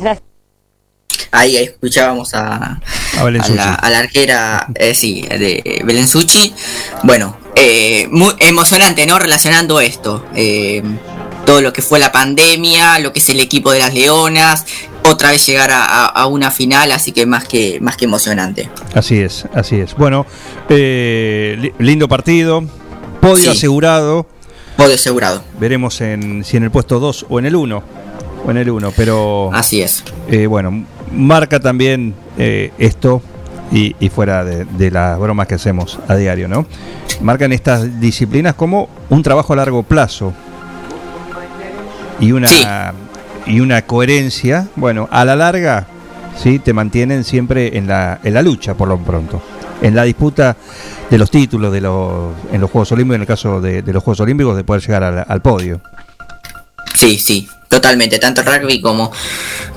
Ahí 1.32 1.58
escuchábamos 1.58 2.34
a, 2.34 2.80
A 3.18 3.24
Belén 3.24 3.42
a 3.42 3.46
Suchi. 3.46 3.58
la, 3.58 3.74
a 3.76 3.90
la 3.90 4.00
arquera, 4.00 4.68
eh, 4.76 4.94
sí, 4.94 5.22
de 5.24 5.82
Belén 5.86 6.08
Suchi. 6.08 6.54
Bueno, 7.04 7.38
eh, 7.56 8.08
muy 8.12 8.34
emocionante, 8.40 9.06
¿no? 9.06 9.18
Relacionando 9.20 9.80
esto. 9.82 10.26
eh, 10.36 10.84
todo 11.46 11.60
lo 11.62 11.74
que 11.74 11.82
fue 11.82 12.00
la 12.00 12.10
pandemia, 12.14 13.00
lo 13.00 13.12
que 13.12 13.20
es 13.20 13.28
el 13.30 13.42
equipo 13.42 13.74
de 13.74 13.80
las 13.80 13.94
Leonas, 13.94 14.66
otra 15.04 15.32
vez 15.32 15.46
llegar 15.46 15.72
a, 15.72 15.84
a- 15.84 16.06
a 16.06 16.26
una 16.28 16.52
final, 16.52 16.90
así 16.94 17.12
que 17.12 17.26
más 17.26 17.44
que, 17.44 17.80
más 17.82 17.98
que 17.98 18.06
emocionante. 18.06 18.70
Así 18.96 19.20
es, 19.20 19.46
así 19.54 19.76
es. 19.76 19.94
Bueno, 19.96 20.26
eh, 20.70 21.58
li- 21.60 21.74
lindo 21.80 22.08
partido, 22.08 22.64
podio 23.20 23.52
Sí. 23.52 23.58
asegurado. 23.58 24.26
Podio 24.78 24.96
asegurado. 24.96 25.44
Veremos 25.60 26.00
en, 26.00 26.46
si 26.46 26.56
en 26.56 26.64
el 26.64 26.72
puesto 26.72 27.00
2 27.02 27.26
o 27.30 27.40
en 27.40 27.46
el 27.46 27.58
1. 27.58 27.84
O 28.46 28.52
en 28.52 28.58
el 28.58 28.70
1, 28.70 28.94
pero. 28.96 29.50
Así 29.54 29.82
es. 29.82 30.04
eh, 30.30 30.48
bueno, 30.48 30.86
marca 31.14 31.60
también 31.60 32.14
eh, 32.38 32.72
esto 32.78 33.22
y, 33.72 33.96
y 34.00 34.10
fuera 34.10 34.44
de, 34.44 34.66
de 34.66 34.92
las 34.92 35.20
bromas 35.20 35.48
que 35.48 35.56
hacemos 35.56 36.00
a 36.08 36.16
diario, 36.16 36.48
¿no? 36.48 36.66
Marcan 37.22 37.54
estas 37.54 38.00
disciplinas 38.00 38.56
como 38.56 38.90
un 39.10 39.24
trabajo 39.24 39.54
a 39.54 39.56
largo 39.56 39.84
plazo 39.84 40.34
y 42.20 42.32
una 42.32 42.94
y 43.46 43.60
una 43.60 43.82
coherencia, 43.84 44.68
bueno, 44.76 45.10
a 45.12 45.26
la 45.26 45.36
larga, 45.36 45.86
sí, 46.38 46.60
te 46.60 46.72
mantienen 46.74 47.24
siempre 47.24 47.78
en 47.78 47.88
la, 47.88 48.20
en 48.24 48.34
la 48.34 48.42
lucha 48.42 48.74
por 48.74 48.88
lo 48.88 48.98
pronto, 48.98 49.42
en 49.82 49.96
la 49.96 50.04
disputa 50.04 50.56
de 51.10 51.18
los 51.18 51.30
títulos 51.30 51.72
de 51.72 51.82
los, 51.82 52.34
en 52.52 52.62
los 52.62 52.72
Juegos 52.72 52.92
Olímpicos, 52.94 53.16
en 53.16 53.22
el 53.22 53.28
caso 53.28 53.60
de, 53.60 53.82
de 53.82 53.94
los 53.94 54.02
Juegos 54.02 54.22
Olímpicos, 54.22 54.56
de 54.56 54.64
poder 54.64 54.82
llegar 54.82 55.04
al, 55.04 55.26
al 55.28 55.42
podio. 55.42 55.82
Sí, 56.94 57.18
sí, 57.20 57.48
totalmente. 57.70 58.20
Tanto 58.20 58.42
el 58.42 58.48
rugby 58.48 58.82
como, 58.82 59.12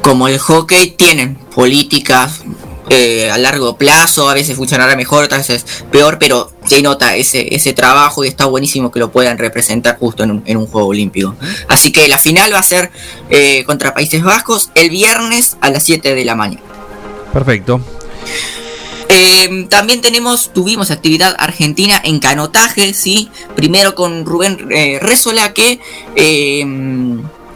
como 0.02 0.28
el 0.28 0.38
hockey 0.38 0.90
tienen 0.90 1.36
políticas 1.36 2.42
eh, 2.88 3.30
a 3.30 3.38
largo 3.38 3.76
plazo. 3.76 4.28
A 4.28 4.34
veces 4.34 4.56
funcionará 4.56 4.94
mejor, 4.96 5.24
otras 5.24 5.48
veces 5.48 5.84
peor, 5.90 6.18
pero 6.18 6.52
se 6.66 6.82
nota 6.82 7.16
ese, 7.16 7.54
ese 7.54 7.72
trabajo 7.72 8.24
y 8.24 8.28
está 8.28 8.44
buenísimo 8.46 8.92
que 8.92 9.00
lo 9.00 9.10
puedan 9.10 9.38
representar 9.38 9.98
justo 9.98 10.22
en 10.22 10.30
un, 10.30 10.42
en 10.46 10.56
un 10.56 10.66
juego 10.66 10.88
olímpico. 10.88 11.34
Así 11.68 11.90
que 11.90 12.06
la 12.06 12.18
final 12.18 12.52
va 12.52 12.60
a 12.60 12.62
ser 12.62 12.90
eh, 13.30 13.64
contra 13.64 13.92
Países 13.92 14.22
Bajos 14.22 14.70
el 14.74 14.90
viernes 14.90 15.56
a 15.60 15.70
las 15.70 15.82
7 15.84 16.14
de 16.14 16.24
la 16.24 16.34
mañana. 16.36 16.62
Perfecto. 17.32 17.80
Eh, 19.08 19.66
también 19.68 20.00
tenemos, 20.00 20.52
tuvimos 20.52 20.90
actividad 20.90 21.34
argentina 21.38 22.00
en 22.02 22.18
canotaje, 22.18 22.94
sí. 22.94 23.30
Primero 23.54 23.94
con 23.94 24.24
Rubén 24.24 24.68
eh, 24.70 24.98
Rézola 25.00 25.52
que 25.52 25.80
eh, 26.16 26.64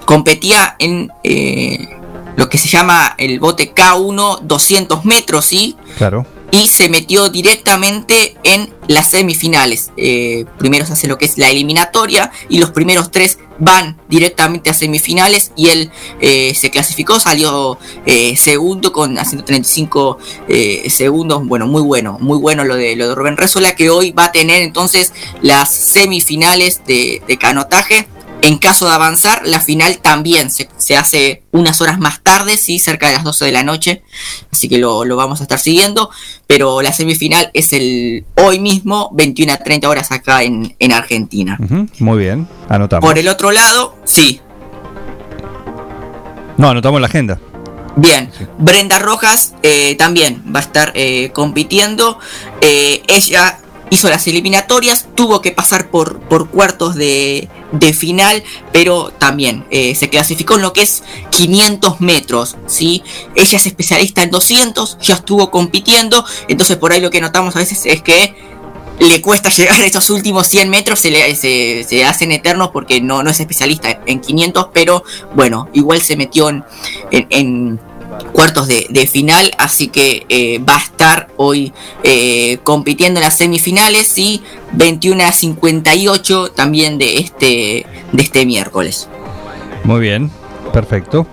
competía 0.04 0.76
en 0.78 1.12
eh, 1.22 1.88
lo 2.36 2.48
que 2.48 2.58
se 2.58 2.68
llama 2.68 3.14
el 3.18 3.40
bote 3.40 3.74
K1 3.74 4.40
200 4.40 5.04
metros, 5.04 5.44
sí. 5.44 5.76
Claro. 5.98 6.26
Y 6.50 6.66
se 6.68 6.88
metió 6.88 7.28
directamente 7.28 8.36
en 8.42 8.72
las 8.88 9.08
semifinales. 9.10 9.90
Eh, 9.96 10.44
primero 10.58 10.84
se 10.84 10.94
hace 10.94 11.06
lo 11.06 11.16
que 11.16 11.26
es 11.26 11.38
la 11.38 11.48
eliminatoria 11.48 12.32
y 12.48 12.58
los 12.58 12.70
primeros 12.70 13.10
tres 13.10 13.38
van 13.60 13.96
directamente 14.08 14.70
a 14.70 14.74
semifinales 14.74 15.52
y 15.54 15.68
él 15.68 15.90
eh, 16.20 16.54
se 16.54 16.70
clasificó, 16.70 17.20
salió 17.20 17.78
eh, 18.06 18.36
segundo 18.36 18.92
con 18.92 19.16
135 19.16 20.18
eh, 20.48 20.90
segundos. 20.90 21.46
Bueno, 21.46 21.66
muy 21.66 21.82
bueno, 21.82 22.18
muy 22.20 22.38
bueno 22.38 22.64
lo 22.64 22.74
de, 22.76 22.96
lo 22.96 23.08
de 23.08 23.14
Rubén 23.14 23.36
Rézola 23.36 23.76
que 23.76 23.90
hoy 23.90 24.10
va 24.12 24.24
a 24.24 24.32
tener 24.32 24.62
entonces 24.62 25.12
las 25.42 25.72
semifinales 25.72 26.82
de 26.86 27.38
canotaje. 27.38 28.08
En 28.42 28.58
caso 28.58 28.86
de 28.86 28.92
avanzar, 28.94 29.42
la 29.44 29.60
final 29.60 29.98
también 29.98 30.50
se, 30.50 30.68
se 30.76 30.96
hace 30.96 31.42
unas 31.50 31.80
horas 31.80 31.98
más 31.98 32.20
tarde, 32.22 32.56
sí, 32.56 32.78
cerca 32.78 33.08
de 33.08 33.14
las 33.14 33.24
12 33.24 33.44
de 33.44 33.52
la 33.52 33.62
noche. 33.62 34.02
Así 34.50 34.68
que 34.68 34.78
lo, 34.78 35.04
lo 35.04 35.16
vamos 35.16 35.40
a 35.40 35.44
estar 35.44 35.58
siguiendo. 35.58 36.10
Pero 36.46 36.82
la 36.82 36.92
semifinal 36.92 37.50
es 37.54 37.72
el 37.72 38.24
hoy 38.36 38.58
mismo, 38.58 39.10
21 39.12 39.52
a 39.52 39.56
30 39.58 39.88
horas 39.88 40.10
acá 40.10 40.42
en, 40.42 40.74
en 40.78 40.92
Argentina. 40.92 41.58
Muy 41.98 42.18
bien, 42.18 42.48
anotamos. 42.68 43.06
Por 43.06 43.18
el 43.18 43.28
otro 43.28 43.52
lado, 43.52 43.96
sí, 44.04 44.40
No, 46.56 46.70
anotamos 46.70 47.00
la 47.00 47.06
agenda. 47.06 47.38
Bien, 47.96 48.30
Brenda 48.58 48.98
Rojas 48.98 49.54
eh, 49.62 49.94
también 49.96 50.42
va 50.54 50.60
a 50.60 50.62
estar 50.62 50.92
eh, 50.94 51.30
compitiendo. 51.32 52.18
Eh, 52.60 53.02
ella 53.08 53.58
hizo 53.90 54.08
las 54.08 54.26
eliminatorias, 54.28 55.06
tuvo 55.14 55.40
que 55.42 55.50
pasar 55.52 55.90
por, 55.90 56.20
por 56.20 56.48
cuartos 56.48 56.94
de, 56.94 57.48
de 57.72 57.92
final, 57.92 58.42
pero 58.72 59.10
también 59.18 59.66
eh, 59.70 59.94
se 59.94 60.08
clasificó 60.08 60.54
en 60.54 60.62
lo 60.62 60.72
que 60.72 60.82
es 60.82 61.02
500 61.30 62.00
metros. 62.00 62.56
¿sí? 62.66 63.02
Ella 63.34 63.58
es 63.58 63.66
especialista 63.66 64.22
en 64.22 64.30
200, 64.30 64.98
ya 65.00 65.14
estuvo 65.14 65.50
compitiendo, 65.50 66.24
entonces 66.48 66.76
por 66.76 66.92
ahí 66.92 67.00
lo 67.00 67.10
que 67.10 67.20
notamos 67.20 67.56
a 67.56 67.58
veces 67.58 67.82
es 67.84 68.00
que 68.02 68.34
le 69.00 69.20
cuesta 69.22 69.48
llegar 69.56 69.80
a 69.80 69.84
estos 69.86 70.08
últimos 70.10 70.46
100 70.46 70.68
metros, 70.70 71.00
se, 71.00 71.10
le, 71.10 71.34
se, 71.34 71.84
se 71.88 72.04
hacen 72.04 72.32
eternos 72.32 72.68
porque 72.72 73.00
no, 73.00 73.22
no 73.22 73.30
es 73.30 73.40
especialista 73.40 74.00
en 74.06 74.20
500, 74.20 74.68
pero 74.72 75.02
bueno, 75.34 75.68
igual 75.72 76.00
se 76.02 76.16
metió 76.16 76.48
en, 76.48 76.64
en- 77.10 77.26
en 77.30 77.80
cuartos 78.32 78.66
de, 78.68 78.86
de 78.90 79.06
final, 79.06 79.50
así 79.58 79.88
que 79.88 80.24
eh, 80.28 80.58
va 80.58 80.76
a 80.76 80.80
estar 80.80 81.28
hoy 81.36 81.72
eh, 82.04 82.58
compitiendo 82.64 83.20
en 83.20 83.24
las 83.24 83.36
semifinales 83.38 84.16
y 84.18 84.42
21 84.72 85.24
a 85.24 85.32
58 85.32 86.52
también 86.52 86.98
de 86.98 87.18
este, 87.18 87.86
de 88.12 88.22
este 88.22 88.46
miércoles. 88.46 89.08
Muy 89.84 90.00
bien, 90.00 90.30
perfecto. 90.72 91.26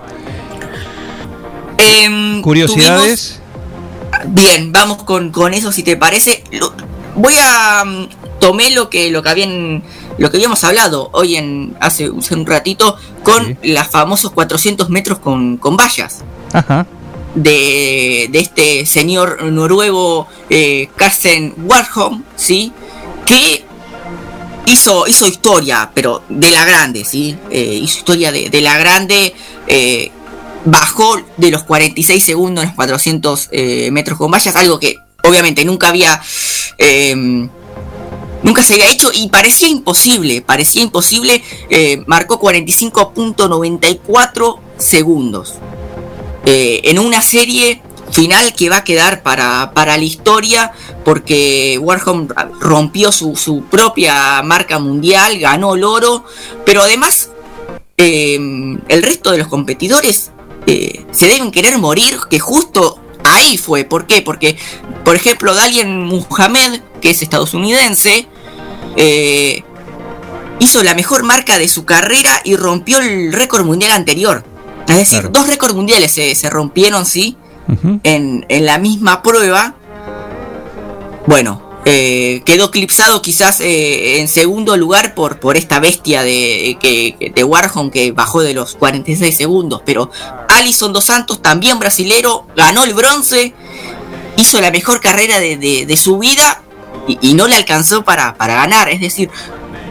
Em, 1.77 2.41
Curiosidades. 2.41 3.39
tuvimos- 3.41 3.47
Bien, 4.27 4.71
vamos 4.71 5.03
con, 5.03 5.31
con 5.31 5.53
eso 5.53 5.71
si 5.71 5.83
te 5.83 5.95
parece. 5.95 6.43
Lo- 6.51 6.73
voy 7.15 7.35
a 7.39 7.83
mm, 7.85 8.07
tomé 8.39 8.71
lo 8.71 8.89
que 8.89 9.11
lo 9.11 9.21
que 9.21 9.29
habían 9.29 9.83
lo 10.17 10.31
que 10.31 10.37
habíamos 10.37 10.63
hablado 10.63 11.09
hoy 11.13 11.35
en 11.35 11.75
hace, 11.79 12.09
hace 12.17 12.33
un 12.33 12.45
ratito 12.45 12.95
con 13.23 13.57
los 13.61 13.87
famosos 13.87 14.31
400 14.31 14.89
metros 14.89 15.19
con, 15.19 15.57
con 15.57 15.77
vallas 15.77 16.23
De, 17.35 18.27
de 18.31 18.39
este 18.39 18.85
señor 18.85 19.43
noruego 19.43 20.27
eh, 20.49 20.87
Carsten 20.95 21.53
Warholm, 21.65 22.23
¿sí? 22.35 22.71
Que 23.25 23.63
hizo, 24.65 25.05
hizo 25.07 25.27
historia, 25.27 25.91
pero 25.93 26.23
de 26.29 26.49
la 26.51 26.65
grande, 26.65 27.03
¿sí? 27.05 27.35
Eh, 27.51 27.79
hizo 27.83 27.97
historia 27.99 28.31
de, 28.31 28.49
de 28.49 28.61
la 28.61 28.77
grande. 28.77 29.35
eh, 29.67 30.11
bajó 30.65 31.17
de 31.37 31.51
los 31.51 31.63
46 31.63 32.23
segundos 32.23 32.63
en 32.63 32.69
los 32.69 32.75
400 32.75 33.49
eh, 33.51 33.89
metros 33.91 34.17
con 34.17 34.31
vallas, 34.31 34.55
algo 34.55 34.79
que 34.79 34.95
obviamente 35.23 35.63
nunca 35.63 35.89
había... 35.89 36.19
eh, 36.77 37.47
Nunca 38.43 38.61
se 38.61 38.75
había 38.75 38.91
hecho 38.91 39.09
y 39.13 39.29
parecía 39.29 39.67
imposible, 39.67 40.43
parecía 40.43 40.83
imposible. 40.83 41.41
marcó 42.05 42.39
45.94 42.39 44.59
segundos. 44.77 45.55
Eh, 46.49 46.89
en 46.89 46.97
una 46.97 47.21
serie 47.21 47.81
final 48.09 48.53
que 48.53 48.69
va 48.69 48.77
a 48.77 48.83
quedar 48.85 49.21
para, 49.21 49.73
para 49.73 49.97
la 49.97 50.03
historia 50.05 50.71
porque 51.03 51.77
Warholm 51.77 52.29
rompió 52.61 53.11
su, 53.11 53.35
su 53.35 53.63
propia 53.65 54.41
marca 54.43 54.79
mundial, 54.79 55.39
ganó 55.39 55.75
el 55.75 55.83
oro, 55.83 56.23
pero 56.65 56.83
además 56.83 57.31
eh, 57.97 58.35
el 58.87 59.03
resto 59.03 59.31
de 59.31 59.39
los 59.39 59.49
competidores 59.49 60.31
eh, 60.67 61.05
se 61.11 61.27
deben 61.27 61.51
querer 61.51 61.79
morir, 61.79 62.17
que 62.29 62.39
justo 62.39 62.97
ahí 63.25 63.57
fue. 63.57 63.83
¿Por 63.83 64.07
qué? 64.07 64.21
Porque, 64.21 64.57
por 65.03 65.17
ejemplo, 65.17 65.53
Dalian 65.53 66.05
Muhammad, 66.05 66.79
que 67.01 67.09
es 67.09 67.21
estadounidense, 67.21 68.25
hizo 70.59 70.81
la 70.81 70.95
mejor 70.95 71.23
marca 71.23 71.57
de 71.57 71.67
su 71.67 71.83
carrera 71.83 72.39
y 72.45 72.55
rompió 72.55 72.99
el 72.99 73.33
récord 73.33 73.65
mundial 73.65 73.91
anterior. 73.91 74.45
Es 74.87 74.97
decir, 74.97 75.31
dos 75.31 75.47
récords 75.47 75.73
mundiales 75.75 76.11
se, 76.11 76.33
se 76.35 76.49
rompieron, 76.49 77.05
sí, 77.05 77.35
en, 78.03 78.45
en 78.47 78.65
la 78.65 78.77
misma 78.77 79.21
prueba. 79.21 79.75
Bueno, 81.25 81.61
eh, 81.85 82.41
quedó 82.45 82.65
eclipsado 82.65 83.21
quizás 83.21 83.59
eh, 83.59 84.19
en 84.19 84.27
segundo 84.27 84.77
lugar 84.77 85.13
por, 85.15 85.39
por 85.39 85.57
esta 85.57 85.79
bestia 85.79 86.23
de, 86.23 86.77
que, 86.79 87.31
de 87.33 87.43
Warhol 87.43 87.91
que 87.91 88.11
bajó 88.11 88.41
de 88.41 88.53
los 88.53 88.75
46 88.75 89.35
segundos. 89.35 89.81
Pero 89.85 90.09
Alison 90.49 90.93
Dos 90.93 91.05
Santos, 91.05 91.41
también 91.41 91.79
brasilero, 91.79 92.47
ganó 92.55 92.83
el 92.83 92.93
bronce, 92.93 93.53
hizo 94.37 94.61
la 94.61 94.71
mejor 94.71 95.01
carrera 95.01 95.39
de, 95.39 95.57
de- 95.57 95.85
de 95.85 95.97
su 95.97 96.17
vida 96.17 96.61
y, 97.07 97.17
y 97.21 97.33
no 97.33 97.47
le 97.47 97.55
alcanzó 97.55 98.03
para, 98.03 98.35
para 98.35 98.55
ganar. 98.55 98.89
Es 98.89 99.01
decir, 99.01 99.29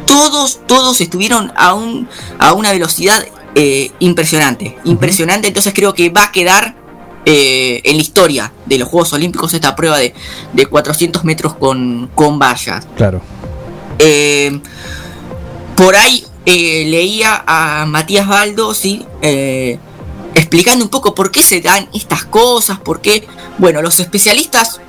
todos, 0.07 0.61
todos 0.67 1.01
estuvieron 1.01 1.53
a, 1.57 1.75
un, 1.75 2.09
a 2.39 2.53
una 2.55 2.73
velocidad 2.73 3.27
eh, 3.59 3.91
impresionante. 4.01 4.77
Impresionante, 4.85 5.49
entonces 5.49 5.73
creo 5.75 5.95
que 5.95 6.11
va 6.11 6.25
a 6.25 6.31
quedar 6.31 6.77
eh, 7.25 7.81
en 7.85 7.97
la 7.97 8.03
historia 8.03 8.53
de 8.67 8.77
los 8.77 8.87
Juegos 8.87 9.15
Olímpicos 9.15 9.55
esta 9.55 9.75
prueba 9.75 9.97
de, 9.97 10.13
de 10.53 10.67
400 10.67 11.25
metros 11.25 11.57
con, 11.57 12.11
con 12.15 12.39
vallas. 12.39 12.87
Claro. 12.97 13.23
Eh, 13.99 14.61
por 15.75 15.97
ahí 15.97 16.23
leía 16.45 17.45
a 17.47 17.87
Matías 17.87 18.29
Baldo, 18.29 18.75
sí, 18.75 19.07
explicando 20.35 20.85
un 20.85 20.91
poco 20.91 21.15
por 21.15 21.31
qué 21.31 21.43
se 21.43 21.63
dan 21.63 21.89
estas 21.95 22.27
cosas, 22.27 22.79
por 22.79 23.01
qué, 23.01 23.27
bueno, 23.57 23.81
los 23.81 23.99
especialistas 24.01 24.83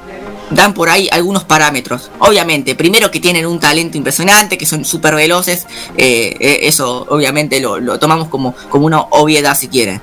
dan 0.49 0.74
por 0.74 0.90
ahí 0.90 1.10
algunos 1.11 1.44
parámetros. 1.44 2.10
Obviamente, 2.19 2.76
primero 2.76 3.11
que 3.11 3.19
tienen 3.19 3.45
un 3.45 3.60
talento 3.60 3.98
impresionante, 3.98 4.57
que 4.57 4.65
son 4.65 4.86
súper 4.86 5.15
veloces, 5.15 5.68
eh, 5.98 6.36
eh, 6.40 6.60
eso 6.64 7.06
obviamente 7.10 7.60
lo, 7.60 7.99
tomamos 7.99 8.30
como, 8.30 8.56
como 8.69 8.86
una 8.86 9.02
obviedad 9.02 9.57
si 9.57 9.68
quieren. 9.68 10.02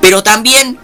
Pero 0.00 0.22
también 0.22 0.78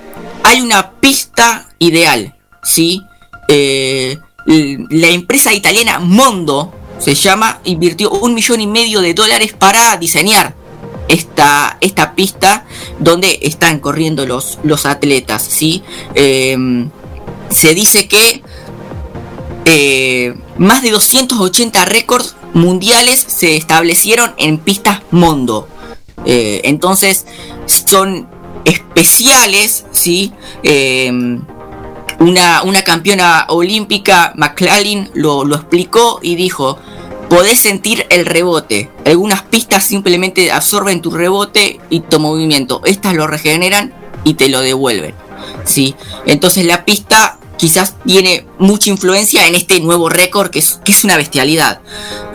hay 0.45 0.61
una 0.61 0.93
pista 0.93 1.69
ideal, 1.79 2.35
¿sí? 2.63 3.03
Eh, 3.49 4.19
la 4.47 5.09
empresa 5.09 5.53
italiana 5.53 5.99
Mondo 6.01 6.73
se 6.99 7.15
llama, 7.15 7.61
invirtió 7.65 8.11
un 8.11 8.35
millón 8.35 8.61
y 8.61 8.67
medio 8.67 9.01
de 9.01 9.15
dólares 9.15 9.53
para 9.53 9.97
diseñar 9.97 10.55
esta, 11.09 11.77
esta 11.81 12.15
pista 12.15 12.65
donde 12.99 13.41
están 13.43 13.79
corriendo 13.79 14.27
los, 14.27 14.59
los 14.65 14.87
atletas, 14.87 15.43
¿sí? 15.43 15.83
Se 17.53 17.75
dice 17.75 18.09
que 18.09 18.43
eh, 19.65 20.35
más 20.59 20.83
de 20.83 20.91
280 20.91 21.85
récords 21.85 22.37
mundiales 22.55 23.25
se 23.27 23.57
establecieron 23.57 24.35
en 24.37 24.59
pistas 24.59 25.03
Mondo. 25.11 25.69
Eh, 26.25 26.63
entonces 26.65 27.27
son 27.67 28.29
especiales, 28.65 29.85
¿sí? 29.93 30.33
Eh, 30.63 31.11
una, 32.19 32.63
una 32.63 32.83
campeona 32.83 33.47
olímpica, 33.49 34.33
McLaren, 34.37 35.11
lo, 35.15 35.45
lo 35.45 35.57
explicó 35.57 36.21
y 36.23 36.37
dijo, 36.37 36.79
podés 37.29 37.59
sentir 37.59 38.07
el 38.11 38.27
rebote. 38.27 38.91
Algunas 39.05 39.43
pistas 39.43 39.85
simplemente 39.85 40.53
absorben 40.53 41.01
tu 41.01 41.11
rebote 41.11 41.81
y 41.91 42.01
tu 42.01 42.21
movimiento. 42.21 42.83
Estas 42.85 43.15
lo 43.15 43.27
regeneran 43.27 43.93
y 44.25 44.35
te 44.35 44.49
lo 44.49 44.61
devuelven. 44.61 45.15
¿sí? 45.65 45.95
Entonces 46.27 46.67
la 46.67 46.85
pista 46.85 47.39
quizás 47.63 47.95
tiene 48.05 48.45
mucha 48.59 48.91
influencia 48.91 49.47
en 49.47 49.55
este 49.55 49.79
nuevo 49.79 50.09
récord 50.09 50.51
que 50.51 50.59
es, 50.59 50.81
que 50.85 50.91
es 50.91 51.05
una 51.05 51.17
bestialidad. 51.17 51.81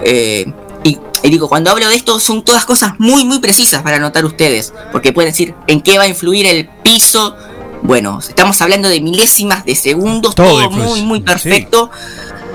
Eh, 0.01 0.45
y, 0.85 0.97
y 1.21 1.29
digo, 1.29 1.49
cuando 1.49 1.69
hablo 1.69 1.89
de 1.89 1.95
esto 1.95 2.17
son 2.21 2.43
todas 2.43 2.63
cosas 2.63 2.93
muy 2.97 3.25
muy 3.25 3.39
precisas 3.39 3.81
para 3.81 3.97
anotar 3.97 4.23
ustedes, 4.23 4.73
porque 4.93 5.11
pueden 5.11 5.33
decir 5.33 5.53
en 5.67 5.81
qué 5.81 5.97
va 5.97 6.05
a 6.05 6.07
influir 6.07 6.45
el 6.45 6.69
piso. 6.81 7.35
Bueno, 7.83 8.19
estamos 8.19 8.61
hablando 8.61 8.87
de 8.87 9.01
milésimas 9.01 9.65
de 9.65 9.75
segundos, 9.75 10.33
Todo 10.33 10.71
muy 10.71 11.01
muy 11.01 11.19
perfecto. 11.19 11.91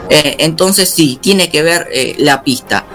Eh, 0.09 0.37
entonces 0.39 0.89
sí, 0.89 1.19
tiene 1.21 1.51
que 1.51 1.63
ver 1.63 1.89
eh, 1.93 2.15
la 2.21 2.43
pista. 2.43 2.87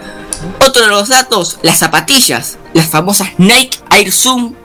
Otro 0.59 0.85
de 0.85 0.87
los 0.87 1.07
datos, 1.07 1.59
las 1.61 1.77
zapatillas, 1.77 2.57
las 2.73 2.87
famosas 2.87 3.29
Nike 3.37 3.77
Air 3.91 4.11
Zoom 4.11 4.55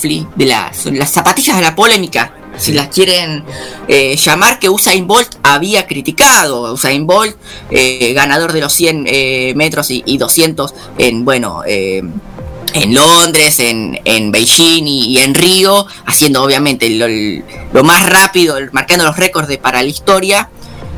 Free, 0.00 0.24
de 0.36 0.46
las 0.46 1.10
zapatillas 1.10 1.56
de 1.56 1.62
la 1.62 1.74
polémica, 1.74 2.32
si 2.58 2.72
las 2.72 2.88
quieren 2.88 3.44
eh, 3.88 4.16
llamar, 4.16 4.58
que 4.58 4.68
Usain 4.68 5.06
Bolt 5.06 5.36
había 5.42 5.86
criticado. 5.86 6.72
Usain 6.72 7.06
Bolt, 7.06 7.36
eh, 7.70 8.12
ganador 8.14 8.52
de 8.52 8.60
los 8.60 8.72
100 8.72 9.04
eh, 9.06 9.52
metros 9.56 9.90
y, 9.90 10.02
y 10.06 10.18
200 10.18 10.74
en, 10.98 11.24
bueno, 11.24 11.62
en 11.66 12.94
Londres, 12.94 13.60
en, 13.60 14.00
en 14.04 14.32
Beijing 14.32 14.86
y, 14.86 15.18
en 15.18 15.34
Río, 15.34 15.86
haciendo 16.06 16.42
obviamente 16.42 16.88
lo, 16.90 17.84
más 17.84 18.08
rápido, 18.08 18.56
marcando 18.72 19.04
los 19.04 19.16
récords 19.16 19.48
de 19.48 19.58
para 19.58 19.82
la 19.82 19.88
historia, 19.88 20.48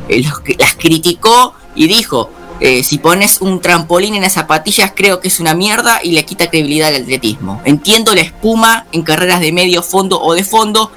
las 0.07 0.75
criticó 0.75 1.53
y 1.75 1.87
dijo, 1.87 2.29
eh, 2.59 2.83
si 2.83 2.97
pones 2.99 3.41
un 3.41 3.59
trampolín 3.59 4.15
en 4.15 4.21
las 4.21 4.33
zapatillas 4.33 4.93
creo 4.95 5.19
que 5.19 5.27
es 5.27 5.39
una 5.39 5.53
mierda 5.53 5.99
y 6.01 6.11
le 6.11 6.25
quita 6.25 6.49
credibilidad 6.49 6.89
al 6.89 7.01
atletismo. 7.01 7.61
Entiendo 7.65 8.15
la 8.15 8.21
espuma 8.21 8.85
en 8.91 9.03
carreras 9.03 9.41
de 9.41 9.51
medio 9.51 9.83
fondo 9.83 10.21
o 10.21 10.33
de 10.33 10.43
fondo, 10.43 10.91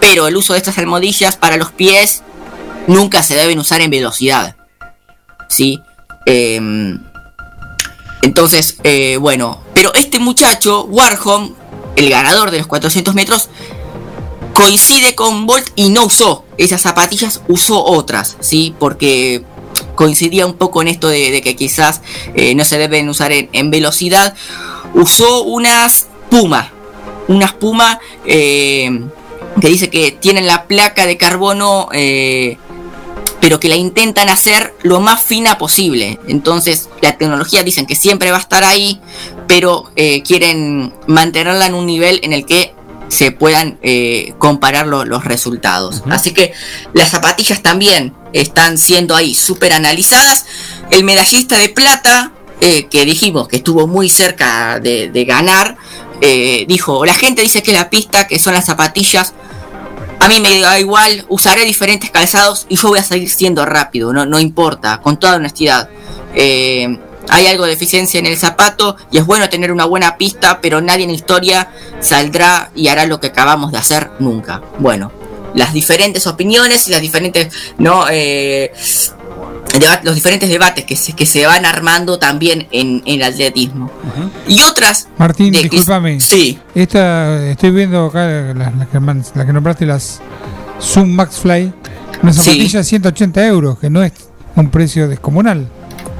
pero 0.00 0.28
el 0.28 0.36
uso 0.36 0.52
de 0.52 0.58
estas 0.58 0.78
almohadillas 0.78 1.36
para 1.36 1.56
los 1.56 1.72
pies 1.72 2.22
nunca 2.86 3.22
se 3.22 3.34
deben 3.34 3.58
usar 3.58 3.80
en 3.80 3.90
velocidad. 3.90 4.56
¿Sí? 5.48 5.82
Em, 6.26 7.00
entonces, 8.22 8.76
eh, 8.84 9.16
bueno, 9.16 9.60
pero 9.74 9.92
este 9.94 10.18
muchacho, 10.18 10.84
Warhol, 10.84 11.56
el 11.96 12.10
ganador 12.10 12.50
de 12.50 12.58
los 12.58 12.66
400 12.66 13.14
metros, 13.14 13.48
coincide 14.54 15.14
con 15.14 15.46
Bolt 15.46 15.66
y 15.74 15.88
no 15.88 16.04
usó 16.04 16.44
esas 16.58 16.82
zapatillas, 16.82 17.40
usó 17.48 17.82
otras, 17.82 18.36
¿sí? 18.40 18.74
Porque 18.78 19.44
coincidía 20.00 20.46
un 20.46 20.54
poco 20.54 20.80
en 20.80 20.88
esto 20.88 21.08
de, 21.08 21.42
que 21.42 21.56
quizás 21.56 22.00
eh, 22.34 22.54
no 22.54 22.64
se 22.64 22.78
deben 22.78 23.06
usar 23.10 23.32
en, 23.32 23.70
velocidad. 23.70 24.34
Usó 24.94 25.42
unas 25.42 26.06
Puma, 26.30 26.72
unas 27.28 27.52
Puma 27.52 28.00
eh, 28.24 29.04
que 29.60 29.68
dice 29.68 29.90
que 29.90 30.10
tienen 30.10 30.46
la 30.46 30.64
placa 30.64 31.04
de 31.04 31.18
carbono, 31.18 31.90
eh, 31.92 32.56
pero 33.42 33.60
que 33.60 33.68
la 33.68 33.76
intentan 33.76 34.30
hacer 34.30 34.74
lo 34.80 35.00
más 35.00 35.22
fina 35.22 35.58
posible. 35.58 36.18
Entonces, 36.28 36.88
la 37.02 37.18
tecnología 37.18 37.62
dicen 37.62 37.84
que 37.84 37.94
siempre 37.94 38.30
va 38.30 38.38
a 38.38 38.40
estar 38.40 38.64
ahí, 38.64 39.02
pero 39.46 39.92
quieren 40.24 40.94
mantenerla 41.08 41.66
en 41.66 41.74
un 41.74 41.84
nivel 41.84 42.20
en 42.22 42.32
el 42.32 42.46
que 42.46 42.72
se 43.10 43.32
puedan 43.32 43.78
eh, 43.82 44.32
comparar 44.38 44.86
lo- 44.86 45.04
los 45.04 45.24
resultados. 45.24 46.02
Así 46.10 46.32
que 46.32 46.52
las 46.94 47.10
zapatillas 47.10 47.60
también 47.62 48.14
están 48.32 48.78
siendo 48.78 49.14
ahí 49.14 49.34
súper 49.34 49.72
analizadas. 49.74 50.46
El 50.90 51.04
medallista 51.04 51.58
de 51.58 51.68
plata, 51.68 52.32
eh, 52.60 52.86
que 52.86 53.04
dijimos 53.04 53.48
que 53.48 53.56
estuvo 53.56 53.86
muy 53.86 54.08
cerca 54.08 54.78
de, 54.80 55.08
de 55.10 55.24
ganar, 55.24 55.76
eh, 56.20 56.64
dijo, 56.68 57.04
la 57.04 57.14
gente 57.14 57.42
dice 57.42 57.62
que 57.62 57.72
la 57.72 57.90
pista, 57.90 58.26
que 58.28 58.38
son 58.38 58.54
las 58.54 58.66
zapatillas, 58.66 59.34
a 60.20 60.28
mí 60.28 60.38
me 60.40 60.60
da 60.60 60.78
igual, 60.78 61.24
usaré 61.28 61.64
diferentes 61.64 62.10
calzados 62.10 62.66
y 62.68 62.76
yo 62.76 62.88
voy 62.88 62.98
a 62.98 63.02
seguir 63.02 63.30
siendo 63.30 63.64
rápido, 63.66 64.12
no, 64.12 64.24
no 64.26 64.38
importa, 64.38 65.00
con 65.00 65.18
toda 65.18 65.36
honestidad. 65.36 65.88
Eh, 66.34 66.98
hay 67.30 67.46
algo 67.46 67.64
de 67.66 67.72
eficiencia 67.72 68.18
en 68.18 68.26
el 68.26 68.36
zapato 68.36 68.96
y 69.10 69.18
es 69.18 69.26
bueno 69.26 69.48
tener 69.48 69.72
una 69.72 69.84
buena 69.84 70.16
pista, 70.16 70.60
pero 70.60 70.80
nadie 70.80 71.04
en 71.04 71.10
la 71.10 71.16
historia 71.16 71.68
saldrá 72.00 72.70
y 72.74 72.88
hará 72.88 73.06
lo 73.06 73.20
que 73.20 73.28
acabamos 73.28 73.72
de 73.72 73.78
hacer 73.78 74.10
nunca. 74.18 74.60
Bueno, 74.78 75.10
las 75.54 75.72
diferentes 75.72 76.26
opiniones 76.26 76.86
y 76.88 76.90
las 76.92 77.00
diferentes, 77.00 77.52
no, 77.78 78.04
eh, 78.10 78.72
los 80.02 80.14
diferentes 80.14 80.48
debates 80.48 80.84
que 80.84 80.96
se, 80.96 81.12
que 81.12 81.26
se 81.26 81.46
van 81.46 81.64
armando 81.64 82.18
también 82.18 82.66
en, 82.70 83.02
en 83.06 83.20
el 83.20 83.22
atletismo. 83.22 83.90
Y 84.48 84.60
otras 84.62 85.08
Martín, 85.18 85.52
de 85.52 85.60
discúlpame. 85.62 86.20
Sí. 86.20 86.58
Esta, 86.74 87.46
estoy 87.48 87.70
viendo 87.70 88.06
acá 88.06 88.26
las 88.54 88.74
la 88.76 88.86
que, 88.86 89.00
man- 89.00 89.24
la 89.34 89.46
que 89.46 89.52
nombraste, 89.52 89.86
las 89.86 90.20
Zoom 90.80 91.10
Max 91.10 91.36
Fly. 91.36 91.72
Una 92.22 92.32
zapatilla 92.32 92.80
de 92.80 92.84
180 92.84 93.46
euros, 93.46 93.78
que 93.78 93.88
no 93.88 94.02
es 94.02 94.12
un 94.56 94.68
precio 94.70 95.08
descomunal. 95.08 95.68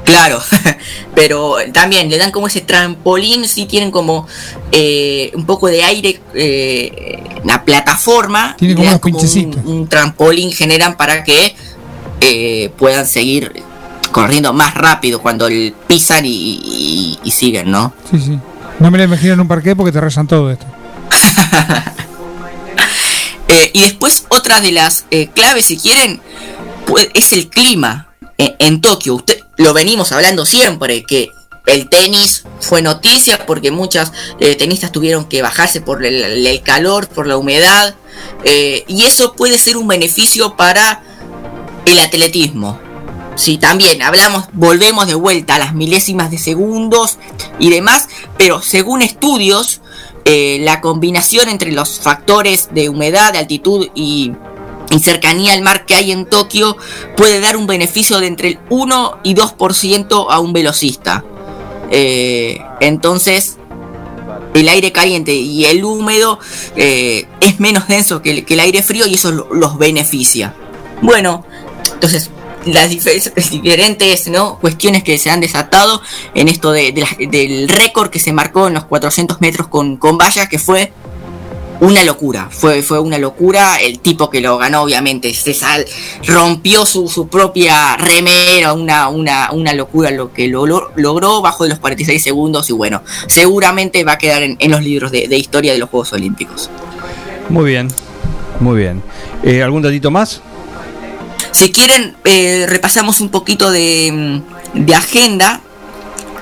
Claro, 0.03 0.41
pero 1.15 1.55
también 1.73 2.09
le 2.09 2.17
dan 2.17 2.31
como 2.31 2.47
ese 2.47 2.61
trampolín, 2.61 3.47
si 3.47 3.65
tienen 3.65 3.91
como 3.91 4.27
eh, 4.71 5.31
un 5.35 5.45
poco 5.45 5.67
de 5.67 5.83
aire, 5.83 6.19
eh, 6.33 7.23
la 7.45 7.63
plataforma, 7.63 8.55
Tiene 8.57 8.75
como 8.75 8.87
unos 8.89 9.35
un, 9.35 9.61
un 9.65 9.87
trampolín 9.87 10.51
generan 10.51 10.97
para 10.97 11.23
que 11.23 11.55
eh, 12.19 12.71
puedan 12.77 13.05
seguir 13.07 13.63
corriendo 14.11 14.51
más 14.53 14.73
rápido 14.73 15.21
cuando 15.21 15.47
el- 15.47 15.73
pisan 15.87 16.25
y, 16.25 16.29
y- 16.63 17.19
y 17.23 17.31
siguen, 17.31 17.71
¿no? 17.71 17.93
Sí, 18.09 18.19
sí. 18.19 18.39
No 18.79 18.89
me 18.91 18.97
la 18.97 19.03
imagino 19.05 19.33
en 19.33 19.39
un 19.39 19.47
parque 19.47 19.75
porque 19.75 19.91
te 19.91 20.01
rayan 20.01 20.27
todo 20.27 20.51
esto. 20.51 20.65
Eh, 23.47 23.69
y 23.73 23.81
después 23.81 24.25
otra 24.29 24.61
de 24.61 24.71
las 24.71 25.05
eh, 25.11 25.27
claves, 25.27 25.65
si 25.65 25.77
quieren, 25.77 26.21
pues, 26.87 27.09
es 27.13 27.33
el 27.33 27.49
clima 27.49 28.07
en, 28.59 28.81
Tokio. 28.81 29.15
Usted 29.15 29.39
lo 29.57 29.73
venimos 29.73 30.11
hablando 30.11 30.45
siempre 30.45 31.03
que 31.03 31.29
el 31.65 31.89
tenis 31.89 32.43
fue 32.59 32.81
noticia 32.81 33.45
porque 33.45 33.71
muchas 33.71 34.11
eh, 34.39 34.55
tenistas 34.55 34.91
tuvieron 34.91 35.25
que 35.25 35.41
bajarse 35.41 35.81
por 35.81 36.03
el, 36.03 36.61
calor, 36.63 37.07
por 37.07 37.27
la 37.27 37.37
humedad, 37.37 37.95
eh, 38.43 38.83
y 38.87 39.03
eso 39.03 39.33
puede 39.33 39.57
ser 39.57 39.77
un 39.77 39.87
beneficio 39.87 40.55
para 40.55 41.03
el 41.85 41.99
atletismo. 41.99 42.79
Sí, 43.35 43.57
también 43.57 44.01
hablamos, 44.01 44.45
volvemos 44.53 45.07
de 45.07 45.15
vuelta 45.15 45.55
a 45.55 45.59
las 45.59 45.73
milésimas 45.73 46.29
de 46.31 46.37
segundos 46.37 47.17
y 47.59 47.69
demás, 47.69 48.07
pero 48.37 48.61
según 48.61 49.01
estudios, 49.01 49.81
eh, 50.25 50.59
la 50.61 50.81
combinación 50.81 51.49
entre 51.49 51.71
los 51.71 51.99
factores 51.99 52.69
de 52.71 52.89
humedad, 52.89 53.33
de 53.33 53.39
altitud 53.39 53.87
y, 53.95 54.33
y 54.91 54.99
cercanía 54.99 55.53
al 55.53 55.61
mar 55.61 55.85
que 55.85 55.95
hay 55.95 56.11
en 56.11 56.25
Tokio 56.25 56.77
puede 57.17 57.39
dar 57.39 57.57
un 57.57 57.65
beneficio 57.65 58.19
de 58.19 58.27
entre 58.27 58.49
el 58.49 58.59
1 58.69 59.19
y 59.23 59.33
2% 59.35 60.27
a 60.29 60.39
un 60.39 60.53
velocista. 60.53 61.23
Eh, 61.89 62.61
entonces, 62.81 63.57
el 64.53 64.67
aire 64.69 64.91
caliente 64.91 65.33
y 65.33 65.65
el 65.65 65.83
húmedo 65.83 66.39
eh, 66.75 67.25
es 67.39 67.59
menos 67.59 67.87
denso 67.87 68.21
que 68.21 68.45
el, 68.47 68.59
aire 68.59 68.83
frío 68.83 69.07
y 69.07 69.15
eso 69.15 69.31
lo- 69.31 69.53
los 69.53 69.77
beneficia. 69.77 70.53
Bueno, 71.01 71.45
entonces 71.93 72.29
las 72.65 72.91
difer- 72.91 73.33
diferentes 73.61 74.27
¿no? 74.27 74.59
cuestiones 74.59 75.03
que 75.03 75.17
se 75.17 75.29
han 75.31 75.39
desatado 75.41 76.01
en 76.35 76.47
esto 76.47 76.71
del 76.71 77.69
récord 77.69 78.09
que 78.09 78.19
se 78.19 78.33
marcó 78.33 78.67
en 78.67 78.73
los 78.75 78.85
400 78.85 79.41
metros 79.41 79.67
con, 79.67 79.97
con 79.97 80.17
que 80.49 80.59
fue 80.59 80.91
una 81.81 82.03
locura, 82.05 82.47
fue, 82.49 82.81
fue 82.81 82.99
una 82.99 83.17
locura. 83.17 83.81
El 83.81 83.99
tipo 83.99 84.29
que 84.29 84.39
lo 84.39 84.57
ganó, 84.57 84.83
obviamente, 84.83 85.33
se 85.33 85.53
sal, 85.53 85.85
rompió 86.25 86.85
su, 86.85 87.07
su 87.09 87.27
propia 87.27 87.97
remera, 87.97 88.71
una, 88.73 89.09
una, 89.09 89.49
una 89.51 89.73
locura 89.73 90.09
lo 90.11 90.31
que 90.31 90.47
lo, 90.47 90.65
lo- 90.65 90.91
logró 90.95 91.41
bajo 91.41 91.63
de 91.65 91.71
los 91.71 91.79
46 91.79 92.23
segundos. 92.23 92.69
Y 92.69 92.73
bueno, 92.73 93.01
seguramente 93.27 94.03
va 94.03 94.13
a 94.13 94.17
quedar 94.17 94.43
en, 94.43 94.55
en 94.59 94.71
los 94.71 94.81
libros 94.83 95.11
de, 95.11 95.27
de 95.27 95.37
historia 95.37 95.73
de 95.73 95.79
los 95.79 95.89
Juegos 95.89 96.13
Olímpicos. 96.13 96.69
Muy 97.49 97.65
bien, 97.71 97.89
muy 98.59 98.77
bien. 98.77 99.03
Eh, 99.43 99.61
¿Algún 99.63 99.81
datito 99.81 100.09
más? 100.11 100.41
Si 101.51 101.71
quieren, 101.71 102.15
eh, 102.23 102.65
repasamos 102.69 103.19
un 103.19 103.29
poquito 103.29 103.71
de, 103.71 104.41
mm, 104.73 104.85
de 104.85 104.95
agenda. 104.95 105.61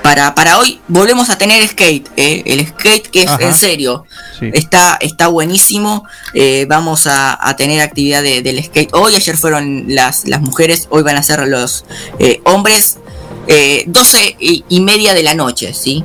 Para, 0.02 0.34
para 0.34 0.58
hoy 0.58 0.80
volvemos 0.88 1.28
a 1.28 1.36
tener 1.36 1.66
skate, 1.68 2.08
eh, 2.16 2.42
el 2.46 2.66
skate 2.66 3.06
que 3.08 3.22
es 3.24 3.28
Ajá. 3.30 3.42
en 3.42 3.54
serio, 3.54 4.04
Sí. 4.38 4.50
está, 4.54 4.96
está 5.00 5.26
buenísimo. 5.28 6.04
eh, 6.32 6.64
vamos 6.68 7.06
a, 7.06 7.36
a 7.46 7.54
tener 7.56 7.80
actividad 7.82 8.22
de- 8.22 8.40
del 8.42 8.62
skate 8.64 8.94
hoy. 8.94 9.14
Ayer 9.14 9.36
fueron 9.36 9.84
las, 9.88 10.26
las 10.26 10.40
mujeres, 10.40 10.86
hoy 10.90 11.02
van 11.02 11.16
a 11.16 11.22
ser 11.22 11.46
los 11.46 11.84
eh, 12.18 12.40
hombres. 12.44 12.98
eh, 13.46 13.84
12 13.86 14.36
y, 14.38 14.64
y 14.68 14.80
media 14.80 15.12
de 15.12 15.22
la 15.22 15.34
noche, 15.34 15.74
¿sí? 15.74 16.04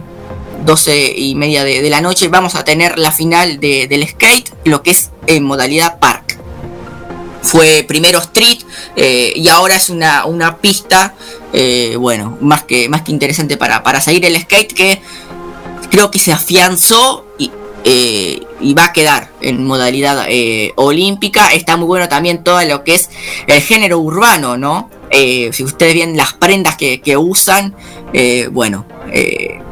12 0.66 1.14
y 1.16 1.36
media 1.36 1.64
de, 1.64 1.82
de 1.82 1.90
la 1.90 2.02
noche 2.02 2.28
vamos 2.28 2.56
a 2.56 2.64
tener 2.64 2.98
la 2.98 3.12
final 3.12 3.60
de- 3.60 3.88
del 3.88 4.08
skate, 4.08 4.52
lo 4.66 4.82
que 4.84 4.92
es 4.92 5.12
en 5.28 5.44
modalidad 5.44 6.00
park 6.00 6.38
fue 7.44 7.86
primero 7.88 8.18
street 8.18 8.58
eh, 8.96 9.32
y 9.36 9.48
ahora 9.50 9.76
es 9.76 9.90
una, 9.90 10.26
una 10.26 10.58
pista 10.58 11.14
eh, 11.56 11.96
bueno 11.98 12.38
más 12.42 12.64
que 12.64 12.90
más 12.90 13.02
que 13.04 13.12
interesante 13.12 13.58
para, 13.58 13.82
para 13.84 14.02
seguir 14.02 14.26
el 14.26 14.40
skate 14.40 14.74
que 14.74 15.02
creo 15.90 16.12
que 16.12 16.20
se 16.20 16.32
afianzó 16.32 17.26
y, 17.38 17.52
eh, 17.84 18.42
y 18.60 18.74
va 18.74 18.86
a 18.86 18.94
quedar 18.94 19.32
en 19.42 19.66
modalidad 19.66 20.26
eh, 20.28 20.74
olímpica. 20.76 21.54
Está 21.54 21.78
muy 21.78 21.88
bueno 21.88 22.10
también 22.10 22.44
todo 22.44 22.62
lo 22.64 22.84
que 22.84 22.96
es 22.96 23.10
el 23.48 23.62
género 23.62 24.00
urbano 24.00 24.58
no 24.58 24.90
si 25.12 25.64
ustedes 25.64 25.94
ven 25.96 26.18
las 26.18 26.34
prendas 26.34 26.76
que, 26.76 27.00
que 27.00 27.16
usan 27.16 27.74
bueno 28.52 28.86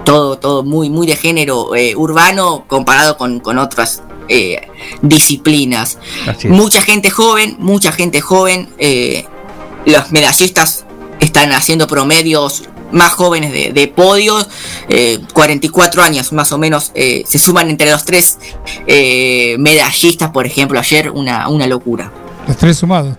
todo 0.06 0.38
todo 0.38 0.64
muy 0.64 0.90
muy 0.90 1.06
de 1.06 1.18
género 1.18 1.72
urbano 1.98 2.64
comparado 2.68 3.18
con, 3.18 3.42
con 3.42 3.58
otras 3.58 4.04
eh, 4.30 4.62
disciplinas. 5.02 5.98
Mucha 6.46 6.82
gente 6.82 7.10
joven, 7.10 7.56
mucha 7.60 7.92
gente 7.92 8.22
joven. 8.22 8.70
eh, 8.78 9.26
los 9.86 10.12
medallistas 10.12 10.86
están 11.20 11.52
haciendo 11.54 11.88
promedios 11.88 12.64
más 12.92 13.14
jóvenes 13.14 13.52
de, 13.52 13.74
de 13.74 13.88
podios, 13.88 14.48
eh, 14.88 15.20
44 15.34 16.04
años 16.04 16.32
más 16.32 16.52
o 16.52 16.58
menos, 16.58 16.92
eh, 16.94 17.24
se 17.28 17.40
suman 17.40 17.70
entre 17.70 17.90
los 17.90 18.06
tres 18.06 18.38
eh, 18.88 19.56
medallistas, 19.60 20.30
por 20.32 20.46
ejemplo, 20.46 20.80
ayer 20.80 21.10
una, 21.10 21.50
una 21.50 21.68
locura. 21.68 22.12
Los 22.48 22.58
tres 22.58 22.78
sumados. 22.78 23.18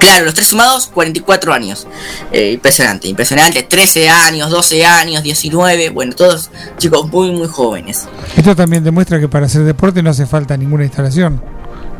Claro, 0.00 0.24
los 0.24 0.34
tres 0.34 0.48
sumados, 0.48 0.86
44 0.86 1.52
años. 1.52 1.86
Eh, 2.32 2.52
impresionante, 2.52 3.06
impresionante. 3.06 3.62
13 3.62 4.08
años, 4.08 4.50
12 4.50 4.84
años, 4.84 5.22
19, 5.22 5.90
bueno, 5.90 6.14
todos 6.14 6.50
chicos 6.78 7.06
muy, 7.10 7.30
muy 7.32 7.46
jóvenes. 7.46 8.08
Esto 8.34 8.56
también 8.56 8.82
demuestra 8.82 9.20
que 9.20 9.28
para 9.28 9.46
hacer 9.46 9.62
deporte 9.62 10.02
no 10.02 10.10
hace 10.10 10.26
falta 10.26 10.56
ninguna 10.56 10.84
instalación, 10.84 11.42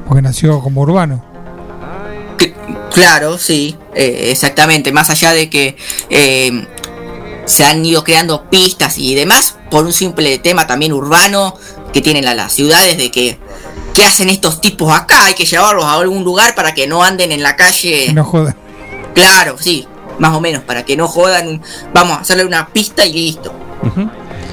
porque 0.08 0.22
nació 0.22 0.60
como 0.60 0.80
urbano. 0.80 1.22
Claro, 2.92 3.38
sí, 3.38 3.76
eh, 3.94 4.28
exactamente. 4.30 4.92
Más 4.92 5.10
allá 5.10 5.32
de 5.32 5.48
que 5.50 5.76
eh, 6.10 6.66
se 7.46 7.64
han 7.64 7.84
ido 7.84 8.04
creando 8.04 8.48
pistas 8.50 8.98
y 8.98 9.14
demás, 9.14 9.56
por 9.70 9.84
un 9.84 9.92
simple 9.92 10.38
tema 10.38 10.66
también 10.66 10.92
urbano 10.92 11.54
que 11.92 12.00
tienen 12.00 12.24
la- 12.24 12.34
las 12.34 12.52
ciudades 12.52 12.96
de 12.98 13.10
que 13.10 13.38
¿qué 13.94 14.04
hacen 14.04 14.30
estos 14.30 14.60
tipos 14.60 14.92
acá? 14.92 15.24
Hay 15.26 15.34
que 15.34 15.44
llevarlos 15.44 15.84
a 15.84 15.94
algún 15.94 16.22
lugar 16.24 16.54
para 16.54 16.74
que 16.74 16.86
no 16.86 17.02
anden 17.02 17.32
en 17.32 17.42
la 17.42 17.56
calle. 17.56 18.12
No 18.12 18.24
joda. 18.24 18.54
Claro, 19.14 19.56
sí, 19.58 19.86
más 20.20 20.32
o 20.34 20.40
menos, 20.40 20.62
para 20.62 20.84
que 20.84 20.96
no 20.96 21.08
jodan. 21.08 21.60
Vamos 21.92 22.18
a 22.18 22.20
hacerle 22.20 22.44
una 22.44 22.68
pista 22.68 23.04
y 23.04 23.12
listo. 23.12 23.52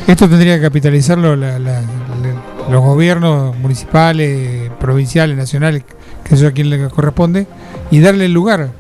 Esto 0.08 0.28
tendría 0.30 0.56
que 0.56 0.62
capitalizarlo 0.64 1.36
la- 1.36 1.60
los 1.60 2.82
gobiernos 2.84 3.56
municipales, 3.58 4.70
provinciales, 4.80 5.38
nacionales, 5.38 5.84
que 6.24 6.36
eso 6.36 6.48
a 6.48 6.52
quien 6.52 6.70
le 6.70 6.90
corresponde, 6.90 7.48
y 7.92 8.00
darle 8.00 8.26
el 8.26 8.34
lugar. 8.34 8.72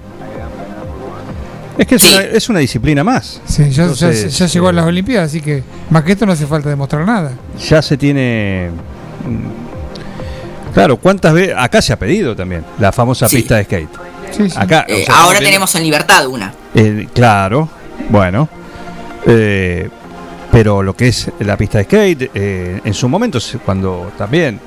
Es 1.77 1.85
que 1.87 1.95
es, 1.95 2.03
una, 2.13 2.21
es 2.23 2.49
una 2.49 2.59
disciplina 2.59 3.03
más. 3.03 3.41
Sí, 3.45 3.63
ya, 3.65 3.69
ya- 3.69 3.83
Entonces, 3.83 4.37
ya 4.37 4.47
llegó 4.47 4.67
a 4.67 4.71
eh, 4.71 4.73
las 4.73 4.85
Olimpiadas, 4.85 5.29
así 5.29 5.41
que 5.41 5.63
más 5.89 6.03
que 6.03 6.13
esto 6.13 6.25
no 6.25 6.31
hace 6.31 6.47
falta 6.47 6.69
demostrar 6.69 7.05
nada. 7.05 7.31
Ya 7.69 7.81
se 7.81 7.97
tiene. 7.97 8.69
mm, 9.25 10.73
Claro, 10.73 10.97
¿cuántas 10.97 11.33
veces? 11.33 11.55
Acá 11.57 11.81
se 11.81 11.91
ha 11.93 11.97
pedido 11.99 12.35
también 12.35 12.63
la 12.79 12.91
famosa 12.91 13.27
Sí. 13.27 13.37
pista 13.37 13.55
de 13.55 13.63
skate. 13.63 13.89
Acá, 14.55 14.85
o 14.87 14.91
Eh, 14.91 15.03
sea, 15.05 15.15
ahora 15.23 15.39
tenemos 15.39 15.73
en 15.75 15.83
libertad 15.83 16.27
una. 16.27 16.53
eh, 16.75 17.07
claro, 17.13 17.67
bueno. 18.09 18.47
Eh, 19.25 19.89
pero 20.51 20.81
lo 20.83 20.95
que 20.95 21.07
es 21.07 21.29
la 21.39 21.57
pista 21.57 21.79
de 21.79 21.83
skate, 21.85 22.31
eh, 22.33 22.81
en 22.83 22.93
su 22.93 23.09
momento, 23.09 23.39
cuando 23.65 24.11
también 24.17 24.59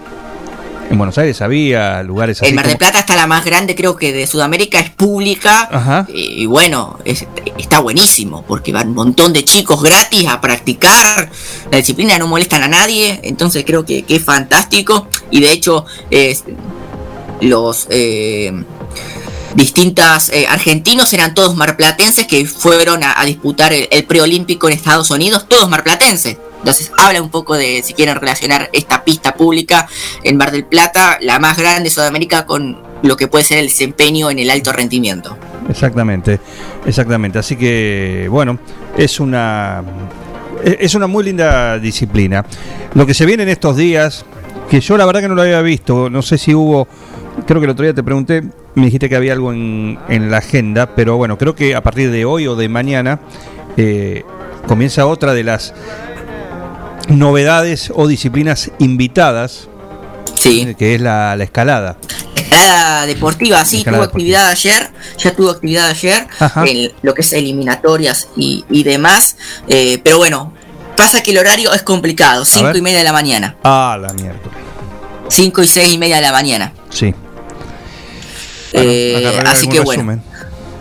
en 0.91 0.99
Buenos 0.99 1.17
Aires 1.19 1.41
había 1.41 2.03
lugares 2.03 2.41
así. 2.43 2.49
En 2.51 2.57
Mar 2.57 2.67
del 2.67 2.77
Plata 2.77 2.99
está 2.99 3.15
la 3.17 3.27
más 3.27 3.45
grande, 3.45 3.75
creo 3.75 3.97
que 3.97 4.13
de 4.13 4.27
Sudamérica, 4.27 4.81
es 4.81 4.91
pública. 4.91 5.69
Ajá. 5.71 6.07
Y, 6.13 6.43
y 6.43 6.47
bueno, 6.47 6.99
es- 7.05 7.25
está 7.57 7.79
buenísimo, 7.79 8.43
porque 8.47 8.73
van 8.73 8.89
un 8.89 8.95
montón 8.95 9.33
de 9.33 9.45
chicos 9.45 9.83
gratis 9.83 10.27
a 10.29 10.41
practicar. 10.41 11.31
La 11.71 11.79
disciplina 11.79 12.19
no 12.19 12.27
molestan 12.27 12.63
a 12.65 12.69
nadie, 12.69 13.21
entonces 13.23 13.65
creo 13.67 13.85
que, 13.85 14.03
que 14.03 14.17
es 14.17 14.23
fantástico. 14.25 15.07
Y 15.31 15.41
de 15.41 15.53
hecho, 15.53 15.87
los 17.41 17.87
eh, 17.91 18.53
distintas 19.55 20.29
eh, 20.31 20.47
argentinos 20.49 21.13
eran 21.13 21.35
todos 21.35 21.57
marplatenses 21.57 22.27
que 22.27 22.45
fueron 22.47 23.03
a, 23.05 23.19
a 23.21 23.25
disputar 23.25 23.73
el, 23.73 23.89
el 23.91 24.05
preolímpico 24.05 24.69
en 24.69 24.75
Estados 24.75 25.11
Unidos, 25.11 25.47
todos 25.49 25.69
marplatenses. 25.69 26.37
Entonces 26.61 26.93
habla 26.99 27.21
un 27.23 27.31
poco 27.31 27.57
de 27.57 27.83
si 27.83 27.95
quieren 27.95 28.17
relacionar 28.17 28.69
esta 28.73 29.03
pista 29.03 29.35
pública 29.35 29.89
en 30.23 30.37
Mar 30.37 30.53
del 30.53 30.65
Plata, 30.65 31.19
la 31.21 31.39
más 31.39 31.59
grande 31.59 31.85
de 31.85 31.91
Sudamérica, 31.91 32.47
con 32.47 32.79
lo 33.03 33.17
que 33.17 33.27
puede 33.29 33.45
ser 33.45 33.59
el 33.59 33.67
desempeño 33.67 34.31
en 34.31 34.39
el 34.39 34.51
alto 34.51 34.73
rendimiento. 34.73 35.37
Exactamente, 35.69 36.39
exactamente. 36.87 37.39
Así 37.39 37.57
que, 37.57 38.27
bueno, 38.31 38.59
es 38.97 39.21
una 39.21 39.83
e- 40.65 40.77
es 40.81 40.95
una 40.95 41.07
muy 41.07 41.25
linda 41.25 41.79
disciplina. 41.79 42.45
Lo 42.95 43.07
que 43.07 43.15
se 43.15 43.25
viene 43.25 43.43
en 43.45 43.49
estos 43.49 43.77
días, 43.77 44.25
que 44.69 44.81
yo 44.81 44.97
la 44.97 45.07
verdad 45.07 45.21
que 45.23 45.29
no 45.29 45.35
lo 45.35 45.43
había 45.43 45.63
visto, 45.63 46.11
no 46.11 46.23
sé 46.23 46.37
si 46.39 46.55
hubo, 46.55 46.87
creo 47.47 47.61
que 47.61 47.65
el 47.65 47.71
otro 47.71 47.85
día 47.85 47.95
te 47.95 48.03
pregunté, 48.03 48.43
me 48.75 48.85
dijiste 48.85 49.09
que 49.09 49.17
había 49.17 49.33
algo 49.33 49.53
en, 49.53 49.99
en 50.09 50.31
la 50.31 50.39
agenda, 50.39 50.95
pero 50.95 51.17
bueno, 51.17 51.39
creo 51.39 51.55
que 51.55 51.75
a 51.75 51.83
partir 51.83 52.11
de 52.11 52.25
hoy 52.25 52.47
o 52.47 52.55
de 52.57 52.69
mañana 52.69 53.21
eh, 53.77 54.25
comienza 54.67 55.07
otra 55.07 55.33
de 55.35 55.43
las 55.45 55.73
novedades 57.11 57.93
o 57.95 58.07
disciplinas 58.07 58.71
invitadas, 58.79 59.69
sí. 60.35 60.75
que 60.79 60.95
es 60.95 61.01
la, 61.01 61.37
la 61.37 61.45
escalada. 61.45 61.97
Escalada 62.35 63.07
deportiva, 63.07 63.65
sí, 63.65 63.79
Escalada 63.79 64.05
tuvo 64.05 64.11
actividad 64.11 64.49
ayer, 64.49 64.91
ya 65.19 65.33
tuvo 65.33 65.51
actividad 65.51 65.89
ayer, 65.89 66.27
en 66.67 66.93
lo 67.03 67.15
que 67.15 67.21
es 67.23 67.33
eliminatorias 67.33 68.29
y, 68.37 68.65
y 68.71 68.83
demás, 68.83 69.37
eh, 69.69 70.01
pero 70.03 70.19
bueno, 70.19 70.53
pasa 70.97 71.23
que 71.23 71.31
el 71.31 71.39
horario 71.39 71.73
es 71.73 71.83
complicado, 71.83 72.45
5 72.45 72.67
ver. 72.67 72.77
y 72.77 72.83
media 72.83 72.99
de 72.99 73.05
la 73.05 73.13
mañana, 73.13 73.57
Ah, 73.63 73.99
la 74.01 74.13
mierda. 74.13 74.41
5 75.29 75.63
y 75.63 75.67
6 75.69 75.93
y 75.95 75.99
media 75.99 76.17
de 76.17 76.23
la 76.23 76.33
mañana. 76.33 76.73
Sí. 76.91 77.15
Eh, 78.73 79.43
así 79.47 79.69
que 79.69 79.81
bueno. 79.81 80.03
resumen. 80.03 80.30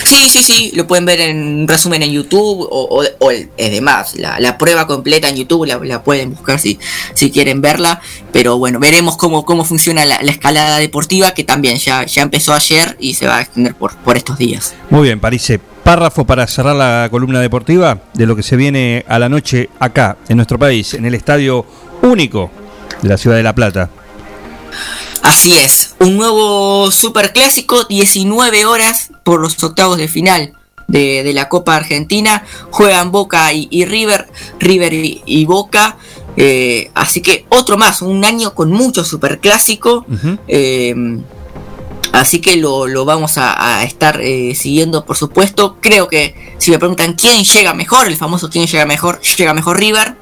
Sí, 0.04 0.30
sí, 0.30 0.42
sí, 0.42 0.72
lo 0.76 0.88
pueden 0.88 1.06
ver 1.06 1.20
en 1.22 1.68
resumen 1.68 2.02
en 2.04 2.12
YouTube 2.12 2.68
o, 2.70 3.02
o, 3.02 3.04
o 3.20 3.30
demás, 3.58 4.16
la, 4.16 4.40
la 4.40 4.58
prueba 4.58 4.88
completa 4.88 5.30
en 5.30 5.36
YouTube 5.36 5.66
la, 5.66 6.04
pueden 6.04 6.34
buscar 6.34 6.60
si, 6.60 6.80
si 7.14 7.32
quieren 7.32 7.62
verla, 7.62 8.02
pero 8.32 8.58
bueno, 8.58 8.80
veremos 8.80 9.18
cómo, 9.18 9.46
cómo 9.46 9.66
funciona 9.66 10.06
la, 10.06 10.22
la 10.22 10.32
escalada 10.32 10.78
deportiva 10.78 11.34
que 11.34 11.44
también 11.44 11.78
ya, 11.78 12.06
ya 12.06 12.22
empezó 12.22 12.54
ayer 12.54 12.96
y 13.00 13.14
se 13.14 13.28
va 13.28 13.38
a 13.38 13.42
extender 13.42 13.76
por, 13.76 13.96
por 13.98 14.18
estos 14.18 14.38
días. 14.38 14.74
Muy 14.90 15.04
bien, 15.04 15.20
Parise. 15.20 15.60
párrafo 15.60 16.26
para 16.26 16.48
cerrar 16.48 16.76
la 16.76 17.08
columna 17.12 17.40
deportiva 17.40 18.02
de 18.14 18.26
lo 18.26 18.36
que 18.36 18.44
se 18.44 18.56
viene 18.56 19.06
a 19.08 19.20
la 19.20 19.30
noche 19.30 19.70
acá, 19.80 20.18
en 20.28 20.38
nuestro 20.38 20.58
país, 20.58 20.94
en 20.94 21.06
el 21.06 21.14
estadio 21.14 21.66
único 22.02 22.52
de 23.02 23.10
la 23.10 23.18
ciudad 23.18 23.36
de 23.38 23.44
La 23.44 23.54
Plata. 23.54 23.90
Así 25.22 25.54
es, 25.54 25.96
un 26.00 26.18
nuevo 26.18 26.92
superclásico, 26.92 27.84
19 27.84 28.66
horas 28.66 29.12
por 29.24 29.42
los 29.42 29.62
octavos 29.64 29.98
de 29.98 30.08
final 30.08 30.54
de, 30.88 31.24
de 31.24 31.34
la 31.34 31.50
Copa 31.50 31.76
Argentina. 31.76 32.44
Juegan 32.72 33.12
Boca 33.12 33.52
y, 33.54 33.68
y 33.70 33.86
River, 33.86 34.28
River 34.60 34.94
y, 34.94 35.22
y 35.26 35.46
Boca. 35.46 35.98
eh, 36.38 36.90
así 36.96 37.22
que 37.22 37.46
otro 37.50 37.78
más, 37.78 38.02
un 38.02 38.24
año 38.26 38.56
con 38.56 38.72
mucho 38.72 39.04
superclásico. 39.04 40.06
eh, 40.48 40.96
así 42.14 42.40
que 42.40 42.56
lo, 42.56 42.88
lo 42.88 43.06
vamos 43.06 43.38
a, 43.38 43.78
a 43.80 43.84
estar 43.84 44.20
eh, 44.22 44.56
siguiendo, 44.56 45.06
por 45.06 45.18
supuesto. 45.18 45.78
Creo 45.82 46.08
que 46.08 46.56
si 46.58 46.72
me 46.72 46.80
preguntan 46.80 47.14
quién 47.14 47.44
llega 47.44 47.74
mejor, 47.74 48.08
el 48.08 48.16
famoso 48.18 48.50
quién 48.50 48.66
llega 48.68 48.86
mejor, 48.86 49.20
llega 49.38 49.54
mejor 49.54 49.78
River. 49.78 50.16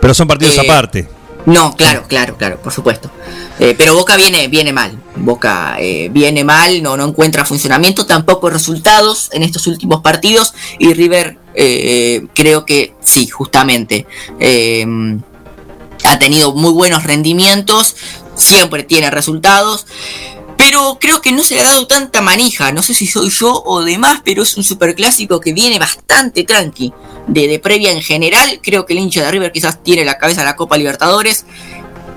Pero 0.00 0.14
son 0.14 0.26
partidos 0.28 0.58
Eh, 0.58 0.60
aparte. 0.60 1.08
No, 1.48 1.74
claro, 1.74 2.04
claro, 2.06 2.36
claro, 2.36 2.60
por 2.60 2.72
supuesto. 2.72 3.10
Eh, 3.58 3.74
pero 3.76 3.94
Boca 3.94 4.16
viene, 4.16 4.48
viene 4.48 4.70
mal. 4.70 4.98
Boca 5.16 5.76
eh, 5.80 6.10
viene 6.12 6.44
mal, 6.44 6.82
no, 6.82 6.94
no 6.94 7.06
encuentra 7.08 7.46
funcionamiento, 7.46 8.04
tampoco 8.04 8.50
resultados 8.50 9.30
en 9.32 9.42
estos 9.42 9.66
últimos 9.66 10.02
partidos. 10.02 10.52
Y 10.78 10.92
River, 10.92 11.38
eh, 11.54 12.26
creo 12.34 12.66
que 12.66 12.94
sí, 13.00 13.28
justamente. 13.28 14.06
eh, 14.38 14.86
ha 16.04 16.18
tenido 16.18 16.52
muy 16.54 16.72
buenos 16.72 17.04
rendimientos, 17.04 17.96
siempre 18.36 18.84
tiene 18.84 19.10
resultados. 19.10 19.86
Pero 20.68 20.98
creo 21.00 21.22
que 21.22 21.32
no 21.32 21.42
se 21.42 21.54
le 21.54 21.62
ha 21.62 21.64
dado 21.64 21.86
tanta 21.86 22.20
manija. 22.20 22.72
No 22.72 22.82
sé 22.82 22.92
si 22.92 23.06
soy 23.06 23.30
yo 23.30 23.62
o 23.64 23.82
demás, 23.82 24.20
pero 24.22 24.42
es 24.42 24.54
un 24.58 24.62
superclásico 24.62 25.40
que 25.40 25.54
viene 25.54 25.78
bastante 25.78 26.44
tranqui. 26.44 26.92
De, 27.26 27.48
de 27.48 27.58
previa 27.58 27.90
en 27.90 28.02
general, 28.02 28.60
creo 28.62 28.84
que 28.84 28.92
el 28.92 28.98
hincha 28.98 29.24
de 29.24 29.30
River 29.30 29.50
quizás 29.50 29.82
tiene 29.82 30.04
la 30.04 30.18
cabeza 30.18 30.42
a 30.42 30.44
la 30.44 30.56
Copa 30.56 30.76
Libertadores. 30.76 31.46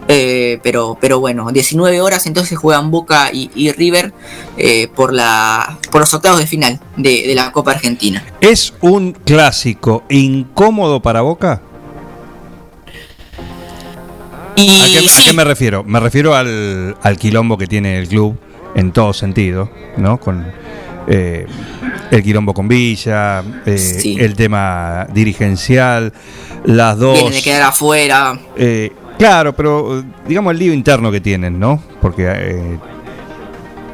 Eh, 0.09 0.59
pero, 0.63 0.97
pero 0.99 1.21
bueno, 1.21 1.49
19 1.49 2.01
horas 2.01 2.25
entonces 2.25 2.57
juegan 2.57 2.91
Boca 2.91 3.29
y, 3.31 3.71
River 3.71 4.11
eh, 4.57 4.89
por, 4.93 5.13
la, 5.13 5.79
por 5.89 6.01
los 6.01 6.13
octavos 6.13 6.39
de 6.39 6.47
final 6.47 6.81
de 6.97 7.31
la 7.33 7.53
Copa 7.53 7.71
Argentina. 7.71 8.21
¿Es 8.41 8.73
un 8.81 9.13
clásico 9.13 10.03
incómodo 10.09 11.01
para 11.01 11.21
Boca? 11.21 11.61
Y 14.55 14.69
¿A 14.81 14.85
qué, 14.85 15.05
a 15.05 15.09
sí. 15.09 15.23
qué 15.25 15.33
me 15.33 15.43
refiero? 15.43 15.83
Me 15.83 15.99
refiero 15.99 16.35
al, 16.35 16.95
al 17.01 17.17
quilombo 17.17 17.57
que 17.57 17.67
tiene 17.67 17.97
el 17.99 18.07
club 18.07 18.37
en 18.75 18.91
todo 18.91 19.13
sentido, 19.13 19.69
¿no? 19.97 20.19
Con 20.19 20.45
eh, 21.07 21.45
el 22.11 22.23
quilombo 22.23 22.53
con 22.53 22.67
Villa, 22.67 23.43
eh, 23.65 23.77
Sí. 23.77 24.17
el 24.19 24.35
tema 24.35 25.07
dirigencial, 25.13 26.13
las 26.65 26.97
dos. 26.97 27.13
Vienen 27.13 27.33
de 27.33 27.41
quedar 27.41 27.61
afuera. 27.63 28.39
Eh, 28.55 28.91
claro, 29.17 29.55
pero 29.55 30.03
digamos 30.27 30.51
el 30.51 30.59
lío 30.59 30.73
interno 30.73 31.11
que 31.11 31.21
tienen, 31.21 31.59
¿no? 31.59 31.81
Porque 32.01 32.25
eh, 32.29 32.77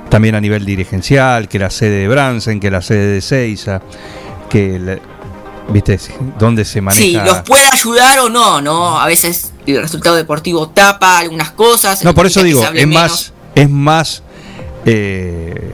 también 0.09 0.35
a 0.35 0.41
nivel 0.41 0.65
dirigencial, 0.65 1.47
que 1.47 1.59
la 1.59 1.69
sede 1.69 1.99
de 2.01 2.07
Bransen, 2.07 2.59
que 2.59 2.71
la 2.71 2.81
sede 2.81 3.07
de 3.13 3.21
Seiza, 3.21 3.81
que, 4.49 4.79
la- 4.79 4.99
¿viste? 5.69 5.99
Dónde 6.39 6.65
se 6.65 6.81
maneja. 6.81 7.01
Sí, 7.03 7.13
los 7.13 7.41
puede 7.41 7.65
ayudar 7.71 8.19
o 8.19 8.29
no, 8.29 8.61
¿no? 8.61 8.99
A 8.99 9.05
veces 9.05 9.51
el 9.75 9.81
resultado 9.81 10.15
deportivo 10.15 10.69
tapa 10.69 11.19
algunas 11.19 11.51
cosas. 11.51 12.03
No, 12.03 12.13
por 12.13 12.25
eso 12.25 12.43
digo, 12.43 12.63
es 12.73 12.87
más, 12.87 13.33
es 13.55 13.69
más, 13.69 14.23
eh, 14.85 15.71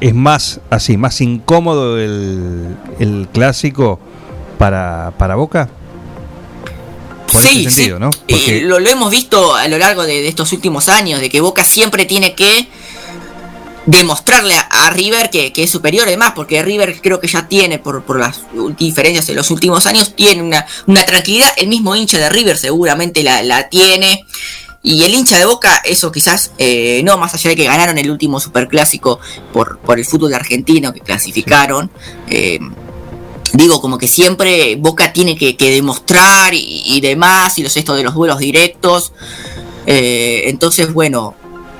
es 0.00 0.14
más 0.14 0.60
así, 0.70 0.96
más 0.96 1.20
incómodo 1.20 1.98
el, 1.98 2.76
el 2.98 3.28
clásico 3.32 3.98
para, 4.58 5.12
para 5.18 5.34
Boca. 5.36 5.68
Por 7.32 7.42
Sí, 7.42 7.68
sentido, 7.68 7.98
sí. 7.98 8.60
¿no? 8.60 8.68
Lo, 8.68 8.78
lo 8.78 8.90
hemos 8.90 9.10
visto 9.10 9.54
a 9.54 9.66
lo 9.68 9.78
largo 9.78 10.04
de, 10.04 10.22
de 10.22 10.28
estos 10.28 10.52
últimos 10.52 10.88
años, 10.88 11.20
de 11.20 11.28
que 11.30 11.40
Boca 11.40 11.64
siempre 11.64 12.04
tiene 12.04 12.34
que 12.34 12.68
demostrarle 13.86 14.54
a, 14.56 14.90
River 14.90 15.30
que, 15.30 15.52
es 15.54 15.70
superior, 15.70 16.06
además, 16.06 16.32
porque 16.34 16.62
River 16.62 17.00
creo 17.02 17.20
que 17.20 17.28
ya 17.28 17.48
tiene, 17.48 17.78
por, 17.78 18.18
las 18.18 18.42
diferencias 18.78 19.26
de 19.26 19.34
los 19.34 19.50
últimos 19.50 19.86
años, 19.86 20.14
tiene 20.14 20.42
una, 20.42 20.66
una 20.86 21.04
tranquilidad, 21.04 21.52
el 21.56 21.68
mismo 21.68 21.94
hincha 21.94 22.18
de 22.18 22.28
River 22.28 22.56
seguramente 22.56 23.22
la, 23.22 23.42
la 23.42 23.68
tiene. 23.68 24.24
Y 24.82 25.04
el 25.04 25.14
hincha 25.14 25.38
de 25.38 25.46
Boca, 25.46 25.80
eso 25.82 26.12
quizás, 26.12 26.52
eh, 26.58 27.00
no, 27.04 27.16
más 27.16 27.32
allá 27.32 27.50
de 27.50 27.56
que 27.56 27.64
ganaron 27.64 27.96
el 27.96 28.10
último 28.10 28.38
superclásico 28.38 29.18
por, 29.50 29.78
por 29.78 29.98
el 29.98 30.04
fútbol 30.04 30.34
argentino 30.34 30.92
que 30.92 31.00
clasificaron, 31.00 31.90
eh, 32.28 32.58
digo, 33.54 33.80
como 33.80 33.96
que 33.96 34.08
siempre 34.08 34.76
Boca 34.76 35.12
tiene 35.12 35.36
que, 35.36 35.56
demostrar 35.58 36.52
y, 36.52 36.82
y 36.84 37.00
demás, 37.00 37.58
y 37.58 37.62
los 37.62 37.74
esto 37.76 37.94
de 37.94 38.02
los 38.02 38.14
duelos 38.14 38.38
directos. 38.38 39.12
Eh, 39.86 40.42
entonces, 40.46 40.92
bueno, 40.92 41.34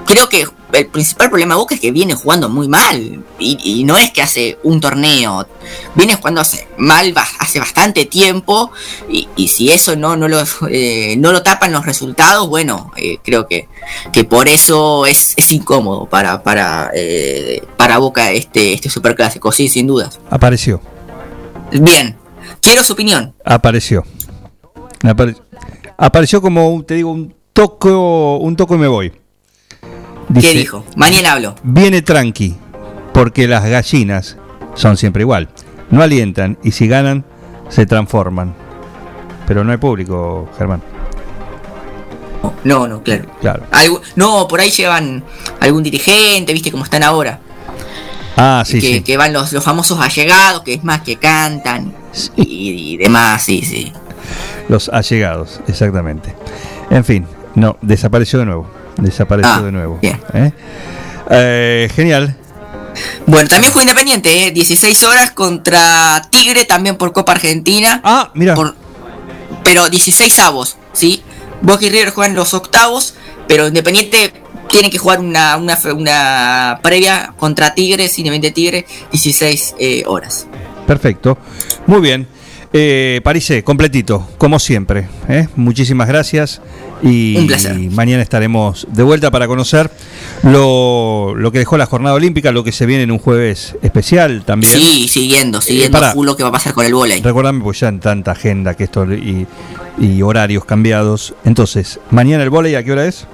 creo 0.05 0.29
que 0.29 0.47
el 0.73 0.87
principal 0.87 1.29
problema 1.31 1.55
de 1.55 1.59
Boca 1.61 1.75
es 1.75 1.81
que 1.81 1.93
viene 1.93 2.15
jugando 2.15 2.49
muy 2.49 2.69
mal. 2.69 3.23
Y, 3.39 3.59
y 3.63 3.85
no 3.85 3.97
es 3.97 4.11
que 4.11 4.23
hace 4.23 4.59
un 4.63 4.81
torneo, 4.81 5.47
viene 5.95 6.15
jugando 6.17 6.41
hace 6.41 6.67
mal 6.79 7.15
hace 7.39 7.61
bastante 7.61 8.05
tiempo. 8.07 8.71
Y, 9.09 9.29
y 9.37 9.49
si 9.49 9.71
eso 9.71 9.97
no, 9.97 10.17
no, 10.17 10.29
lo, 10.29 10.43
eh, 10.71 11.15
no 11.19 11.33
lo 11.33 11.43
tapan 11.43 11.73
los 11.73 11.87
resultados, 11.87 12.49
bueno, 12.49 12.93
eh, 12.97 13.19
creo 13.23 13.47
que, 13.47 13.69
que 14.13 14.25
por 14.25 14.49
eso 14.49 15.07
es, 15.07 15.35
es 15.37 15.53
incómodo 15.53 16.07
para, 16.07 16.43
para, 16.43 16.91
eh, 16.95 17.63
para 17.77 17.99
Boca 17.99 18.33
este, 18.33 18.73
este 18.75 18.91
superclásico, 18.91 19.53
sí, 19.53 19.69
sin 19.69 19.87
dudas. 19.87 20.19
apareció, 20.31 20.81
Bien, 21.73 22.17
quiero 22.61 22.85
su 22.85 22.93
opinión. 22.93 23.35
apareció. 23.45 24.05
Apare- 25.03 25.37
apareció 25.97 26.41
como, 26.41 26.83
te 26.87 26.95
digo, 26.95 27.11
un 27.11 27.35
toco, 27.53 28.39
un 28.39 28.57
toco 28.57 28.75
y 28.75 28.79
me 28.79 28.89
voy. 28.89 29.13
¿Qué 30.41 30.53
dijo? 30.53 30.85
Mañana 30.97 31.33
hablo. 31.33 31.55
Viene 31.63 32.03
tranqui, 32.03 32.57
porque 33.13 33.47
las 33.47 33.65
gallinas 33.65 34.37
son 34.75 34.97
siempre 34.97 35.23
igual. 35.23 35.49
No 35.91 36.03
alientan 36.03 36.59
y 36.63 36.73
si 36.73 36.89
ganan, 36.89 37.25
se 37.69 37.87
transforman. 37.87 38.55
Pero 39.47 39.65
no 39.65 39.73
hay 39.73 39.79
público, 39.79 40.49
Germán. 40.57 40.83
No, 42.65 42.89
no, 42.89 43.03
claro. 43.03 43.27
Claro. 43.41 43.67
No, 44.17 44.49
por 44.49 44.61
ahí 44.61 44.71
llevan 44.71 45.23
algún 45.61 45.83
dirigente, 45.83 46.53
viste 46.53 46.71
cómo 46.71 46.85
están 46.85 47.03
ahora. 47.03 47.41
Ah, 48.37 48.65
sí, 48.67 48.81
que, 48.81 48.87
sí. 48.95 49.03
que 49.03 49.17
van 49.17 49.33
los, 49.33 49.53
los 49.53 49.63
famosos 49.63 50.01
allegados, 50.01 50.63
que 50.63 50.75
es 50.75 50.85
más 50.85 51.03
que 51.03 51.17
cantan 51.17 51.95
y, 52.37 52.95
y 52.95 52.97
demás, 52.97 53.43
sí, 53.43 53.63
sí. 53.63 53.93
Los 54.69 54.89
allegados, 54.89 55.61
exactamente. 55.69 56.35
En 56.91 57.05
fin, 57.05 57.27
no, 57.55 57.77
desapareció 57.81 58.41
de 58.41 58.47
nuevo. 58.47 58.67
Desapareció 58.99 59.53
Ah, 59.53 59.63
de 59.63 59.73
nuevo. 59.73 59.99
bien. 60.01 60.21
¿Eh? 60.33 60.53
Eh, 61.31 61.91
genial. 61.95 62.37
Bueno, 63.27 63.49
también 63.49 63.73
fue 63.73 63.83
Independiente, 63.83 64.47
¿eh? 64.47 64.51
16 64.53 65.03
horas 65.05 65.31
contra 65.33 66.23
Tigre, 66.31 66.65
también 66.65 66.97
por 66.97 67.13
Copa 67.13 67.33
Argentina. 67.33 68.01
Ah, 68.05 68.31
mira. 68.35 68.55
pero 69.65 69.89
16 69.89 70.39
avos, 70.41 70.77
¿sí? 70.93 71.23
Boca 71.63 71.85
y 71.85 71.89
River 71.91 72.11
juegan 72.11 72.35
los 72.37 72.55
octavos, 72.55 73.15
pero 73.49 73.67
Independiente 73.67 74.33
tiene 74.69 74.91
que 74.91 74.99
jugar 74.99 75.21
una, 75.21 75.57
una, 75.57 75.79
una 75.95 76.81
previa 76.83 77.33
contra 77.37 77.75
Tigres, 77.75 78.19
Independiente 78.19 78.55
Tigre, 78.55 78.87
16 79.11 79.75
eh, 79.79 80.03
horas. 80.07 80.47
Perfecto. 80.87 81.39
Muy 81.87 82.01
bien. 82.01 82.29
Eh, 82.77 83.21
Parise, 83.23 83.63
completito, 83.63 84.29
como 84.37 84.59
siempre. 84.59 85.07
¿eh? 85.29 85.47
Muchísimas 85.55 86.09
gracias. 86.09 86.61
Y 87.05 87.37
Un 87.37 87.47
placer. 87.47 87.77
mañana 87.93 88.21
estaremos 88.21 88.89
de 88.91 89.05
vuelta 89.05 89.31
para 89.31 89.47
conocer 89.47 89.91
lo, 90.43 91.35
lo 91.37 91.53
que 91.53 91.59
dejó 91.61 91.77
la 91.77 91.87
jornada 91.87 92.17
olímpica, 92.17 92.51
lo 92.51 92.65
que 92.65 92.73
se 92.73 92.85
viene 92.87 93.05
en 93.05 93.13
un 93.13 93.19
jueves 93.19 93.77
especial 93.83 94.43
también. 94.45 94.73
Sí, 94.77 95.07
siguiendo, 95.07 95.61
siguiendo 95.61 95.97
Eh, 95.99 96.01
pará. 96.01 96.13
full 96.15 96.27
lo 96.27 96.37
que 96.37 96.43
va 96.43 96.49
a 96.49 96.53
pasar 96.53 96.73
con 96.75 96.85
el 96.85 96.95
volei. 96.95 97.23
Recordame, 97.23 97.63
pues 97.63 97.79
ya 97.79 97.89
en 97.89 98.01
tanta 98.01 98.33
agenda 98.33 98.75
que 98.75 98.85
esto 98.85 99.05
y, 99.13 99.47
y 100.01 100.23
horarios 100.23 100.65
cambiados. 100.65 101.35
Entonces, 101.45 102.01
mañana 102.11 102.43
el 102.43 102.51
volei, 102.51 102.75
¿a 102.75 102.83
qué 102.83 102.91
hora 102.91 103.07
es? 103.07 103.27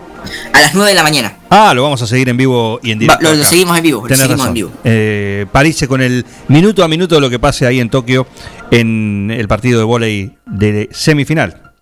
A 0.53 0.61
las 0.61 0.75
9 0.75 0.91
de 0.91 0.95
la 0.95 1.03
mañana. 1.03 1.37
Ah, 1.49 1.73
lo 1.73 1.83
vamos 1.83 2.03
a 2.03 2.07
seguir 2.07 2.29
en 2.29 2.37
vivo 2.37 2.79
y 2.83 2.91
en 2.91 2.99
directo. 2.99 3.35
lo- 3.35 3.43
seguimos 3.43 3.75
en 3.79 3.83
vivo, 3.83 4.03
lo 4.07 4.15
seguimos 4.15 4.33
razón. 4.33 4.49
en 4.49 4.55
vivo. 4.55 4.71
Eh, 4.85 5.47
París 5.51 5.83
con 5.89 6.03
el 6.03 6.27
minuto 6.49 6.85
a 6.85 6.89
minuto 6.89 7.15
de 7.15 7.23
lo 7.23 7.31
que 7.31 7.39
pase 7.39 7.67
ahí 7.67 7.81
en 7.81 7.89
Tokio 7.89 8.27
en 8.71 9.31
el 9.31 9.49
partido 9.49 9.79
de 9.79 9.85
volei 9.85 10.37
de 10.47 10.89
semifinal. 10.93 11.73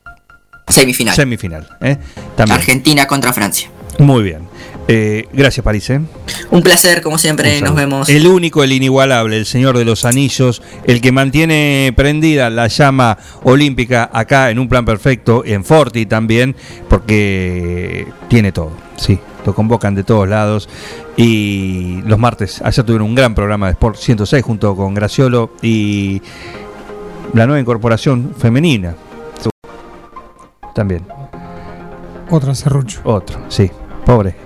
Semifinal. 0.68 1.14
Semifinal. 1.14 1.68
¿eh? 1.80 1.96
También. 2.36 2.58
Argentina 2.58 3.06
contra 3.06 3.32
Francia. 3.32 3.70
Muy 3.98 4.22
bien. 4.22 4.42
Eh, 4.90 5.28
gracias, 5.34 5.62
París. 5.62 5.90
¿eh? 5.90 6.00
Un 6.50 6.62
placer, 6.62 7.02
como 7.02 7.18
siempre, 7.18 7.60
nos 7.60 7.74
vemos. 7.74 8.08
El 8.08 8.26
único, 8.26 8.64
el 8.64 8.72
inigualable, 8.72 9.36
el 9.36 9.44
señor 9.44 9.76
de 9.76 9.84
los 9.84 10.06
anillos, 10.06 10.62
el 10.84 11.02
que 11.02 11.12
mantiene 11.12 11.92
prendida 11.94 12.48
la 12.48 12.68
llama 12.68 13.18
olímpica 13.42 14.08
acá 14.10 14.50
en 14.50 14.58
un 14.58 14.68
plan 14.68 14.86
perfecto, 14.86 15.42
en 15.44 15.62
Forti 15.62 16.06
también, 16.06 16.56
porque 16.88 18.06
tiene 18.28 18.50
todo. 18.50 18.72
Sí, 18.96 19.18
Lo 19.44 19.54
convocan 19.54 19.94
de 19.94 20.04
todos 20.04 20.26
lados. 20.26 20.70
Y 21.16 22.00
los 22.06 22.18
martes, 22.18 22.62
ayer 22.62 22.84
tuvieron 22.84 23.08
un 23.08 23.14
gran 23.14 23.34
programa 23.34 23.66
de 23.66 23.72
Sport 23.72 23.96
106 23.96 24.42
junto 24.42 24.74
con 24.74 24.94
Graciolo 24.94 25.52
y 25.60 26.22
la 27.34 27.46
nueva 27.46 27.60
incorporación 27.60 28.34
femenina. 28.36 28.94
También. 30.74 31.04
Otra 32.30 32.54
serrucho. 32.54 33.00
Otro, 33.04 33.38
sí. 33.48 33.70
Pobre. 34.04 34.36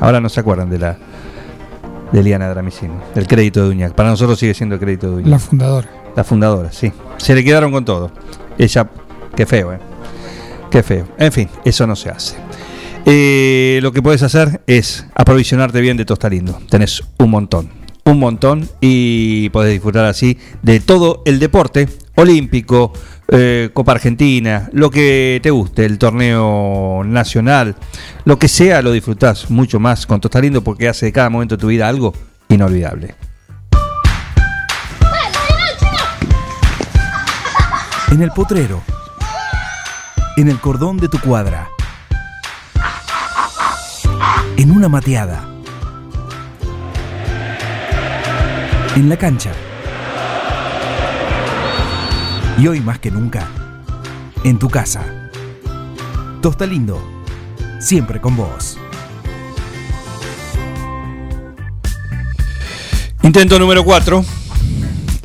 Ahora 0.00 0.20
no 0.20 0.28
se 0.28 0.40
acuerdan 0.40 0.70
de 0.70 0.78
la 0.78 0.98
de 2.12 2.22
Liana 2.22 2.48
Dramicino, 2.48 2.94
del 3.14 3.26
crédito 3.26 3.64
de 3.64 3.70
Uñac. 3.70 3.92
Para 3.92 4.10
nosotros 4.10 4.38
sigue 4.38 4.54
siendo 4.54 4.76
el 4.76 4.80
crédito 4.80 5.10
de 5.10 5.16
Uñac. 5.16 5.28
La 5.28 5.38
fundadora. 5.38 5.88
La 6.14 6.24
fundadora, 6.24 6.72
sí. 6.72 6.92
Se 7.16 7.34
le 7.34 7.42
quedaron 7.42 7.72
con 7.72 7.84
todo. 7.84 8.10
Ella, 8.58 8.88
qué 9.34 9.44
feo, 9.44 9.72
¿eh? 9.72 9.78
Qué 10.70 10.82
feo. 10.82 11.06
En 11.18 11.32
fin, 11.32 11.48
eso 11.64 11.86
no 11.86 11.96
se 11.96 12.10
hace. 12.10 12.36
Eh, 13.04 13.78
lo 13.82 13.92
que 13.92 14.02
puedes 14.02 14.22
hacer 14.22 14.62
es 14.66 15.06
aprovisionarte 15.14 15.80
bien 15.80 15.96
de 15.96 16.04
Tostalindo. 16.04 16.58
Tenés 16.68 17.02
un 17.18 17.30
montón, 17.30 17.70
un 18.06 18.20
montón 18.20 18.68
y 18.80 19.50
podés 19.50 19.72
disfrutar 19.72 20.04
así 20.04 20.38
de 20.62 20.80
todo 20.80 21.22
el 21.26 21.38
deporte 21.38 21.88
olímpico, 22.14 22.92
eh, 23.28 23.70
Copa 23.72 23.92
Argentina, 23.92 24.70
lo 24.72 24.90
que 24.90 25.40
te 25.42 25.50
guste, 25.50 25.84
el 25.84 25.98
torneo 25.98 27.02
nacional, 27.04 27.74
lo 28.24 28.38
que 28.38 28.48
sea, 28.48 28.80
lo 28.80 28.92
disfrutás 28.92 29.50
mucho 29.50 29.80
más 29.80 30.06
con 30.06 30.20
Tostalindo 30.20 30.62
porque 30.62 30.88
hace 30.88 31.06
de 31.06 31.12
cada 31.12 31.30
momento 31.30 31.56
de 31.56 31.60
tu 31.60 31.66
vida 31.66 31.88
algo 31.88 32.14
inolvidable. 32.48 33.14
En 38.12 38.22
el 38.22 38.30
potrero. 38.30 38.82
En 40.36 40.48
el 40.48 40.60
cordón 40.60 40.96
de 40.96 41.08
tu 41.08 41.18
cuadra. 41.20 41.68
En 44.56 44.70
una 44.70 44.88
mateada. 44.88 45.55
En 48.96 49.10
la 49.10 49.18
cancha. 49.18 49.52
Y 52.56 52.66
hoy 52.66 52.80
más 52.80 52.98
que 52.98 53.10
nunca, 53.10 53.46
en 54.42 54.58
tu 54.58 54.70
casa. 54.70 55.30
Tosta 56.40 56.64
Lindo, 56.64 56.98
siempre 57.78 58.22
con 58.22 58.36
vos. 58.36 58.78
Intento 63.20 63.58
número 63.58 63.84
4. 63.84 64.24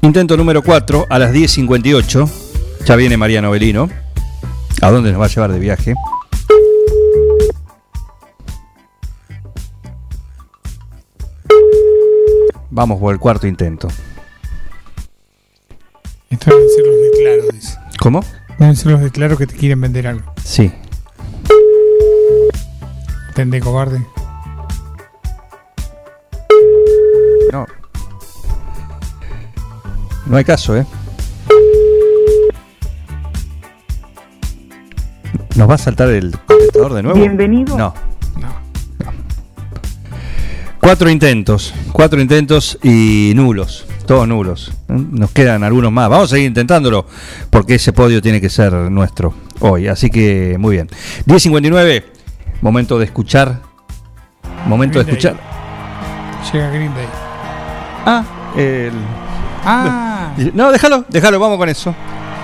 Intento 0.02 0.36
número 0.36 0.62
4 0.62 1.08
a 1.10 1.18
las 1.18 1.32
10.58. 1.34 2.30
Ya 2.86 2.98
viene 2.98 3.16
Mariano 3.16 3.52
Belino. 3.52 3.88
¿A 4.82 4.92
dónde 4.92 5.14
nos 5.14 5.22
va 5.22 5.28
a 5.28 5.30
llevar 5.30 5.54
de 5.54 5.60
viaje? 5.60 5.96
Vamos 12.74 13.00
por 13.02 13.14
el 13.14 13.20
cuarto 13.20 13.48
intento. 13.48 13.90
Esto 16.30 16.50
deben 16.50 16.70
ser 16.70 16.86
los 16.86 16.96
de 16.96 17.12
Claro, 17.22 17.44
dice. 17.52 17.78
¿Cómo? 18.00 18.24
Deben 18.58 18.76
ser 18.78 18.92
los 18.94 19.02
de 19.02 19.12
Claro 19.12 19.38
que 19.38 19.46
te 19.46 19.56
quieren 19.56 19.82
vender 19.82 20.08
algo. 20.08 20.34
Sí. 20.42 20.72
Tende 23.36 23.60
cobarde. 23.60 24.06
No. 27.52 27.68
No 30.26 30.38
hay 30.38 30.46
caso, 30.46 30.78
¿eh? 30.78 30.86
¿Nos 35.58 35.70
va 35.70 35.76
a 35.76 35.78
saltar 35.78 36.10
el 36.10 36.32
contestador 36.46 36.94
de 36.94 37.04
nuevo? 37.04 37.20
Bienvenido. 37.20 37.78
No. 37.78 37.94
No. 37.94 38.11
Cuatro 40.82 41.10
intentos. 41.10 41.74
Cuatro 41.92 42.20
intentos 42.20 42.78
y 42.82 43.34
nulos. 43.36 43.86
Todos 44.08 44.28
nulos. 44.28 44.72
Nos 44.88 45.32
quedan 45.32 45.64
algunos 45.64 45.92
más. 45.92 46.10
Vamos 46.10 46.26
a 46.26 46.36
seguir 46.36 46.48
intentándolo 46.48 47.06
porque 47.52 47.76
ese 47.76 47.94
podio 47.94 48.22
tiene 48.22 48.42
que 48.42 48.50
ser 48.50 48.74
nuestro 48.74 49.34
hoy. 49.60 49.88
Así 49.88 50.10
que 50.10 50.58
muy 50.60 50.76
bien. 50.76 50.90
10.59. 51.28 52.04
Momento 52.62 52.98
de 52.98 53.06
escuchar. 53.06 53.62
Momento 54.66 54.98
de 55.04 55.10
escuchar. 55.10 55.34
Day. 55.34 56.52
Llega 56.52 56.70
Green 56.72 56.94
Day. 56.94 57.08
Ah, 58.06 58.24
el. 58.58 58.92
Ah. 59.64 60.08
No, 60.54 60.72
déjalo, 60.72 61.06
déjalo, 61.10 61.40
vamos 61.40 61.58
con 61.58 61.70
eso. 61.70 61.94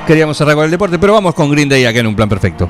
Queríamos 0.06 0.38
cerrar 0.38 0.56
con 0.56 0.66
el 0.66 0.72
deporte, 0.72 1.00
pero 1.00 1.14
vamos 1.14 1.34
con 1.34 1.50
Green 1.50 1.70
Day 1.70 1.86
acá 1.86 2.00
en 2.00 2.08
un 2.08 2.16
plan 2.16 2.30
perfecto. 2.30 2.70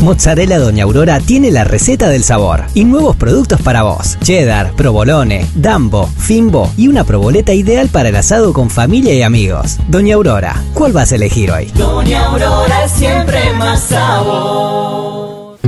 Mozzarella 0.00 0.58
Doña 0.58 0.84
Aurora 0.84 1.20
tiene 1.20 1.50
la 1.50 1.64
receta 1.64 2.08
del 2.08 2.24
sabor 2.24 2.64
y 2.74 2.84
nuevos 2.84 3.16
productos 3.16 3.60
para 3.60 3.82
vos. 3.82 4.18
Cheddar, 4.22 4.72
provolone, 4.72 5.46
dambo, 5.54 6.06
fimbo 6.06 6.70
y 6.76 6.88
una 6.88 7.04
proboleta 7.04 7.52
ideal 7.52 7.88
para 7.88 8.08
el 8.08 8.16
asado 8.16 8.54
con 8.54 8.70
familia 8.70 9.12
y 9.12 9.22
amigos. 9.22 9.78
Doña 9.88 10.14
Aurora, 10.14 10.62
¿cuál 10.72 10.92
vas 10.92 11.12
a 11.12 11.16
elegir 11.16 11.50
hoy? 11.50 11.66
Doña 11.74 12.24
Aurora 12.26 12.84
es 12.84 12.92
siempre 12.92 13.52
más 13.58 13.80
sabor. 13.80 15.58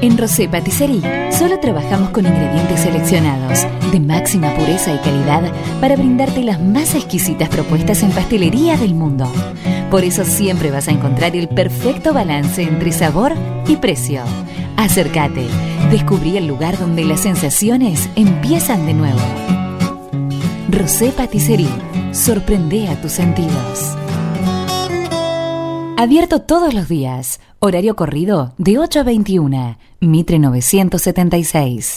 En 0.00 0.16
Rosé 0.16 0.48
Patisserie 0.48 1.32
solo 1.32 1.58
trabajamos 1.58 2.10
con 2.10 2.24
ingredientes 2.24 2.80
seleccionados 2.80 3.66
de 3.90 3.98
máxima 3.98 4.54
pureza 4.54 4.94
y 4.94 4.98
calidad 4.98 5.50
para 5.80 5.96
brindarte 5.96 6.44
las 6.44 6.60
más 6.60 6.94
exquisitas 6.94 7.48
propuestas 7.48 8.04
en 8.04 8.12
pastelería 8.12 8.76
del 8.76 8.94
mundo. 8.94 9.28
Por 9.96 10.04
eso 10.04 10.26
siempre 10.26 10.70
vas 10.70 10.88
a 10.88 10.90
encontrar 10.90 11.34
el 11.36 11.48
perfecto 11.48 12.12
balance 12.12 12.62
entre 12.62 12.92
sabor 12.92 13.32
y 13.66 13.76
precio. 13.76 14.20
Acércate, 14.76 15.46
descubrí 15.90 16.36
el 16.36 16.46
lugar 16.46 16.78
donde 16.78 17.02
las 17.02 17.20
sensaciones 17.20 18.10
empiezan 18.14 18.84
de 18.84 18.92
nuevo. 18.92 19.18
Rosé 20.68 21.12
Patisserie, 21.12 21.70
sorprende 22.12 22.88
a 22.88 23.00
tus 23.00 23.12
sentidos. 23.12 23.96
Abierto 25.96 26.42
todos 26.42 26.74
los 26.74 26.90
días. 26.90 27.40
Horario 27.58 27.96
corrido 27.96 28.52
de 28.58 28.78
8 28.78 29.00
a 29.00 29.02
21. 29.02 29.78
Mitre 30.00 30.38
976. 30.38 31.96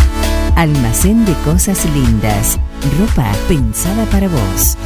Almacén 0.55 1.25
de 1.25 1.33
Cosas 1.45 1.85
Lindas. 1.93 2.59
Ropa 2.99 3.31
pensada 3.47 4.05
para 4.05 4.27
vos. 4.27 4.77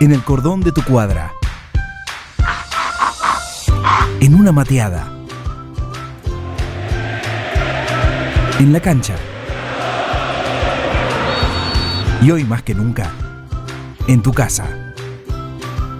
En 0.00 0.12
el 0.12 0.22
cordón 0.22 0.60
de 0.60 0.72
tu 0.72 0.84
cuadra. 0.84 1.32
En 4.20 4.34
una 4.34 4.52
mateada. 4.52 5.21
En 8.62 8.72
la 8.72 8.78
cancha. 8.78 9.16
Y 12.22 12.30
hoy 12.30 12.44
más 12.44 12.62
que 12.62 12.76
nunca, 12.76 13.10
en 14.06 14.22
tu 14.22 14.32
casa. 14.32 14.94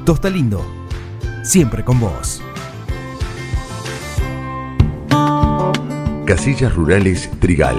Tosta 0.05 0.31
Lindo, 0.31 0.65
siempre 1.43 1.83
con 1.85 1.99
vos. 1.99 2.41
Casillas 6.25 6.73
Rurales 6.73 7.29
Trigal, 7.41 7.77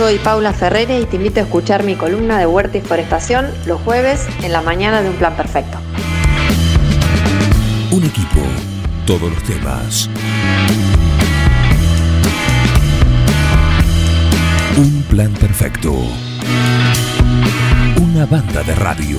Soy 0.00 0.16
Paula 0.18 0.54
Ferreira 0.54 0.98
y 0.98 1.04
te 1.04 1.16
invito 1.16 1.40
a 1.40 1.42
escuchar 1.42 1.84
mi 1.84 1.94
columna 1.94 2.38
de 2.38 2.46
Huerta 2.46 2.78
y 2.78 2.80
Forestación 2.80 3.50
los 3.66 3.82
jueves 3.82 4.26
en 4.42 4.50
la 4.50 4.62
mañana 4.62 5.02
de 5.02 5.10
Un 5.10 5.16
Plan 5.16 5.36
Perfecto. 5.36 5.76
Un 7.90 8.04
equipo, 8.04 8.40
todos 9.04 9.30
los 9.30 9.42
temas. 9.42 10.08
Un 14.78 15.02
plan 15.10 15.34
perfecto. 15.34 15.92
Una 18.00 18.24
banda 18.24 18.62
de 18.62 18.74
radio. 18.76 19.18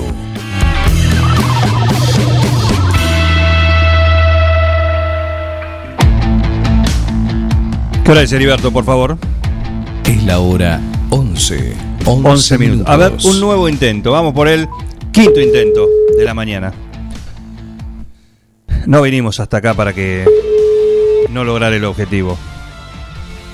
¿Qué 8.04 8.10
hora 8.10 8.22
es, 8.22 8.32
Heriberto, 8.32 8.72
por 8.72 8.82
favor? 8.82 9.16
Es 10.04 10.24
la 10.24 10.40
hora 10.40 10.80
11. 11.10 11.74
11, 12.04 12.28
11 12.28 12.58
minutos. 12.58 12.86
A 12.88 12.96
ver, 12.96 13.12
un 13.24 13.40
nuevo 13.40 13.68
intento. 13.68 14.12
Vamos 14.12 14.34
por 14.34 14.48
el 14.48 14.68
quinto 15.12 15.40
intento 15.40 15.88
de 16.16 16.24
la 16.24 16.34
mañana. 16.34 16.72
No 18.86 19.02
vinimos 19.02 19.38
hasta 19.38 19.58
acá 19.58 19.74
para 19.74 19.92
que 19.92 20.24
no 21.30 21.44
lograr 21.44 21.72
el 21.72 21.84
objetivo. 21.84 22.36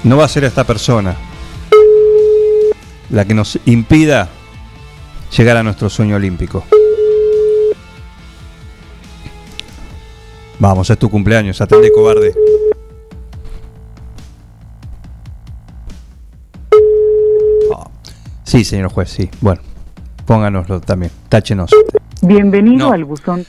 No 0.04 0.16
va 0.16 0.24
a 0.24 0.28
ser 0.28 0.44
esta 0.44 0.64
persona 0.64 1.16
la 3.10 3.24
que 3.24 3.34
nos 3.34 3.58
impida 3.66 4.28
llegar 5.36 5.56
a 5.56 5.62
nuestro 5.62 5.90
sueño 5.90 6.16
olímpico. 6.16 6.64
Vamos, 10.58 10.90
es 10.90 10.98
tu 10.98 11.08
cumpleaños, 11.08 11.60
atende 11.60 11.92
cobarde. 11.92 12.34
Sí, 18.48 18.64
señor 18.64 18.88
juez, 18.90 19.10
sí. 19.10 19.28
Bueno, 19.42 19.60
pónganoslo 20.24 20.80
también. 20.80 21.12
Táchenos. 21.28 21.70
Bienvenido 22.22 22.86
No. 22.88 22.92
al 22.94 23.04
buzón. 23.04 23.44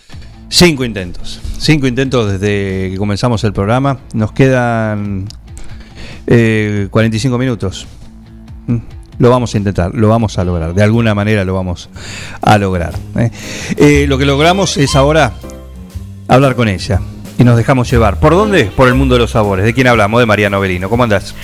Cinco 0.49 0.83
intentos. 0.83 1.39
Cinco 1.57 1.87
intentos 1.87 2.29
desde 2.33 2.91
que 2.91 2.95
comenzamos 2.97 3.41
el 3.45 3.53
programa. 3.53 3.99
Nos 4.13 4.33
quedan 4.33 5.25
eh, 6.27 6.89
45 6.91 7.37
minutos. 7.37 7.87
Mm, 8.67 8.77
Lo 9.19 9.29
vamos 9.29 9.55
a 9.55 9.57
intentar, 9.57 9.95
lo 9.95 10.09
vamos 10.09 10.37
a 10.37 10.43
lograr. 10.43 10.73
De 10.73 10.83
alguna 10.83 11.15
manera 11.15 11.45
lo 11.45 11.53
vamos 11.53 11.89
a 12.41 12.57
lograr. 12.57 12.93
¿eh? 13.17 13.31
Eh, 13.77 14.05
lo 14.09 14.17
que 14.17 14.25
logramos 14.25 14.75
es 14.75 14.97
ahora 14.97 15.31
hablar 16.27 16.55
con 16.55 16.67
ella. 16.67 16.99
Y 17.37 17.45
nos 17.45 17.55
dejamos 17.55 17.89
llevar. 17.89 18.19
¿Por 18.19 18.33
dónde? 18.33 18.65
Por 18.65 18.89
el 18.89 18.95
mundo 18.95 19.15
de 19.15 19.19
los 19.19 19.31
sabores. 19.31 19.63
¿De 19.63 19.73
quién 19.73 19.87
hablamos? 19.87 20.19
De 20.19 20.25
María 20.25 20.49
Novelino. 20.49 20.89
¿Cómo 20.89 21.03
andás? 21.03 21.35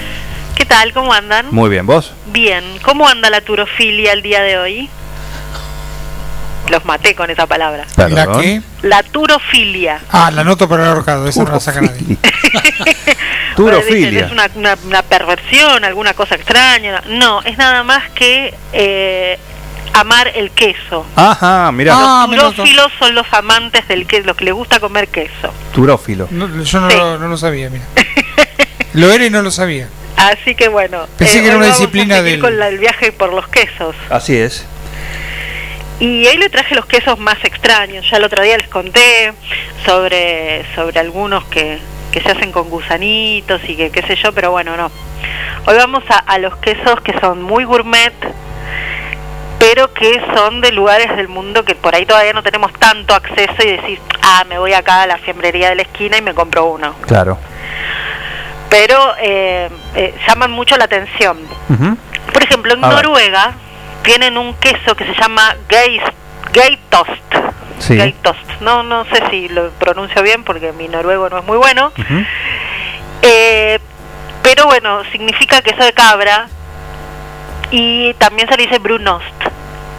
¿Qué 0.56 0.66
tal? 0.66 0.92
¿Cómo 0.94 1.14
andan? 1.14 1.48
Muy 1.52 1.70
bien, 1.70 1.86
¿vos? 1.86 2.12
Bien. 2.36 2.64
¿Cómo 2.84 3.08
anda 3.08 3.30
la 3.30 3.40
turofilia 3.40 4.12
el 4.12 4.22
día 4.22 4.42
de 4.42 4.58
hoy? 4.58 4.90
Los 6.70 6.84
maté 6.84 7.16
con 7.16 7.30
esa 7.30 7.48
palabra. 7.48 7.86
¿La 7.96 8.28
qué? 8.42 8.62
La 8.82 9.04
turofilia. 9.04 10.02
Ah, 10.12 10.32
la 10.32 10.44
noto 10.44 10.68
para 10.68 10.84
el 10.84 10.90
ahorcado, 10.90 11.28
esa 11.30 11.46
no 11.46 11.52
la 11.52 11.60
saca 11.62 11.80
nadie. 11.80 12.18
Turofilia. 13.56 14.26
Es 14.26 14.32
una, 14.34 14.50
una- 14.56 14.78
una 14.86 15.02
perversión, 15.04 15.86
alguna 15.86 16.14
cosa 16.14 16.36
extraña. 16.36 17.02
No, 17.08 17.42
es 17.44 17.58
nada 17.58 17.84
más 17.84 18.10
que 18.12 18.54
eh, 18.74 19.40
amar 19.94 20.28
el 20.36 20.52
queso. 20.52 21.06
Ajá, 21.16 21.72
mira. 21.72 21.94
los 22.30 22.54
turófilos 22.56 22.92
son 23.00 23.16
los 23.16 23.28
amantes 23.32 23.88
del 23.88 24.06
queso, 24.08 24.26
los 24.28 24.36
que 24.36 24.44
les 24.44 24.54
gusta 24.54 24.82
comer 24.82 25.08
queso. 25.08 25.54
Turófilo. 25.74 26.28
No, 26.32 26.64
yo 26.64 26.80
no, 26.82 26.90
lo, 26.90 27.18
no 27.18 27.28
lo 27.30 27.38
sabía, 27.38 27.70
mira. 27.70 27.86
Lo 28.92 29.10
era 29.14 29.26
y 29.26 29.30
no 29.30 29.42
lo 29.42 29.52
sabía. 29.52 29.88
Así 30.18 30.56
que 30.56 30.68
bueno. 30.70 31.04
eh, 31.04 31.08
Pensé 31.18 31.42
que 31.42 31.48
era 31.48 31.58
una 31.58 31.66
vamos 31.66 31.78
a 31.78 31.80
disciplina 31.82 32.16
seguir 32.18 32.32
del- 32.34 32.42
con 32.42 32.58
la- 32.60 32.68
el 32.70 32.78
viaje 32.80 33.12
por 33.12 33.34
los 33.34 33.48
quesos. 33.48 33.96
Así 34.10 34.36
es. 34.38 34.66
Y 36.00 36.28
ahí 36.28 36.38
le 36.38 36.50
traje 36.50 36.76
los 36.76 36.86
quesos 36.86 37.18
más 37.20 37.38
extraños. 37.44 38.06
Ya 38.10 38.18
el 38.18 38.24
otro 38.26 38.44
día 38.44 38.58
les 38.58 38.68
conté 38.68 39.34
sobre, 39.86 40.66
sobre 40.76 41.00
algunos 41.00 41.46
que, 41.46 41.80
que 42.12 42.22
se 42.22 42.32
hacen 42.32 42.52
con 42.52 42.70
gusanitos 42.70 43.62
y 43.68 43.76
que 43.78 43.92
qué 43.92 44.02
sé 44.04 44.16
yo, 44.18 44.34
pero 44.34 44.52
bueno, 44.52 44.76
no. 44.76 44.92
Hoy 45.68 45.76
vamos 45.78 46.04
a, 46.10 46.18
a 46.18 46.38
los 46.38 46.56
quesos 46.58 47.00
que 47.02 47.18
son 47.20 47.42
muy 47.42 47.64
gourmet, 47.64 48.14
pero 49.60 49.94
que 49.94 50.22
son 50.36 50.62
de 50.62 50.72
lugares 50.74 51.16
del 51.16 51.28
mundo 51.28 51.64
que 51.64 51.76
por 51.76 51.96
ahí 51.96 52.06
todavía 52.06 52.34
no 52.34 52.44
tenemos 52.44 52.72
tanto 52.74 53.16
acceso 53.16 53.56
y 53.64 53.78
decir, 53.78 54.00
ah, 54.22 54.44
me 54.48 54.60
voy 54.60 54.74
acá 54.74 55.04
a 55.04 55.08
la 55.08 55.18
fiambrería 55.18 55.70
de 55.70 55.76
la 55.76 55.82
esquina 55.84 56.18
y 56.18 56.22
me 56.22 56.34
compro 56.34 56.66
uno. 56.66 56.94
Claro. 57.08 57.38
Pero 58.76 59.16
eh, 59.20 59.70
eh, 59.96 60.14
llaman 60.28 60.52
mucho 60.52 60.76
la 60.76 60.84
atención. 60.84 61.38
Por 62.34 62.44
ejemplo, 62.44 62.74
en 62.74 62.84
A 62.84 62.90
ver. 62.90 63.06
Noruega 63.06 63.54
tienen 64.04 64.38
un 64.38 64.54
queso 64.56 64.96
que 64.96 65.06
se 65.06 65.14
llama 65.14 65.56
Geitost. 65.70 67.10
Sí. 67.80 67.96
Geitost. 67.96 68.60
No, 68.60 68.84
no 68.84 69.06
sé 69.06 69.24
si 69.30 69.48
lo 69.48 69.70
pronuncio 69.72 70.22
bien 70.24 70.44
porque 70.44 70.74
mi 70.74 70.90
noruego 70.90 71.30
no 71.30 71.38
es 71.40 71.46
muy 71.46 71.58
bueno. 71.58 71.94
Eh, 73.22 73.80
pero 74.44 74.66
bueno, 74.66 75.04
significa 75.12 75.62
queso 75.62 75.82
de 75.82 75.94
cabra 75.94 76.48
y 77.72 78.14
también 78.16 78.50
se 78.50 78.58
le 78.58 78.64
dice 78.64 78.80
brunost, 78.80 79.24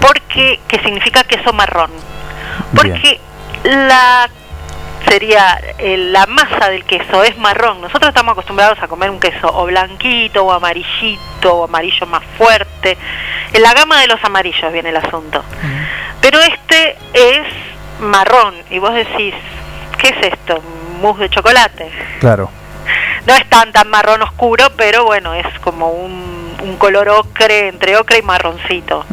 porque 0.00 0.60
que 0.68 0.78
significa 0.80 1.24
queso 1.24 1.54
marrón. 1.54 1.90
Porque 2.74 3.20
la 3.64 4.28
sería 5.08 5.60
eh, 5.78 5.96
la 5.96 6.26
masa 6.26 6.68
del 6.70 6.84
queso 6.84 7.22
es 7.22 7.36
marrón. 7.38 7.80
Nosotros 7.80 8.08
estamos 8.08 8.32
acostumbrados 8.32 8.78
a 8.82 8.88
comer 8.88 9.10
un 9.10 9.20
queso 9.20 9.48
o 9.52 9.66
blanquito 9.66 10.44
o 10.44 10.52
amarillito 10.52 11.54
o 11.54 11.64
amarillo 11.64 12.06
más 12.06 12.22
fuerte. 12.36 12.96
En 13.52 13.62
la 13.62 13.72
gama 13.74 14.00
de 14.00 14.06
los 14.08 14.22
amarillos 14.24 14.72
viene 14.72 14.90
el 14.90 14.96
asunto. 14.96 15.42
Pero 16.20 16.40
este 16.40 16.96
es 17.12 17.46
marrón 18.00 18.54
y 18.70 18.78
vos 18.78 18.94
decís, 18.94 19.34
¿qué 19.98 20.08
es 20.08 20.32
esto? 20.32 20.62
Mousse 21.00 21.20
de 21.20 21.30
chocolate. 21.30 21.90
Claro. 22.20 22.50
No 23.26 23.34
es 23.34 23.48
tan 23.48 23.72
tan 23.72 23.88
marrón 23.88 24.22
oscuro, 24.22 24.70
pero 24.76 25.04
bueno, 25.04 25.34
es 25.34 25.46
como 25.60 25.90
un, 25.90 26.56
un 26.62 26.76
color 26.76 27.08
ocre, 27.08 27.68
entre 27.68 27.96
ocre 27.96 28.18
y 28.18 28.22
marroncito. 28.22 29.04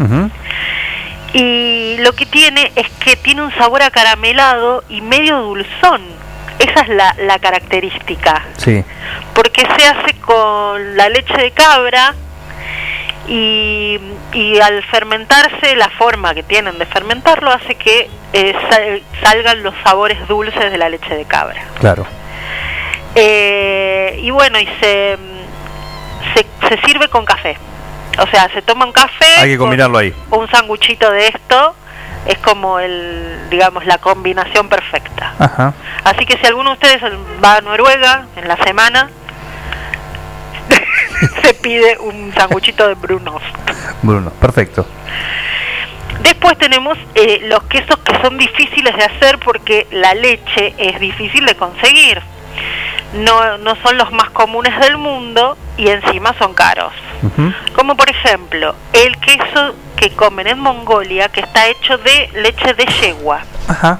Y 1.33 1.97
lo 1.99 2.13
que 2.13 2.25
tiene 2.27 2.71
es 2.75 2.87
que 3.03 3.15
tiene 3.15 3.41
un 3.41 3.53
sabor 3.55 3.81
acaramelado 3.81 4.83
y 4.89 5.01
medio 5.01 5.39
dulzón. 5.41 6.01
Esa 6.59 6.81
es 6.81 6.89
la, 6.89 7.15
la 7.17 7.39
característica. 7.39 8.43
Sí. 8.57 8.83
Porque 9.33 9.61
se 9.61 9.85
hace 9.87 10.13
con 10.21 10.95
la 10.95 11.09
leche 11.09 11.33
de 11.35 11.51
cabra 11.51 12.13
y, 13.27 13.99
y 14.33 14.59
al 14.59 14.83
fermentarse, 14.83 15.75
la 15.75 15.89
forma 15.89 16.35
que 16.35 16.43
tienen 16.43 16.77
de 16.77 16.85
fermentarlo 16.85 17.51
hace 17.51 17.75
que 17.75 18.09
eh, 18.33 18.55
sal- 18.69 19.01
salgan 19.23 19.63
los 19.63 19.73
sabores 19.83 20.27
dulces 20.27 20.71
de 20.71 20.77
la 20.77 20.89
leche 20.89 21.15
de 21.15 21.25
cabra. 21.25 21.63
Claro. 21.79 22.05
Eh, 23.15 24.19
y 24.21 24.29
bueno, 24.31 24.59
y 24.59 24.65
se, 24.79 25.17
se, 26.35 26.45
se 26.69 26.81
sirve 26.85 27.07
con 27.09 27.25
café. 27.25 27.57
O 28.19 28.27
sea, 28.27 28.49
se 28.53 28.61
toma 28.61 28.85
un 28.85 28.91
café, 28.91 29.25
Hay 29.39 29.49
que 29.51 29.57
con 29.57 29.67
combinarlo 29.67 29.97
ahí. 29.97 30.13
un 30.31 30.49
sanguchito 30.49 31.09
de 31.11 31.27
esto, 31.27 31.75
es 32.27 32.37
como 32.39 32.79
el, 32.79 33.49
digamos, 33.49 33.85
la 33.85 33.97
combinación 33.97 34.69
perfecta. 34.69 35.33
Ajá. 35.39 35.73
Así 36.03 36.25
que 36.25 36.37
si 36.37 36.45
alguno 36.45 36.69
de 36.71 36.73
ustedes 36.75 37.01
va 37.43 37.55
a 37.57 37.61
Noruega 37.61 38.27
en 38.35 38.47
la 38.47 38.57
semana, 38.57 39.09
se 41.43 41.53
pide 41.55 41.97
un 41.99 42.33
sanguchito 42.35 42.87
de 42.87 42.93
brunost. 42.95 43.45
Bruno, 44.01 44.29
perfecto. 44.31 44.85
Después 46.21 46.57
tenemos 46.57 46.97
eh, 47.15 47.39
los 47.43 47.63
quesos 47.63 47.97
que 47.97 48.21
son 48.21 48.37
difíciles 48.37 48.95
de 48.95 49.03
hacer 49.03 49.39
porque 49.39 49.87
la 49.91 50.13
leche 50.13 50.73
es 50.77 50.99
difícil 50.99 51.45
de 51.45 51.55
conseguir. 51.55 52.21
No, 53.13 53.57
no 53.57 53.75
son 53.83 53.97
los 53.97 54.11
más 54.11 54.29
comunes 54.29 54.77
del 54.79 54.97
mundo 54.97 55.57
y 55.77 55.89
encima 55.89 56.33
son 56.37 56.53
caros. 56.53 56.93
Como 57.75 57.95
por 57.95 58.09
ejemplo 58.09 58.75
el 58.91 59.17
queso 59.17 59.75
que 59.95 60.11
comen 60.11 60.47
en 60.47 60.59
Mongolia 60.59 61.29
que 61.29 61.39
está 61.39 61.67
hecho 61.67 61.97
de 61.97 62.29
leche 62.33 62.73
de 62.73 62.85
yegua. 62.85 63.41
Ajá. 63.67 63.99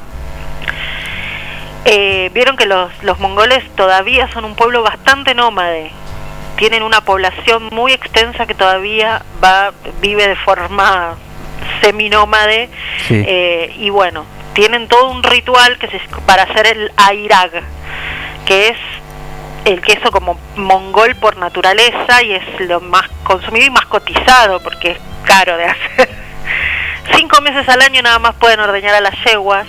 Eh, 1.85 2.29
Vieron 2.33 2.55
que 2.55 2.65
los, 2.65 2.91
los 3.03 3.19
mongoles 3.19 3.63
todavía 3.75 4.29
son 4.33 4.45
un 4.45 4.55
pueblo 4.55 4.83
bastante 4.83 5.33
nómade. 5.33 5.91
Tienen 6.57 6.83
una 6.83 7.01
población 7.01 7.69
muy 7.71 7.93
extensa 7.93 8.45
que 8.45 8.53
todavía 8.53 9.23
va 9.43 9.71
vive 9.99 10.27
de 10.27 10.35
forma 10.35 11.15
seminómade. 11.81 12.69
Sí. 13.07 13.23
Eh, 13.25 13.73
y 13.77 13.89
bueno, 13.89 14.25
tienen 14.53 14.87
todo 14.87 15.09
un 15.09 15.23
ritual 15.23 15.77
que 15.77 15.87
se, 15.87 15.99
para 16.25 16.43
hacer 16.43 16.67
el 16.67 16.91
airag, 16.95 17.51
que 18.45 18.69
es 18.69 18.77
el 19.65 19.81
queso 19.81 20.11
como 20.11 20.37
mongol 20.55 21.15
por 21.15 21.37
naturaleza 21.37 22.21
y 22.23 22.33
es 22.33 22.43
lo 22.61 22.81
más 22.81 23.07
consumido 23.23 23.65
y 23.65 23.69
más 23.69 23.85
cotizado 23.85 24.59
porque 24.59 24.91
es 24.91 24.97
caro 25.25 25.57
de 25.57 25.65
hacer. 25.65 26.09
Cinco 27.15 27.41
meses 27.41 27.67
al 27.69 27.81
año 27.81 28.01
nada 28.01 28.19
más 28.19 28.35
pueden 28.35 28.59
ordeñar 28.59 28.95
a 28.95 29.01
las 29.01 29.15
yeguas 29.23 29.67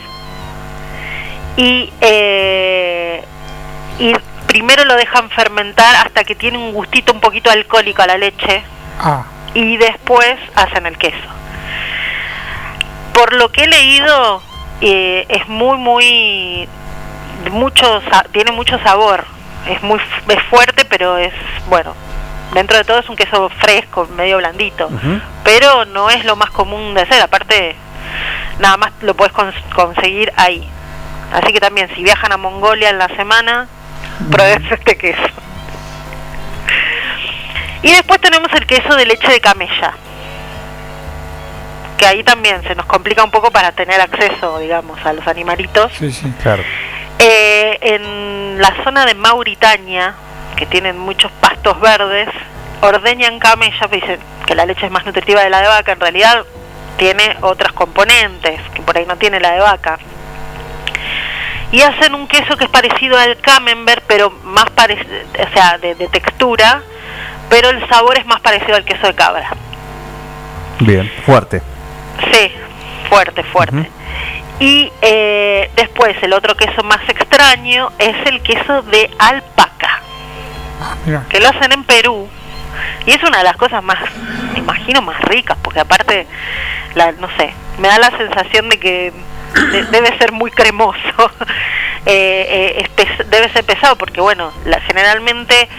y, 1.57 1.93
eh, 2.01 3.25
y 3.99 4.13
primero 4.47 4.85
lo 4.85 4.95
dejan 4.95 5.31
fermentar 5.31 5.95
hasta 5.97 6.25
que 6.25 6.35
tiene 6.35 6.59
un 6.59 6.73
gustito 6.73 7.13
un 7.13 7.21
poquito 7.21 7.51
alcohólico 7.51 8.03
a 8.03 8.07
la 8.07 8.19
leche 8.19 8.63
Ah, 9.01 9.25
y 9.55 9.77
después 9.77 10.37
hacen 10.55 10.87
el 10.87 10.97
queso. 10.99 11.17
Por 13.13 13.33
lo 13.35 13.51
que 13.51 13.65
he 13.65 13.69
leído, 13.69 14.43
eh, 14.81 15.27
es 15.29 15.49
muy, 15.49 15.79
muy, 15.79 16.69
mucho, 17.51 18.03
tiene 18.33 18.53
mucho 18.53 18.79
sabor. 18.81 19.25
Es 19.69 19.83
muy, 19.83 19.99
es 20.29 20.43
fuerte, 20.45 20.85
pero 20.85 21.17
es, 21.19 21.33
bueno, 21.69 21.95
dentro 22.53 22.77
de 22.77 22.85
todo 22.85 22.99
es 22.99 23.09
un 23.09 23.17
queso 23.17 23.49
fresco, 23.61 24.07
medio 24.17 24.39
blandito. 24.39 24.91
Pero 25.43 25.85
no 25.87 26.11
es 26.11 26.25
lo 26.25 26.37
más 26.37 26.51
común 26.51 26.95
de 26.95 27.03
hacer, 27.03 27.21
aparte, 27.23 27.75
nada 28.59 28.77
más 28.77 28.93
lo 29.01 29.15
puedes 29.15 29.33
cons- 29.35 29.55
conseguir 29.75 30.33
ahí. 30.37 30.69
Así 31.33 31.53
que 31.53 31.61
también, 31.61 31.89
si 31.95 32.03
viajan 32.03 32.33
a 32.33 32.37
Mongolia 32.37 32.91
en 32.91 32.99
la 32.99 33.09
semana, 33.09 33.67
prueben 34.31 34.65
este 34.71 34.97
queso. 34.97 35.23
Y 37.83 37.91
después 37.93 38.21
tenemos 38.21 38.51
el 38.53 38.67
queso 38.67 38.95
de 38.97 39.07
leche 39.07 39.29
de 39.31 39.41
camella. 39.41 39.93
Que 41.99 42.07
ahí 42.07 42.25
también 42.25 42.63
se 42.63 42.75
nos 42.75 42.87
complica 42.87 43.23
un 43.23 43.31
poco 43.31 43.51
para 43.51 43.73
tener 43.73 44.01
acceso, 44.01 44.59
digamos, 44.59 44.99
a 45.05 45.13
los 45.13 45.27
animalitos. 45.27 45.93
sí, 45.99 46.11
sí. 46.13 46.33
Claro. 46.43 46.63
Eh, 47.27 47.79
en 47.81 48.61
la 48.61 48.85
zona 48.85 49.07
de 49.07 49.15
Mauritania, 49.15 50.15
que 50.57 50.67
tienen 50.67 50.99
muchos 50.99 51.33
pastos 51.41 51.81
verdes, 51.81 52.29
ordeñan 52.83 53.39
camella, 53.39 53.89
pues 53.89 54.03
dicen 54.03 54.21
que 54.47 54.55
la 54.55 54.67
leche 54.67 54.85
es 54.85 54.93
más 54.93 55.07
nutritiva 55.07 55.43
de 55.43 55.49
la 55.49 55.63
de 55.63 55.69
vaca, 55.69 55.93
en 55.93 56.01
realidad 56.01 56.45
tiene 56.99 57.35
otras 57.41 57.73
componentes 57.73 58.61
que 58.75 58.83
por 58.83 58.99
ahí 58.99 59.07
no 59.07 59.17
tiene 59.17 59.41
la 59.41 59.53
de 59.53 59.61
vaca. 59.61 59.99
Y 61.73 61.81
hacen 61.81 62.15
un 62.15 62.29
queso 62.29 62.59
que 62.59 62.65
es 62.65 62.71
parecido 62.71 63.17
al 63.17 63.39
camembert, 63.39 64.05
pero 64.07 64.31
más 64.43 64.69
parecido, 64.73 65.09
o 65.33 65.55
sea, 65.55 65.79
de, 65.79 65.95
de 65.95 66.09
textura, 66.09 66.83
pero 67.49 67.71
el 67.71 67.89
sabor 67.89 68.19
es 68.19 68.27
más 68.27 68.43
parecido 68.43 68.77
al 68.77 68.85
queso 68.85 69.07
de 69.07 69.15
cabra. 69.15 69.49
Bien, 70.81 71.11
fuerte. 71.25 71.63
Sí, 72.31 72.53
fuerte, 73.09 73.43
fuerte. 73.45 73.91
Y 74.61 74.93
eh, 75.03 75.71
después 75.77 76.17
el 76.23 76.33
otro 76.33 76.57
queso 76.57 76.83
más 76.85 77.01
extraño 77.09 77.91
es 77.99 78.15
el 78.27 78.41
queso 78.43 78.83
de 78.83 79.11
alpaca, 79.19 80.01
Mira. 81.05 81.25
que 81.29 81.41
lo 81.41 81.49
hacen 81.49 81.73
en 81.73 81.85
Perú. 81.85 82.29
Y 83.07 83.13
es 83.13 83.23
una 83.23 83.39
de 83.39 83.45
las 83.45 83.57
cosas 83.57 83.83
más, 83.83 83.99
me 84.53 84.59
imagino, 84.61 85.03
más 85.03 85.21
ricas, 85.23 85.57
porque 85.63 85.81
aparte, 85.81 86.27
la, 86.95 87.13
no 87.13 87.29
sé, 87.37 87.53
me 87.79 87.89
da 87.89 87.99
la 87.99 88.17
sensación 88.17 88.69
de 88.69 88.79
que 88.79 89.13
de- 89.73 89.85
debe 89.85 90.19
ser 90.19 90.33
muy 90.33 90.51
cremoso. 90.51 90.99
Eh, 92.07 92.85
eh, 92.99 93.25
debe 93.31 93.49
ser 93.49 93.65
pesado 93.65 93.97
porque 93.97 94.21
bueno 94.21 94.53
la- 94.67 94.79
generalmente 94.83 95.71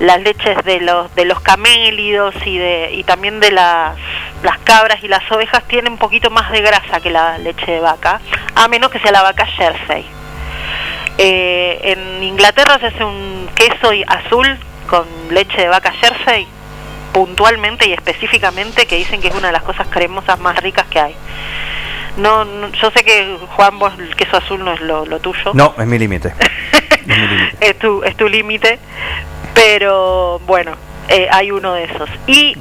las 0.00 0.18
leches 0.22 0.56
de 0.64 0.80
los 0.80 1.14
de 1.14 1.26
los 1.26 1.40
camélidos 1.40 2.34
y 2.46 2.56
de 2.56 2.92
y 2.94 3.04
también 3.04 3.38
de 3.38 3.50
las 3.50 3.92
cabras 4.64 5.04
y 5.04 5.08
las 5.08 5.30
ovejas 5.30 5.62
tienen 5.68 5.92
un 5.92 5.98
poquito 5.98 6.30
más 6.30 6.50
de 6.52 6.62
grasa 6.62 7.00
que 7.00 7.10
la 7.10 7.36
leche 7.36 7.70
de 7.70 7.80
vaca 7.80 8.18
a 8.54 8.66
menos 8.66 8.90
que 8.90 8.98
sea 9.00 9.12
la 9.12 9.20
vaca 9.20 9.44
Jersey 9.44 10.06
Eh, 11.18 11.78
en 11.82 12.22
Inglaterra 12.24 12.78
se 12.78 12.86
hace 12.86 13.04
un 13.04 13.50
queso 13.54 13.90
azul 14.06 14.58
con 14.88 15.06
leche 15.32 15.58
de 15.60 15.68
vaca 15.68 15.92
Jersey 16.00 16.46
puntualmente 17.12 17.86
y 17.88 17.92
específicamente 17.92 18.86
que 18.86 18.96
dicen 18.96 19.20
que 19.20 19.28
es 19.28 19.34
una 19.34 19.48
de 19.48 19.52
las 19.52 19.62
cosas 19.64 19.86
cremosas 19.88 20.38
más 20.40 20.56
ricas 20.62 20.86
que 20.88 20.98
hay 20.98 21.14
no, 22.16 22.44
no- 22.44 22.68
yo 22.72 22.90
sé 22.90 23.02
que 23.04 23.38
Juan 23.56 23.78
vos 23.78 23.92
el 23.98 24.14
queso 24.16 24.36
azul 24.36 24.64
no 24.64 24.72
es 24.72 24.80
lo, 24.80 25.04
lo 25.06 25.20
tuyo 25.20 25.52
No, 25.54 25.74
es 25.78 25.86
mi 25.86 25.98
límite. 25.98 26.32
Es 27.06 27.06
mi 27.06 27.26
límite. 27.28 27.56
es 27.60 27.78
tu, 27.78 28.02
es 28.02 28.16
tu 28.16 28.28
límite, 28.28 28.78
pero 29.54 30.38
bueno, 30.46 30.72
eh, 31.08 31.28
hay 31.30 31.50
uno 31.50 31.74
de 31.74 31.84
esos. 31.84 32.08
Y 32.26 32.56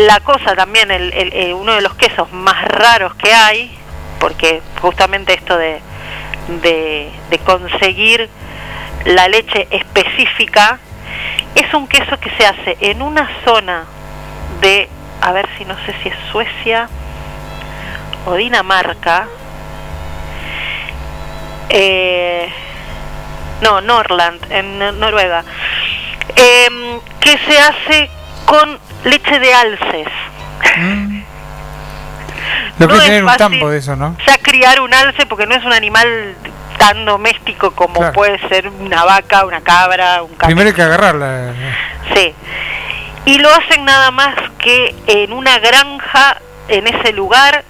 la 0.00 0.18
cosa 0.20 0.56
también, 0.56 0.90
el, 0.90 1.12
el- 1.12 1.32
eh, 1.32 1.54
uno 1.54 1.72
de 1.74 1.80
los 1.82 1.94
quesos 1.94 2.32
más 2.32 2.64
raros 2.66 3.14
que 3.14 3.32
hay, 3.32 3.76
porque 4.18 4.60
justamente 4.80 5.34
esto 5.34 5.56
de, 5.56 5.80
de, 6.62 7.12
de 7.30 7.38
conseguir 7.38 8.28
la 9.04 9.28
leche 9.28 9.68
específica 9.70 10.80
es 11.54 11.72
un 11.72 11.86
queso 11.86 12.18
que 12.18 12.30
se 12.30 12.44
hace 12.46 12.76
en 12.80 13.02
una 13.02 13.28
zona 13.44 13.84
de, 14.60 14.88
a 15.22 15.30
ver 15.32 15.48
si 15.56 15.64
no 15.64 15.76
sé 15.86 15.94
si 16.02 16.08
es 16.08 16.14
Suecia 16.32 16.88
o 18.26 18.34
Dinamarca. 18.34 19.26
Eh, 21.68 22.48
no, 23.62 23.80
Norland, 23.80 24.40
en 24.50 24.78
Nor- 24.78 24.94
Noruega. 24.94 25.44
Em, 26.36 27.00
que 27.20 27.38
se 27.38 27.58
hace 27.58 28.10
con 28.44 28.78
leche 29.04 29.38
de 29.40 29.54
alces. 29.54 30.08
Lo 32.78 32.86
que 32.88 32.94
No 32.94 33.00
es 33.00 33.04
tener 33.06 33.24
un 33.24 33.36
tambo 33.36 33.70
de 33.70 33.78
eso, 33.78 33.96
¿no? 33.96 34.14
O 34.20 34.24
sea, 34.24 34.36
criar 34.38 34.80
un 34.80 34.92
alce 34.92 35.24
porque 35.26 35.46
no 35.46 35.54
es 35.54 35.64
un 35.64 35.72
animal 35.72 36.34
tan 36.78 37.04
doméstico 37.06 37.70
como 37.72 37.94
Claro. 38.00 38.12
puede 38.12 38.38
ser 38.48 38.68
una 38.68 39.04
vaca, 39.04 39.46
una 39.46 39.62
cabra, 39.62 40.22
un 40.22 40.28
camello. 40.34 40.46
Primero 40.46 40.68
hay 40.68 40.74
que 40.74 40.82
agarrarla. 40.82 41.52
Sí. 42.14 42.34
Y 43.24 43.38
lo 43.38 43.48
hacen 43.52 43.84
nada 43.84 44.10
más 44.10 44.34
que 44.58 44.94
en 45.06 45.32
una 45.32 45.58
granja, 45.58 46.36
en 46.68 46.86
ese 46.86 47.12
lugar, 47.12 47.64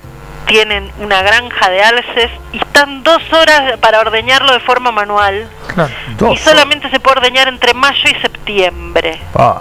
tienen 0.46 0.90
una 0.98 1.22
granja 1.22 1.70
de 1.70 1.82
alces 1.82 2.30
y 2.52 2.58
están 2.58 3.02
dos 3.02 3.22
horas 3.32 3.78
para 3.80 4.00
ordeñarlo 4.00 4.52
de 4.52 4.60
forma 4.60 4.90
manual. 4.92 5.48
Claro. 5.74 6.32
y 6.32 6.36
solamente 6.38 6.88
se 6.88 7.00
puede 7.00 7.18
ordeñar 7.18 7.48
entre 7.48 7.74
mayo 7.74 8.08
y 8.08 8.14
septiembre. 8.20 9.20
Ah, 9.34 9.60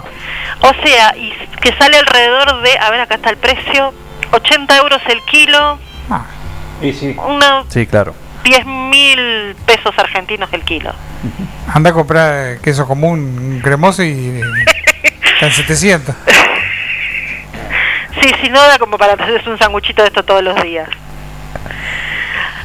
O 0.60 0.72
sea, 0.82 1.14
y 1.16 1.30
que 1.60 1.74
sale 1.76 1.98
alrededor 1.98 2.62
de, 2.62 2.78
a 2.78 2.90
ver, 2.90 3.00
acá 3.00 3.16
está 3.16 3.28
el 3.30 3.36
precio, 3.36 3.92
80 4.32 4.76
euros 4.78 5.02
el 5.08 5.20
kilo, 5.24 5.78
y 6.80 6.92
sí. 6.92 7.16
Sí, 7.68 7.86
claro. 7.86 8.14
10 8.44 8.66
mil 8.66 9.56
pesos 9.66 9.92
argentinos 9.98 10.48
el 10.52 10.62
kilo. 10.62 10.92
Anda 11.72 11.90
a 11.90 11.92
comprar 11.92 12.58
queso 12.60 12.86
común, 12.86 13.60
cremoso 13.62 14.02
y 14.04 14.40
está 15.34 15.46
en 15.46 15.52
700. 15.52 16.14
Sí, 18.26 18.34
sin 18.42 18.52
duda 18.52 18.76
como 18.80 18.98
para 18.98 19.12
hacerse 19.12 19.48
un 19.48 19.58
sanguchito 19.58 20.02
de 20.02 20.08
esto 20.08 20.24
todos 20.24 20.42
los 20.42 20.60
días. 20.60 20.88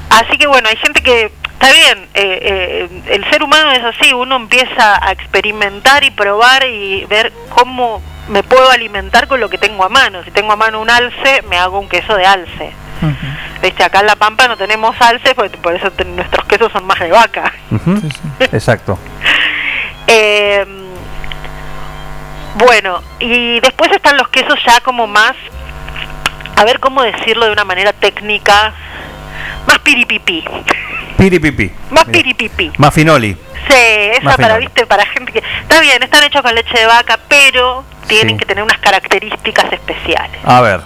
Así 0.09 0.37
que 0.37 0.47
bueno, 0.47 0.67
hay 0.67 0.75
gente 0.77 1.03
que 1.03 1.25
está 1.25 1.71
bien, 1.71 2.07
eh, 2.15 2.39
eh, 2.41 3.01
el 3.07 3.29
ser 3.29 3.43
humano 3.43 3.71
es 3.71 3.83
así, 3.83 4.11
uno 4.11 4.37
empieza 4.37 5.05
a 5.05 5.11
experimentar 5.11 6.03
y 6.03 6.09
probar 6.09 6.65
y 6.65 7.05
ver 7.05 7.31
cómo 7.49 8.01
me 8.27 8.41
puedo 8.41 8.71
alimentar 8.71 9.27
con 9.27 9.39
lo 9.39 9.49
que 9.49 9.59
tengo 9.59 9.83
a 9.83 9.89
mano. 9.89 10.23
Si 10.23 10.31
tengo 10.31 10.51
a 10.51 10.55
mano 10.55 10.81
un 10.81 10.89
alce, 10.89 11.43
me 11.47 11.57
hago 11.57 11.79
un 11.79 11.87
queso 11.87 12.15
de 12.15 12.25
alce. 12.25 12.73
Viste, 13.61 13.83
acá 13.83 13.99
en 13.99 14.07
La 14.07 14.15
Pampa 14.15 14.47
no 14.47 14.57
tenemos 14.57 14.95
alce, 14.99 15.35
por, 15.35 15.49
por 15.59 15.75
eso 15.75 15.91
nuestros 16.07 16.45
quesos 16.47 16.71
son 16.71 16.85
más 16.85 16.99
de 16.99 17.11
vaca. 17.11 17.53
Exacto. 18.51 18.97
Eh, 20.07 20.80
bueno, 22.55 23.01
y 23.19 23.59
después 23.61 23.91
están 23.91 24.17
los 24.17 24.27
quesos 24.29 24.59
ya 24.65 24.79
como 24.81 25.07
más, 25.07 25.33
a 26.55 26.63
ver 26.65 26.79
cómo 26.79 27.01
decirlo 27.03 27.45
de 27.45 27.51
una 27.53 27.63
manera 27.65 27.93
técnica, 27.93 28.73
más 29.67 29.79
piripipí, 29.79 30.43
Piripipi. 31.17 31.71
más 31.91 32.05
piripipí. 32.05 32.71
Más 32.77 32.93
finoli. 32.93 33.37
Sí, 33.69 33.75
esa 33.77 34.23
Más 34.23 34.35
para, 34.35 34.47
finoli. 34.47 34.65
viste, 34.65 34.85
para 34.87 35.05
gente 35.05 35.31
que... 35.31 35.39
Está 35.61 35.79
bien, 35.81 36.01
están 36.01 36.23
hechos 36.23 36.41
con 36.41 36.53
leche 36.53 36.77
de 36.77 36.85
vaca, 36.87 37.19
pero 37.27 37.85
tienen 38.07 38.35
Sí. 38.35 38.39
que 38.39 38.45
tener 38.45 38.63
unas 38.63 38.79
características 38.79 39.71
especiales. 39.71 40.41
A 40.43 40.61
ver. 40.61 40.81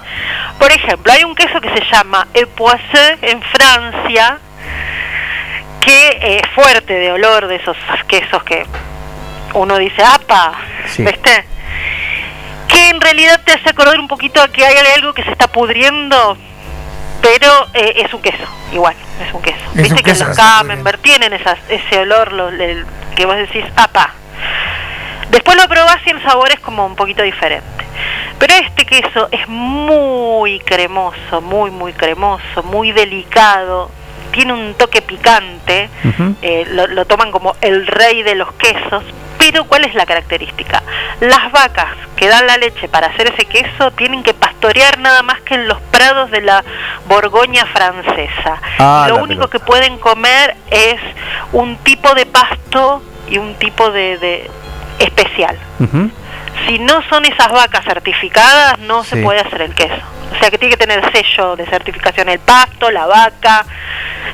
Por 0.60 0.72
ejemplo, 0.72 1.12
hay 1.12 1.24
un 1.24 1.34
queso 1.36 1.60
que 1.62 1.70
se 1.70 1.84
llama 1.92 2.28
Epoiseux 2.34 3.18
en 3.22 3.42
Francia, 3.42 4.40
que 5.82 6.38
es 6.42 6.50
fuerte 6.54 6.94
de 6.94 7.12
olor, 7.14 7.48
de 7.48 7.56
esos 7.56 7.78
quesos 8.08 8.44
que 8.44 8.66
uno 9.54 9.78
dice, 9.78 10.04
¡apa! 10.04 10.54
Sí. 10.88 11.04
¿Viste? 11.04 11.46
Que 12.68 12.90
en 12.90 13.00
realidad 13.00 13.42
te 13.46 13.54
hace 13.54 13.70
acordar 13.70 14.00
un 14.00 14.08
poquito 14.08 14.42
a 14.42 14.48
que 14.48 14.66
hay 14.66 14.76
algo 14.96 15.14
que 15.14 15.24
se 15.24 15.32
está 15.32 15.48
pudriendo, 15.48 16.38
pero 17.22 17.48
eh, 17.74 18.04
es 18.06 18.14
un 18.14 18.22
queso, 18.22 18.44
igual, 18.74 18.96
es 19.26 19.34
un 19.34 19.42
queso. 19.42 19.58
Es 19.72 19.76
Viste 19.76 19.94
un 19.94 19.98
que 19.98 20.04
queso, 20.04 20.26
los 20.28 20.38
camembert 20.38 21.02
tienen 21.02 21.34
esas, 21.34 21.58
ese 21.70 22.00
olor 22.00 22.34
el- 22.60 22.86
que 23.16 23.26
vos 23.26 23.36
decís, 23.38 23.64
¡apa! 23.76 24.14
Después 25.30 25.58
lo 25.58 25.68
probás 25.68 25.98
y 26.06 26.10
el 26.12 26.22
sabor 26.24 26.50
es 26.52 26.60
como 26.60 26.86
un 26.86 26.96
poquito 26.96 27.24
diferente. 27.24 27.86
Pero 28.40 28.54
este 28.56 28.86
queso 28.86 29.30
es 29.32 29.48
muy 29.48 30.60
cremoso, 30.60 31.42
muy, 31.42 31.72
muy 31.72 31.94
cremoso, 31.94 32.64
muy 32.64 32.92
delicado. 32.92 33.90
Tiene 34.32 34.54
un 34.54 34.74
toque 34.76 35.02
picante. 35.02 35.90
eh, 36.42 36.66
lo, 36.72 36.88
lo 36.88 37.06
toman 37.06 37.32
como 37.32 37.56
el 37.62 37.88
rey 37.88 38.22
de 38.24 38.36
los 38.36 38.52
quesos. 38.54 39.04
Pero 39.52 39.66
¿cuál 39.66 39.86
es 39.86 39.94
la 39.94 40.08
característica? 40.08 40.82
Las 41.20 41.52
vacas 41.52 41.96
que 42.16 42.28
dan 42.28 42.48
la 42.48 42.58
leche 42.58 42.90
para 42.90 43.08
hacer 43.08 43.32
ese 43.32 43.46
queso 43.46 43.92
tienen 43.92 44.24
que 44.24 44.34
pastorear 44.34 44.98
nada 44.98 45.22
más 45.22 45.40
que 45.42 45.54
en 45.54 45.68
los 45.68 45.80
prados 45.92 46.32
de 46.32 46.42
la 46.42 46.64
Borgoña 47.08 47.64
francesa. 47.68 48.60
Ah, 48.80 49.06
lo 49.08 49.18
único 49.18 49.48
que 49.48 49.60
pueden 49.60 50.00
comer 50.00 50.56
es 50.72 51.00
un 51.52 51.78
tipo 51.78 52.16
de 52.16 52.26
pasto 52.26 53.04
y 53.30 53.38
un 53.38 53.54
tipo 53.54 53.92
de, 53.92 54.18
de 54.18 54.50
especial. 54.98 55.60
Si 56.66 56.80
no 56.80 57.04
son 57.08 57.26
esas 57.26 57.50
vacas 57.50 57.86
certificadas, 57.86 58.80
no 58.80 59.04
se 59.04 59.18
puede 59.18 59.42
hacer 59.42 59.62
el 59.62 59.76
queso. 59.76 60.02
O 60.34 60.40
sea 60.40 60.50
que 60.50 60.58
tiene 60.58 60.76
que 60.76 60.86
tener 60.86 61.02
sello 61.12 61.56
de 61.56 61.66
certificación 61.66 62.30
el 62.30 62.40
pasto, 62.40 62.92
la 62.92 63.06
vaca, 63.06 63.66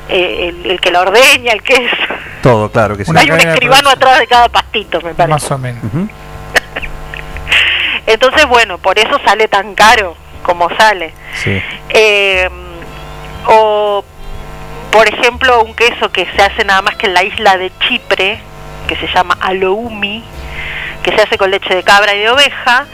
eh, 0.08 0.48
el, 0.48 0.70
el 0.70 0.80
que 0.80 0.90
la 0.90 1.00
ordeña, 1.00 1.52
el 1.52 1.62
queso. 1.62 1.96
Todo, 2.42 2.70
claro 2.70 2.96
que 2.96 3.04
sí. 3.04 3.12
Hay 3.16 3.30
un 3.30 3.40
escribano 3.40 3.90
atrás 3.90 4.18
de 4.18 4.26
cada 4.26 4.48
pastito, 4.48 5.00
me 5.00 5.14
parece. 5.14 5.28
Más 5.28 5.50
o 5.50 5.58
menos. 5.58 5.82
Entonces, 8.06 8.46
bueno, 8.46 8.78
por 8.78 8.98
eso 8.98 9.20
sale 9.24 9.48
tan 9.48 9.74
caro 9.74 10.16
como 10.42 10.68
sale. 10.76 11.14
Sí. 11.34 11.62
Eh, 11.90 12.48
o, 13.46 14.04
por 14.90 15.08
ejemplo, 15.08 15.62
un 15.62 15.74
queso 15.74 16.10
que 16.10 16.26
se 16.36 16.42
hace 16.42 16.64
nada 16.64 16.82
más 16.82 16.96
que 16.96 17.06
en 17.06 17.14
la 17.14 17.24
isla 17.24 17.56
de 17.56 17.72
Chipre, 17.78 18.40
que 18.86 18.96
se 18.96 19.06
llama 19.08 19.36
aloumi, 19.40 20.24
que 21.02 21.14
se 21.14 21.22
hace 21.22 21.38
con 21.38 21.50
leche 21.50 21.74
de 21.74 21.82
cabra 21.82 22.14
y 22.14 22.20
de 22.20 22.30
oveja, 22.30 22.86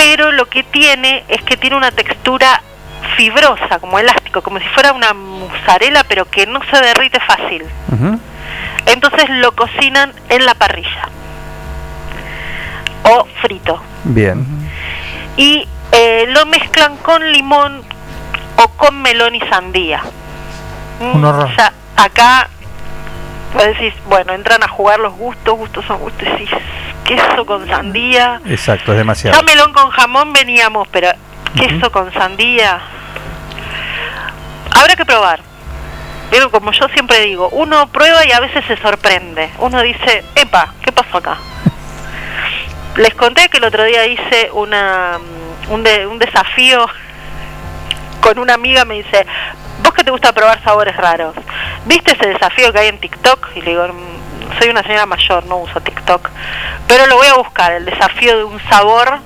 pero 0.00 0.32
lo 0.32 0.48
que 0.48 0.62
tiene 0.62 1.24
es 1.28 1.42
que 1.42 1.58
tiene 1.58 1.76
una 1.76 1.90
textura 1.90 2.62
fibrosa, 3.18 3.78
como 3.80 3.98
elástico, 3.98 4.40
como 4.40 4.58
si 4.58 4.64
fuera 4.68 4.94
una 4.94 5.12
mozzarella, 5.12 6.04
pero 6.04 6.24
que 6.24 6.46
no 6.46 6.60
se 6.70 6.80
derrite 6.80 7.20
fácil. 7.20 7.64
Entonces 8.86 9.28
lo 9.28 9.52
cocinan 9.52 10.14
en 10.30 10.46
la 10.46 10.54
parrilla 10.54 11.08
o 13.02 13.26
frito 13.42 13.82
Bien. 14.04 14.46
y 15.36 15.66
eh, 15.92 16.26
lo 16.28 16.46
mezclan 16.46 16.96
con 16.98 17.32
limón 17.32 17.82
o 18.56 18.68
con 18.68 19.02
melón 19.02 19.34
y 19.34 19.40
sandía. 19.48 20.02
Un 21.00 21.24
horror. 21.24 21.44
O 21.44 21.54
sea, 21.54 21.72
acá 21.96 22.48
vos 23.54 23.64
decís, 23.64 23.92
bueno, 24.06 24.32
entran 24.32 24.62
a 24.62 24.68
jugar 24.68 25.00
los 25.00 25.12
gustos, 25.14 25.56
gustos 25.58 25.84
son 25.86 25.98
gustos, 25.98 26.24
decís, 26.28 26.50
queso 27.04 27.44
con 27.46 27.66
sandía. 27.68 28.40
Exacto, 28.46 28.92
es 28.92 28.98
demasiado. 28.98 29.36
Ya 29.38 29.42
melón 29.44 29.72
con 29.72 29.90
jamón 29.90 30.32
veníamos, 30.32 30.86
pero 30.88 31.08
queso 31.56 31.90
con 31.90 32.12
sandía. 32.12 32.80
Habrá 34.78 34.96
que 34.96 35.04
probar. 35.04 35.40
Pero 36.30 36.50
como 36.50 36.70
yo 36.70 36.86
siempre 36.94 37.20
digo, 37.22 37.48
uno 37.50 37.88
prueba 37.88 38.24
y 38.24 38.30
a 38.30 38.38
veces 38.40 38.64
se 38.66 38.76
sorprende. 38.76 39.50
Uno 39.58 39.82
dice, 39.82 40.22
epa, 40.36 40.72
¿qué 40.82 40.92
pasó 40.92 41.18
acá? 41.18 41.36
Les 42.96 43.14
conté 43.14 43.48
que 43.48 43.58
el 43.58 43.64
otro 43.64 43.82
día 43.84 44.06
hice 44.06 44.48
una, 44.52 45.18
mm, 45.18 45.72
un, 45.72 45.82
de- 45.82 46.06
un 46.06 46.18
desafío 46.20 46.86
con 48.20 48.38
una 48.38 48.54
amiga, 48.54 48.84
me 48.84 48.94
dice, 48.94 49.26
vos 49.82 49.92
que 49.94 50.04
te 50.04 50.10
gusta 50.10 50.32
probar 50.32 50.62
sabores 50.62 50.96
raros, 50.96 51.34
¿viste 51.86 52.12
ese 52.12 52.28
desafío 52.28 52.72
que 52.72 52.78
hay 52.80 52.88
en 52.88 52.98
TikTok? 52.98 53.48
Y 53.56 53.62
le 53.62 53.70
digo, 53.70 53.88
"Mm, 53.88 54.58
soy 54.60 54.70
una 54.70 54.82
señora 54.82 55.06
mayor, 55.06 55.44
no 55.46 55.56
uso 55.58 55.80
TikTok, 55.80 56.28
pero 56.86 57.06
lo 57.06 57.16
voy 57.16 57.26
a 57.28 57.34
buscar, 57.34 57.72
el 57.72 57.84
desafío 57.84 58.36
de 58.38 58.44
un 58.44 58.60
sabor 58.68 59.18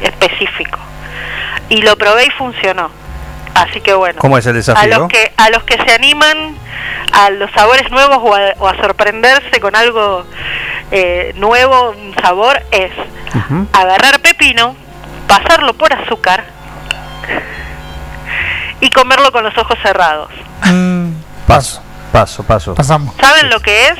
específico. 0.00 0.78
Y 1.68 1.82
lo 1.82 1.96
probé 1.96 2.26
y 2.26 2.30
funcionó. 2.30 2.90
Así 3.54 3.80
que 3.80 3.92
bueno. 3.94 4.18
¿Cómo 4.18 4.38
es 4.38 4.46
el 4.46 4.52
A 4.52 4.54
desafío? 4.54 4.98
los 4.98 5.08
que 5.08 5.32
a 5.36 5.50
los 5.50 5.62
que 5.64 5.76
se 5.76 5.94
animan 5.94 6.56
a 7.12 7.30
los 7.30 7.50
sabores 7.52 7.90
nuevos 7.90 8.18
o 8.22 8.34
a, 8.34 8.40
o 8.58 8.66
a 8.68 8.76
sorprenderse 8.78 9.60
con 9.60 9.76
algo 9.76 10.24
eh, 10.90 11.32
nuevo, 11.36 11.90
un 11.90 12.14
sabor, 12.22 12.60
es 12.70 12.90
agarrar 13.72 14.20
pepino, 14.20 14.74
pasarlo 15.28 15.74
por 15.74 15.92
azúcar 15.92 16.44
y 18.82 18.90
comerlo 18.90 19.30
con 19.32 19.44
los 19.44 19.56
ojos 19.56 19.78
cerrados. 19.82 20.28
Paso, 21.46 21.82
paso, 22.12 22.42
paso. 22.42 22.74
Pasamos. 22.74 23.14
¿Saben 23.20 23.48
lo 23.48 23.60
que 23.60 23.86
es? 23.86 23.94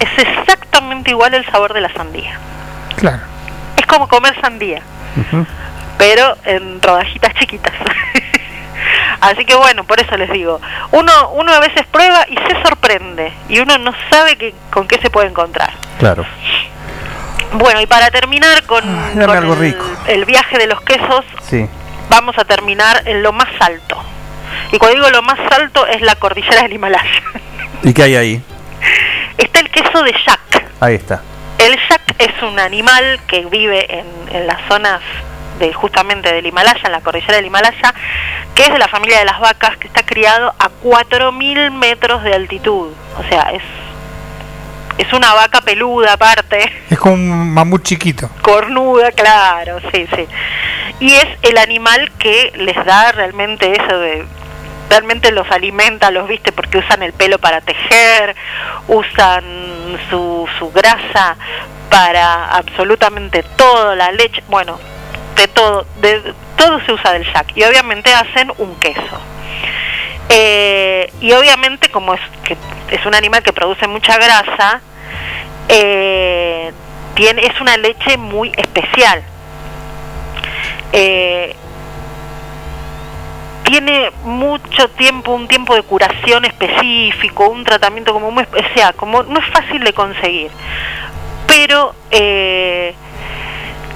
Es 0.00 0.18
exactamente 0.18 1.10
igual 1.12 1.32
el 1.34 1.46
sabor 1.46 1.72
de 1.72 1.80
la 1.80 1.92
sandía. 1.94 2.36
Claro. 2.96 3.20
Es 3.76 3.86
como 3.86 4.08
comer 4.08 4.38
sandía, 4.40 4.82
pero 5.96 6.36
en 6.44 6.82
rodajitas 6.82 7.34
chiquitas. 7.34 7.72
Así 9.20 9.44
que 9.44 9.54
bueno, 9.54 9.84
por 9.84 10.00
eso 10.00 10.16
les 10.16 10.30
digo, 10.30 10.60
uno 10.90 11.12
uno 11.30 11.52
a 11.52 11.60
veces 11.60 11.86
prueba 11.86 12.26
y 12.28 12.34
se 12.36 12.62
sorprende 12.62 13.32
y 13.48 13.60
uno 13.60 13.78
no 13.78 13.92
sabe 14.10 14.36
que, 14.36 14.54
con 14.72 14.88
qué 14.88 14.98
se 15.00 15.08
puede 15.08 15.28
encontrar. 15.28 15.72
Claro. 16.00 16.24
Bueno, 17.52 17.80
y 17.80 17.86
para 17.86 18.10
terminar 18.10 18.64
con 18.64 18.84
algo 19.22 19.54
el, 19.54 19.58
rico. 19.58 19.84
el 20.08 20.24
viaje 20.24 20.58
de 20.58 20.66
los 20.66 20.80
quesos, 20.82 21.24
Sí. 21.48 21.68
vamos 22.10 22.36
a 22.38 22.44
terminar 22.44 23.02
en 23.06 23.22
lo 23.22 23.32
más 23.32 23.48
alto. 23.60 24.02
Y 24.72 24.78
cuando 24.78 24.96
digo 24.96 25.10
lo 25.10 25.22
más 25.22 25.38
alto 25.52 25.86
es 25.86 26.00
la 26.02 26.14
cordillera 26.16 26.62
del 26.62 26.72
Himalaya. 26.72 27.22
¿Y 27.82 27.92
qué 27.92 28.02
hay 28.04 28.16
ahí? 28.16 28.42
Está 29.38 29.60
el 29.60 29.70
queso 29.70 30.02
de 30.02 30.12
yak. 30.12 30.64
Ahí 30.80 30.94
está. 30.94 31.22
El 31.58 31.72
yak 31.88 32.02
es 32.18 32.42
un 32.42 32.58
animal 32.58 33.20
que 33.26 33.44
vive 33.46 33.86
en, 34.00 34.06
en 34.34 34.46
las 34.46 34.58
zonas 34.68 35.00
de 35.58 35.72
justamente 35.72 36.32
del 36.32 36.44
Himalaya, 36.46 36.80
en 36.84 36.92
la 36.92 37.00
cordillera 37.00 37.36
del 37.36 37.46
Himalaya, 37.46 37.94
que 38.54 38.64
es 38.64 38.72
de 38.72 38.78
la 38.78 38.88
familia 38.88 39.18
de 39.18 39.24
las 39.24 39.40
vacas, 39.40 39.76
que 39.78 39.86
está 39.86 40.04
criado 40.04 40.54
a 40.58 40.68
4.000 40.84 41.70
metros 41.70 42.22
de 42.24 42.34
altitud. 42.34 42.92
O 43.18 43.22
sea, 43.30 43.52
es, 43.52 43.62
es 44.98 45.12
una 45.14 45.32
vaca 45.32 45.62
peluda 45.62 46.12
aparte, 46.14 46.70
Es 46.90 46.98
como 46.98 47.14
un 47.14 47.54
mamut 47.54 47.82
chiquito. 47.82 48.28
cornuda, 48.42 49.12
claro, 49.12 49.78
sí, 49.92 50.06
sí. 50.14 50.26
Y 51.00 51.12
es 51.14 51.26
el 51.42 51.56
animal 51.58 52.10
que 52.18 52.52
les 52.56 52.76
da 52.84 53.12
realmente 53.12 53.72
eso 53.72 53.98
de... 53.98 54.24
Realmente 54.88 55.32
los 55.32 55.50
alimenta, 55.50 56.10
los 56.10 56.28
viste, 56.28 56.52
porque 56.52 56.78
usan 56.78 57.02
el 57.02 57.12
pelo 57.12 57.38
para 57.38 57.60
tejer, 57.60 58.36
usan 58.88 59.44
su, 60.10 60.48
su 60.58 60.70
grasa 60.70 61.36
para 61.90 62.46
absolutamente 62.46 63.42
todo, 63.56 63.94
la 63.94 64.12
leche, 64.12 64.42
bueno, 64.48 64.78
de 65.36 65.48
todo, 65.48 65.86
de 66.00 66.34
todo 66.56 66.80
se 66.84 66.92
usa 66.92 67.12
del 67.12 67.24
yak. 67.32 67.52
Y 67.54 67.64
obviamente 67.64 68.12
hacen 68.12 68.52
un 68.58 68.74
queso. 68.76 69.20
Eh, 70.28 71.12
y 71.20 71.32
obviamente 71.32 71.88
como 71.90 72.14
es, 72.14 72.20
que 72.44 72.56
es 72.90 73.06
un 73.06 73.14
animal 73.14 73.42
que 73.42 73.52
produce 73.52 73.86
mucha 73.86 74.16
grasa, 74.16 74.80
eh, 75.68 76.72
es 77.16 77.60
una 77.60 77.76
leche 77.76 78.16
muy 78.16 78.52
especial. 78.56 79.22
Eh, 80.92 81.54
tiene 83.66 84.10
mucho 84.24 84.88
tiempo, 84.90 85.32
un 85.32 85.48
tiempo 85.48 85.74
de 85.74 85.82
curación 85.82 86.44
específico, 86.44 87.48
un 87.48 87.64
tratamiento 87.64 88.12
como 88.12 88.30
muy, 88.30 88.44
o 88.44 88.74
sea, 88.74 88.92
como 88.92 89.24
no 89.24 89.40
es 89.40 89.46
fácil 89.46 89.82
de 89.82 89.92
conseguir, 89.92 90.50
pero 91.48 91.92
eh, 92.12 92.94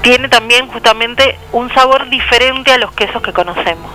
tiene 0.02 0.28
también 0.28 0.66
justamente 0.68 1.38
un 1.52 1.72
sabor 1.72 2.08
diferente 2.10 2.72
a 2.72 2.78
los 2.78 2.90
quesos 2.92 3.22
que 3.22 3.32
conocemos. 3.32 3.92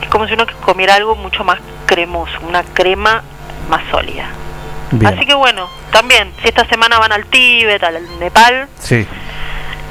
Es 0.00 0.08
como 0.08 0.28
si 0.28 0.34
uno 0.34 0.46
comiera 0.64 0.94
algo 0.94 1.16
mucho 1.16 1.42
más 1.42 1.58
cremoso, 1.86 2.32
una 2.46 2.62
crema 2.62 3.22
más 3.68 3.82
sólida. 3.90 4.28
Bien. 4.92 5.12
Así 5.12 5.26
que 5.26 5.34
bueno, 5.34 5.68
también, 5.90 6.32
si 6.40 6.48
esta 6.48 6.66
semana 6.68 6.98
van 7.00 7.10
al 7.12 7.26
Tíbet, 7.26 7.82
al 7.82 8.18
Nepal, 8.20 8.68
Sí. 8.78 9.06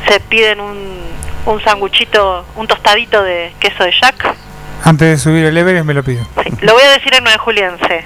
se 0.07 0.19
piden 0.21 0.61
un, 0.61 1.01
un 1.45 1.63
sanguchito, 1.63 2.45
un 2.55 2.67
tostadito 2.67 3.21
de 3.21 3.51
queso 3.59 3.83
de 3.83 3.91
yak. 3.91 4.35
Antes 4.83 5.07
de 5.09 5.17
subir 5.17 5.45
el 5.45 5.57
Everest 5.57 5.85
me 5.85 5.93
lo 5.93 6.03
pido. 6.03 6.25
Lo 6.61 6.73
voy 6.73 6.83
a 6.83 6.91
decir 6.91 7.13
en 7.13 7.23
9 7.23 7.37
juliense, 7.39 8.03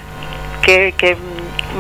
que, 0.61 0.93
que 0.97 1.17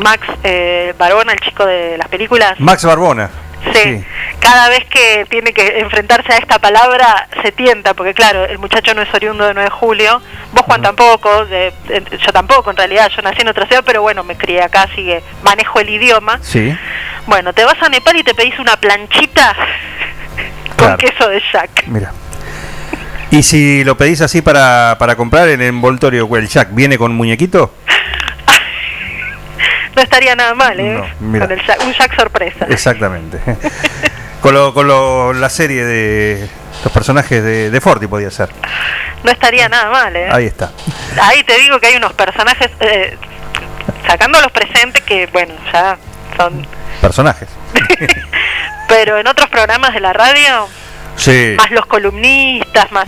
Max 0.01 0.25
eh, 0.43 0.93
Barona, 0.97 1.33
el 1.33 1.39
chico 1.39 1.65
de 1.65 1.97
las 1.97 2.07
películas, 2.07 2.59
Max 2.59 2.83
Barbona. 2.85 3.29
sí, 3.73 4.03
cada 4.39 4.69
vez 4.69 4.85
que 4.85 5.25
tiene 5.29 5.53
que 5.53 5.79
enfrentarse 5.79 6.31
a 6.33 6.37
esta 6.37 6.59
palabra 6.59 7.27
se 7.41 7.51
tienta, 7.51 7.93
porque 7.93 8.13
claro, 8.13 8.45
el 8.45 8.57
muchacho 8.59 8.93
no 8.93 9.01
es 9.01 9.13
oriundo 9.13 9.45
de 9.47 9.53
9 9.53 9.69
de 9.69 9.75
julio, 9.75 10.21
vos 10.51 10.61
Juan 10.63 10.81
tampoco, 10.81 11.45
de- 11.45 11.73
de- 11.87 12.17
yo 12.17 12.31
tampoco 12.31 12.69
en 12.71 12.77
realidad, 12.77 13.09
yo 13.15 13.21
nací 13.21 13.41
en 13.41 13.47
otra 13.47 13.65
ciudad, 13.65 13.83
pero 13.85 14.01
bueno, 14.01 14.23
me 14.23 14.35
crié 14.37 14.61
acá, 14.61 14.83
así 14.83 14.97
que 15.05 15.23
manejo 15.43 15.79
el 15.79 15.89
idioma. 15.89 16.39
Sí. 16.41 16.77
Bueno, 17.27 17.53
te 17.53 17.63
vas 17.65 17.81
a 17.81 17.89
Nepal 17.89 18.15
y 18.17 18.23
te 18.23 18.33
pedís 18.35 18.57
una 18.59 18.77
planchita 18.77 19.55
con 20.77 20.77
Claro. 20.77 20.97
queso 20.97 21.27
de 21.29 21.41
yak. 21.51 21.87
Mira. 21.87 22.11
Y 23.37 23.43
si 23.43 23.83
lo 23.83 23.97
pedís 23.97 24.21
así 24.21 24.41
para, 24.41 24.95
para 24.97 25.15
comprar 25.15 25.49
en 25.49 25.61
el 25.61 25.67
envoltorio, 25.67 26.27
el 26.37 26.47
Jack 26.47 26.69
viene 26.71 26.97
con 26.97 27.13
muñequito, 27.13 27.73
No 29.95 30.01
estaría 30.01 30.35
nada 30.35 30.53
mal, 30.55 30.79
¿eh? 30.79 31.01
No. 31.19 31.39
Con 31.39 31.51
el 31.51 31.61
jack- 31.65 31.81
un 31.83 31.93
jack 31.93 32.15
sorpresa. 32.15 32.65
exactamente. 32.69 33.39
con 34.41 34.53
lo, 34.53 34.73
con 34.73 34.87
lo- 34.87 35.33
la 35.33 35.49
serie 35.49 35.85
de 35.85 36.49
los 36.83 36.91
personajes 36.93 37.41
de, 37.43 37.69
de 37.71 37.81
Forti 37.81 38.07
podía 38.07 38.29
ser. 38.31 38.49
No 39.23 39.31
estaría 39.31 39.67
nada 39.69 39.89
mal, 39.89 40.15
¿eh? 40.15 40.27
Ahí 40.31 40.45
está. 40.45 40.71
Ahí 41.21 41.43
te 41.43 41.57
digo 41.59 41.79
que 41.79 41.87
hay 41.87 41.95
unos 41.95 42.13
personajes, 42.13 42.69
eh, 42.81 43.17
sacando 44.07 44.39
los 44.41 44.51
presentes, 44.51 45.01
que 45.03 45.27
bueno, 45.27 45.53
ya 45.73 45.97
son... 46.37 46.65
Personajes. 47.01 47.47
Pero 48.87 49.17
en 49.17 49.27
otros 49.27 49.49
programas 49.49 49.93
de 49.93 49.99
la 50.01 50.11
radio, 50.13 50.67
Sí. 51.15 51.55
más 51.57 51.71
los 51.71 51.85
columnistas, 51.85 52.91
más... 52.91 53.07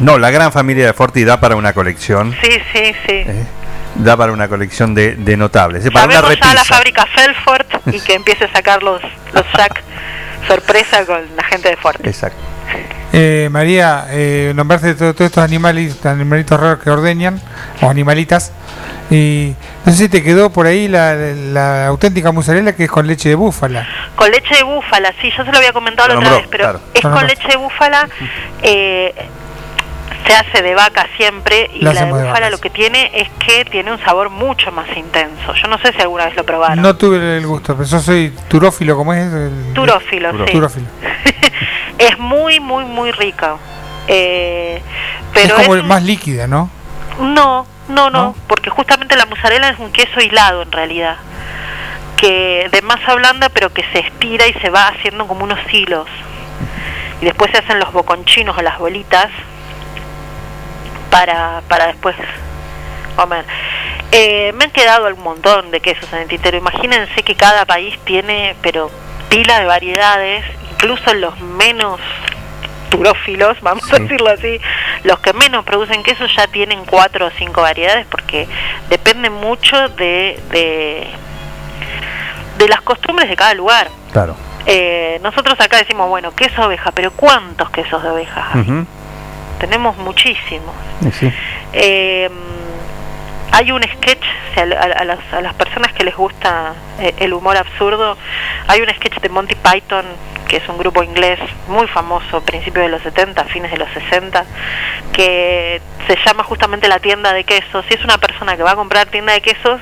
No, 0.00 0.18
la 0.18 0.30
gran 0.30 0.52
familia 0.52 0.86
de 0.86 0.92
Forti 0.92 1.24
da 1.24 1.40
para 1.40 1.56
una 1.56 1.72
colección. 1.72 2.34
Sí, 2.42 2.50
sí, 2.72 2.92
sí. 3.06 3.24
Da 3.96 4.16
para 4.16 4.32
una 4.32 4.48
colección 4.48 4.94
de, 4.94 5.14
de 5.16 5.36
notables. 5.36 5.86
eh, 5.86 5.90
Para 5.90 6.06
una 6.06 6.14
Llamemos 6.16 6.38
ya 6.40 6.50
a 6.50 6.54
la 6.54 6.64
fábrica 6.64 7.06
Felford 7.06 7.66
y 7.94 8.00
que 8.00 8.14
empiece 8.20 8.44
a 8.44 8.52
sacar 8.52 8.82
los, 8.82 9.00
los 9.32 9.44
jack 9.56 9.82
sorpresa 10.46 11.04
con 11.06 11.22
la 11.36 11.44
gente 11.44 11.70
de 11.70 11.76
Ford. 11.76 11.96
Exacto. 12.04 12.36
Eh, 13.12 13.48
María, 13.50 14.06
eh, 14.10 14.52
nombraste 14.54 14.94
to- 14.94 15.14
todos 15.14 15.28
estos 15.30 15.42
animales, 15.42 16.04
animalitos 16.04 16.58
raros 16.60 16.82
que 16.82 16.90
ordeñan, 16.90 17.40
o 17.80 17.88
animalitas. 17.88 18.52
Y 19.10 19.54
no 19.84 19.92
sé 19.92 19.98
si 19.98 20.08
te 20.08 20.22
quedó 20.22 20.50
por 20.50 20.66
ahí 20.66 20.88
la, 20.88 21.14
la 21.14 21.86
auténtica 21.86 22.32
mozzarella 22.32 22.74
que 22.74 22.84
es 22.84 22.90
con 22.90 23.06
leche 23.06 23.28
de 23.28 23.36
búfala. 23.36 23.86
Con 24.16 24.30
leche 24.30 24.56
de 24.56 24.64
búfala, 24.64 25.12
sí, 25.22 25.30
yo 25.36 25.44
se 25.44 25.52
lo 25.52 25.58
había 25.58 25.72
comentado 25.72 26.08
la 26.08 26.14
otra 26.16 26.30
nombró, 26.30 26.40
vez, 26.42 26.48
pero 26.50 26.64
claro. 26.64 26.80
es 26.92 27.00
con 27.02 27.26
leche 27.26 27.48
de 27.48 27.56
búfala, 27.56 28.08
eh, 28.62 29.14
se 30.26 30.34
hace 30.34 30.60
de 30.60 30.74
vaca 30.74 31.06
siempre 31.16 31.70
y 31.72 31.82
La 31.82 31.94
la 31.94 32.04
de 32.06 32.10
búfala 32.12 32.50
lo 32.50 32.58
que 32.58 32.68
tiene 32.68 33.12
es 33.14 33.28
que 33.38 33.64
tiene 33.66 33.92
un 33.92 34.00
sabor 34.04 34.28
mucho 34.28 34.72
más 34.72 34.88
intenso. 34.96 35.54
Yo 35.54 35.68
no 35.68 35.78
sé 35.78 35.92
si 35.92 36.02
alguna 36.02 36.24
vez 36.26 36.34
lo 36.34 36.44
probaron. 36.44 36.82
No 36.82 36.96
tuve 36.96 37.36
el 37.36 37.46
gusto, 37.46 37.76
pero 37.76 37.88
yo 37.88 38.00
soy 38.00 38.34
turófilo, 38.48 38.96
¿cómo 38.96 39.14
es? 39.14 39.32
El- 39.32 39.72
Turófilo, 39.72 40.32
sí. 40.46 40.52
Turófilo. 40.52 40.86
Es 41.98 42.18
muy, 42.18 42.60
muy, 42.60 42.84
muy 42.84 43.12
rica. 43.12 43.56
Eh, 44.08 44.82
pero 45.32 45.58
es, 45.58 45.66
como 45.66 45.82
más 45.82 46.02
líquida, 46.02 46.46
¿no? 46.46 46.70
No, 47.18 47.66
no, 47.88 48.10
no, 48.10 48.34
porque 48.46 48.70
justamente 48.70 49.16
la 49.16 49.26
mozzarella 49.26 49.70
es 49.70 49.78
un 49.78 49.90
queso 49.90 50.20
hilado 50.20 50.62
en 50.62 50.72
realidad, 50.72 51.16
que 52.16 52.68
de 52.70 52.82
masa 52.82 53.14
blanda 53.14 53.48
pero 53.48 53.72
que 53.72 53.84
se 53.92 54.00
estira 54.00 54.46
y 54.46 54.52
se 54.54 54.70
va 54.70 54.88
haciendo 54.88 55.26
como 55.26 55.44
unos 55.44 55.58
hilos. 55.72 56.08
Y 57.20 57.24
después 57.24 57.50
se 57.50 57.58
hacen 57.58 57.78
los 57.78 57.92
boconchinos 57.92 58.56
o 58.58 58.62
las 58.62 58.78
bolitas 58.78 59.30
para, 61.10 61.62
para 61.68 61.86
después 61.86 62.14
comer. 63.16 63.44
Eh, 64.12 64.52
me 64.54 64.64
han 64.64 64.70
quedado 64.70 65.08
un 65.08 65.22
montón 65.22 65.70
de 65.70 65.80
quesos 65.80 66.12
en 66.12 66.20
el 66.20 66.28
tintero. 66.28 66.58
Imagínense 66.58 67.22
que 67.22 67.34
cada 67.34 67.64
país 67.64 67.98
tiene, 68.04 68.54
pero 68.62 68.90
pila 69.30 69.58
de 69.58 69.66
variedades, 69.66 70.44
incluso 70.76 71.12
los 71.14 71.38
menos 71.40 72.00
turófilos, 72.90 73.60
vamos 73.62 73.92
a 73.92 73.98
decirlo 73.98 74.30
así, 74.30 74.60
los 75.02 75.18
que 75.18 75.32
menos 75.32 75.64
producen 75.64 76.02
queso 76.02 76.24
ya 76.26 76.46
tienen 76.46 76.84
cuatro 76.84 77.26
o 77.26 77.30
cinco 77.30 77.62
variedades 77.62 78.06
porque 78.06 78.46
depende 78.88 79.28
mucho 79.28 79.88
de, 79.90 80.40
de, 80.50 81.06
de 82.58 82.68
las 82.68 82.80
costumbres 82.82 83.28
de 83.28 83.36
cada 83.36 83.54
lugar. 83.54 83.88
Claro. 84.12 84.36
Eh, 84.66 85.18
nosotros 85.22 85.58
acá 85.60 85.78
decimos, 85.78 86.08
bueno, 86.08 86.34
queso 86.34 86.60
de 86.62 86.66
oveja, 86.68 86.90
pero 86.92 87.10
¿cuántos 87.12 87.70
quesos 87.70 88.02
de 88.02 88.08
oveja? 88.08 88.50
hay? 88.54 88.86
Tenemos 89.58 89.96
muchísimos. 89.96 90.74
Sí. 91.12 91.32
Eh, 91.72 92.30
hay 93.52 93.72
un 93.72 93.82
sketch, 93.82 94.24
o 94.50 94.54
sea, 94.54 94.64
a, 94.64 95.00
a 95.00 95.04
las, 95.04 95.18
a 95.32 95.40
las 95.40 95.54
personas 95.54 95.92
que 95.92 96.04
les 96.04 96.14
gusta 96.14 96.74
eh, 97.00 97.14
el 97.18 97.32
humor 97.32 97.56
absurdo, 97.56 98.16
hay 98.68 98.80
un 98.80 98.88
sketch 98.90 99.18
de 99.20 99.28
Monty 99.28 99.54
Python, 99.54 100.04
que 100.48 100.58
es 100.58 100.68
un 100.68 100.78
grupo 100.78 101.02
inglés 101.02 101.38
muy 101.68 101.86
famoso, 101.88 102.42
principios 102.42 102.86
de 102.86 102.90
los 102.90 103.02
70, 103.02 103.44
fines 103.44 103.70
de 103.70 103.78
los 103.78 103.90
60, 103.90 104.44
que 105.12 105.80
se 106.06 106.16
llama 106.24 106.44
justamente 106.44 106.88
la 106.88 106.98
tienda 106.98 107.32
de 107.32 107.44
quesos. 107.44 107.84
Y 107.90 107.94
es 107.94 108.04
una 108.04 108.18
persona 108.18 108.56
que 108.56 108.62
va 108.62 108.72
a 108.72 108.76
comprar 108.76 109.06
tienda 109.08 109.32
de 109.32 109.40
quesos 109.40 109.80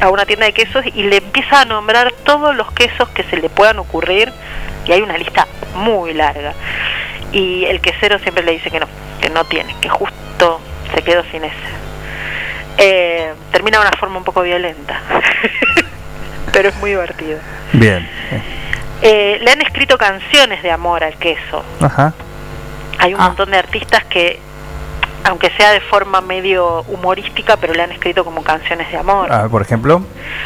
a 0.00 0.10
una 0.10 0.26
tienda 0.26 0.46
de 0.46 0.52
quesos 0.52 0.84
y 0.86 1.02
le 1.04 1.16
empieza 1.16 1.62
a 1.62 1.64
nombrar 1.64 2.12
todos 2.24 2.54
los 2.54 2.70
quesos 2.72 3.08
que 3.10 3.22
se 3.24 3.36
le 3.36 3.48
puedan 3.48 3.78
ocurrir 3.78 4.32
y 4.84 4.92
hay 4.92 5.00
una 5.00 5.16
lista 5.16 5.46
muy 5.74 6.12
larga 6.12 6.52
y 7.32 7.64
el 7.64 7.80
quesero 7.80 8.18
siempre 8.18 8.44
le 8.44 8.52
dice 8.52 8.70
que 8.70 8.80
no, 8.80 8.86
que 9.20 9.30
no 9.30 9.44
tiene, 9.44 9.74
que 9.80 9.88
justo 9.88 10.60
se 10.94 11.02
quedó 11.02 11.24
sin 11.30 11.44
ese. 11.44 11.56
Eh, 12.78 13.32
termina 13.52 13.78
de 13.78 13.86
una 13.86 13.96
forma 13.96 14.18
un 14.18 14.24
poco 14.24 14.42
violenta, 14.42 15.00
pero 16.52 16.68
es 16.68 16.76
muy 16.76 16.90
divertido. 16.90 17.38
Bien. 17.72 18.08
Eh, 19.02 19.38
le 19.42 19.50
han 19.50 19.60
escrito 19.62 19.98
canciones 19.98 20.62
de 20.62 20.70
amor 20.70 21.04
al 21.04 21.14
queso. 21.18 21.62
Ajá. 21.80 22.12
Hay 22.98 23.12
un 23.14 23.20
montón 23.20 23.50
de 23.50 23.58
artistas 23.58 24.04
que, 24.04 24.40
aunque 25.24 25.50
sea 25.50 25.70
de 25.72 25.80
forma 25.80 26.20
medio 26.22 26.82
humorística, 26.88 27.56
pero 27.58 27.74
le 27.74 27.82
han 27.82 27.92
escrito 27.92 28.24
como 28.24 28.42
canciones 28.42 28.90
de 28.90 28.96
amor. 28.96 29.28
Ah, 29.30 29.48
por 29.50 29.60
ejemplo. 29.62 30.02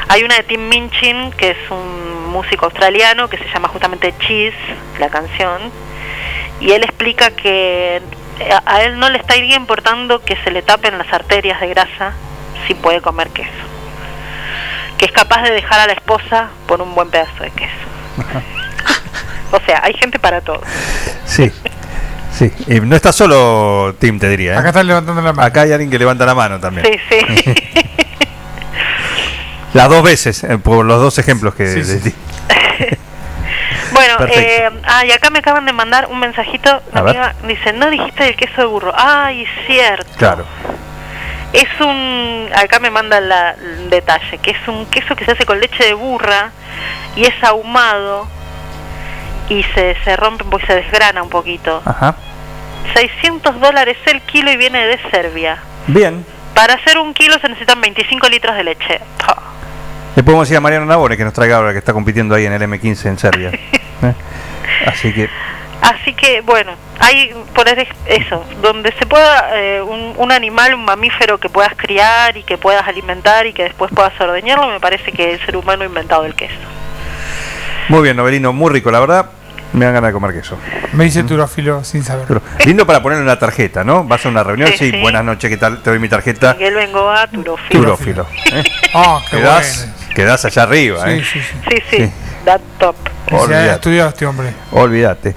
Hay 0.08 0.24
una 0.24 0.34
de 0.34 0.42
Tim 0.42 0.68
Minchin, 0.68 1.30
que 1.32 1.50
es 1.50 1.70
un 1.70 2.28
músico 2.30 2.64
australiano 2.66 3.28
que 3.28 3.38
se 3.38 3.46
llama 3.52 3.68
justamente 3.68 4.14
Cheese, 4.18 4.56
la 4.98 5.08
canción, 5.08 5.60
y 6.60 6.72
él 6.72 6.82
explica 6.82 7.30
que 7.30 8.02
a- 8.52 8.62
a 8.74 8.82
él 8.82 8.98
no 8.98 9.08
le 9.10 9.18
estaría 9.18 9.54
importando 9.54 10.22
que 10.22 10.36
se 10.42 10.50
le 10.50 10.62
tapen 10.62 10.98
las 10.98 11.12
arterias 11.12 11.60
de 11.60 11.68
grasa 11.68 12.14
si 12.66 12.74
puede 12.74 13.00
comer 13.00 13.28
queso. 13.30 13.50
Que 14.98 15.06
es 15.06 15.12
capaz 15.12 15.42
de 15.42 15.50
dejar 15.52 15.80
a 15.80 15.86
la 15.86 15.92
esposa 15.92 16.48
por 16.66 16.82
un 16.82 16.94
buen 16.94 17.10
pedazo 17.10 17.42
de 17.44 17.50
queso. 17.50 17.70
O 19.52 19.60
sea, 19.66 19.80
hay 19.82 19.94
gente 19.94 20.18
para 20.18 20.40
todo. 20.40 20.62
Sí. 21.24 21.50
Sí, 22.32 22.52
y 22.68 22.80
no 22.80 22.94
está 22.94 23.12
solo 23.12 23.94
Tim, 23.98 24.18
te 24.18 24.28
diría. 24.28 24.54
¿eh? 24.54 24.56
Acá 24.56 24.68
están 24.68 24.86
levantando 24.86 25.20
la 25.20 25.32
mano. 25.32 25.46
Acá 25.46 25.62
hay 25.62 25.72
alguien 25.72 25.90
que 25.90 25.98
levanta 25.98 26.24
la 26.24 26.34
mano 26.34 26.60
también. 26.60 26.86
Sí, 26.86 26.98
sí. 27.10 27.54
Las 29.74 29.88
dos 29.88 30.02
veces, 30.02 30.42
eh, 30.44 30.58
por 30.58 30.84
los 30.84 31.00
dos 31.00 31.18
ejemplos 31.18 31.54
que 31.54 31.84
Sí, 31.84 32.12
Bueno, 33.92 34.16
eh, 34.32 34.68
ah, 34.84 35.04
y 35.04 35.12
acá 35.12 35.30
me 35.30 35.40
acaban 35.40 35.66
de 35.66 35.72
mandar 35.72 36.06
un 36.10 36.18
mensajito. 36.18 36.82
Amiga 36.92 37.34
dice, 37.46 37.72
no 37.72 37.90
dijiste 37.90 38.24
del 38.24 38.36
queso 38.36 38.60
de 38.62 38.66
burro. 38.66 38.92
Ay, 38.96 39.46
cierto. 39.66 40.10
Claro. 40.16 40.44
Es 41.52 41.68
un, 41.80 42.48
acá 42.54 42.78
me 42.78 42.90
manda 42.90 43.20
la- 43.20 43.50
el 43.52 43.90
detalle, 43.90 44.38
que 44.38 44.52
es 44.52 44.68
un 44.68 44.86
queso 44.86 45.16
que 45.16 45.24
se 45.24 45.32
hace 45.32 45.44
con 45.44 45.58
leche 45.60 45.84
de 45.84 45.94
burra 45.94 46.50
y 47.16 47.22
es 47.24 47.42
ahumado 47.42 48.28
y 49.48 49.64
se, 49.74 49.96
se 50.04 50.16
rompe, 50.16 50.44
pues 50.44 50.64
se 50.66 50.74
desgrana 50.74 51.22
un 51.22 51.28
poquito. 51.30 51.82
Ajá. 51.84 52.14
600 52.94 53.60
dólares 53.60 53.96
el 54.06 54.20
kilo 54.22 54.50
y 54.52 54.56
viene 54.56 54.86
de 54.86 54.98
Serbia. 55.10 55.58
Bien. 55.88 56.24
Para 56.54 56.74
hacer 56.74 56.98
un 56.98 57.14
kilo 57.14 57.34
se 57.40 57.48
necesitan 57.48 57.80
25 57.80 58.28
litros 58.28 58.54
de 58.56 58.64
leche. 58.64 59.00
Le 60.16 60.22
podemos 60.22 60.46
decir 60.48 60.56
a 60.56 60.60
Mariano 60.60 60.86
Nabone 60.86 61.16
que 61.16 61.24
nos 61.24 61.32
traiga 61.32 61.56
ahora 61.56 61.72
que 61.72 61.78
está 61.78 61.92
compitiendo 61.92 62.34
ahí 62.34 62.46
en 62.46 62.52
el 62.52 62.62
M15 62.62 63.06
en 63.06 63.18
Serbia. 63.18 63.50
¿Eh? 64.02 64.14
Así 64.86 65.12
que, 65.12 65.28
Así 65.82 66.14
que, 66.14 66.40
bueno, 66.42 66.72
hay 67.00 67.34
por 67.54 67.66
ej- 67.68 67.88
eso, 68.06 68.44
donde 68.62 68.92
se 68.98 69.06
pueda 69.06 69.50
eh, 69.58 69.82
un, 69.82 70.14
un 70.16 70.32
animal, 70.32 70.74
un 70.74 70.84
mamífero 70.84 71.38
que 71.38 71.48
puedas 71.48 71.72
criar 71.76 72.36
y 72.36 72.42
que 72.42 72.56
puedas 72.58 72.86
alimentar 72.86 73.46
y 73.46 73.52
que 73.52 73.64
después 73.64 73.90
puedas 73.94 74.12
ordeñarlo, 74.20 74.68
me 74.68 74.80
parece 74.80 75.10
que 75.12 75.32
el 75.32 75.44
ser 75.44 75.56
humano 75.56 75.82
ha 75.82 75.86
inventado 75.86 76.24
el 76.24 76.34
queso. 76.34 76.54
muy 77.88 78.02
bien, 78.02 78.16
Novelino, 78.16 78.52
muy 78.52 78.70
rico, 78.72 78.90
la 78.90 79.00
verdad. 79.00 79.26
Me 79.72 79.84
dan 79.84 79.94
ganas 79.94 80.08
de 80.08 80.12
comer 80.14 80.32
queso. 80.34 80.58
Me 80.94 81.04
dice 81.04 81.22
Turofilo 81.22 81.84
sin 81.84 82.02
saber. 82.02 82.24
Pero 82.26 82.42
lindo 82.66 82.84
para 82.84 83.00
ponerle 83.00 83.22
una 83.22 83.38
tarjeta, 83.38 83.84
¿no? 83.84 84.02
Vas 84.02 84.26
a 84.26 84.28
una 84.28 84.42
reunión, 84.42 84.68
Sí, 84.72 84.76
sí, 84.78 84.90
sí. 84.90 85.00
buenas 85.00 85.22
noches, 85.24 85.48
¿qué 85.48 85.56
tal? 85.56 85.80
Te 85.80 85.90
doy 85.90 86.00
mi 86.00 86.08
tarjeta. 86.08 86.54
Miguel 86.54 86.74
Bengoa, 86.74 87.28
turófilo. 87.28 87.80
Turófilo. 87.80 88.26
¿eh? 88.52 88.64
Ah, 88.94 89.20
qué 89.30 89.36
quedás, 89.36 89.88
quedás 90.12 90.44
allá 90.44 90.62
arriba, 90.64 91.04
Sí, 91.04 91.10
¿eh? 91.10 91.24
sí, 91.24 91.40
sí. 91.40 91.56
Sí, 91.70 91.76
sí, 91.88 91.96
Sí. 91.98 92.12
that 92.44 92.60
top. 92.80 92.96
Este 93.28 94.26
hombre. 94.26 94.52
Olvídate. 94.72 95.36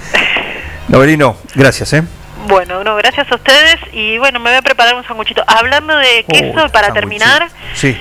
Novelino, 0.87 1.37
gracias, 1.55 1.93
¿eh? 1.93 2.03
Bueno, 2.47 2.83
no, 2.83 2.95
gracias 2.97 3.31
a 3.31 3.35
ustedes 3.35 3.77
y 3.93 4.17
bueno, 4.17 4.39
me 4.39 4.49
voy 4.49 4.57
a 4.57 4.61
preparar 4.61 4.95
un 4.95 5.05
sanguchito. 5.05 5.43
Hablando 5.47 5.95
de 5.97 6.25
queso, 6.27 6.67
para 6.69 6.91
terminar, 6.91 7.47
Sí. 7.73 7.97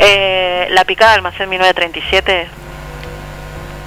eh, 0.00 0.66
la 0.70 0.84
picada 0.84 1.12
del 1.12 1.18
almacén 1.18 1.48
1937, 1.48 2.48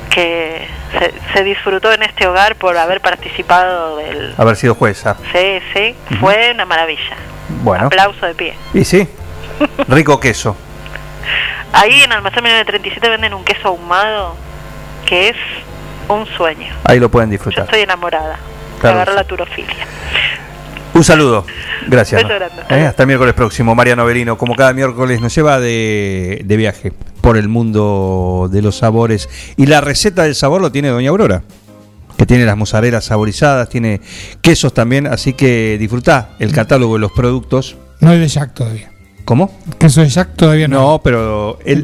que 0.10 0.68
se, 0.98 1.14
se 1.34 1.44
disfrutó 1.44 1.92
en 1.92 2.04
este 2.04 2.28
hogar 2.28 2.56
por 2.56 2.78
haber 2.78 3.02
participado 3.02 3.98
del... 3.98 4.34
Haber 4.38 4.56
sido 4.56 4.74
jueza. 4.74 5.18
Sí, 5.34 5.60
sí, 5.74 5.96
fue 6.20 6.52
una 6.54 6.66
maravilla. 6.66 7.16
Bueno. 7.62 7.88
Aplauso 7.88 8.26
de 8.26 8.36
pie. 8.36 8.54
Y 8.74 8.86
sí. 8.86 9.08
Rico 9.90 10.20
queso. 10.20 10.56
Ahí 11.74 12.02
en 12.02 12.12
Almacén 12.14 12.42
1937 12.44 13.10
venden 13.10 13.34
un 13.34 13.44
queso 13.44 13.68
ahumado 13.68 14.36
que 15.06 15.30
es 15.30 15.36
un 16.10 16.26
sueño. 16.26 16.74
Ahí 16.84 17.00
lo 17.00 17.10
pueden 17.10 17.30
Yo 17.30 17.34
disfrutar. 17.34 17.66
estoy 17.66 17.82
enamorada. 17.82 18.38
Claro 18.82 19.14
la 19.14 19.24
turofilia. 19.24 19.86
Un 20.94 21.04
saludo. 21.04 21.46
Gracias. 21.88 22.24
¿no? 22.24 22.30
Eh, 22.76 22.86
Hasta 22.86 23.04
el 23.04 23.08
miércoles 23.08 23.34
próximo. 23.34 23.76
Mariano 23.76 24.06
Verino, 24.06 24.38
como 24.38 24.56
cada 24.56 24.74
miércoles, 24.74 25.22
nos 25.22 25.34
lleva 25.36 25.60
de, 25.60 26.42
de 26.44 26.58
viaje 26.58 26.92
por 27.22 27.38
el 27.38 27.48
mundo 27.48 28.50
de 28.52 28.62
los 28.62 28.78
sabores. 28.78 29.30
Y 29.56 29.68
la 29.68 29.82
receta 29.82 30.24
del 30.24 30.36
sabor 30.36 30.62
lo 30.62 30.72
tiene 30.72 30.90
Doña 30.90 31.10
Aurora, 31.10 31.44
que 32.18 32.26
tiene 32.26 32.46
las 32.46 32.58
mozarelas 32.58 33.06
saborizadas, 33.06 33.70
tiene 33.70 34.02
quesos 34.42 34.74
también. 34.74 35.06
Así 35.08 35.34
que 35.34 35.78
disfrutá 35.80 36.32
el 36.40 36.52
catálogo 36.54 36.96
de 36.96 37.00
los 37.02 37.12
productos. 37.12 37.78
No 38.00 38.10
hay 38.10 38.20
de 38.20 38.28
Jack 38.28 38.54
todavía. 38.54 38.92
¿Cómo? 39.26 39.56
Queso 39.78 40.02
de 40.02 40.10
Jack 40.10 40.36
todavía 40.36 40.68
no. 40.68 40.80
No, 40.82 41.02
pero 41.04 41.60
el 41.66 41.82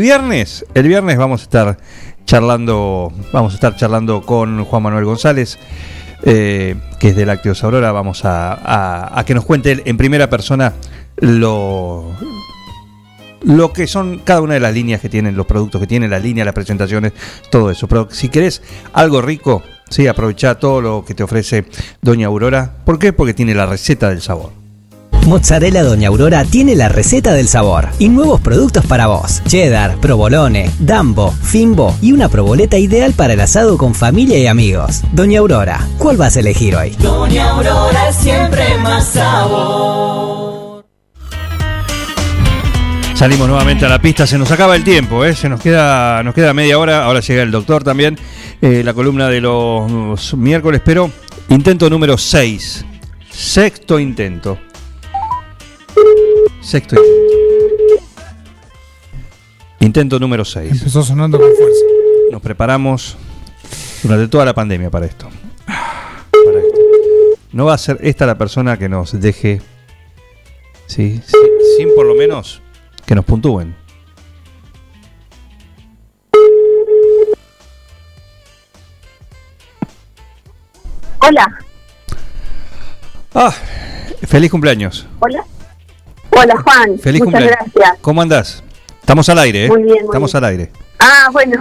viernes, 0.00 0.64
el 0.72 0.88
viernes 0.88 1.18
vamos 1.18 1.42
a 1.42 1.44
estar 1.44 1.76
charlando, 2.24 3.12
vamos 3.32 3.52
a 3.52 3.54
estar 3.54 3.76
charlando 3.76 4.22
con 4.22 4.64
Juan 4.64 4.82
Manuel 4.82 5.04
González, 5.04 5.58
eh, 6.22 6.76
que 6.98 7.08
es 7.08 7.16
de 7.16 7.26
Lácteos 7.26 7.62
Aurora. 7.64 7.92
Vamos 7.92 8.22
a, 8.24 9.22
que 9.26 9.34
nos 9.34 9.44
cuente 9.44 9.82
en 9.84 9.96
primera 9.96 10.30
persona 10.30 10.74
lo 11.16 12.14
lo 13.42 13.72
que 13.72 13.86
son 13.86 14.18
cada 14.18 14.42
una 14.42 14.54
de 14.54 14.60
las 14.60 14.74
líneas 14.74 15.00
que 15.00 15.08
tienen, 15.08 15.34
los 15.34 15.46
productos 15.46 15.80
que 15.80 15.86
tienen, 15.86 16.10
las 16.10 16.22
líneas, 16.22 16.44
las 16.44 16.54
presentaciones, 16.54 17.12
todo 17.50 17.70
eso. 17.70 17.88
Pero 17.88 18.08
si 18.10 18.28
querés 18.28 18.62
algo 18.92 19.22
rico, 19.22 19.62
sí, 19.88 20.06
aprovecha 20.06 20.56
todo 20.56 20.82
lo 20.82 21.04
que 21.06 21.14
te 21.14 21.22
ofrece 21.22 21.64
Doña 22.02 22.26
Aurora. 22.26 22.76
¿Por 22.84 22.98
qué? 22.98 23.14
Porque 23.14 23.32
tiene 23.32 23.54
la 23.54 23.64
receta 23.64 24.10
del 24.10 24.20
sabor. 24.20 24.59
Mozzarella 25.26 25.82
Doña 25.82 26.08
Aurora 26.08 26.44
tiene 26.44 26.74
la 26.74 26.88
receta 26.88 27.34
del 27.34 27.48
sabor 27.48 27.88
y 27.98 28.08
nuevos 28.08 28.40
productos 28.40 28.84
para 28.86 29.06
vos. 29.06 29.42
Cheddar, 29.46 29.96
provolone, 29.98 30.70
dambo, 30.78 31.32
fimbo 31.32 31.96
y 32.00 32.12
una 32.12 32.28
proboleta 32.28 32.78
ideal 32.78 33.12
para 33.12 33.34
el 33.34 33.40
asado 33.40 33.76
con 33.78 33.94
familia 33.94 34.38
y 34.38 34.46
amigos. 34.46 35.02
Doña 35.12 35.40
Aurora, 35.40 35.86
¿cuál 35.98 36.16
vas 36.16 36.36
a 36.36 36.40
elegir 36.40 36.74
hoy? 36.74 36.90
Doña 36.98 37.50
Aurora 37.50 38.08
es 38.08 38.16
siempre 38.16 38.76
más 38.78 39.06
sabor. 39.08 40.84
Salimos 43.14 43.48
nuevamente 43.48 43.84
a 43.84 43.88
la 43.90 44.00
pista, 44.00 44.26
se 44.26 44.38
nos 44.38 44.50
acaba 44.50 44.74
el 44.74 44.82
tiempo, 44.82 45.26
¿eh? 45.26 45.34
se 45.34 45.50
nos 45.50 45.60
queda, 45.60 46.22
nos 46.22 46.34
queda 46.34 46.54
media 46.54 46.78
hora, 46.78 47.04
ahora 47.04 47.20
llega 47.20 47.42
el 47.42 47.50
doctor 47.50 47.84
también, 47.84 48.18
eh, 48.62 48.80
la 48.82 48.94
columna 48.94 49.28
de 49.28 49.42
los 49.42 50.34
miércoles, 50.34 50.80
pero 50.82 51.10
intento 51.50 51.90
número 51.90 52.16
6, 52.16 52.86
sexto 53.30 53.98
intento. 54.00 54.58
Sexto 56.60 56.96
intento. 56.96 57.20
Intento 59.80 60.18
número 60.18 60.44
6. 60.44 60.72
Empezó 60.72 61.02
sonando 61.02 61.38
con 61.38 61.48
fuerza. 61.54 61.84
Nos 62.30 62.42
preparamos 62.42 63.16
durante 64.02 64.28
toda 64.28 64.44
la 64.44 64.54
pandemia 64.54 64.90
para 64.90 65.06
esto. 65.06 65.28
Para 65.66 66.58
esto. 66.60 66.78
No 67.52 67.64
va 67.64 67.74
a 67.74 67.78
ser 67.78 67.98
esta 68.02 68.26
la 68.26 68.36
persona 68.38 68.76
que 68.78 68.88
nos 68.88 69.18
deje, 69.18 69.60
sí, 70.86 71.20
sí, 71.26 71.36
sin 71.78 71.94
por 71.94 72.06
lo 72.06 72.14
menos 72.14 72.60
que 73.06 73.14
nos 73.14 73.24
puntúen. 73.24 73.74
Hola, 81.20 81.58
Ah, 83.32 83.54
feliz 84.26 84.50
cumpleaños. 84.50 85.06
hola. 85.20 85.44
Hola 86.30 86.54
Juan, 86.62 86.98
Feliz 86.98 87.22
muchas 87.22 87.40
cumpleaños. 87.40 87.72
gracias. 87.74 87.98
¿Cómo 88.00 88.22
andás? 88.22 88.62
Estamos 89.00 89.28
al 89.28 89.38
aire, 89.40 89.66
¿eh? 89.66 89.68
Muy 89.68 89.82
bien, 89.82 89.94
muy 89.96 90.04
Estamos 90.04 90.32
bien. 90.32 90.44
al 90.44 90.50
aire. 90.50 90.70
Ah, 90.98 91.28
bueno, 91.32 91.56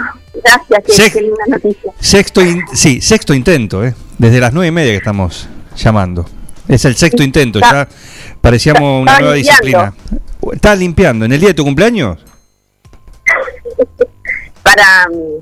gracias, 0.70 1.12
qué, 1.14 1.22
linda 1.22 1.44
noticia. 1.48 1.92
Sexto, 2.00 2.42
in- 2.42 2.64
sí, 2.74 3.02
sexto 3.02 3.34
intento, 3.34 3.84
¿eh? 3.86 3.94
Desde 4.18 4.40
las 4.40 4.54
nueve 4.54 4.68
y 4.68 4.72
media 4.72 4.92
que 4.92 4.98
estamos 4.98 5.48
llamando. 5.78 6.26
Es 6.68 6.86
el 6.86 6.96
sexto 6.96 7.24
intento, 7.24 7.60
ya 7.60 7.88
parecíamos 8.42 9.02
una 9.02 9.18
nueva 9.20 9.36
limpiando. 9.36 9.62
disciplina. 9.64 9.94
¿Estás 10.54 10.78
limpiando 10.78 11.26
en 11.26 11.32
el 11.34 11.40
día 11.40 11.50
de 11.50 11.56
tu 11.56 11.64
cumpleaños? 11.64 12.24
Para 14.64 15.08
mm, 15.10 15.40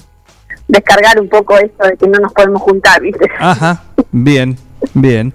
descargar 0.68 1.20
un 1.20 1.28
poco 1.28 1.58
esto 1.58 1.86
de 1.86 1.98
que 1.98 2.08
no 2.08 2.20
nos 2.20 2.32
podemos 2.34 2.62
juntar, 2.62 3.02
¿viste? 3.02 3.28
Ajá, 3.40 3.84
bien, 4.12 4.58
bien. 4.94 5.34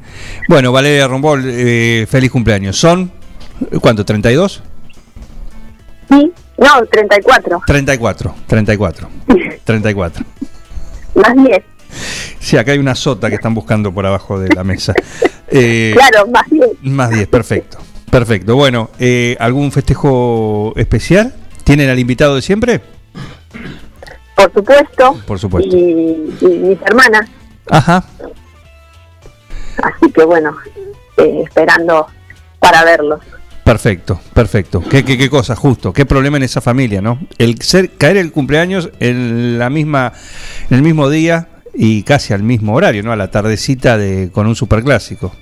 Bueno, 0.49 0.73
Valeria 0.73 1.09
Rombol, 1.09 1.43
eh, 1.47 2.07
feliz 2.09 2.31
cumpleaños. 2.31 2.77
¿Son 2.79 3.13
cuánto? 3.81 4.05
¿32? 4.05 4.61
Sí, 6.09 6.33
no, 6.59 6.87
34, 6.91 7.63
34, 7.67 8.35
34, 8.47 9.09
34. 9.65 10.25
más 11.15 11.35
10. 11.37 11.63
Sí, 12.41 12.57
acá 12.57 12.73
hay 12.73 12.79
una 12.79 12.95
sota 12.95 13.29
que 13.29 13.37
están 13.37 13.55
buscando 13.55 13.93
por 13.93 14.05
abajo 14.07 14.39
de 14.39 14.49
la 14.55 14.65
mesa. 14.65 14.95
Eh, 15.55 15.93
Claro, 15.95 16.27
más 16.29 16.49
10. 16.49 16.67
Más 16.81 17.11
10, 17.11 17.29
perfecto. 17.29 17.77
Perfecto. 18.11 18.57
Bueno, 18.57 18.89
eh, 18.99 19.37
¿algún 19.39 19.71
festejo 19.71 20.73
especial? 20.77 21.35
¿Tienen 21.63 21.91
al 21.91 21.99
invitado 21.99 22.37
de 22.37 22.41
siempre? 22.41 22.81
Por 24.35 24.51
supuesto. 24.55 25.15
Por 25.27 25.39
supuesto. 25.39 25.77
Y, 25.77 26.35
y 26.41 26.47
mis 26.47 26.79
hermanas, 26.87 27.29
Ajá. 27.69 28.03
así 29.83 30.11
que 30.11 30.25
bueno, 30.25 30.57
eh, 31.19 31.43
esperando 31.45 32.07
para 32.59 32.83
verlos. 32.85 33.21
Perfecto, 33.73 34.21
perfecto. 34.35 34.83
¿Qué, 34.83 35.03
qué, 35.03 35.17
qué 35.17 35.31
cosa, 35.31 35.57
justo. 35.57 35.95
Qué 35.95 36.05
problema 36.05 36.37
en 36.37 36.43
esa 36.43 36.61
familia, 36.61 37.01
¿no? 37.01 37.19
El 37.39 37.59
ser, 37.63 37.89
caer 37.89 38.19
el 38.19 38.31
cumpleaños 38.31 38.91
en 39.01 39.59
la 39.59 39.71
misma, 39.71 40.13
en 40.69 40.77
el 40.77 40.83
mismo 40.83 41.09
día 41.09 41.49
y 41.73 42.03
casi 42.03 42.35
al 42.35 42.43
mismo 42.43 42.75
horario, 42.75 43.03
¿no? 43.03 43.13
A 43.13 43.17
la 43.17 43.31
tardecita 43.31 43.97
de 43.97 44.29
con 44.31 44.47
un 44.47 44.55
superclásico. 44.57 45.35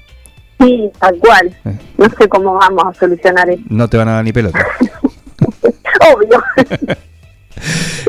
Sí, 0.60 0.88
tal 1.00 1.18
cual. 1.18 1.56
No 1.98 2.06
sé 2.16 2.28
cómo 2.28 2.54
vamos 2.54 2.84
a 2.86 2.94
solucionar 3.00 3.50
eso. 3.50 3.62
No 3.68 3.88
te 3.88 3.96
van 3.96 4.06
a 4.06 4.12
dar 4.12 4.24
ni 4.24 4.32
pelota. 4.32 4.64
Obvio. 6.14 6.40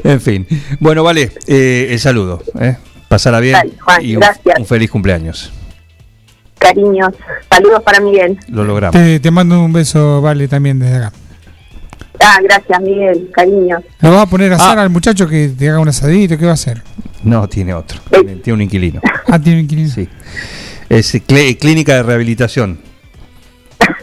En 0.03 0.22
fin. 0.22 0.48
Bueno, 0.80 1.03
vale, 1.03 1.32
eh, 1.48 1.88
el 1.90 2.00
saludo. 2.00 2.41
¿eh? 2.59 2.77
Pasará 3.09 3.40
bien 3.41 3.53
Dale, 3.53 3.74
Juan, 3.82 4.06
y 4.06 4.16
un, 4.16 4.22
gracias. 4.22 4.59
un 4.59 4.66
feliz 4.66 4.90
cumpleaños. 4.90 5.51
Cariños. 6.61 7.09
Saludos 7.49 7.81
para 7.83 7.99
Miguel. 7.99 8.38
Lo 8.48 8.64
logramos. 8.64 8.93
Te, 9.01 9.19
te 9.19 9.31
mando 9.31 9.59
un 9.64 9.73
beso, 9.73 10.22
Vale, 10.22 10.48
también 10.48 10.77
desde 10.80 10.98
acá. 10.98 11.11
Ah, 12.23 12.38
gracias, 12.43 12.80
Miguel. 12.81 13.30
Cariños. 13.33 13.81
¿Lo 13.99 14.11
vas 14.11 14.22
a 14.22 14.25
poner 14.27 14.53
a 14.53 14.56
hacer 14.57 14.77
Ah. 14.77 14.83
al 14.83 14.90
muchacho 14.91 15.27
que 15.27 15.49
te 15.49 15.67
haga 15.69 15.80
un 15.80 15.88
asadito? 15.90 16.38
¿Qué 16.38 16.45
va 16.45 16.51
a 16.51 16.53
hacer? 16.53 16.81
No, 17.23 17.48
tiene 17.49 17.73
otro. 17.73 17.99
Tiene, 18.11 18.35
tiene 18.35 18.53
un 18.56 18.61
inquilino. 18.61 19.01
Ah, 19.27 19.40
tiene 19.40 19.57
un 19.59 19.64
inquilino. 19.65 19.90
Sí. 19.90 20.07
Es 20.88 21.14
clé- 21.25 21.57
clínica 21.57 21.95
de 21.95 22.03
rehabilitación. 22.03 22.80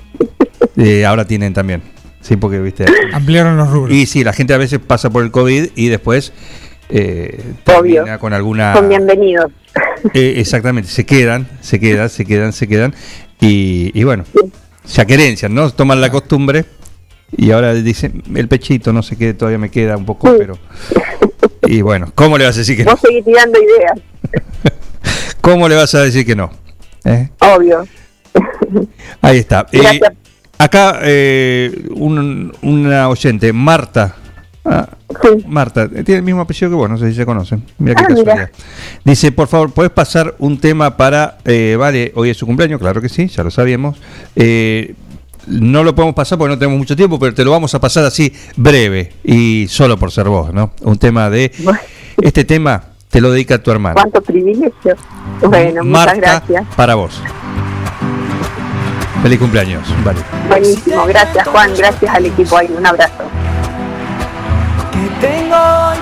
Eh, 0.76 1.04
ahora 1.04 1.24
tienen 1.24 1.52
también. 1.54 1.82
Sí, 2.20 2.36
porque 2.36 2.60
viste. 2.60 2.84
Ampliaron 3.12 3.56
los 3.56 3.68
rubros. 3.68 3.92
Y 3.92 4.06
sí, 4.06 4.22
la 4.22 4.32
gente 4.32 4.54
a 4.54 4.58
veces 4.58 4.78
pasa 4.78 5.10
por 5.10 5.24
el 5.24 5.32
COVID 5.32 5.70
y 5.74 5.88
después 5.88 6.32
eh, 6.88 7.52
termina 7.64 8.18
con 8.18 8.32
alguna. 8.32 8.74
Son 8.74 8.88
bienvenidos. 8.88 9.50
Eh, 10.14 10.34
exactamente, 10.36 10.88
se 10.90 11.04
quedan, 11.06 11.48
se 11.60 11.78
quedan, 11.80 12.08
se 12.10 12.24
quedan, 12.24 12.52
se 12.52 12.66
quedan. 12.68 12.94
Y, 13.40 13.90
y 13.98 14.04
bueno, 14.04 14.24
se 14.84 15.06
querencian, 15.06 15.54
¿no? 15.54 15.70
Toman 15.70 16.00
la 16.00 16.10
costumbre 16.10 16.64
y 17.36 17.50
ahora 17.50 17.74
dicen, 17.74 18.22
el 18.34 18.48
pechito, 18.48 18.92
no 18.92 19.02
sé 19.02 19.16
qué, 19.16 19.34
todavía 19.34 19.58
me 19.58 19.70
queda 19.70 19.96
un 19.96 20.06
poco, 20.06 20.34
pero. 20.36 20.58
Y 21.66 21.82
bueno, 21.82 22.10
¿cómo 22.14 22.38
le 22.38 22.44
vas 22.46 22.56
a 22.56 22.60
decir 22.60 22.76
que 22.76 22.84
no? 22.84 22.92
Vos 22.92 23.00
seguís 23.00 23.24
tirando 23.24 23.58
ideas. 23.60 24.00
¿Cómo 25.40 25.68
le 25.68 25.74
vas 25.76 25.94
a 25.94 26.02
decir 26.02 26.24
que 26.26 26.34
no? 26.36 26.50
¿Eh? 27.04 27.28
Obvio. 27.40 27.86
Ahí 29.20 29.38
está. 29.38 29.66
Eh, 29.72 30.00
acá 30.58 31.00
eh, 31.02 31.86
un- 31.90 32.52
una 32.62 33.08
oyente, 33.08 33.52
Marta. 33.52 34.16
Ah, 34.70 34.88
Marta, 35.46 35.84
eh, 35.84 36.02
tiene 36.04 36.16
el 36.18 36.22
mismo 36.22 36.42
apellido 36.42 36.68
que 36.70 36.76
vos, 36.76 36.90
no 36.90 36.98
sé 36.98 37.08
si 37.10 37.14
se 37.16 37.24
conocen. 37.24 37.62
Mira 37.78 37.94
qué 37.94 38.02
Ah, 38.04 38.06
mira. 38.10 38.24
casualidad. 38.24 38.50
Dice, 39.04 39.32
por 39.32 39.48
favor, 39.48 39.70
¿puedes 39.70 39.90
pasar 39.92 40.34
un 40.38 40.58
tema 40.58 40.96
para... 40.96 41.38
eh, 41.44 41.76
vale, 41.78 42.12
hoy 42.16 42.30
es 42.30 42.36
su 42.36 42.44
cumpleaños, 42.46 42.78
claro 42.78 43.00
que 43.00 43.08
sí, 43.08 43.28
ya 43.28 43.42
lo 43.42 43.50
sabíamos. 43.50 43.98
Eh, 44.36 44.94
no 45.46 45.82
lo 45.82 45.94
podemos 45.94 46.14
pasar 46.14 46.36
porque 46.36 46.50
no 46.54 46.58
tenemos 46.58 46.78
mucho 46.78 46.94
tiempo, 46.94 47.18
pero 47.18 47.32
te 47.34 47.42
lo 47.44 47.50
vamos 47.50 47.74
a 47.74 47.80
pasar 47.80 48.04
así 48.04 48.30
breve 48.56 49.12
y 49.24 49.66
solo 49.68 49.96
por 49.96 50.12
ser 50.12 50.28
vos, 50.28 50.52
¿no? 50.52 50.72
Un 50.82 50.98
tema 50.98 51.30
de... 51.30 51.50
Este 52.20 52.44
tema 52.44 52.82
te 53.08 53.20
lo 53.22 53.30
dedica 53.30 53.62
tu 53.62 53.70
hermano. 53.70 53.94
Cuánto 53.94 54.20
privilegio. 54.20 54.96
Bueno, 55.42 55.82
muchas 55.84 56.16
gracias. 56.18 56.64
para 56.76 56.94
vos. 56.96 57.22
Feliz 59.22 59.38
cumpleaños, 59.38 59.82
vale. 60.04 60.20
Buenísimo. 60.48 61.06
Gracias, 61.06 61.48
Juan. 61.48 61.70
Gracias 61.76 62.14
al 62.14 62.26
equipo 62.26 62.56
ahí. 62.58 62.68
Un 62.76 62.86
abrazo. 62.86 63.24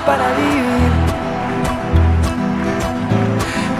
Para 0.06 0.30
vivir. 0.36 0.62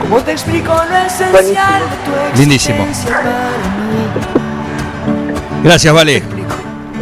¿Cómo 0.02 0.20
te 0.20 0.32
explico 0.32 0.72
lo 0.74 0.96
esencial 1.06 1.82
de 1.82 1.96
tu 2.34 2.38
Lindísimo. 2.40 2.82
existencia 2.84 3.16
para 3.16 3.30
mí? 3.30 3.32
Gracias, 5.64 5.94
Vale. 5.94 6.22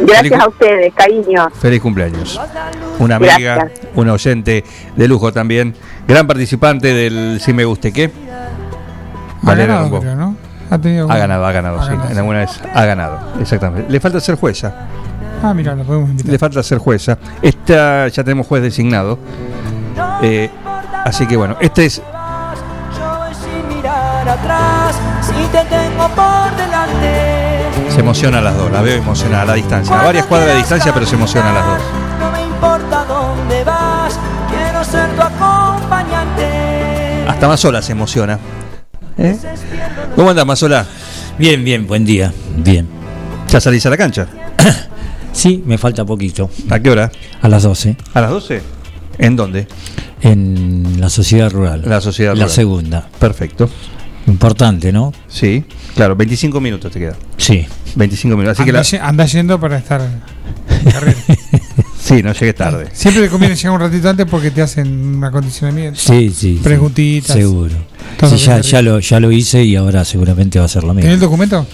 Gracias 0.01 0.41
a 0.41 0.47
ustedes, 0.49 0.93
cariño. 0.93 1.47
Feliz 1.59 1.81
cumpleaños. 1.81 2.39
Una 2.99 3.15
amiga, 3.15 3.55
Gracias. 3.55 3.79
una 3.95 4.11
oyente 4.13 4.63
de 4.95 5.07
lujo 5.07 5.31
también. 5.31 5.73
Gran 6.07 6.27
participante 6.27 6.93
del 6.93 7.39
Si 7.39 7.53
Me 7.53 7.63
Guste 7.63 7.93
Qué. 7.93 8.11
Ganado, 9.41 9.81
Lombó. 9.89 10.03
¿no? 10.03 10.35
Ha, 10.69 10.77
tenido 10.79 11.09
Ha 11.09 11.17
ganado, 11.17 11.45
ha 11.45 11.51
ganado, 11.51 11.79
ha 11.79 11.83
sí. 11.85 11.91
ganado. 11.91 12.09
En 12.11 12.17
alguna 12.17 12.39
vez 12.39 12.59
ha 12.73 12.85
ganado, 12.85 13.19
exactamente. 13.39 13.89
Le 13.91 13.99
falta 14.01 14.19
ser 14.19 14.35
jueza. 14.35 14.73
Ah, 15.43 15.53
mira, 15.53 15.75
lo 15.75 15.83
podemos 15.83 16.09
invitar. 16.09 16.31
Le 16.31 16.39
falta 16.39 16.63
ser 16.63 16.77
jueza. 16.77 17.17
Esta 17.41 18.07
ya 18.07 18.23
tenemos 18.23 18.47
juez 18.47 18.63
designado. 18.63 19.19
Eh, 20.21 20.49
así 21.05 21.27
que 21.27 21.37
bueno, 21.37 21.55
este 21.59 21.85
es 21.85 22.01
se 27.95 28.01
emociona 28.01 28.39
a 28.39 28.41
las 28.41 28.57
dos, 28.57 28.69
la 28.71 28.81
veo 28.81 28.97
emocionada 28.97 29.43
a 29.43 29.45
la 29.45 29.53
distancia. 29.53 29.97
A 29.97 30.03
varias 30.03 30.25
cuadras 30.25 30.49
de 30.49 30.57
distancia, 30.57 30.93
pero 30.93 31.05
se 31.05 31.15
emociona 31.15 31.51
a 31.51 31.53
las 31.53 31.65
dos. 31.65 31.79
No 32.19 32.31
me 32.31 32.43
importa 32.43 33.05
dónde 33.05 33.63
vas, 33.63 34.19
quiero 34.49 34.83
ser 34.83 35.09
tu 35.15 35.21
acompañante. 35.21 37.25
Hasta 37.27 37.47
Mazola 37.47 37.81
se 37.81 37.93
emociona. 37.93 38.37
¿Eh? 39.17 39.37
¿Cómo 40.15 40.29
andás, 40.29 40.45
Mazola? 40.45 40.85
Bien, 41.37 41.63
bien, 41.63 41.87
buen 41.87 42.05
día. 42.05 42.33
Bien. 42.57 42.87
¿Ya 43.47 43.61
salís 43.61 43.85
a 43.85 43.89
la 43.89 43.97
cancha? 43.97 44.27
Sí, 45.35 45.61
me 45.65 45.77
falta 45.77 46.05
poquito. 46.05 46.49
¿A 46.69 46.79
qué 46.79 46.89
hora? 46.89 47.11
A 47.41 47.49
las 47.49 47.63
12. 47.63 47.97
¿A 48.13 48.21
las 48.21 48.29
12? 48.31 48.61
¿En 49.17 49.35
dónde? 49.35 49.67
En 50.21 50.95
la 50.99 51.09
sociedad 51.09 51.51
rural. 51.51 51.83
La 51.85 51.99
sociedad 52.01 52.31
La 52.31 52.45
rural. 52.45 52.49
segunda. 52.49 53.09
Perfecto. 53.19 53.69
Importante, 54.27 54.91
¿no? 54.91 55.13
Sí, 55.27 55.63
claro, 55.93 56.15
25 56.15 56.59
minutos 56.61 56.91
te 56.91 56.99
queda. 56.99 57.15
Sí. 57.37 57.65
25 57.95 58.35
minutos. 58.37 58.57
Así 58.59 58.63
que 58.63 58.71
Anda, 58.71 58.79
la... 58.79 58.83
ye- 58.83 58.99
anda 58.99 59.25
yendo 59.25 59.59
para 59.59 59.77
estar. 59.77 60.01
Sí, 61.99 62.21
no 62.21 62.33
llegues 62.33 62.53
tarde. 62.53 62.87
Siempre 62.93 63.23
te 63.23 63.29
conviene 63.29 63.55
llegar 63.55 63.71
un 63.71 63.79
ratito 63.79 64.07
antes 64.07 64.27
porque 64.29 64.51
te 64.51 64.61
hacen 64.61 64.87
un 65.17 65.23
acondicionamiento. 65.23 65.99
Sí, 65.99 66.29
sí. 66.29 66.57
sí. 66.57 66.59
Preguntitas. 66.63 67.35
Seguro. 67.35 67.73
Sí, 68.29 68.37
ya, 68.37 68.61
ya, 68.61 68.81
lo, 68.83 68.99
ya 68.99 69.19
lo 69.19 69.31
hice 69.31 69.63
y 69.63 69.75
ahora 69.75 70.05
seguramente 70.05 70.59
va 70.59 70.65
a 70.65 70.67
ser 70.67 70.83
lo 70.83 70.89
¿Tenés 70.89 71.05
el 71.05 71.11
mismo. 71.13 71.25
documento? 71.25 71.65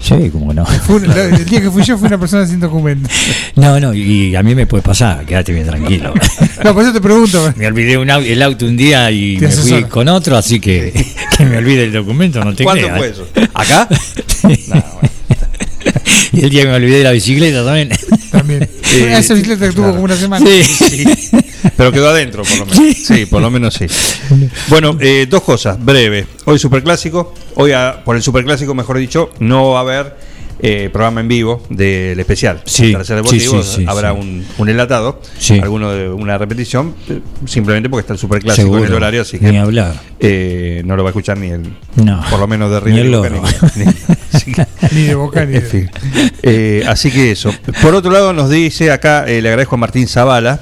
Sí, 0.00 0.30
como 0.30 0.52
no. 0.54 0.66
Un- 0.88 1.04
el 1.10 1.44
día 1.44 1.60
que 1.60 1.70
fui 1.70 1.82
yo 1.84 1.98
fue 1.98 2.08
una 2.08 2.18
persona 2.18 2.46
sin 2.46 2.58
documento. 2.58 3.08
No, 3.56 3.78
no, 3.78 3.92
y 3.92 4.34
a 4.34 4.42
mí 4.42 4.54
me 4.54 4.66
puede 4.66 4.82
pasar, 4.82 5.24
quédate 5.26 5.52
bien 5.52 5.66
tranquilo. 5.66 6.14
No, 6.64 6.74
por 6.74 6.82
eso 6.82 6.92
te 6.92 7.00
pregunto. 7.00 7.54
Me 7.56 7.66
olvidé 7.66 7.96
un 7.96 8.10
el 8.10 8.42
auto 8.42 8.66
un 8.66 8.76
día 8.76 9.10
y 9.10 9.38
me 9.38 9.48
fui 9.48 9.84
con 9.84 10.08
otro, 10.08 10.36
así 10.36 10.60
que 10.60 10.92
que 11.38 11.44
me 11.46 11.56
olvide 11.56 11.84
el 11.84 11.92
documento, 11.92 12.44
no 12.44 12.54
te 12.54 12.64
¿Cuándo 12.64 12.86
creas. 12.88 12.98
fue 12.98 13.08
eso? 13.08 13.26
¿Acá? 13.54 13.88
y 16.32 16.40
el 16.42 16.50
día 16.50 16.62
que 16.62 16.68
me 16.68 16.74
olvidé 16.74 16.98
de 16.98 17.04
la 17.04 17.12
bicicleta 17.12 17.64
también. 17.64 17.88
También. 18.30 18.62
Eh, 18.62 19.14
Esa 19.18 19.34
bicicleta 19.34 19.66
que 19.68 19.72
tuvo 19.72 19.84
claro. 19.84 19.92
como 19.92 20.04
una 20.04 20.16
semana. 20.16 20.46
Sí. 20.46 21.04
Pero 21.76 21.92
quedó 21.92 22.08
adentro, 22.10 22.42
por 22.42 22.58
lo 22.58 22.66
menos. 22.66 22.96
Sí, 22.96 23.26
por 23.26 23.42
lo 23.42 23.50
menos 23.50 23.74
sí. 23.74 23.86
Bueno, 24.68 24.96
eh, 25.00 25.26
dos 25.28 25.42
cosas, 25.42 25.82
breve. 25.82 26.26
Hoy 26.44 26.58
Superclásico, 26.58 27.34
hoy 27.56 27.72
a- 27.72 28.02
por 28.04 28.16
el 28.16 28.22
Superclásico, 28.22 28.74
mejor 28.74 28.98
dicho, 28.98 29.30
no 29.40 29.70
va 29.70 29.78
a 29.78 29.82
haber 29.82 30.30
eh, 30.62 30.90
programa 30.92 31.22
en 31.22 31.28
vivo 31.28 31.62
del 31.70 32.20
especial. 32.20 32.60
Sí, 32.66 32.92
Tras 32.92 33.08
el 33.08 33.16
deportivo 33.16 33.62
sí, 33.62 33.68
sí, 33.68 33.76
sí, 33.76 33.84
habrá 33.88 34.12
sí. 34.12 34.18
Un, 34.20 34.44
un 34.58 34.68
enlatado, 34.68 35.22
Sí. 35.38 35.58
alguno 35.58 35.90
de 35.90 36.10
una 36.10 36.36
repetición, 36.36 36.94
simplemente 37.46 37.88
porque 37.88 38.00
está 38.02 38.12
el 38.12 38.18
Superclásico 38.18 38.76
en 38.76 38.84
el 38.84 38.92
horario, 38.92 39.22
así 39.22 39.38
que 39.38 39.50
ni 39.50 39.56
hablar. 39.56 39.94
eh, 40.18 40.82
no 40.84 40.96
lo 40.96 41.02
va 41.02 41.08
a 41.08 41.12
escuchar 41.12 41.38
ni 41.38 41.48
el, 41.48 41.62
No. 41.96 42.22
por 42.28 42.38
lo 42.40 42.46
menos 42.46 42.70
de 42.70 42.90
Ni 42.92 43.02
River 43.02 43.32
Boca, 43.32 43.72
ni- 43.76 43.84
ni- 43.86 43.90
Ni 44.92 45.02
de 45.06 45.14
boca 45.14 45.44
ni 45.46 45.56
en 45.56 45.62
de. 45.62 45.66
fin. 45.68 45.90
Eh, 46.42 46.84
así 46.86 47.10
que 47.10 47.30
eso. 47.30 47.50
Por 47.80 47.94
otro 47.94 48.10
lado, 48.10 48.32
nos 48.34 48.50
dice 48.50 48.90
acá, 48.90 49.24
eh, 49.28 49.40
le 49.40 49.48
agradezco 49.48 49.76
a 49.76 49.78
Martín 49.78 50.06
Zavala, 50.08 50.60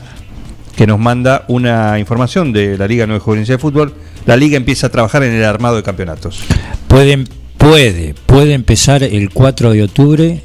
que 0.79 0.87
nos 0.87 1.01
manda 1.01 1.45
una 1.49 1.99
información 1.99 2.53
de 2.53 2.79
la 2.79 2.87
Liga 2.87 3.05
9 3.05 3.19
Juvenil 3.21 3.45
de 3.49 3.59
Fútbol. 3.59 3.95
La 4.27 4.37
Liga 4.37 4.57
empieza 4.57 4.87
a 4.87 4.91
trabajar 4.91 5.25
en 5.25 5.33
el 5.35 5.43
armado 5.43 5.75
de 5.75 5.83
campeonatos. 5.83 6.39
Pueden, 6.87 7.29
puede, 7.57 8.15
puede 8.27 8.53
empezar 8.55 9.03
el 9.03 9.31
4 9.31 9.73
de 9.73 9.83
octubre 9.83 10.41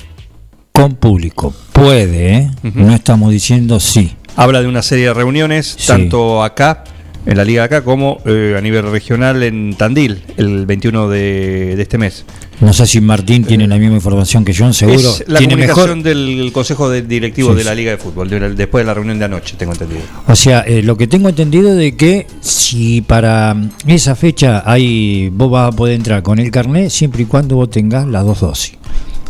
con 0.71 0.95
público. 0.95 1.53
Puede, 1.71 2.33
¿eh? 2.35 2.51
No 2.73 2.95
estamos 2.95 3.29
diciendo 3.29 3.79
sí. 3.79 4.15
Habla 4.35 4.63
de 4.63 4.67
una 4.69 4.81
serie 4.81 5.05
de 5.05 5.13
reuniones, 5.13 5.75
Sí. 5.77 5.85
tanto 5.85 6.41
acá, 6.43 6.83
en 7.25 7.37
la 7.37 7.43
Liga 7.45 7.63
acá, 7.63 7.83
como 7.83 8.19
eh, 8.25 8.55
a 8.57 8.61
nivel 8.61 8.89
regional 8.91 9.43
en 9.43 9.75
Tandil, 9.77 10.23
el 10.37 10.65
21 10.65 11.09
de, 11.09 11.75
de 11.75 11.81
este 11.81 11.97
mes. 11.97 12.25
No 12.59 12.71
sé 12.71 12.85
si 12.85 13.01
Martín 13.01 13.43
tiene 13.43 13.67
la 13.67 13.77
misma 13.77 13.95
información 13.95 14.45
que 14.45 14.53
yo, 14.53 14.71
seguro. 14.71 14.97
Es 14.99 15.23
la 15.27 15.39
tiene 15.39 15.53
comunicación 15.55 15.97
mejor. 15.99 16.03
del 16.03 16.51
Consejo 16.53 16.89
de 16.89 17.01
Directivo 17.01 17.51
Sí, 17.51 17.57
de 17.57 17.63
la. 17.63 17.75
Liga 17.75 17.91
de 17.91 17.97
Fútbol, 17.97 18.29
de 18.29 18.39
después 18.53 18.83
de 18.83 18.87
la 18.87 18.93
reunión 18.93 19.19
de 19.19 19.25
anoche, 19.25 19.55
tengo 19.57 19.73
entendido. 19.73 20.01
O 20.27 20.35
sea, 20.35 20.61
eh, 20.61 20.81
lo 20.83 20.95
que 20.95 21.07
tengo 21.07 21.27
entendido 21.29 21.75
de 21.75 21.95
que 21.97 22.27
si 22.39 23.01
para 23.01 23.53
mm, 23.53 23.71
esa 23.87 24.15
fecha 24.15 24.63
hay 24.65 25.29
vos 25.29 25.49
vas 25.51 25.73
a 25.73 25.75
poder 25.75 25.95
entrar 25.95 26.21
con 26.23 26.39
el 26.39 26.51
carnet 26.51 26.89
siempre 26.89 27.23
y 27.23 27.25
cuando 27.25 27.55
vos 27.55 27.69
tengas 27.69 28.07
las 28.07 28.23
dos 28.25 28.41
dosis. 28.41 28.75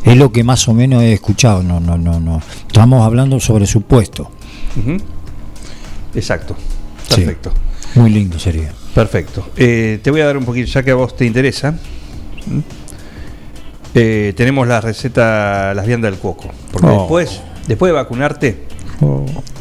Es 0.03 0.17
lo 0.17 0.31
que 0.33 0.43
más 0.43 0.67
o 0.67 0.73
menos 0.73 1.01
he 1.01 1.13
escuchado. 1.13 1.63
No, 1.63 1.80
no, 1.80 1.97
no, 1.97 2.19
no. 2.19 2.41
Estamos 2.67 3.05
hablando 3.05 3.39
sobre 3.39 3.65
su 3.65 3.81
puesto. 3.83 4.30
Ujú. 4.77 4.97
Exacto. 6.13 6.55
Sí. 7.09 7.25
Muy 7.95 8.09
lindo 8.09 8.39
sería. 8.39 8.72
Perfecto. 8.95 9.49
Eh, 9.55 9.99
te 10.03 10.11
voy 10.11 10.22
a 10.22 10.25
dar 10.25 10.38
un 10.38 10.45
poquito, 10.45 10.67
ya 10.72 10.83
que 10.83 10.91
a 10.91 10.95
vos 10.95 11.15
te 11.15 11.25
interesa. 11.25 11.69
¿m? 12.49 12.61
eh, 13.95 14.33
tenemos 14.35 14.67
la 14.67 14.81
receta, 14.81 15.73
las 15.73 15.85
viandas 15.85 16.11
del 16.11 16.19
cuoco. 16.19 16.49
Porque 16.72 16.88
Oh. 16.88 16.99
después, 17.01 17.41
después 17.67 17.89
de 17.89 17.93
vacunarte, 17.93 18.57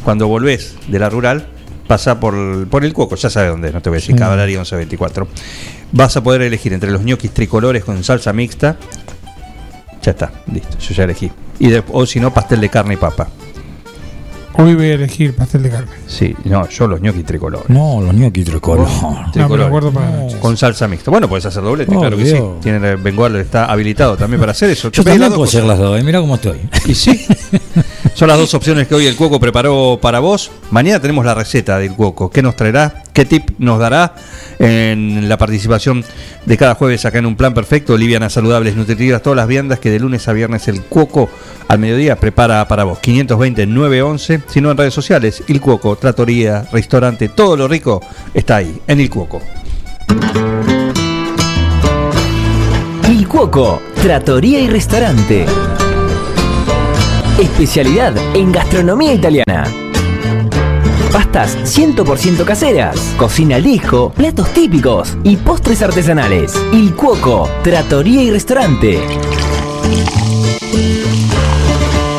cuando 0.03 0.27
volvés 0.27 0.75
de 0.87 0.99
la 0.99 1.09
rural, 1.09 1.47
pasa 1.87 2.19
por, 2.19 2.67
por 2.69 2.83
el 2.85 2.93
cuoco, 2.93 3.15
ya 3.15 3.29
sabes 3.29 3.51
dónde, 3.51 3.71
no 3.71 3.81
te 3.81 3.89
voy 3.89 3.97
a 3.97 3.99
decir, 3.99 4.15
Sí. 4.15 4.19
Cavalaria 4.19 4.57
1124. 4.57 5.27
Vas 5.91 6.17
a 6.17 6.23
poder 6.23 6.41
elegir 6.41 6.73
entre 6.73 6.89
los 6.91 7.03
ñoquis 7.03 7.31
tricolores 7.31 7.83
con 7.83 8.03
salsa 8.03 8.33
mixta. 8.33 8.77
Ya 10.01 10.11
está, 10.11 10.31
listo, 10.51 10.77
yo 10.79 10.93
ya 10.95 11.03
elegí. 11.03 11.31
Y 11.59 11.69
de- 11.69 11.83
o 11.91 12.05
si 12.05 12.19
no, 12.19 12.33
pastel 12.33 12.59
de 12.61 12.69
carne 12.69 12.95
y 12.95 12.97
papa. 12.97 13.27
Hoy 14.55 14.75
voy 14.75 14.85
a 14.85 14.93
elegir 14.93 15.35
pastel 15.35 15.63
de 15.63 15.69
carne. 15.69 15.91
Sí, 16.07 16.35
no, 16.45 16.67
yo 16.69 16.87
los 16.87 17.01
ñoquis 17.01 17.25
tricolores. 17.25 17.69
No, 17.69 18.01
los 18.01 18.13
ñoquis 18.13 18.45
tricolor. 18.45 18.87
Tricolores. 19.31 19.67
acuerdo 19.67 19.91
para. 19.91 20.27
Con 20.39 20.57
salsa 20.57 20.87
mixta. 20.87 21.11
Bueno, 21.11 21.27
puedes 21.27 21.45
hacer 21.45 21.63
doblete, 21.63 21.93
Oh, 21.95 21.99
claro 21.99 22.17
que 22.17 22.23
Dios. 22.23 22.37
sí. 22.39 22.45
Tiene 22.61 22.89
el 22.91 22.97
Bengual 22.97 23.35
está 23.35 23.65
habilitado 23.65 24.15
también 24.17 24.39
para 24.39 24.51
hacer 24.51 24.69
eso. 24.69 24.91
Yo 24.91 25.03
también 25.03 25.27
puedo 25.29 25.39
dos 25.41 25.49
hacer 25.49 25.63
las 25.63 25.77
dos, 25.79 25.99
eh, 25.99 26.03
mira 26.03 26.19
cómo 26.19 26.35
estoy. 26.35 26.59
Y 26.85 26.95
sí. 26.95 27.25
Son 28.15 28.27
las 28.27 28.37
dos 28.37 28.53
opciones 28.53 28.87
que 28.87 28.95
hoy 28.95 29.07
el 29.07 29.15
Cuoco 29.15 29.39
preparó 29.39 29.97
para 30.01 30.19
vos. 30.19 30.51
Mañana 30.71 30.99
tenemos 30.99 31.25
la 31.25 31.33
receta 31.33 31.79
del 31.79 31.93
Cuoco. 31.93 32.29
¿Qué 32.29 32.41
nos 32.43 32.55
traerá? 32.55 33.02
¿Qué 33.13 33.25
tip 33.25 33.51
nos 33.59 33.79
dará 33.79 34.15
en 34.57 35.29
la 35.29 35.37
participación 35.37 36.03
de 36.45 36.57
cada 36.57 36.73
jueves 36.73 37.05
acá 37.05 37.19
en 37.19 37.27
un 37.27 37.35
plan 37.35 37.53
perfecto? 37.53 37.95
Livianas, 37.95 38.33
saludables, 38.33 38.75
nutritivas, 38.75 39.21
todas 39.21 39.37
las 39.37 39.47
viandas 39.47 39.79
que 39.79 39.91
de 39.91 39.99
lunes 39.99 40.27
a 40.27 40.33
viernes 40.33 40.67
el 40.67 40.81
Cuoco 40.81 41.29
al 41.67 41.77
mediodía 41.77 42.15
prepara 42.15 42.67
para 42.67 42.85
vos. 42.85 42.99
520-911, 43.03 44.41
sino 44.47 44.71
en 44.71 44.77
redes 44.77 44.95
sociales. 44.95 45.43
El 45.47 45.61
Cuoco, 45.61 45.95
tratoría, 45.95 46.65
restaurante, 46.71 47.29
todo 47.29 47.55
lo 47.55 47.67
rico 47.67 48.01
está 48.33 48.57
ahí, 48.57 48.81
en 48.87 48.99
el 48.99 49.09
Cuoco. 49.11 49.41
Il 53.09 53.27
Cuoco, 53.27 53.79
Trattoria 54.01 54.59
y 54.59 54.67
Restaurante. 54.67 55.45
Especialidad 57.39 58.15
en 58.35 58.51
gastronomía 58.51 59.13
italiana. 59.13 59.65
Pastas 61.13 61.55
100% 61.63 62.43
caseras, 62.43 62.97
cocina 63.17 63.55
al 63.57 64.11
platos 64.15 64.51
típicos 64.51 65.15
y 65.23 65.37
postres 65.37 65.83
artesanales. 65.83 66.59
Il 66.71 66.95
Cuoco, 66.95 67.47
Trattoria 67.63 68.23
y 68.23 68.31
Restaurante. 68.31 68.99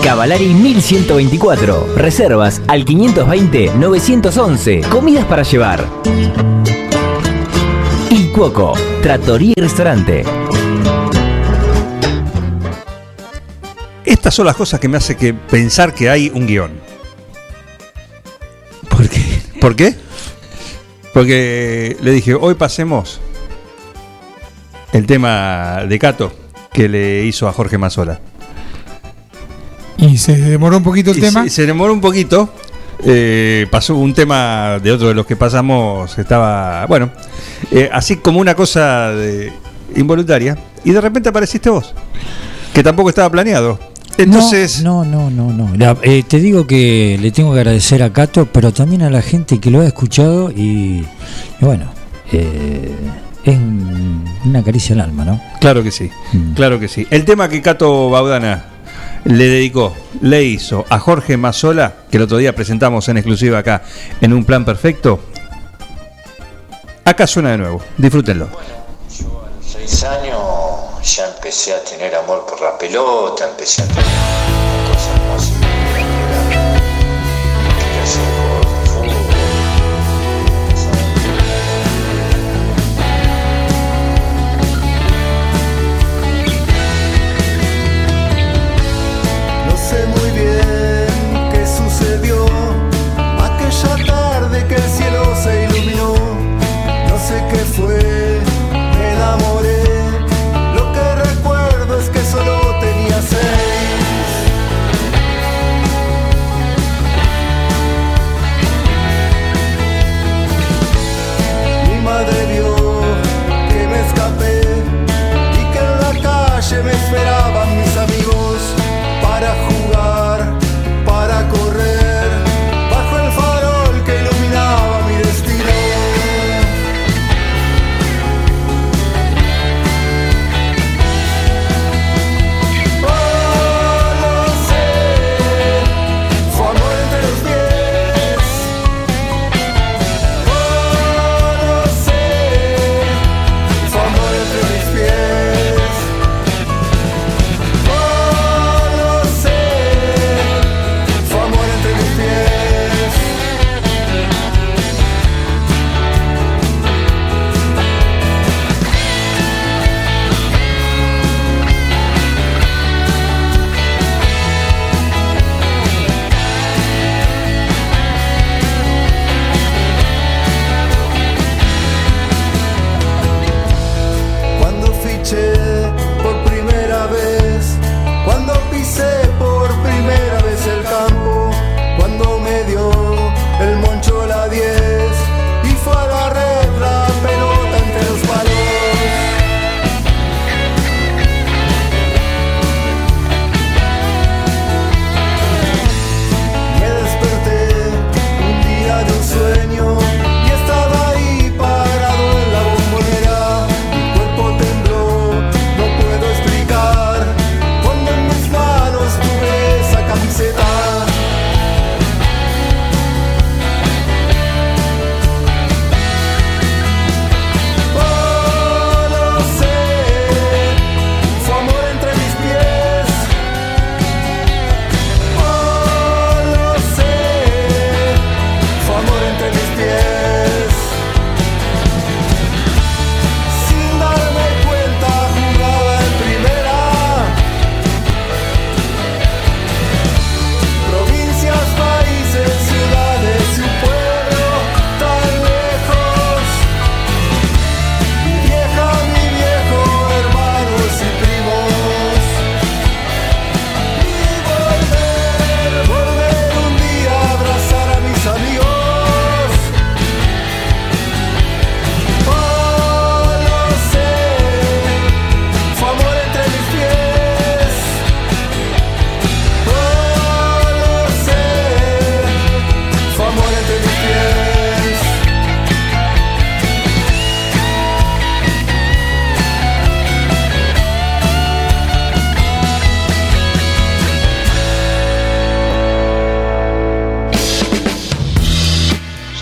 Cavalari 0.04 0.54
1124. 0.54 1.94
Reservas 1.96 2.62
al 2.68 2.84
520-911. 2.84 4.88
Comidas 4.88 5.24
para 5.24 5.42
llevar. 5.42 5.84
Il 8.10 8.30
Cuoco, 8.30 8.74
Trattoria 9.02 9.54
y 9.56 9.60
Restaurante. 9.60 10.22
Estas 14.04 14.34
son 14.34 14.46
las 14.46 14.54
cosas 14.54 14.78
que 14.78 14.86
me 14.86 14.98
hace 14.98 15.16
pensar 15.34 15.92
que 15.92 16.08
hay 16.08 16.30
un 16.32 16.46
guion. 16.46 16.83
¿Por 19.64 19.76
qué? 19.76 19.92
¿Por 19.92 19.96
qué? 19.96 19.96
Porque 21.14 21.96
le 22.02 22.10
dije, 22.10 22.34
hoy 22.34 22.52
pasemos 22.52 23.18
el 24.92 25.06
tema 25.06 25.84
de 25.88 25.98
Cato 25.98 26.34
que 26.70 26.86
le 26.86 27.24
hizo 27.24 27.48
a 27.48 27.52
Jorge 27.54 27.78
Mazola. 27.78 28.20
Y 29.96 30.18
se 30.18 30.36
demoró 30.36 30.76
un 30.76 30.82
poquito 30.82 31.12
el 31.12 31.16
Y 31.16 31.20
tema. 31.22 31.44
Se, 31.44 31.48
se 31.48 31.66
demoró 31.66 31.94
un 31.94 32.02
poquito. 32.02 32.52
eh, 33.06 33.66
pasó 33.70 33.94
un 33.96 34.12
tema 34.12 34.78
de 34.82 34.92
otro 34.92 35.08
de 35.08 35.14
los 35.14 35.24
que 35.24 35.34
pasamos. 35.34 36.18
Estaba, 36.18 36.84
bueno, 36.84 37.10
eh, 37.70 37.88
así 37.90 38.16
como 38.18 38.40
una 38.40 38.54
cosa 38.54 39.12
de- 39.12 39.50
involuntaria. 39.96 40.58
Y 40.84 40.90
de 40.92 41.00
repente 41.00 41.30
apareciste 41.30 41.70
vos. 41.70 41.94
Que 42.74 42.82
tampoco 42.82 43.08
estaba 43.08 43.30
planeado. 43.30 43.80
Entonces. 44.18 44.82
No, 44.82 45.04
no, 45.04 45.30
no, 45.30 45.52
no. 45.52 45.68
no. 45.70 45.76
La- 45.76 45.96
eh, 46.02 46.22
te 46.26 46.38
digo 46.38 46.66
que 46.66 47.18
le 47.20 47.30
tengo 47.32 47.52
que 47.52 47.60
agradecer 47.60 48.02
a 48.02 48.12
Cato, 48.12 48.46
pero 48.46 48.72
también 48.72 49.02
a 49.02 49.10
la 49.10 49.22
gente 49.22 49.58
que 49.60 49.70
lo 49.70 49.80
ha 49.80 49.86
escuchado 49.86 50.50
y, 50.50 51.04
y 51.60 51.64
bueno, 51.64 51.86
eh, 52.32 52.92
es 53.44 53.56
un- 53.56 54.24
una 54.44 54.62
caricia 54.62 54.94
al 54.94 55.00
alma, 55.00 55.24
¿no? 55.24 55.40
Claro 55.60 55.82
que 55.82 55.90
sí, 55.90 56.10
claro 56.54 56.78
que 56.78 56.88
sí. 56.88 57.06
El 57.10 57.24
tema 57.24 57.48
que 57.48 57.60
Cato 57.60 58.08
Baudana 58.10 58.66
le 59.24 59.46
dedicó, 59.48 59.94
le 60.20 60.44
hizo 60.44 60.84
a 60.90 60.98
Jorge 60.98 61.36
Mazola, 61.36 61.94
que 62.10 62.18
el 62.18 62.22
otro 62.24 62.36
día 62.36 62.54
presentamos 62.54 63.08
en 63.08 63.16
exclusiva 63.16 63.58
acá 63.58 63.82
en 64.20 64.32
un 64.32 64.44
plan 64.44 64.64
perfecto, 64.64 65.18
acá 67.04 67.26
suena 67.26 67.50
de 67.50 67.58
nuevo. 67.58 67.80
Disfrútenlo. 67.98 68.48
seis 69.66 70.04
años 70.04 70.22
ya 70.23 70.23
empecé 71.44 71.74
a 71.74 71.84
tener 71.84 72.14
amor 72.14 72.46
por 72.46 72.58
la 72.62 72.78
pelota, 72.78 73.44
empecé 73.44 73.82
a 73.82 73.86
tener 73.86 74.02
una 74.02 74.94
cosa 74.94 75.63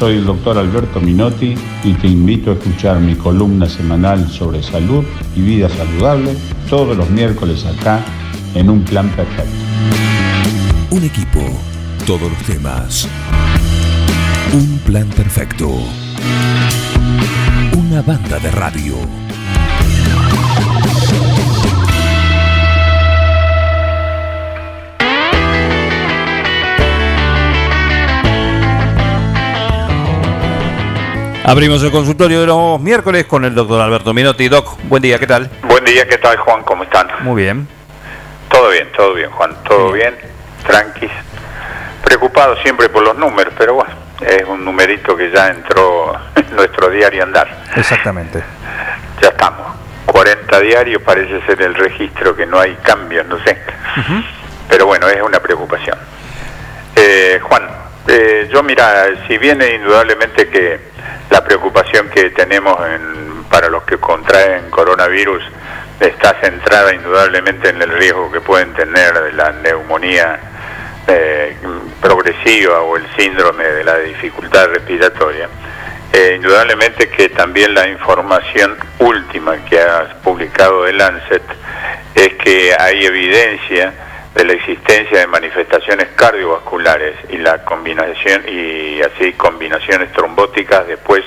soy 0.03 0.17
el 0.17 0.25
doctor 0.27 0.59
Alberto 0.59 1.01
Minotti 1.01 1.55
y 1.85 1.93
te 1.93 2.09
invito 2.09 2.51
a 2.51 2.55
escuchar 2.55 2.99
mi 2.99 3.15
columna 3.15 3.69
semanal 3.69 4.29
sobre 4.29 4.61
salud 4.61 5.05
y 5.37 5.43
vida 5.43 5.69
saludable 5.69 6.37
todos 6.69 6.97
los 6.97 7.09
miércoles 7.09 7.65
acá 7.65 8.01
en 8.57 8.69
Un 8.69 8.83
Plan 8.83 9.09
Perfecto. 9.11 9.53
Un 10.91 11.05
equipo, 11.05 11.39
todos 12.05 12.23
los 12.33 12.43
temas. 12.43 13.09
Un 14.53 14.79
plan 14.79 15.07
perfecto. 15.07 15.71
Una 17.79 18.03
banda 18.03 18.41
de 18.41 18.51
radio. 18.51 19.22
Abrimos 31.45 31.83
el 31.83 31.91
consultorio 31.91 32.41
de 32.41 32.47
los 32.47 32.81
miércoles 32.81 33.27
con 33.27 33.45
el 33.45 33.53
doctor 33.53 33.81
Alberto 33.81 34.15
Minotti. 34.15 34.49
Doc, 34.49 34.79
buen 34.85 35.03
día, 35.03 35.19
¿qué 35.19 35.27
tal? 35.27 35.51
Buen 35.65 35.85
día, 35.85 36.07
¿qué 36.07 36.17
tal 36.19 36.37
Juan? 36.37 36.63
¿Cómo 36.63 36.85
están? 36.85 37.09
Muy 37.23 37.43
bien. 37.43 37.67
Todo 38.49 38.71
bien, 38.71 38.89
todo 38.97 39.15
bien 39.15 39.29
Juan, 39.31 39.57
todo 39.65 39.91
bien, 39.91 40.15
tranquis. 40.65 41.11
Preocupado 42.05 42.57
siempre 42.63 42.89
por 42.89 43.03
los 43.03 43.17
números, 43.17 43.53
pero 43.59 43.75
bueno, 43.75 43.93
es 44.25 44.45
un 44.45 44.65
numerito 44.65 45.17
que 45.17 45.33
ya 45.33 45.49
entró 45.49 46.15
en 46.37 46.55
nuestro 46.55 46.89
diario 46.91 47.25
andar. 47.25 47.65
Exactamente. 47.75 48.43
Ya 49.21 49.29
estamos. 49.31 49.67
40 50.07 50.61
diarios 50.61 51.03
parece 51.03 51.45
ser 51.47 51.61
el 51.63 51.75
registro 51.75 52.37
que 52.37 52.47
no 52.47 52.61
hay 52.61 52.75
cambios, 52.83 53.27
no 53.27 53.43
sé. 53.43 53.59
Pero 54.69 54.87
bueno, 54.87 55.09
es 55.09 55.21
una 55.21 55.41
preocupación. 55.41 55.99
Eh, 56.95 57.41
Juan, 57.43 57.69
eh, 58.07 58.49
yo 58.53 58.63
mira, 58.63 59.07
si 59.27 59.39
viene 59.39 59.75
indudablemente 59.75 60.49
que 60.49 60.92
la 61.33 61.43
preocupación 61.43 62.11
que 62.11 62.29
tenemos 62.31 62.79
en- 62.87 63.45
para 63.45 63.69
los 63.71 63.83
que 63.85 63.97
contraen 63.99 64.69
coronavirus 64.71 65.43
está 65.99 66.35
centrada 66.41 66.93
indudablemente 66.95 67.71
en 67.71 67.81
el 67.81 67.91
riesgo 67.91 68.31
que 68.31 68.41
pueden 68.43 68.73
tener 68.75 69.13
de 69.19 69.33
la 69.33 69.51
neumonía 69.53 70.39
eh, 71.09 71.57
progresiva 72.01 72.81
o 72.83 72.97
el 72.97 73.05
síndrome 73.17 73.65
de 73.65 73.83
la 73.83 73.99
dificultad 73.99 74.69
respiratoria. 74.69 75.49
Eh, 76.13 76.35
indudablemente 76.37 77.09
que 77.09 77.29
también 77.31 77.75
la 77.75 77.89
información 77.89 78.77
última 79.01 79.57
que 79.65 79.81
ha 79.81 80.15
publicado 80.23 80.87
el 80.87 80.99
Lancet 80.99 81.43
es 82.15 82.35
que 82.35 82.75
hay 82.79 83.05
evidencia 83.07 83.93
de 84.35 84.45
la 84.45 84.55
existencia 84.55 85.19
de 85.19 85.27
manifestaciones 85.27 86.09
cardiovasculares 86.17 87.17
y 87.29 87.37
la 87.39 87.65
combinación 87.65 88.43
y 88.49 89.01
así 89.03 89.33
combinaciones 89.35 90.11
trombóticas 90.13 90.87
después 90.87 91.23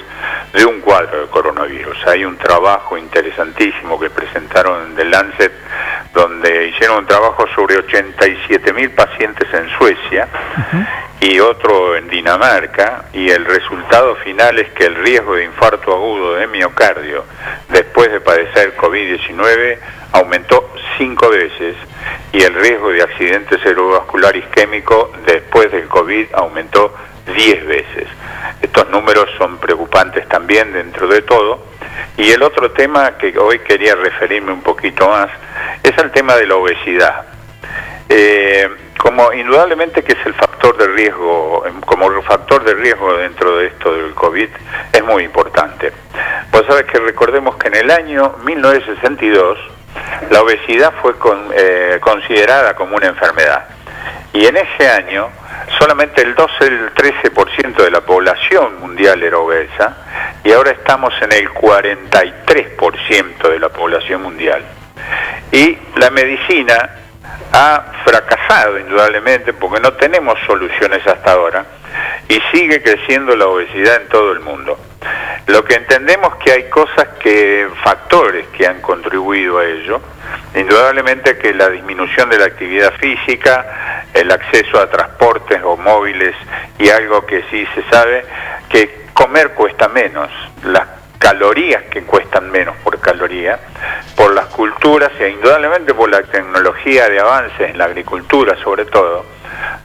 de 0.53 0.65
un 0.65 0.81
cuadro 0.81 1.21
de 1.21 1.27
coronavirus. 1.27 1.97
Hay 2.07 2.25
un 2.25 2.37
trabajo 2.37 2.97
interesantísimo 2.97 3.99
que 3.99 4.09
presentaron 4.09 4.87
en 4.87 4.95
The 4.95 5.05
Lancet 5.05 5.51
donde 6.13 6.69
hicieron 6.69 6.99
un 6.99 7.05
trabajo 7.05 7.45
sobre 7.53 7.77
87 7.77 8.73
mil 8.73 8.89
pacientes 8.91 9.53
en 9.53 9.69
Suecia 9.77 10.27
y 11.19 11.39
otro 11.39 11.95
en 11.97 12.07
Dinamarca 12.07 13.05
y 13.13 13.29
el 13.29 13.45
resultado 13.45 14.15
final 14.17 14.57
es 14.59 14.69
que 14.69 14.85
el 14.85 14.95
riesgo 14.95 15.35
de 15.35 15.43
infarto 15.43 15.93
agudo 15.93 16.35
de 16.35 16.47
miocardio 16.47 17.25
después 17.69 18.11
de 18.11 18.21
padecer 18.21 18.75
COVID-19 18.77 19.77
aumentó 20.15 20.69
cinco 20.97 21.29
veces 21.29 21.75
y 22.31 22.41
el 22.41 22.53
riesgo 22.53 22.89
de 22.89 23.03
accidente 23.03 23.57
cerebrovascular 23.59 24.35
isquémico 24.35 25.11
después 25.25 25.71
del 25.71 25.87
COVID 25.87 26.27
aumentó 26.33 26.93
10 27.25 27.65
veces. 27.65 28.07
Estos 28.61 28.89
números 28.89 29.29
son 29.37 29.57
preocupantes 29.57 30.27
también 30.29 30.71
dentro 30.71 31.07
de 31.07 31.21
todo. 31.21 31.65
Y 32.17 32.31
el 32.31 32.43
otro 32.43 32.71
tema 32.71 33.17
que 33.17 33.37
hoy 33.37 33.59
quería 33.59 33.95
referirme 33.95 34.53
un 34.53 34.61
poquito 34.61 35.09
más 35.09 35.29
es 35.83 35.97
el 35.97 36.11
tema 36.11 36.35
de 36.35 36.47
la 36.47 36.55
obesidad. 36.55 37.25
Eh, 38.07 38.69
como 38.97 39.33
indudablemente 39.33 40.03
que 40.03 40.13
es 40.13 40.25
el 40.25 40.33
factor 40.33 40.77
de 40.77 40.87
riesgo, 40.87 41.63
como 41.85 42.21
factor 42.21 42.63
de 42.63 42.73
riesgo 42.73 43.17
dentro 43.17 43.57
de 43.57 43.67
esto 43.67 43.93
del 43.93 44.13
COVID, 44.13 44.49
es 44.93 45.03
muy 45.03 45.23
importante. 45.23 45.91
Vos 46.51 46.63
sabés 46.67 46.85
que 46.85 46.99
recordemos 46.99 47.57
que 47.57 47.67
en 47.67 47.75
el 47.75 47.91
año 47.91 48.35
1962 48.45 49.74
la 50.29 50.41
obesidad 50.41 50.93
fue 51.01 51.17
con- 51.17 51.51
eh, 51.55 51.97
considerada 52.01 52.75
como 52.75 52.95
una 52.95 53.07
enfermedad. 53.07 53.65
Y 54.33 54.45
en 54.45 54.57
ese 54.57 54.89
año 54.89 55.29
solamente 55.79 56.21
el 56.21 56.35
12, 56.35 56.65
el 56.65 56.93
13% 56.93 57.83
de 57.83 57.91
la 57.91 58.01
población 58.01 58.79
mundial 58.79 59.23
era 59.23 59.37
obesa 59.37 59.97
y 60.43 60.51
ahora 60.51 60.71
estamos 60.71 61.13
en 61.21 61.31
el 61.31 61.49
43% 61.49 63.49
de 63.49 63.59
la 63.59 63.69
población 63.69 64.21
mundial. 64.23 64.63
Y 65.51 65.77
la 65.97 66.09
medicina 66.09 66.89
ha 67.51 67.85
fracasado 68.03 68.77
indudablemente 68.79 69.53
porque 69.53 69.79
no 69.79 69.93
tenemos 69.93 70.37
soluciones 70.45 71.05
hasta 71.07 71.31
ahora 71.31 71.65
y 72.27 72.41
sigue 72.51 72.81
creciendo 72.81 73.35
la 73.35 73.47
obesidad 73.47 74.01
en 74.01 74.07
todo 74.09 74.31
el 74.31 74.39
mundo. 74.39 74.77
Lo 75.47 75.63
que 75.63 75.75
entendemos 75.75 76.35
que 76.37 76.51
hay 76.51 76.69
cosas 76.69 77.07
que, 77.19 77.67
factores 77.83 78.47
que 78.47 78.65
han 78.65 78.81
contribuido 78.81 79.59
a 79.59 79.65
ello, 79.65 80.01
indudablemente 80.55 81.37
que 81.37 81.53
la 81.53 81.69
disminución 81.69 82.29
de 82.29 82.39
la 82.39 82.45
actividad 82.45 82.93
física, 82.93 84.05
el 84.13 84.31
acceso 84.31 84.79
a 84.79 84.89
transportes 84.89 85.61
o 85.63 85.77
móviles 85.77 86.35
y 86.79 86.89
algo 86.89 87.25
que 87.25 87.43
sí 87.51 87.67
se 87.75 87.83
sabe, 87.91 88.25
que 88.69 89.05
comer 89.13 89.51
cuesta 89.51 89.87
menos, 89.87 90.31
las 90.63 91.04
calorías 91.25 91.81
que 91.85 92.03
cuestan 92.03 92.51
menos 92.51 92.75
por 92.83 92.99
caloría, 92.99 93.59
por 94.15 94.31
las 94.35 94.45
culturas 94.45 95.09
e 95.19 95.29
indudablemente 95.29 95.91
por 95.91 96.07
la 96.07 96.21
tecnología 96.21 97.09
de 97.09 97.19
avance 97.19 97.65
en 97.65 97.79
la 97.79 97.85
agricultura 97.85 98.55
sobre 98.63 98.85
todo, 98.85 99.25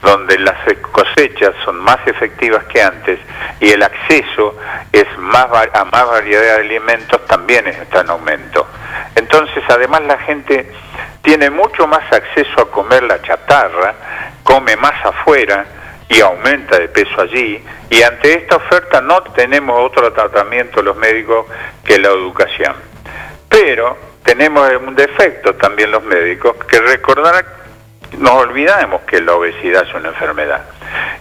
donde 0.03 0.39
las 0.39 0.59
cosechas 0.93 1.55
son 1.65 1.77
más 1.79 1.97
efectivas 2.07 2.65
que 2.65 2.83
antes 2.83 3.19
y 3.59 3.71
el 3.71 3.83
acceso 3.83 4.55
es 4.93 5.07
más 5.17 5.47
a 5.73 5.85
más 5.87 6.07
variedad 6.09 6.43
de 6.43 6.53
alimentos 6.61 7.25
también 7.25 7.67
está 7.69 8.03
en 8.03 8.11
aumento. 8.11 8.67
Entonces, 9.15 9.65
además 9.67 10.03
la 10.03 10.19
gente 10.19 10.71
tiene 11.23 11.49
mucho 11.49 11.87
más 11.87 12.05
acceso 12.13 12.61
a 12.61 12.71
comer 12.71 13.03
la 13.05 13.23
chatarra, 13.23 13.95
come 14.43 14.77
más 14.77 15.07
afuera 15.07 15.65
y 16.11 16.21
aumenta 16.21 16.79
de 16.79 16.89
peso 16.89 17.21
allí 17.21 17.63
y 17.89 18.03
ante 18.03 18.35
esta 18.35 18.57
oferta 18.57 19.01
no 19.01 19.23
tenemos 19.23 19.81
otro 19.81 20.13
tratamiento 20.13 20.83
los 20.83 20.97
médicos 20.97 21.47
que 21.85 21.99
la 21.99 22.09
educación. 22.09 22.75
Pero 23.49 23.97
tenemos 24.25 24.71
un 24.87 24.95
defecto 24.95 25.55
también 25.55 25.91
los 25.93 26.03
médicos 26.03 26.57
que 26.69 26.81
recordar 26.81 27.60
nos 28.19 28.33
olvidamos 28.33 29.03
que 29.03 29.21
la 29.21 29.35
obesidad 29.35 29.87
es 29.87 29.95
una 29.95 30.09
enfermedad. 30.09 30.63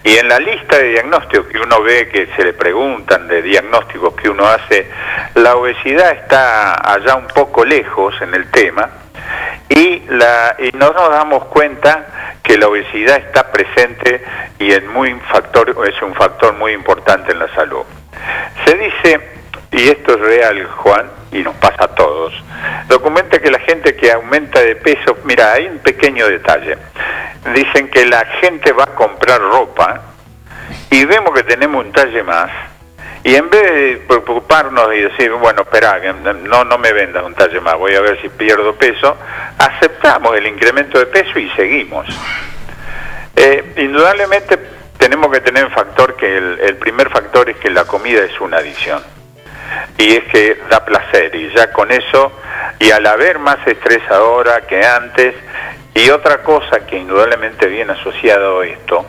Y 0.03 0.17
en 0.17 0.27
la 0.27 0.39
lista 0.39 0.77
de 0.77 0.89
diagnósticos 0.89 1.47
que 1.47 1.59
uno 1.59 1.81
ve, 1.81 2.09
que 2.09 2.27
se 2.35 2.43
le 2.43 2.53
preguntan 2.53 3.27
de 3.27 3.41
diagnósticos 3.41 4.15
que 4.15 4.29
uno 4.29 4.45
hace, 4.45 4.89
la 5.35 5.55
obesidad 5.55 6.11
está 6.11 6.73
allá 6.93 7.15
un 7.15 7.27
poco 7.27 7.65
lejos 7.65 8.15
en 8.21 8.33
el 8.33 8.49
tema 8.51 8.89
y, 9.69 9.99
la, 10.07 10.55
y 10.57 10.75
no 10.75 10.91
nos 10.91 11.09
damos 11.11 11.45
cuenta 11.45 12.39
que 12.41 12.57
la 12.57 12.67
obesidad 12.67 13.17
está 13.17 13.51
presente 13.51 14.23
y 14.57 14.71
en 14.71 14.87
muy 14.87 15.13
factor, 15.31 15.75
es 15.87 16.01
un 16.01 16.15
factor 16.15 16.53
muy 16.53 16.73
importante 16.73 17.31
en 17.31 17.39
la 17.39 17.53
salud. 17.53 17.83
Se 18.65 18.75
dice, 18.75 19.38
y 19.71 19.89
esto 19.89 20.13
es 20.13 20.19
real, 20.19 20.65
Juan, 20.65 21.05
y 21.31 21.39
nos 21.39 21.55
pasa 21.57 21.85
a 21.85 21.87
todos, 21.89 22.33
documenta 22.87 23.39
que 23.39 23.51
la 23.51 23.59
gente 23.59 23.95
que 23.95 24.11
aumenta 24.11 24.61
de 24.61 24.75
peso, 24.75 25.17
mira, 25.25 25.53
hay 25.53 25.67
un 25.67 25.77
pequeño 25.79 26.27
detalle. 26.27 26.77
Dicen 27.53 27.89
que 27.89 28.05
la 28.05 28.25
gente 28.41 28.71
va 28.71 28.85
a 28.85 28.95
comprar 28.95 29.39
ropa 29.39 30.01
y 30.89 31.05
vemos 31.05 31.33
que 31.33 31.43
tenemos 31.43 31.85
un 31.85 31.91
talle 31.91 32.23
más. 32.23 32.49
Y 33.23 33.35
en 33.35 33.49
vez 33.49 33.61
de 33.61 34.03
preocuparnos 34.07 34.93
y 34.95 35.01
decir, 35.01 35.31
bueno, 35.33 35.61
espera, 35.61 35.99
no, 36.43 36.63
no 36.63 36.77
me 36.77 36.91
vendas 36.91 37.23
un 37.23 37.35
talle 37.35 37.59
más, 37.59 37.77
voy 37.77 37.93
a 37.93 38.01
ver 38.01 38.19
si 38.21 38.29
pierdo 38.29 38.73
peso, 38.75 39.17
aceptamos 39.57 40.35
el 40.35 40.47
incremento 40.47 40.97
de 40.97 41.05
peso 41.05 41.37
y 41.37 41.49
seguimos. 41.51 42.07
Eh, 43.35 43.73
indudablemente 43.77 44.57
tenemos 44.97 45.31
que 45.31 45.41
tener 45.41 45.65
un 45.65 45.71
factor 45.71 46.15
que 46.15 46.37
el, 46.37 46.59
el 46.59 46.75
primer 46.77 47.09
factor 47.09 47.49
es 47.49 47.57
que 47.57 47.69
la 47.69 47.85
comida 47.85 48.23
es 48.23 48.39
una 48.41 48.57
adicción 48.57 49.18
y 49.97 50.15
es 50.15 50.23
que 50.25 50.57
da 50.69 50.83
placer 50.85 51.35
y 51.35 51.49
ya 51.53 51.71
con 51.71 51.91
eso 51.91 52.31
y 52.79 52.91
al 52.91 53.05
haber 53.05 53.39
más 53.39 53.57
estrés 53.67 54.01
ahora 54.09 54.61
que 54.61 54.83
antes 54.85 55.35
y 55.93 56.09
otra 56.09 56.41
cosa 56.43 56.85
que 56.85 56.97
indudablemente 56.97 57.67
viene 57.67 57.93
asociado 57.93 58.61
a 58.61 58.65
esto 58.65 59.05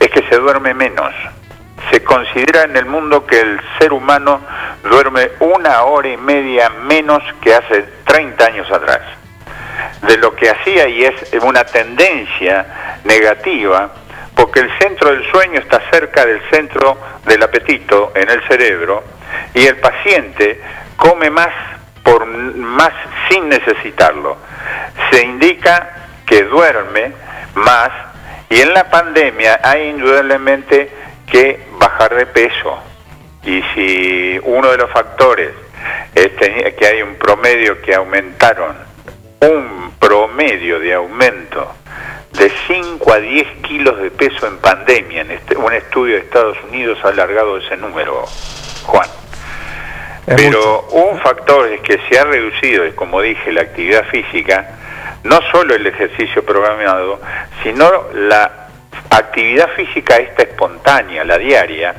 es 0.00 0.10
que 0.10 0.22
se 0.28 0.36
duerme 0.36 0.74
menos. 0.74 1.14
Se 1.90 2.02
considera 2.02 2.62
en 2.62 2.76
el 2.76 2.86
mundo 2.86 3.26
que 3.26 3.40
el 3.40 3.60
ser 3.78 3.92
humano 3.92 4.40
duerme 4.82 5.30
una 5.40 5.82
hora 5.82 6.08
y 6.08 6.16
media 6.16 6.70
menos 6.70 7.22
que 7.42 7.54
hace 7.54 7.84
30 8.04 8.44
años 8.44 8.70
atrás. 8.70 9.00
De 10.02 10.16
lo 10.18 10.34
que 10.34 10.50
hacía 10.50 10.88
y 10.88 11.04
es 11.04 11.14
una 11.42 11.64
tendencia 11.64 13.00
negativa 13.04 13.92
porque 14.34 14.60
el 14.60 14.78
centro 14.78 15.10
del 15.10 15.30
sueño 15.30 15.60
está 15.60 15.80
cerca 15.90 16.24
del 16.24 16.40
centro 16.50 16.98
del 17.26 17.42
apetito 17.42 18.12
en 18.14 18.30
el 18.30 18.42
cerebro 18.48 19.04
y 19.54 19.66
el 19.66 19.76
paciente 19.78 20.60
come 20.96 21.30
más 21.30 21.48
por 22.02 22.26
más 22.26 22.92
sin 23.28 23.48
necesitarlo. 23.48 24.36
Se 25.10 25.22
indica 25.22 25.90
que 26.26 26.44
duerme 26.44 27.12
más 27.54 27.90
y 28.48 28.60
en 28.60 28.74
la 28.74 28.90
pandemia 28.90 29.60
hay 29.62 29.88
indudablemente 29.90 30.90
que 31.30 31.66
bajar 31.78 32.14
de 32.14 32.26
peso. 32.26 32.82
Y 33.44 33.62
si 33.74 34.40
uno 34.44 34.70
de 34.70 34.76
los 34.78 34.90
factores 34.90 35.50
es 36.14 36.36
te- 36.36 36.74
que 36.76 36.86
hay 36.86 37.02
un 37.02 37.14
promedio 37.16 37.80
que 37.82 37.94
aumentaron, 37.94 38.76
un 39.40 39.92
promedio 39.98 40.78
de 40.78 40.94
aumento 40.94 41.74
de 42.32 42.50
5 42.66 43.12
a 43.12 43.18
10 43.18 43.46
kilos 43.62 43.98
de 44.00 44.10
peso 44.10 44.46
en 44.46 44.58
pandemia, 44.58 45.22
en 45.22 45.30
este- 45.32 45.56
un 45.56 45.72
estudio 45.72 46.14
de 46.14 46.20
Estados 46.22 46.56
Unidos 46.70 46.98
ha 47.04 47.08
alargado 47.08 47.58
ese 47.58 47.76
número, 47.76 48.24
Juan. 48.86 49.08
Pero 50.24 50.82
un 50.92 51.18
factor 51.20 51.68
es 51.68 51.80
que 51.80 51.98
se 52.08 52.18
ha 52.18 52.24
reducido, 52.24 52.84
como 52.94 53.20
dije, 53.20 53.52
la 53.52 53.62
actividad 53.62 54.04
física, 54.04 54.68
no 55.24 55.40
solo 55.50 55.74
el 55.74 55.86
ejercicio 55.86 56.44
programado, 56.44 57.20
sino 57.62 57.90
la 58.14 58.68
actividad 59.10 59.68
física 59.70 60.16
esta 60.16 60.42
espontánea, 60.42 61.24
la 61.24 61.38
diaria. 61.38 61.94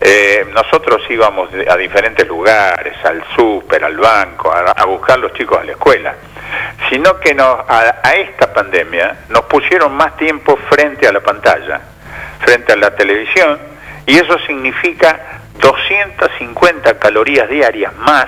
Eh, 0.00 0.46
nosotros 0.54 1.02
íbamos 1.10 1.50
a 1.68 1.76
diferentes 1.76 2.26
lugares, 2.26 2.94
al 3.04 3.22
súper, 3.34 3.84
al 3.84 3.96
banco, 3.96 4.52
a, 4.52 4.70
a 4.70 4.84
buscar 4.84 5.18
los 5.18 5.32
chicos 5.34 5.60
a 5.60 5.64
la 5.64 5.72
escuela, 5.72 6.14
sino 6.88 7.18
que 7.20 7.34
nos, 7.34 7.58
a, 7.68 8.00
a 8.02 8.12
esta 8.14 8.52
pandemia 8.52 9.24
nos 9.28 9.42
pusieron 9.44 9.94
más 9.94 10.16
tiempo 10.16 10.56
frente 10.70 11.06
a 11.06 11.12
la 11.12 11.20
pantalla, 11.20 11.80
frente 12.40 12.72
a 12.72 12.76
la 12.76 12.94
televisión, 12.94 13.58
y 14.06 14.16
eso 14.16 14.38
significa 14.46 15.37
250 15.58 16.98
calorías 16.98 17.48
diarias 17.48 17.94
más, 17.96 18.26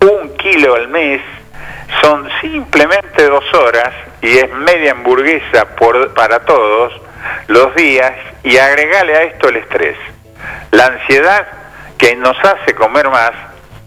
un 0.00 0.36
kilo 0.36 0.74
al 0.74 0.88
mes, 0.88 1.20
son 2.00 2.28
simplemente 2.40 3.24
dos 3.24 3.44
horas 3.54 3.92
y 4.22 4.38
es 4.38 4.52
media 4.52 4.92
hamburguesa 4.92 5.66
por, 5.76 6.14
para 6.14 6.40
todos 6.40 6.92
los 7.48 7.74
días 7.74 8.12
y 8.42 8.56
agregale 8.56 9.16
a 9.16 9.22
esto 9.24 9.48
el 9.48 9.56
estrés. 9.56 9.96
La 10.70 10.86
ansiedad 10.86 11.46
que 11.98 12.16
nos 12.16 12.36
hace 12.44 12.74
comer 12.74 13.08
más, 13.10 13.32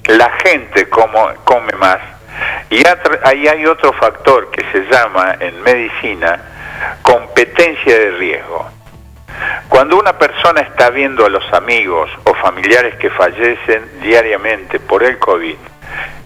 la 0.06 0.30
gente 0.44 0.88
come 0.90 1.74
más. 1.80 2.00
Y 2.70 2.84
ahí 3.24 3.48
hay 3.48 3.66
otro 3.66 3.94
factor 3.94 4.50
que 4.52 4.64
se 4.72 4.82
llama 4.92 5.36
en 5.40 5.62
medicina 5.62 6.40
competencia 7.02 7.98
de 7.98 8.12
riesgo. 8.12 8.70
Cuando 9.70 9.98
una 9.98 10.18
persona 10.18 10.62
está 10.62 10.90
viendo 10.90 11.26
a 11.26 11.30
los 11.30 11.52
amigos 11.54 12.10
o 12.26 12.34
familiares 12.36 12.96
que 12.96 13.10
fallecen 13.10 14.02
diariamente 14.02 14.80
por 14.80 15.04
el 15.04 15.18
COVID, 15.18 15.56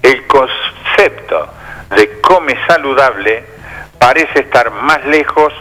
el 0.01 0.27
concepto 0.27 1.53
de 1.95 2.19
come 2.21 2.57
saludable 2.67 3.43
parece 3.97 4.39
estar 4.39 4.71
más 4.71 5.05
lejos 5.05 5.53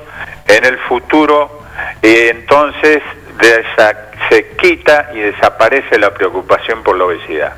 en 0.47 0.65
el 0.65 0.79
futuro 0.79 1.63
y 2.03 2.29
entonces 2.29 3.03
se 4.29 4.57
quita 4.57 5.11
y 5.15 5.21
desaparece 5.21 5.99
la 5.99 6.13
preocupación 6.13 6.83
por 6.83 6.97
la 6.97 7.05
obesidad. 7.05 7.55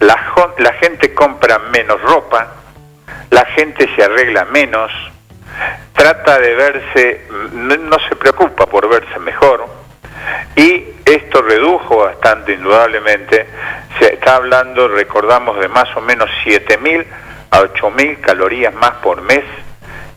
La, 0.00 0.16
la 0.58 0.72
gente 0.74 1.12
compra 1.12 1.58
menos 1.58 2.00
ropa, 2.02 2.54
la 3.30 3.44
gente 3.46 3.88
se 3.94 4.02
arregla 4.02 4.44
menos, 4.46 4.90
trata 5.92 6.38
de 6.38 6.54
verse, 6.54 7.26
no, 7.52 7.98
se 8.08 8.16
preocupa 8.16 8.66
por 8.66 8.88
verse 8.88 9.18
mejor 9.18 9.66
y 10.56 10.84
esto 11.04 11.42
redujo 11.42 11.98
bastante 11.98 12.52
indudablemente, 12.52 13.46
se 13.98 14.14
está 14.14 14.36
hablando, 14.36 14.88
recordamos, 14.88 15.58
de 15.60 15.68
más 15.68 15.94
o 15.96 16.00
menos 16.00 16.30
7.000 16.44 17.04
a 17.50 17.60
8.000 17.60 18.20
calorías 18.20 18.74
más 18.74 18.92
por 19.02 19.20
mes 19.22 19.44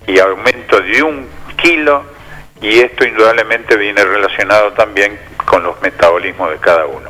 y 0.08 0.20
aumento 0.20 0.80
de 0.80 1.04
un 1.04 1.30
kilo 1.58 2.04
y 2.62 2.80
esto 2.80 3.06
indudablemente 3.06 3.76
viene 3.76 4.04
relacionado 4.04 4.72
también 4.74 5.20
con 5.46 5.64
los 5.64 5.82
metabolismos 5.82 6.52
de 6.52 6.58
cada 6.58 6.86
uno. 6.86 7.10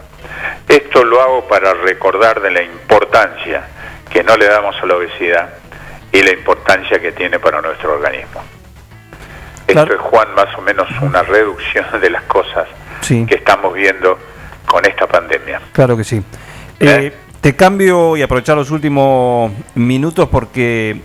Esto 0.67 1.03
lo 1.03 1.21
hago 1.21 1.47
para 1.47 1.73
recordar 1.73 2.41
de 2.41 2.51
la 2.51 2.63
importancia 2.63 3.67
que 4.09 4.23
no 4.23 4.35
le 4.37 4.45
damos 4.45 4.75
a 4.81 4.85
la 4.85 4.95
obesidad 4.95 5.62
y 6.13 6.21
la 6.21 6.31
importancia 6.31 6.99
que 7.01 7.11
tiene 7.11 7.39
para 7.39 7.61
nuestro 7.61 7.93
organismo. 7.93 8.41
Esto 9.67 9.93
es, 9.93 9.99
Juan, 9.99 10.33
más 10.35 10.53
o 10.57 10.61
menos 10.61 10.87
una 11.01 11.23
reducción 11.23 11.85
de 11.99 12.09
las 12.09 12.23
cosas 12.23 12.67
Sí. 13.01 13.25
que 13.25 13.35
estamos 13.35 13.73
viendo 13.73 14.17
con 14.65 14.85
esta 14.85 15.07
pandemia. 15.07 15.59
Claro 15.73 15.97
que 15.97 16.03
sí. 16.05 16.23
Eh, 16.79 17.13
te 17.41 17.55
cambio 17.55 18.15
y 18.15 18.21
aprovechar 18.21 18.55
los 18.55 18.71
últimos 18.71 19.51
minutos 19.75 20.29
porque 20.29 20.97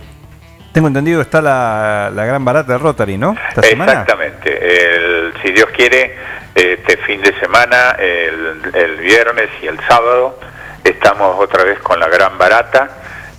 tengo 0.73 0.87
entendido 0.87 1.21
está 1.21 1.41
la, 1.41 2.11
la 2.13 2.25
gran 2.25 2.43
barata 2.45 2.73
de 2.73 2.77
Rotary, 2.79 3.17
¿no? 3.17 3.35
Esta. 3.49 3.61
Exactamente. 3.67 4.95
El- 4.95 5.33
si 5.41 5.51
Dios 5.51 5.69
quiere, 5.75 6.15
este 6.55 6.97
fin 6.97 7.21
de 7.21 7.33
semana, 7.39 7.91
el, 7.97 8.71
el 8.73 8.97
viernes 8.97 9.49
y 9.61 9.67
el 9.67 9.79
sábado, 9.87 10.39
estamos 10.83 11.37
otra 11.39 11.63
vez 11.63 11.79
con 11.79 11.99
la 11.99 12.07
gran 12.07 12.37
barata. 12.37 12.89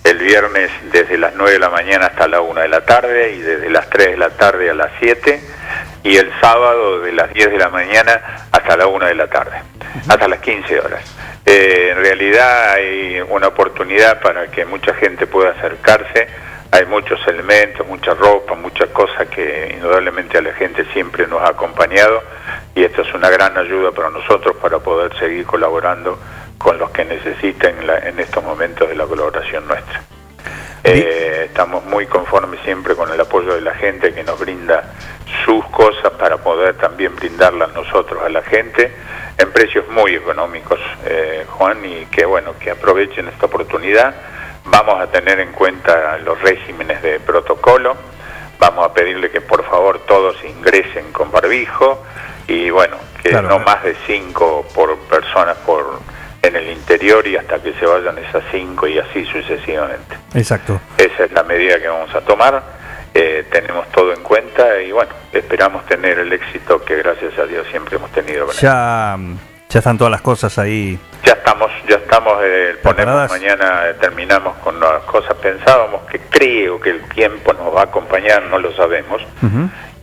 El 0.03 0.17
viernes 0.17 0.71
desde 0.91 1.17
las 1.17 1.35
9 1.35 1.53
de 1.53 1.59
la 1.59 1.69
mañana 1.69 2.07
hasta 2.07 2.27
la 2.27 2.41
1 2.41 2.61
de 2.61 2.67
la 2.67 2.81
tarde 2.81 3.33
y 3.33 3.41
desde 3.41 3.69
las 3.69 3.89
3 3.89 4.11
de 4.11 4.17
la 4.17 4.29
tarde 4.31 4.69
a 4.69 4.73
las 4.73 4.91
7. 4.99 5.41
Y 6.03 6.17
el 6.17 6.31
sábado 6.41 7.01
de 7.01 7.11
las 7.11 7.31
10 7.33 7.51
de 7.51 7.57
la 7.57 7.69
mañana 7.69 8.47
hasta 8.51 8.75
la 8.75 8.87
1 8.87 9.05
de 9.05 9.15
la 9.15 9.27
tarde, 9.27 9.61
hasta 10.07 10.27
las 10.27 10.39
15 10.39 10.79
horas. 10.79 11.03
Eh, 11.45 11.89
en 11.91 11.97
realidad 11.97 12.71
hay 12.71 13.21
una 13.29 13.47
oportunidad 13.47 14.21
para 14.21 14.47
que 14.49 14.65
mucha 14.65 14.93
gente 14.95 15.27
pueda 15.27 15.51
acercarse 15.51 16.27
hay 16.73 16.85
muchos 16.85 17.19
elementos, 17.27 17.85
mucha 17.85 18.13
ropa, 18.13 18.55
muchas 18.55 18.87
cosas 18.89 19.27
que 19.27 19.73
indudablemente 19.73 20.37
a 20.37 20.41
la 20.41 20.53
gente 20.53 20.85
siempre 20.93 21.27
nos 21.27 21.41
ha 21.41 21.49
acompañado 21.49 22.23
y 22.73 22.83
esto 22.85 23.01
es 23.01 23.13
una 23.13 23.29
gran 23.29 23.57
ayuda 23.57 23.91
para 23.91 24.09
nosotros 24.09 24.55
para 24.55 24.79
poder 24.79 25.13
seguir 25.19 25.45
colaborando 25.45 26.17
con 26.61 26.77
los 26.77 26.91
que 26.91 27.05
necesiten 27.05 27.85
la- 27.87 27.99
en 27.99 28.19
estos 28.19 28.43
momentos 28.43 28.87
de 28.89 28.95
la 28.95 29.05
colaboración 29.05 29.67
nuestra. 29.67 30.01
Eh, 30.83 31.43
estamos 31.45 31.83
muy 31.85 32.07
conformes 32.07 32.59
siempre 32.63 32.95
con 32.95 33.11
el 33.11 33.19
apoyo 33.21 33.53
de 33.53 33.61
la 33.61 33.75
gente 33.75 34.13
que 34.13 34.23
nos 34.23 34.39
brinda 34.39 34.93
sus 35.45 35.63
cosas 35.67 36.11
para 36.17 36.37
poder 36.37 36.75
también 36.77 37.15
brindarlas 37.15 37.73
nosotros 37.73 38.23
a 38.23 38.29
la 38.29 38.41
gente 38.41 38.91
en 39.37 39.51
precios 39.51 39.87
muy 39.89 40.15
económicos, 40.15 40.79
eh, 41.05 41.45
Juan, 41.49 41.83
y 41.85 42.05
que 42.07 42.25
bueno, 42.25 42.53
que 42.59 42.71
aprovechen 42.71 43.27
esta 43.27 43.45
oportunidad. 43.45 44.13
Vamos 44.65 44.99
a 45.01 45.07
tener 45.07 45.39
en 45.39 45.51
cuenta 45.51 46.17
los 46.19 46.39
regímenes 46.41 47.01
de 47.01 47.19
protocolo, 47.19 47.95
vamos 48.59 48.85
a 48.85 48.93
pedirle 48.93 49.29
que 49.31 49.41
por 49.41 49.63
favor 49.65 49.99
todos 49.99 50.35
ingresen 50.43 51.11
con 51.11 51.31
barbijo 51.31 52.03
y 52.47 52.69
bueno, 52.71 52.97
que 53.21 53.29
Claro. 53.29 53.49
no 53.49 53.59
más 53.59 53.83
de 53.83 53.95
cinco 54.07 54.65
por 54.73 54.97
personas 54.97 55.57
por 55.57 55.99
en 56.41 56.55
el 56.55 56.69
interior 56.71 57.25
y 57.27 57.35
hasta 57.35 57.59
que 57.61 57.73
se 57.73 57.85
vayan 57.85 58.17
esas 58.17 58.43
cinco 58.51 58.87
y 58.87 58.97
así 58.97 59.25
sucesivamente. 59.25 60.17
Exacto. 60.33 60.79
Esa 60.97 61.25
es 61.25 61.31
la 61.31 61.43
medida 61.43 61.79
que 61.79 61.87
vamos 61.87 62.13
a 62.15 62.21
tomar. 62.21 62.63
Eh, 63.13 63.45
tenemos 63.51 63.87
todo 63.91 64.13
en 64.13 64.23
cuenta 64.23 64.81
y 64.81 64.91
bueno, 64.91 65.11
esperamos 65.33 65.85
tener 65.85 66.19
el 66.19 66.31
éxito 66.31 66.83
que 66.83 66.95
gracias 66.97 67.37
a 67.37 67.45
Dios 67.45 67.67
siempre 67.69 67.97
hemos 67.97 68.09
tenido. 68.11 68.45
con 68.45 68.55
Ya, 68.55 69.17
ya 69.69 69.79
están 69.79 69.97
todas 69.97 70.11
las 70.11 70.21
cosas 70.21 70.57
ahí. 70.57 70.97
ya 71.23 71.33
estamos, 71.33 71.71
ya 71.87 71.97
estamos, 71.97 72.37
eh, 72.41 72.75
ponemos 72.81 73.29
mañana, 73.29 73.89
eh, 73.89 73.95
terminamos 73.99 74.57
con 74.57 74.79
las 74.79 75.03
cosas. 75.03 75.33
Pensábamos 75.35 76.01
que 76.09 76.19
creo 76.19 76.79
que 76.79 76.91
el 76.91 77.01
tiempo 77.09 77.53
nos 77.53 77.75
va 77.75 77.81
a 77.81 77.85
acompañar, 77.85 78.43
no 78.43 78.57
lo 78.57 78.73
sabemos. 78.75 79.21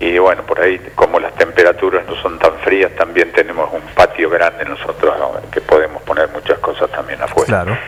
Y 0.00 0.16
bueno, 0.18 0.42
por 0.44 0.60
ahí, 0.60 0.78
como 0.94 1.18
las 1.18 1.34
temperaturas 1.34 2.06
no 2.06 2.14
son 2.22 2.38
tan 2.38 2.52
frías, 2.60 2.92
también 2.96 3.32
tenemos 3.32 3.68
un 3.72 3.80
patio 3.94 4.30
grande 4.30 4.64
nosotros 4.64 5.18
¿no? 5.18 5.32
que 5.50 5.60
podemos 5.60 6.02
poner 6.02 6.28
muchas 6.28 6.58
cosas 6.60 6.88
también 6.90 7.20
afuera. 7.20 7.46
Claro. 7.46 7.78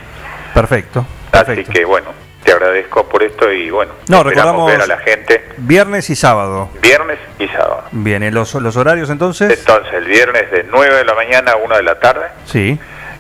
Perfecto. 0.53 1.07
Así 1.31 1.65
que 1.65 1.85
bueno, 1.85 2.09
te 2.43 2.51
agradezco 2.53 3.05
por 3.09 3.23
esto 3.23 3.53
y 3.53 3.71
bueno, 3.71 3.93
No, 4.09 4.25
recordamos 4.25 4.69
ver 4.69 4.81
a 4.83 4.87
la 4.89 4.99
gente 4.99 5.45
viernes 5.59 6.11
y 6.11 6.17
sábado. 6.17 6.71
viernes 6.83 7.19
y 7.39 7.47
sábado. 7.49 7.85
Bien, 7.93 8.25
¿y 8.25 8.31
los, 8.33 8.53
los 8.55 8.77
horarios 8.77 9.09
entonces? 9.11 9.57
Entonces, 9.61 9.95
el 9.95 10.07
viernes 10.07 10.51
de 10.51 10.65
9 10.65 10.97
de 10.97 11.05
la 11.05 11.15
mañana 11.15 11.53
a 11.53 11.57
1 11.57 11.77
de 11.77 11.83
la 11.85 12.01
tarde 12.01 12.27
Sí, 12.47 12.77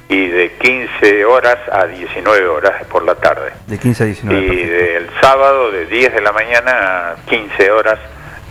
y 0.09 0.27
de 0.27 0.53
15 0.55 1.25
horas 1.27 1.59
a 1.71 1.87
19 1.87 2.49
horas 2.49 2.85
por 2.91 3.05
la 3.05 3.15
tarde. 3.15 3.53
de 3.69 3.79
15 3.79 4.03
a 4.03 4.07
19. 4.07 4.41
y 4.41 4.49
perfecto. 4.49 4.73
del 4.75 5.11
sábado 5.21 5.71
de 5.71 5.87
10 5.87 6.13
de 6.15 6.21
la 6.23 6.33
mañana 6.33 7.11
a 7.13 7.17
15 7.29 7.71
horas 7.71 7.99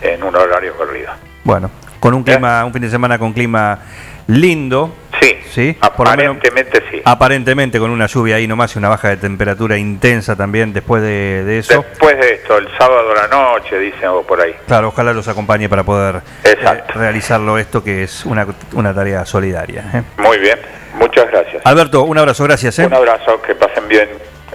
en 0.02 0.22
un 0.22 0.34
horario 0.36 0.76
corrido. 0.76 1.10
Bueno, 1.44 1.70
con 1.98 2.14
un 2.14 2.22
clima, 2.22 2.64
un 2.64 2.72
fin 2.72 2.82
de 2.82 2.90
semana 2.90 3.18
con 3.18 3.32
clima 3.32 3.78
lindo. 4.26 4.94
Sí, 5.20 5.36
¿Sí? 5.50 5.60
Menos- 5.78 5.78
aparentemente 5.82 6.82
sí. 6.90 7.02
aparentemente 7.04 7.78
con 7.78 7.90
una 7.90 8.06
lluvia 8.06 8.36
ahí 8.36 8.46
nomás 8.46 8.74
y 8.74 8.78
una 8.78 8.88
baja 8.88 9.08
de 9.10 9.16
temperatura 9.18 9.76
intensa 9.76 10.34
también 10.34 10.72
después 10.72 11.02
de, 11.02 11.44
de 11.44 11.58
eso. 11.58 11.84
Después 11.90 12.16
de 12.18 12.34
esto, 12.34 12.56
el 12.56 12.68
sábado 12.78 13.10
a 13.12 13.14
la 13.14 13.28
noche, 13.28 13.78
dicen 13.78 14.08
o 14.08 14.22
por 14.22 14.40
ahí. 14.40 14.54
Claro, 14.66 14.88
ojalá 14.88 15.12
los 15.12 15.28
acompañe 15.28 15.68
para 15.68 15.82
poder 15.82 16.22
eh, 16.44 16.56
realizarlo 16.94 17.58
esto 17.58 17.84
que 17.84 18.04
es 18.04 18.24
una, 18.24 18.46
una 18.72 18.94
tarea 18.94 19.26
solidaria. 19.26 19.84
¿eh? 19.92 20.02
Muy 20.22 20.38
bien, 20.38 20.58
muchas 20.94 21.26
gracias. 21.30 21.60
Alberto, 21.66 22.04
un 22.04 22.16
abrazo, 22.16 22.44
gracias. 22.44 22.78
¿eh? 22.78 22.86
Un 22.86 22.94
abrazo, 22.94 23.42
que 23.42 23.54
pasen 23.54 23.88
bien. 23.88 24.08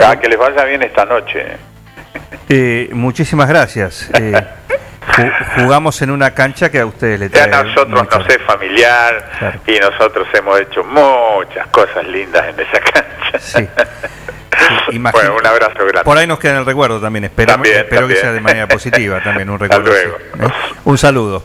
Ah, 0.03 0.15
que 0.19 0.27
les 0.27 0.39
vaya 0.39 0.63
bien 0.65 0.81
esta 0.81 1.05
noche. 1.05 1.45
Eh, 2.49 2.89
muchísimas 2.93 3.47
gracias. 3.47 4.09
Ju- 5.07 5.61
jugamos 5.63 6.01
en 6.01 6.11
una 6.11 6.31
cancha 6.31 6.69
que 6.69 6.79
a 6.79 6.85
ustedes 6.85 7.19
le 7.19 7.29
trae 7.29 7.47
nosotros 7.49 7.87
mucho- 8.03 8.19
nos 8.19 8.29
es 8.29 8.41
familiar 8.41 9.61
y 9.67 9.79
nosotros 9.79 10.27
hemos 10.33 10.59
hecho 10.59 10.83
muchas 10.83 11.67
cosas 11.67 12.05
lindas 12.07 12.45
en 12.49 12.59
esa 12.59 12.79
cancha. 12.79 13.71
Imagino- 14.91 15.11
Bueno, 15.11 15.35
un 15.39 15.45
abrazo 15.45 15.77
grande. 15.79 16.03
Por 16.03 16.17
ahí 16.17 16.25
nos 16.27 16.39
queda 16.39 16.53
en 16.53 16.57
el 16.59 16.65
recuerdo 16.65 16.99
también. 16.99 17.25
Esperamos, 17.25 17.55
También, 17.63 17.77
espero 17.83 18.01
también. 18.01 18.15
que 18.17 18.21
sea 18.21 18.33
de 18.33 18.41
manera 18.41 18.67
positiva 18.67 19.21
también 19.21 19.49
un 19.49 19.59
recuerdo. 19.59 19.91
así, 19.91 20.43
¿eh? 20.43 20.47
Un 20.85 20.97
saludo. 20.97 21.43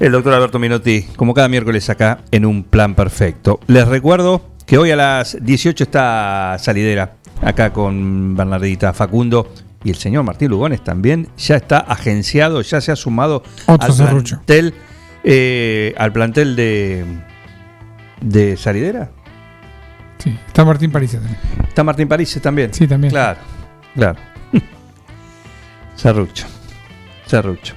El 0.00 0.10
doctor 0.12 0.34
Alberto 0.34 0.58
Minotti, 0.58 1.02
como 1.16 1.32
cada 1.34 1.48
miércoles 1.48 1.88
acá 1.88 2.18
en 2.32 2.44
un 2.44 2.64
plan 2.64 2.94
perfecto. 2.94 3.60
Les 3.68 3.86
recuerdo 3.86 4.42
que 4.66 4.76
hoy 4.76 4.90
a 4.90 4.96
las 4.96 5.36
18 5.40 5.84
está 5.84 6.56
salidera 6.58 7.12
acá 7.42 7.70
con 7.72 8.36
Bernardita 8.36 8.92
Facundo 8.92 9.52
y 9.84 9.90
el 9.90 9.96
señor 9.96 10.24
Martín 10.24 10.50
Lugones 10.50 10.82
también 10.82 11.28
ya 11.36 11.56
está 11.56 11.78
agenciado, 11.78 12.62
ya 12.62 12.80
se 12.80 12.90
ha 12.90 12.96
sumado 12.96 13.42
Otro 13.66 13.86
al 13.88 13.92
serrucho. 13.92 14.36
plantel, 14.36 14.74
eh, 15.22 15.94
al 15.96 16.12
plantel 16.12 16.56
de 16.56 17.04
de 18.20 18.56
salidera. 18.56 19.10
Sí, 20.18 20.36
está 20.46 20.64
Martín 20.64 20.90
París 20.90 21.12
también. 21.12 21.36
Está 21.68 21.84
Martín 21.84 22.08
París 22.08 22.38
también. 22.42 22.72
Sí, 22.72 22.86
también. 22.88 23.10
Claro, 23.12 23.38
claro. 23.94 24.18
Serrucho. 25.96 26.46
Serrucho. 27.26 27.74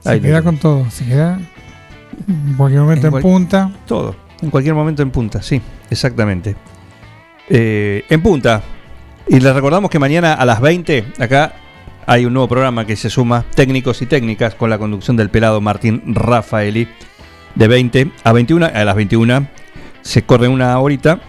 Se 0.00 0.10
Ahí 0.10 0.20
lo 0.20 0.24
queda 0.26 0.42
con 0.42 0.56
todo, 0.56 0.90
se 0.90 1.04
queda 1.04 1.38
en 2.28 2.54
cualquier 2.56 2.80
momento 2.82 3.06
en, 3.06 3.10
cual- 3.10 3.22
punta. 3.22 3.70
Todo. 3.86 4.16
En 4.42 4.48
cualquier 4.50 4.74
momento 4.74 5.02
en 5.02 5.10
punta, 5.10 5.42
sí, 5.42 5.60
exactamente. 5.90 6.56
Eh, 7.48 8.04
en 8.08 8.22
punta. 8.22 8.62
Y 9.28 9.40
les 9.40 9.54
recordamos 9.54 9.90
que 9.90 9.98
mañana 9.98 10.34
a 10.34 10.44
las 10.44 10.60
20, 10.60 11.04
acá 11.18 11.54
hay 12.06 12.24
un 12.24 12.32
nuevo 12.32 12.48
programa 12.48 12.84
que 12.84 12.96
se 12.96 13.10
suma 13.10 13.44
Técnicos 13.54 14.02
y 14.02 14.06
Técnicas 14.06 14.54
con 14.54 14.70
la 14.70 14.78
conducción 14.78 15.16
del 15.16 15.30
pelado 15.30 15.60
Martín 15.60 16.02
Rafaeli. 16.06 16.88
De 17.54 17.68
20 17.68 18.10
a 18.24 18.32
21, 18.32 18.66
a 18.66 18.84
las 18.84 18.96
21 18.96 19.46
se 20.02 20.22
corre 20.22 20.48
una 20.48 20.78
horita. 20.78 21.20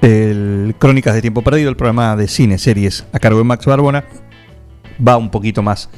El 0.00 0.74
Crónicas 0.78 1.14
de 1.14 1.22
Tiempo 1.22 1.42
Perdido, 1.42 1.70
el 1.70 1.76
programa 1.76 2.16
de 2.16 2.28
cine, 2.28 2.58
series 2.58 3.06
a 3.12 3.18
cargo 3.18 3.38
de 3.38 3.44
Max 3.44 3.66
Barbona. 3.66 4.04
Va 5.06 5.16
un 5.16 5.30
poquito 5.30 5.62
más, 5.62 5.88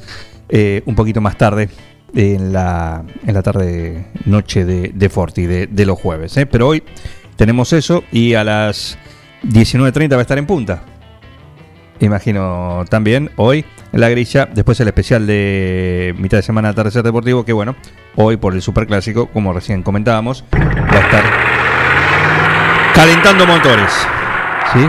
eh, 0.49 0.81
un 0.85 0.95
poquito 0.95 1.21
más 1.21 1.37
tarde 1.37 1.69
en 2.13 2.53
la, 2.53 3.03
en 3.25 3.33
la 3.33 3.41
tarde 3.41 4.07
noche 4.25 4.65
de, 4.65 5.09
Forti, 5.09 5.45
de, 5.45 5.67
de 5.67 5.85
los 5.85 5.99
jueves. 5.99 6.35
¿eh? 6.37 6.45
Pero 6.45 6.67
hoy 6.67 6.83
tenemos 7.35 7.73
eso 7.73 8.03
y 8.11 8.33
a 8.33 8.43
las 8.43 8.97
19.30 9.43 10.11
va 10.11 10.17
a 10.17 10.21
estar 10.21 10.37
en 10.37 10.45
punta. 10.45 10.83
Imagino 12.01 12.83
también 12.89 13.29
hoy 13.35 13.63
la 13.91 14.09
grilla, 14.09 14.47
después 14.51 14.79
el 14.79 14.87
especial 14.87 15.27
de 15.27 16.15
mitad 16.17 16.37
de 16.37 16.43
semana 16.43 16.69
Atardecer 16.69 17.03
Deportivo, 17.03 17.45
que 17.45 17.53
bueno, 17.53 17.75
hoy 18.15 18.37
por 18.37 18.55
el 18.55 18.61
Superclásico, 18.63 19.27
como 19.27 19.53
recién 19.53 19.83
comentábamos, 19.83 20.43
va 20.53 20.97
a 20.97 20.99
estar 20.99 21.23
calentando 22.95 23.45
motores. 23.45 23.91
¿Sí? 24.73 24.87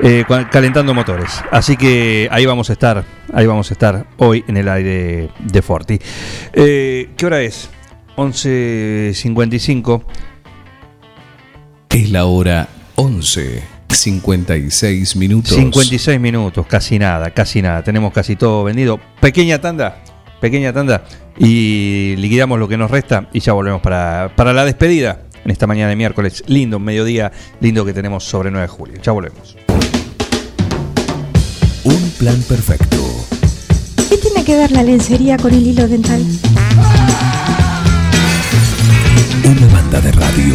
Eh, 0.00 0.24
calentando 0.50 0.94
motores. 0.94 1.42
Así 1.50 1.76
que 1.76 2.28
ahí 2.30 2.46
vamos 2.46 2.70
a 2.70 2.74
estar, 2.74 3.04
ahí 3.32 3.46
vamos 3.46 3.70
a 3.70 3.74
estar 3.74 4.06
hoy 4.18 4.44
en 4.46 4.56
el 4.56 4.68
aire 4.68 5.30
de 5.40 5.62
Forti. 5.62 5.98
Eh, 6.52 7.10
¿Qué 7.16 7.26
hora 7.26 7.40
es? 7.40 7.70
11.55. 8.16 10.02
Es 11.90 12.10
la 12.10 12.26
hora 12.26 12.68
11, 12.96 13.73
56 13.94 15.16
minutos. 15.16 15.54
56 15.54 16.20
minutos, 16.20 16.66
casi 16.66 16.98
nada, 16.98 17.30
casi 17.30 17.62
nada. 17.62 17.82
Tenemos 17.82 18.12
casi 18.12 18.36
todo 18.36 18.64
vendido. 18.64 19.00
Pequeña 19.20 19.60
tanda, 19.60 20.02
pequeña 20.40 20.72
tanda. 20.72 21.04
Y 21.38 22.14
liquidamos 22.16 22.58
lo 22.58 22.68
que 22.68 22.76
nos 22.76 22.90
resta 22.90 23.28
y 23.32 23.40
ya 23.40 23.52
volvemos 23.52 23.80
para, 23.80 24.32
para 24.36 24.52
la 24.52 24.64
despedida 24.64 25.22
en 25.44 25.50
esta 25.50 25.66
mañana 25.66 25.90
de 25.90 25.96
miércoles. 25.96 26.44
Lindo, 26.46 26.78
mediodía, 26.78 27.32
lindo 27.60 27.84
que 27.84 27.92
tenemos 27.92 28.24
sobre 28.24 28.50
9 28.50 28.62
de 28.62 28.68
julio. 28.68 29.00
Ya 29.02 29.12
volvemos. 29.12 29.56
Un 31.84 32.10
plan 32.18 32.40
perfecto. 32.48 32.96
¿Qué 34.08 34.16
tiene 34.16 34.44
que 34.44 34.56
ver 34.56 34.70
la 34.72 34.82
lencería 34.82 35.36
con 35.36 35.52
el 35.52 35.66
hilo 35.66 35.86
dental? 35.86 36.24
Una 39.44 39.66
banda 39.72 40.00
de 40.00 40.12
radio. 40.12 40.54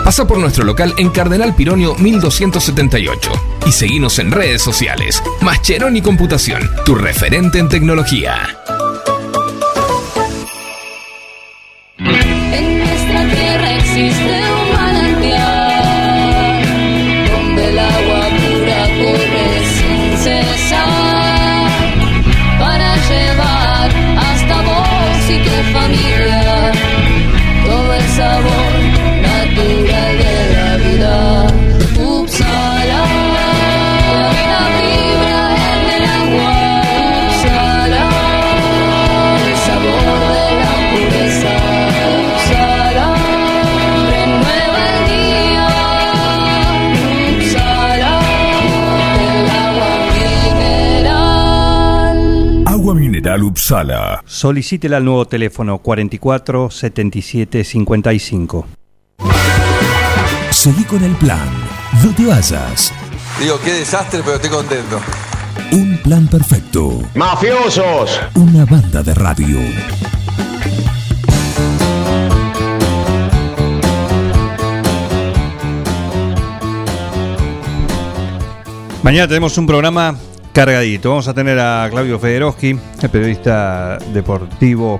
Pasa 0.03 0.25
por 0.27 0.39
nuestro 0.39 0.63
local 0.63 0.93
en 0.97 1.09
Cardenal 1.09 1.55
Pironio 1.55 1.95
1278 1.95 3.31
y 3.67 3.71
seguinos 3.71 4.17
en 4.19 4.31
redes 4.31 4.61
sociales. 4.61 5.21
Mascheroni 5.41 6.01
Computación, 6.01 6.69
tu 6.85 6.95
referente 6.95 7.59
en 7.59 7.69
tecnología. 7.69 8.57
En 11.99 12.79
nuestra 12.79 13.29
tierra 13.29 13.77
existe 13.77 14.41
un 14.41 14.73
manantial 14.73 16.63
donde 17.31 17.69
el 17.69 17.79
agua 17.79 18.29
pura 18.41 18.87
corre 18.97 19.49
sin 19.77 20.17
cesar 20.17 21.69
para 22.59 22.95
llevar 23.07 23.91
hasta 24.17 24.61
vos 24.61 25.29
y 25.29 25.37
tu 25.43 25.55
familia 25.77 26.30
Upsala. 53.39 54.23
Solicítela 54.25 54.97
al 54.97 55.05
nuevo 55.05 55.25
teléfono 55.25 55.77
44 55.77 56.69
77 56.69 57.63
55. 57.63 58.67
Seguí 60.49 60.83
con 60.83 61.03
el 61.03 61.15
plan. 61.15 61.49
No 62.03 62.13
te 62.13 62.25
vayas. 62.25 62.93
Digo, 63.39 63.59
qué 63.63 63.73
desastre, 63.73 64.21
pero 64.23 64.35
estoy 64.35 64.49
contento. 64.49 64.99
Un 65.71 65.97
plan 66.03 66.27
perfecto. 66.27 67.01
¡Mafiosos! 67.15 68.19
Una 68.35 68.65
banda 68.65 69.01
de 69.01 69.13
radio. 69.13 69.59
Mañana 79.03 79.27
tenemos 79.27 79.57
un 79.57 79.65
programa 79.65 80.15
cargadito. 80.53 81.09
Vamos 81.09 81.27
a 81.27 81.33
tener 81.33 81.59
a 81.59 81.87
Claudio 81.89 82.19
Federowski, 82.19 82.77
el 83.01 83.09
periodista 83.09 83.97
deportivo 84.13 84.99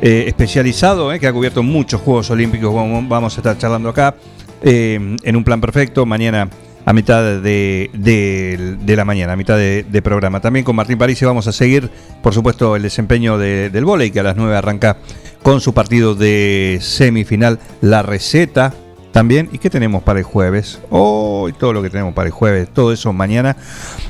eh, 0.00 0.24
especializado, 0.26 1.12
eh, 1.12 1.18
que 1.20 1.26
ha 1.26 1.32
cubierto 1.32 1.62
muchos 1.62 2.00
Juegos 2.00 2.30
Olímpicos. 2.30 2.72
Vamos 2.74 3.34
a 3.36 3.40
estar 3.40 3.58
charlando 3.58 3.88
acá 3.88 4.14
eh, 4.62 5.16
en 5.22 5.36
un 5.36 5.44
plan 5.44 5.60
perfecto. 5.60 6.06
Mañana 6.06 6.48
a 6.84 6.92
mitad 6.94 7.22
de, 7.42 8.76
la 8.86 9.04
mañana, 9.04 9.34
a 9.34 9.36
mitad 9.36 9.58
de, 9.58 10.00
programa. 10.02 10.40
También 10.40 10.64
con 10.64 10.74
Martín 10.74 10.96
París 10.96 11.22
vamos 11.22 11.46
a 11.46 11.52
seguir, 11.52 11.90
por 12.22 12.32
supuesto, 12.32 12.76
el 12.76 12.82
desempeño 12.82 13.36
de- 13.36 13.68
del 13.68 13.84
vóley, 13.84 14.10
que 14.10 14.20
a 14.20 14.22
las 14.22 14.36
9 14.36 14.56
arranca 14.56 14.96
con 15.42 15.60
su 15.60 15.74
partido 15.74 16.14
de 16.14 16.78
semifinal. 16.80 17.58
La 17.82 18.00
receta 18.02 18.72
también. 19.18 19.48
¿Y 19.50 19.58
qué 19.58 19.68
tenemos 19.68 20.04
para 20.04 20.20
el 20.20 20.24
jueves? 20.24 20.78
Oh, 20.90 21.48
y 21.48 21.52
todo 21.52 21.72
lo 21.72 21.82
que 21.82 21.90
tenemos 21.90 22.14
para 22.14 22.26
el 22.28 22.32
jueves, 22.32 22.68
todo 22.72 22.92
eso 22.92 23.12
mañana 23.12 23.56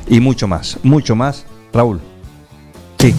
y 0.07 0.21
mucho 0.21 0.47
más, 0.47 0.79
mucho 0.83 1.17
más. 1.17 1.47
Raúl. 1.73 1.99
Sí. 2.99 3.15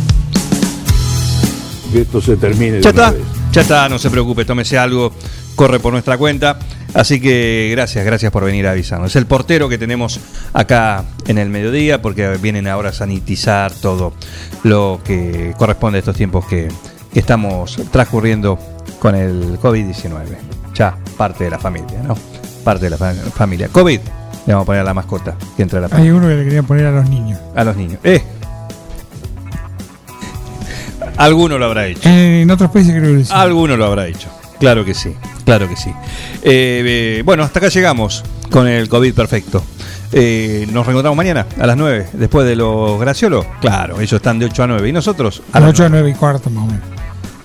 Que 1.92 2.02
esto 2.02 2.22
se 2.22 2.38
termine. 2.38 2.80
Ya 2.80 2.92
está, 2.92 3.16
ya 3.52 3.62
está, 3.62 3.90
no 3.90 3.98
se 3.98 4.12
preocupe, 4.12 4.46
tómese 4.46 4.78
algo, 4.78 5.12
corre 5.56 5.80
por 5.80 5.92
nuestra 5.92 6.16
cuenta. 6.20 6.60
Así 6.94 7.20
que 7.20 7.70
gracias, 7.72 8.06
gracias 8.06 8.32
por 8.32 8.46
venir 8.46 8.68
a 8.68 8.72
avisarnos. 8.74 9.10
Es 9.10 9.16
el 9.16 9.26
portero 9.26 9.68
que 9.68 9.80
tenemos 9.80 10.20
acá 10.54 11.06
en 11.26 11.40
el 11.40 11.50
mediodía, 11.50 12.04
porque 12.04 12.38
vienen 12.40 12.68
ahora 12.68 12.90
a 12.90 12.94
sanitizar 12.94 13.72
todo 13.72 14.14
lo 14.62 15.02
que 15.04 15.56
corresponde 15.58 15.98
a 15.98 16.00
estos 16.02 16.16
tiempos 16.16 16.46
que, 16.46 16.68
que 17.12 17.20
estamos 17.20 17.82
transcurriendo 17.92 18.60
con 19.00 19.16
el 19.16 19.60
COVID-19. 19.60 20.69
Ya 20.80 20.96
parte 21.18 21.44
de 21.44 21.50
la 21.52 21.60
familia, 21.60 22.02
¿no? 22.08 22.16
Parte 22.64 22.86
de 22.86 22.90
la 22.92 22.98
fa- 22.98 23.14
familia. 23.36 23.68
COVID, 23.68 24.00
le 24.48 24.54
vamos 24.54 24.64
a 24.64 24.66
poner 24.66 24.82
a 24.82 24.86
la 24.86 24.94
mascota 24.94 25.36
que 25.58 25.62
entra 25.64 25.78
a 25.80 25.82
la 25.82 25.86
Hay 25.88 25.92
familia. 25.92 26.16
uno 26.16 26.28
que 26.30 26.36
le 26.36 26.44
querían 26.46 26.66
poner 26.66 26.86
a 26.88 26.92
los 26.92 27.10
niños. 27.10 27.38
A 27.56 27.64
los 27.66 27.76
niños. 27.76 28.00
Eh. 28.04 28.24
Alguno 31.18 31.58
lo 31.58 31.66
habrá 31.66 31.88
hecho. 31.88 32.08
En 32.08 32.50
otros 32.50 32.72
países 32.72 32.96
creo 32.98 33.18
que 33.18 33.26
sí. 33.26 33.32
Alguno 33.34 33.76
lo 33.76 33.86
habrá 33.86 34.08
hecho. 34.08 34.30
Claro 34.60 34.84
que 34.86 34.94
sí, 34.94 35.14
claro 35.46 35.68
que 35.68 35.76
sí. 35.76 35.90
Eh, 36.44 36.84
eh, 36.86 37.22
bueno, 37.26 37.44
hasta 37.44 37.60
acá 37.60 37.70
llegamos 37.70 38.24
con 38.50 38.68
el 38.68 38.88
COVID 38.90 39.14
perfecto. 39.14 39.64
Eh, 40.12 40.66
nos 40.72 40.86
reencontramos 40.86 41.16
mañana 41.18 41.46
a 41.60 41.68
las 41.68 41.78
9, 41.78 42.08
después 42.14 42.48
de 42.48 42.56
los 42.56 43.00
Graciolo. 43.00 43.46
Claro, 43.62 43.98
ellos 44.00 44.14
están 44.14 44.40
de 44.40 44.46
8 44.46 44.64
a 44.64 44.68
9. 44.68 44.90
¿Y 44.90 44.92
nosotros? 44.94 45.44
A 45.54 45.60
las 45.60 45.70
8 45.70 45.86
a 45.86 45.90
9 45.90 46.10
y 46.10 46.14
cuarto 46.14 46.50
más 46.50 46.64
o 46.64 46.68
menos. 46.68 46.84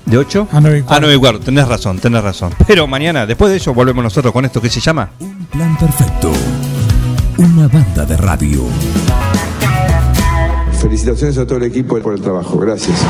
¿De 0.07 0.19
8? 0.19 0.49
A 0.53 0.61
9 0.61 0.85
y 0.89 0.93
A 0.93 1.01
9 1.01 1.15
y 1.15 1.19
cuarto, 1.19 1.41
tenés 1.41 1.67
razón, 1.67 1.99
tenés 1.99 2.23
razón. 2.23 2.53
Pero 2.67 2.87
mañana, 2.87 3.27
después 3.27 3.51
de 3.51 3.57
eso, 3.57 3.73
volvemos 3.73 4.05
nosotros 4.05 4.33
con 4.33 4.45
esto 4.45 4.61
que 4.61 4.69
se 4.69 4.81
llama... 4.81 5.11
Plan 5.51 5.77
perfecto. 5.79 6.33
Una 7.39 7.69
banda 7.69 8.05
de 8.05 8.17
radio. 8.17 8.65
Felicitaciones 10.81 11.39
a 11.39 11.47
todo 11.47 11.59
el 11.59 11.65
equipo 11.65 11.99
por 12.01 12.15
el 12.15 12.21
trabajo. 12.21 12.59
Gracias. 12.59 13.01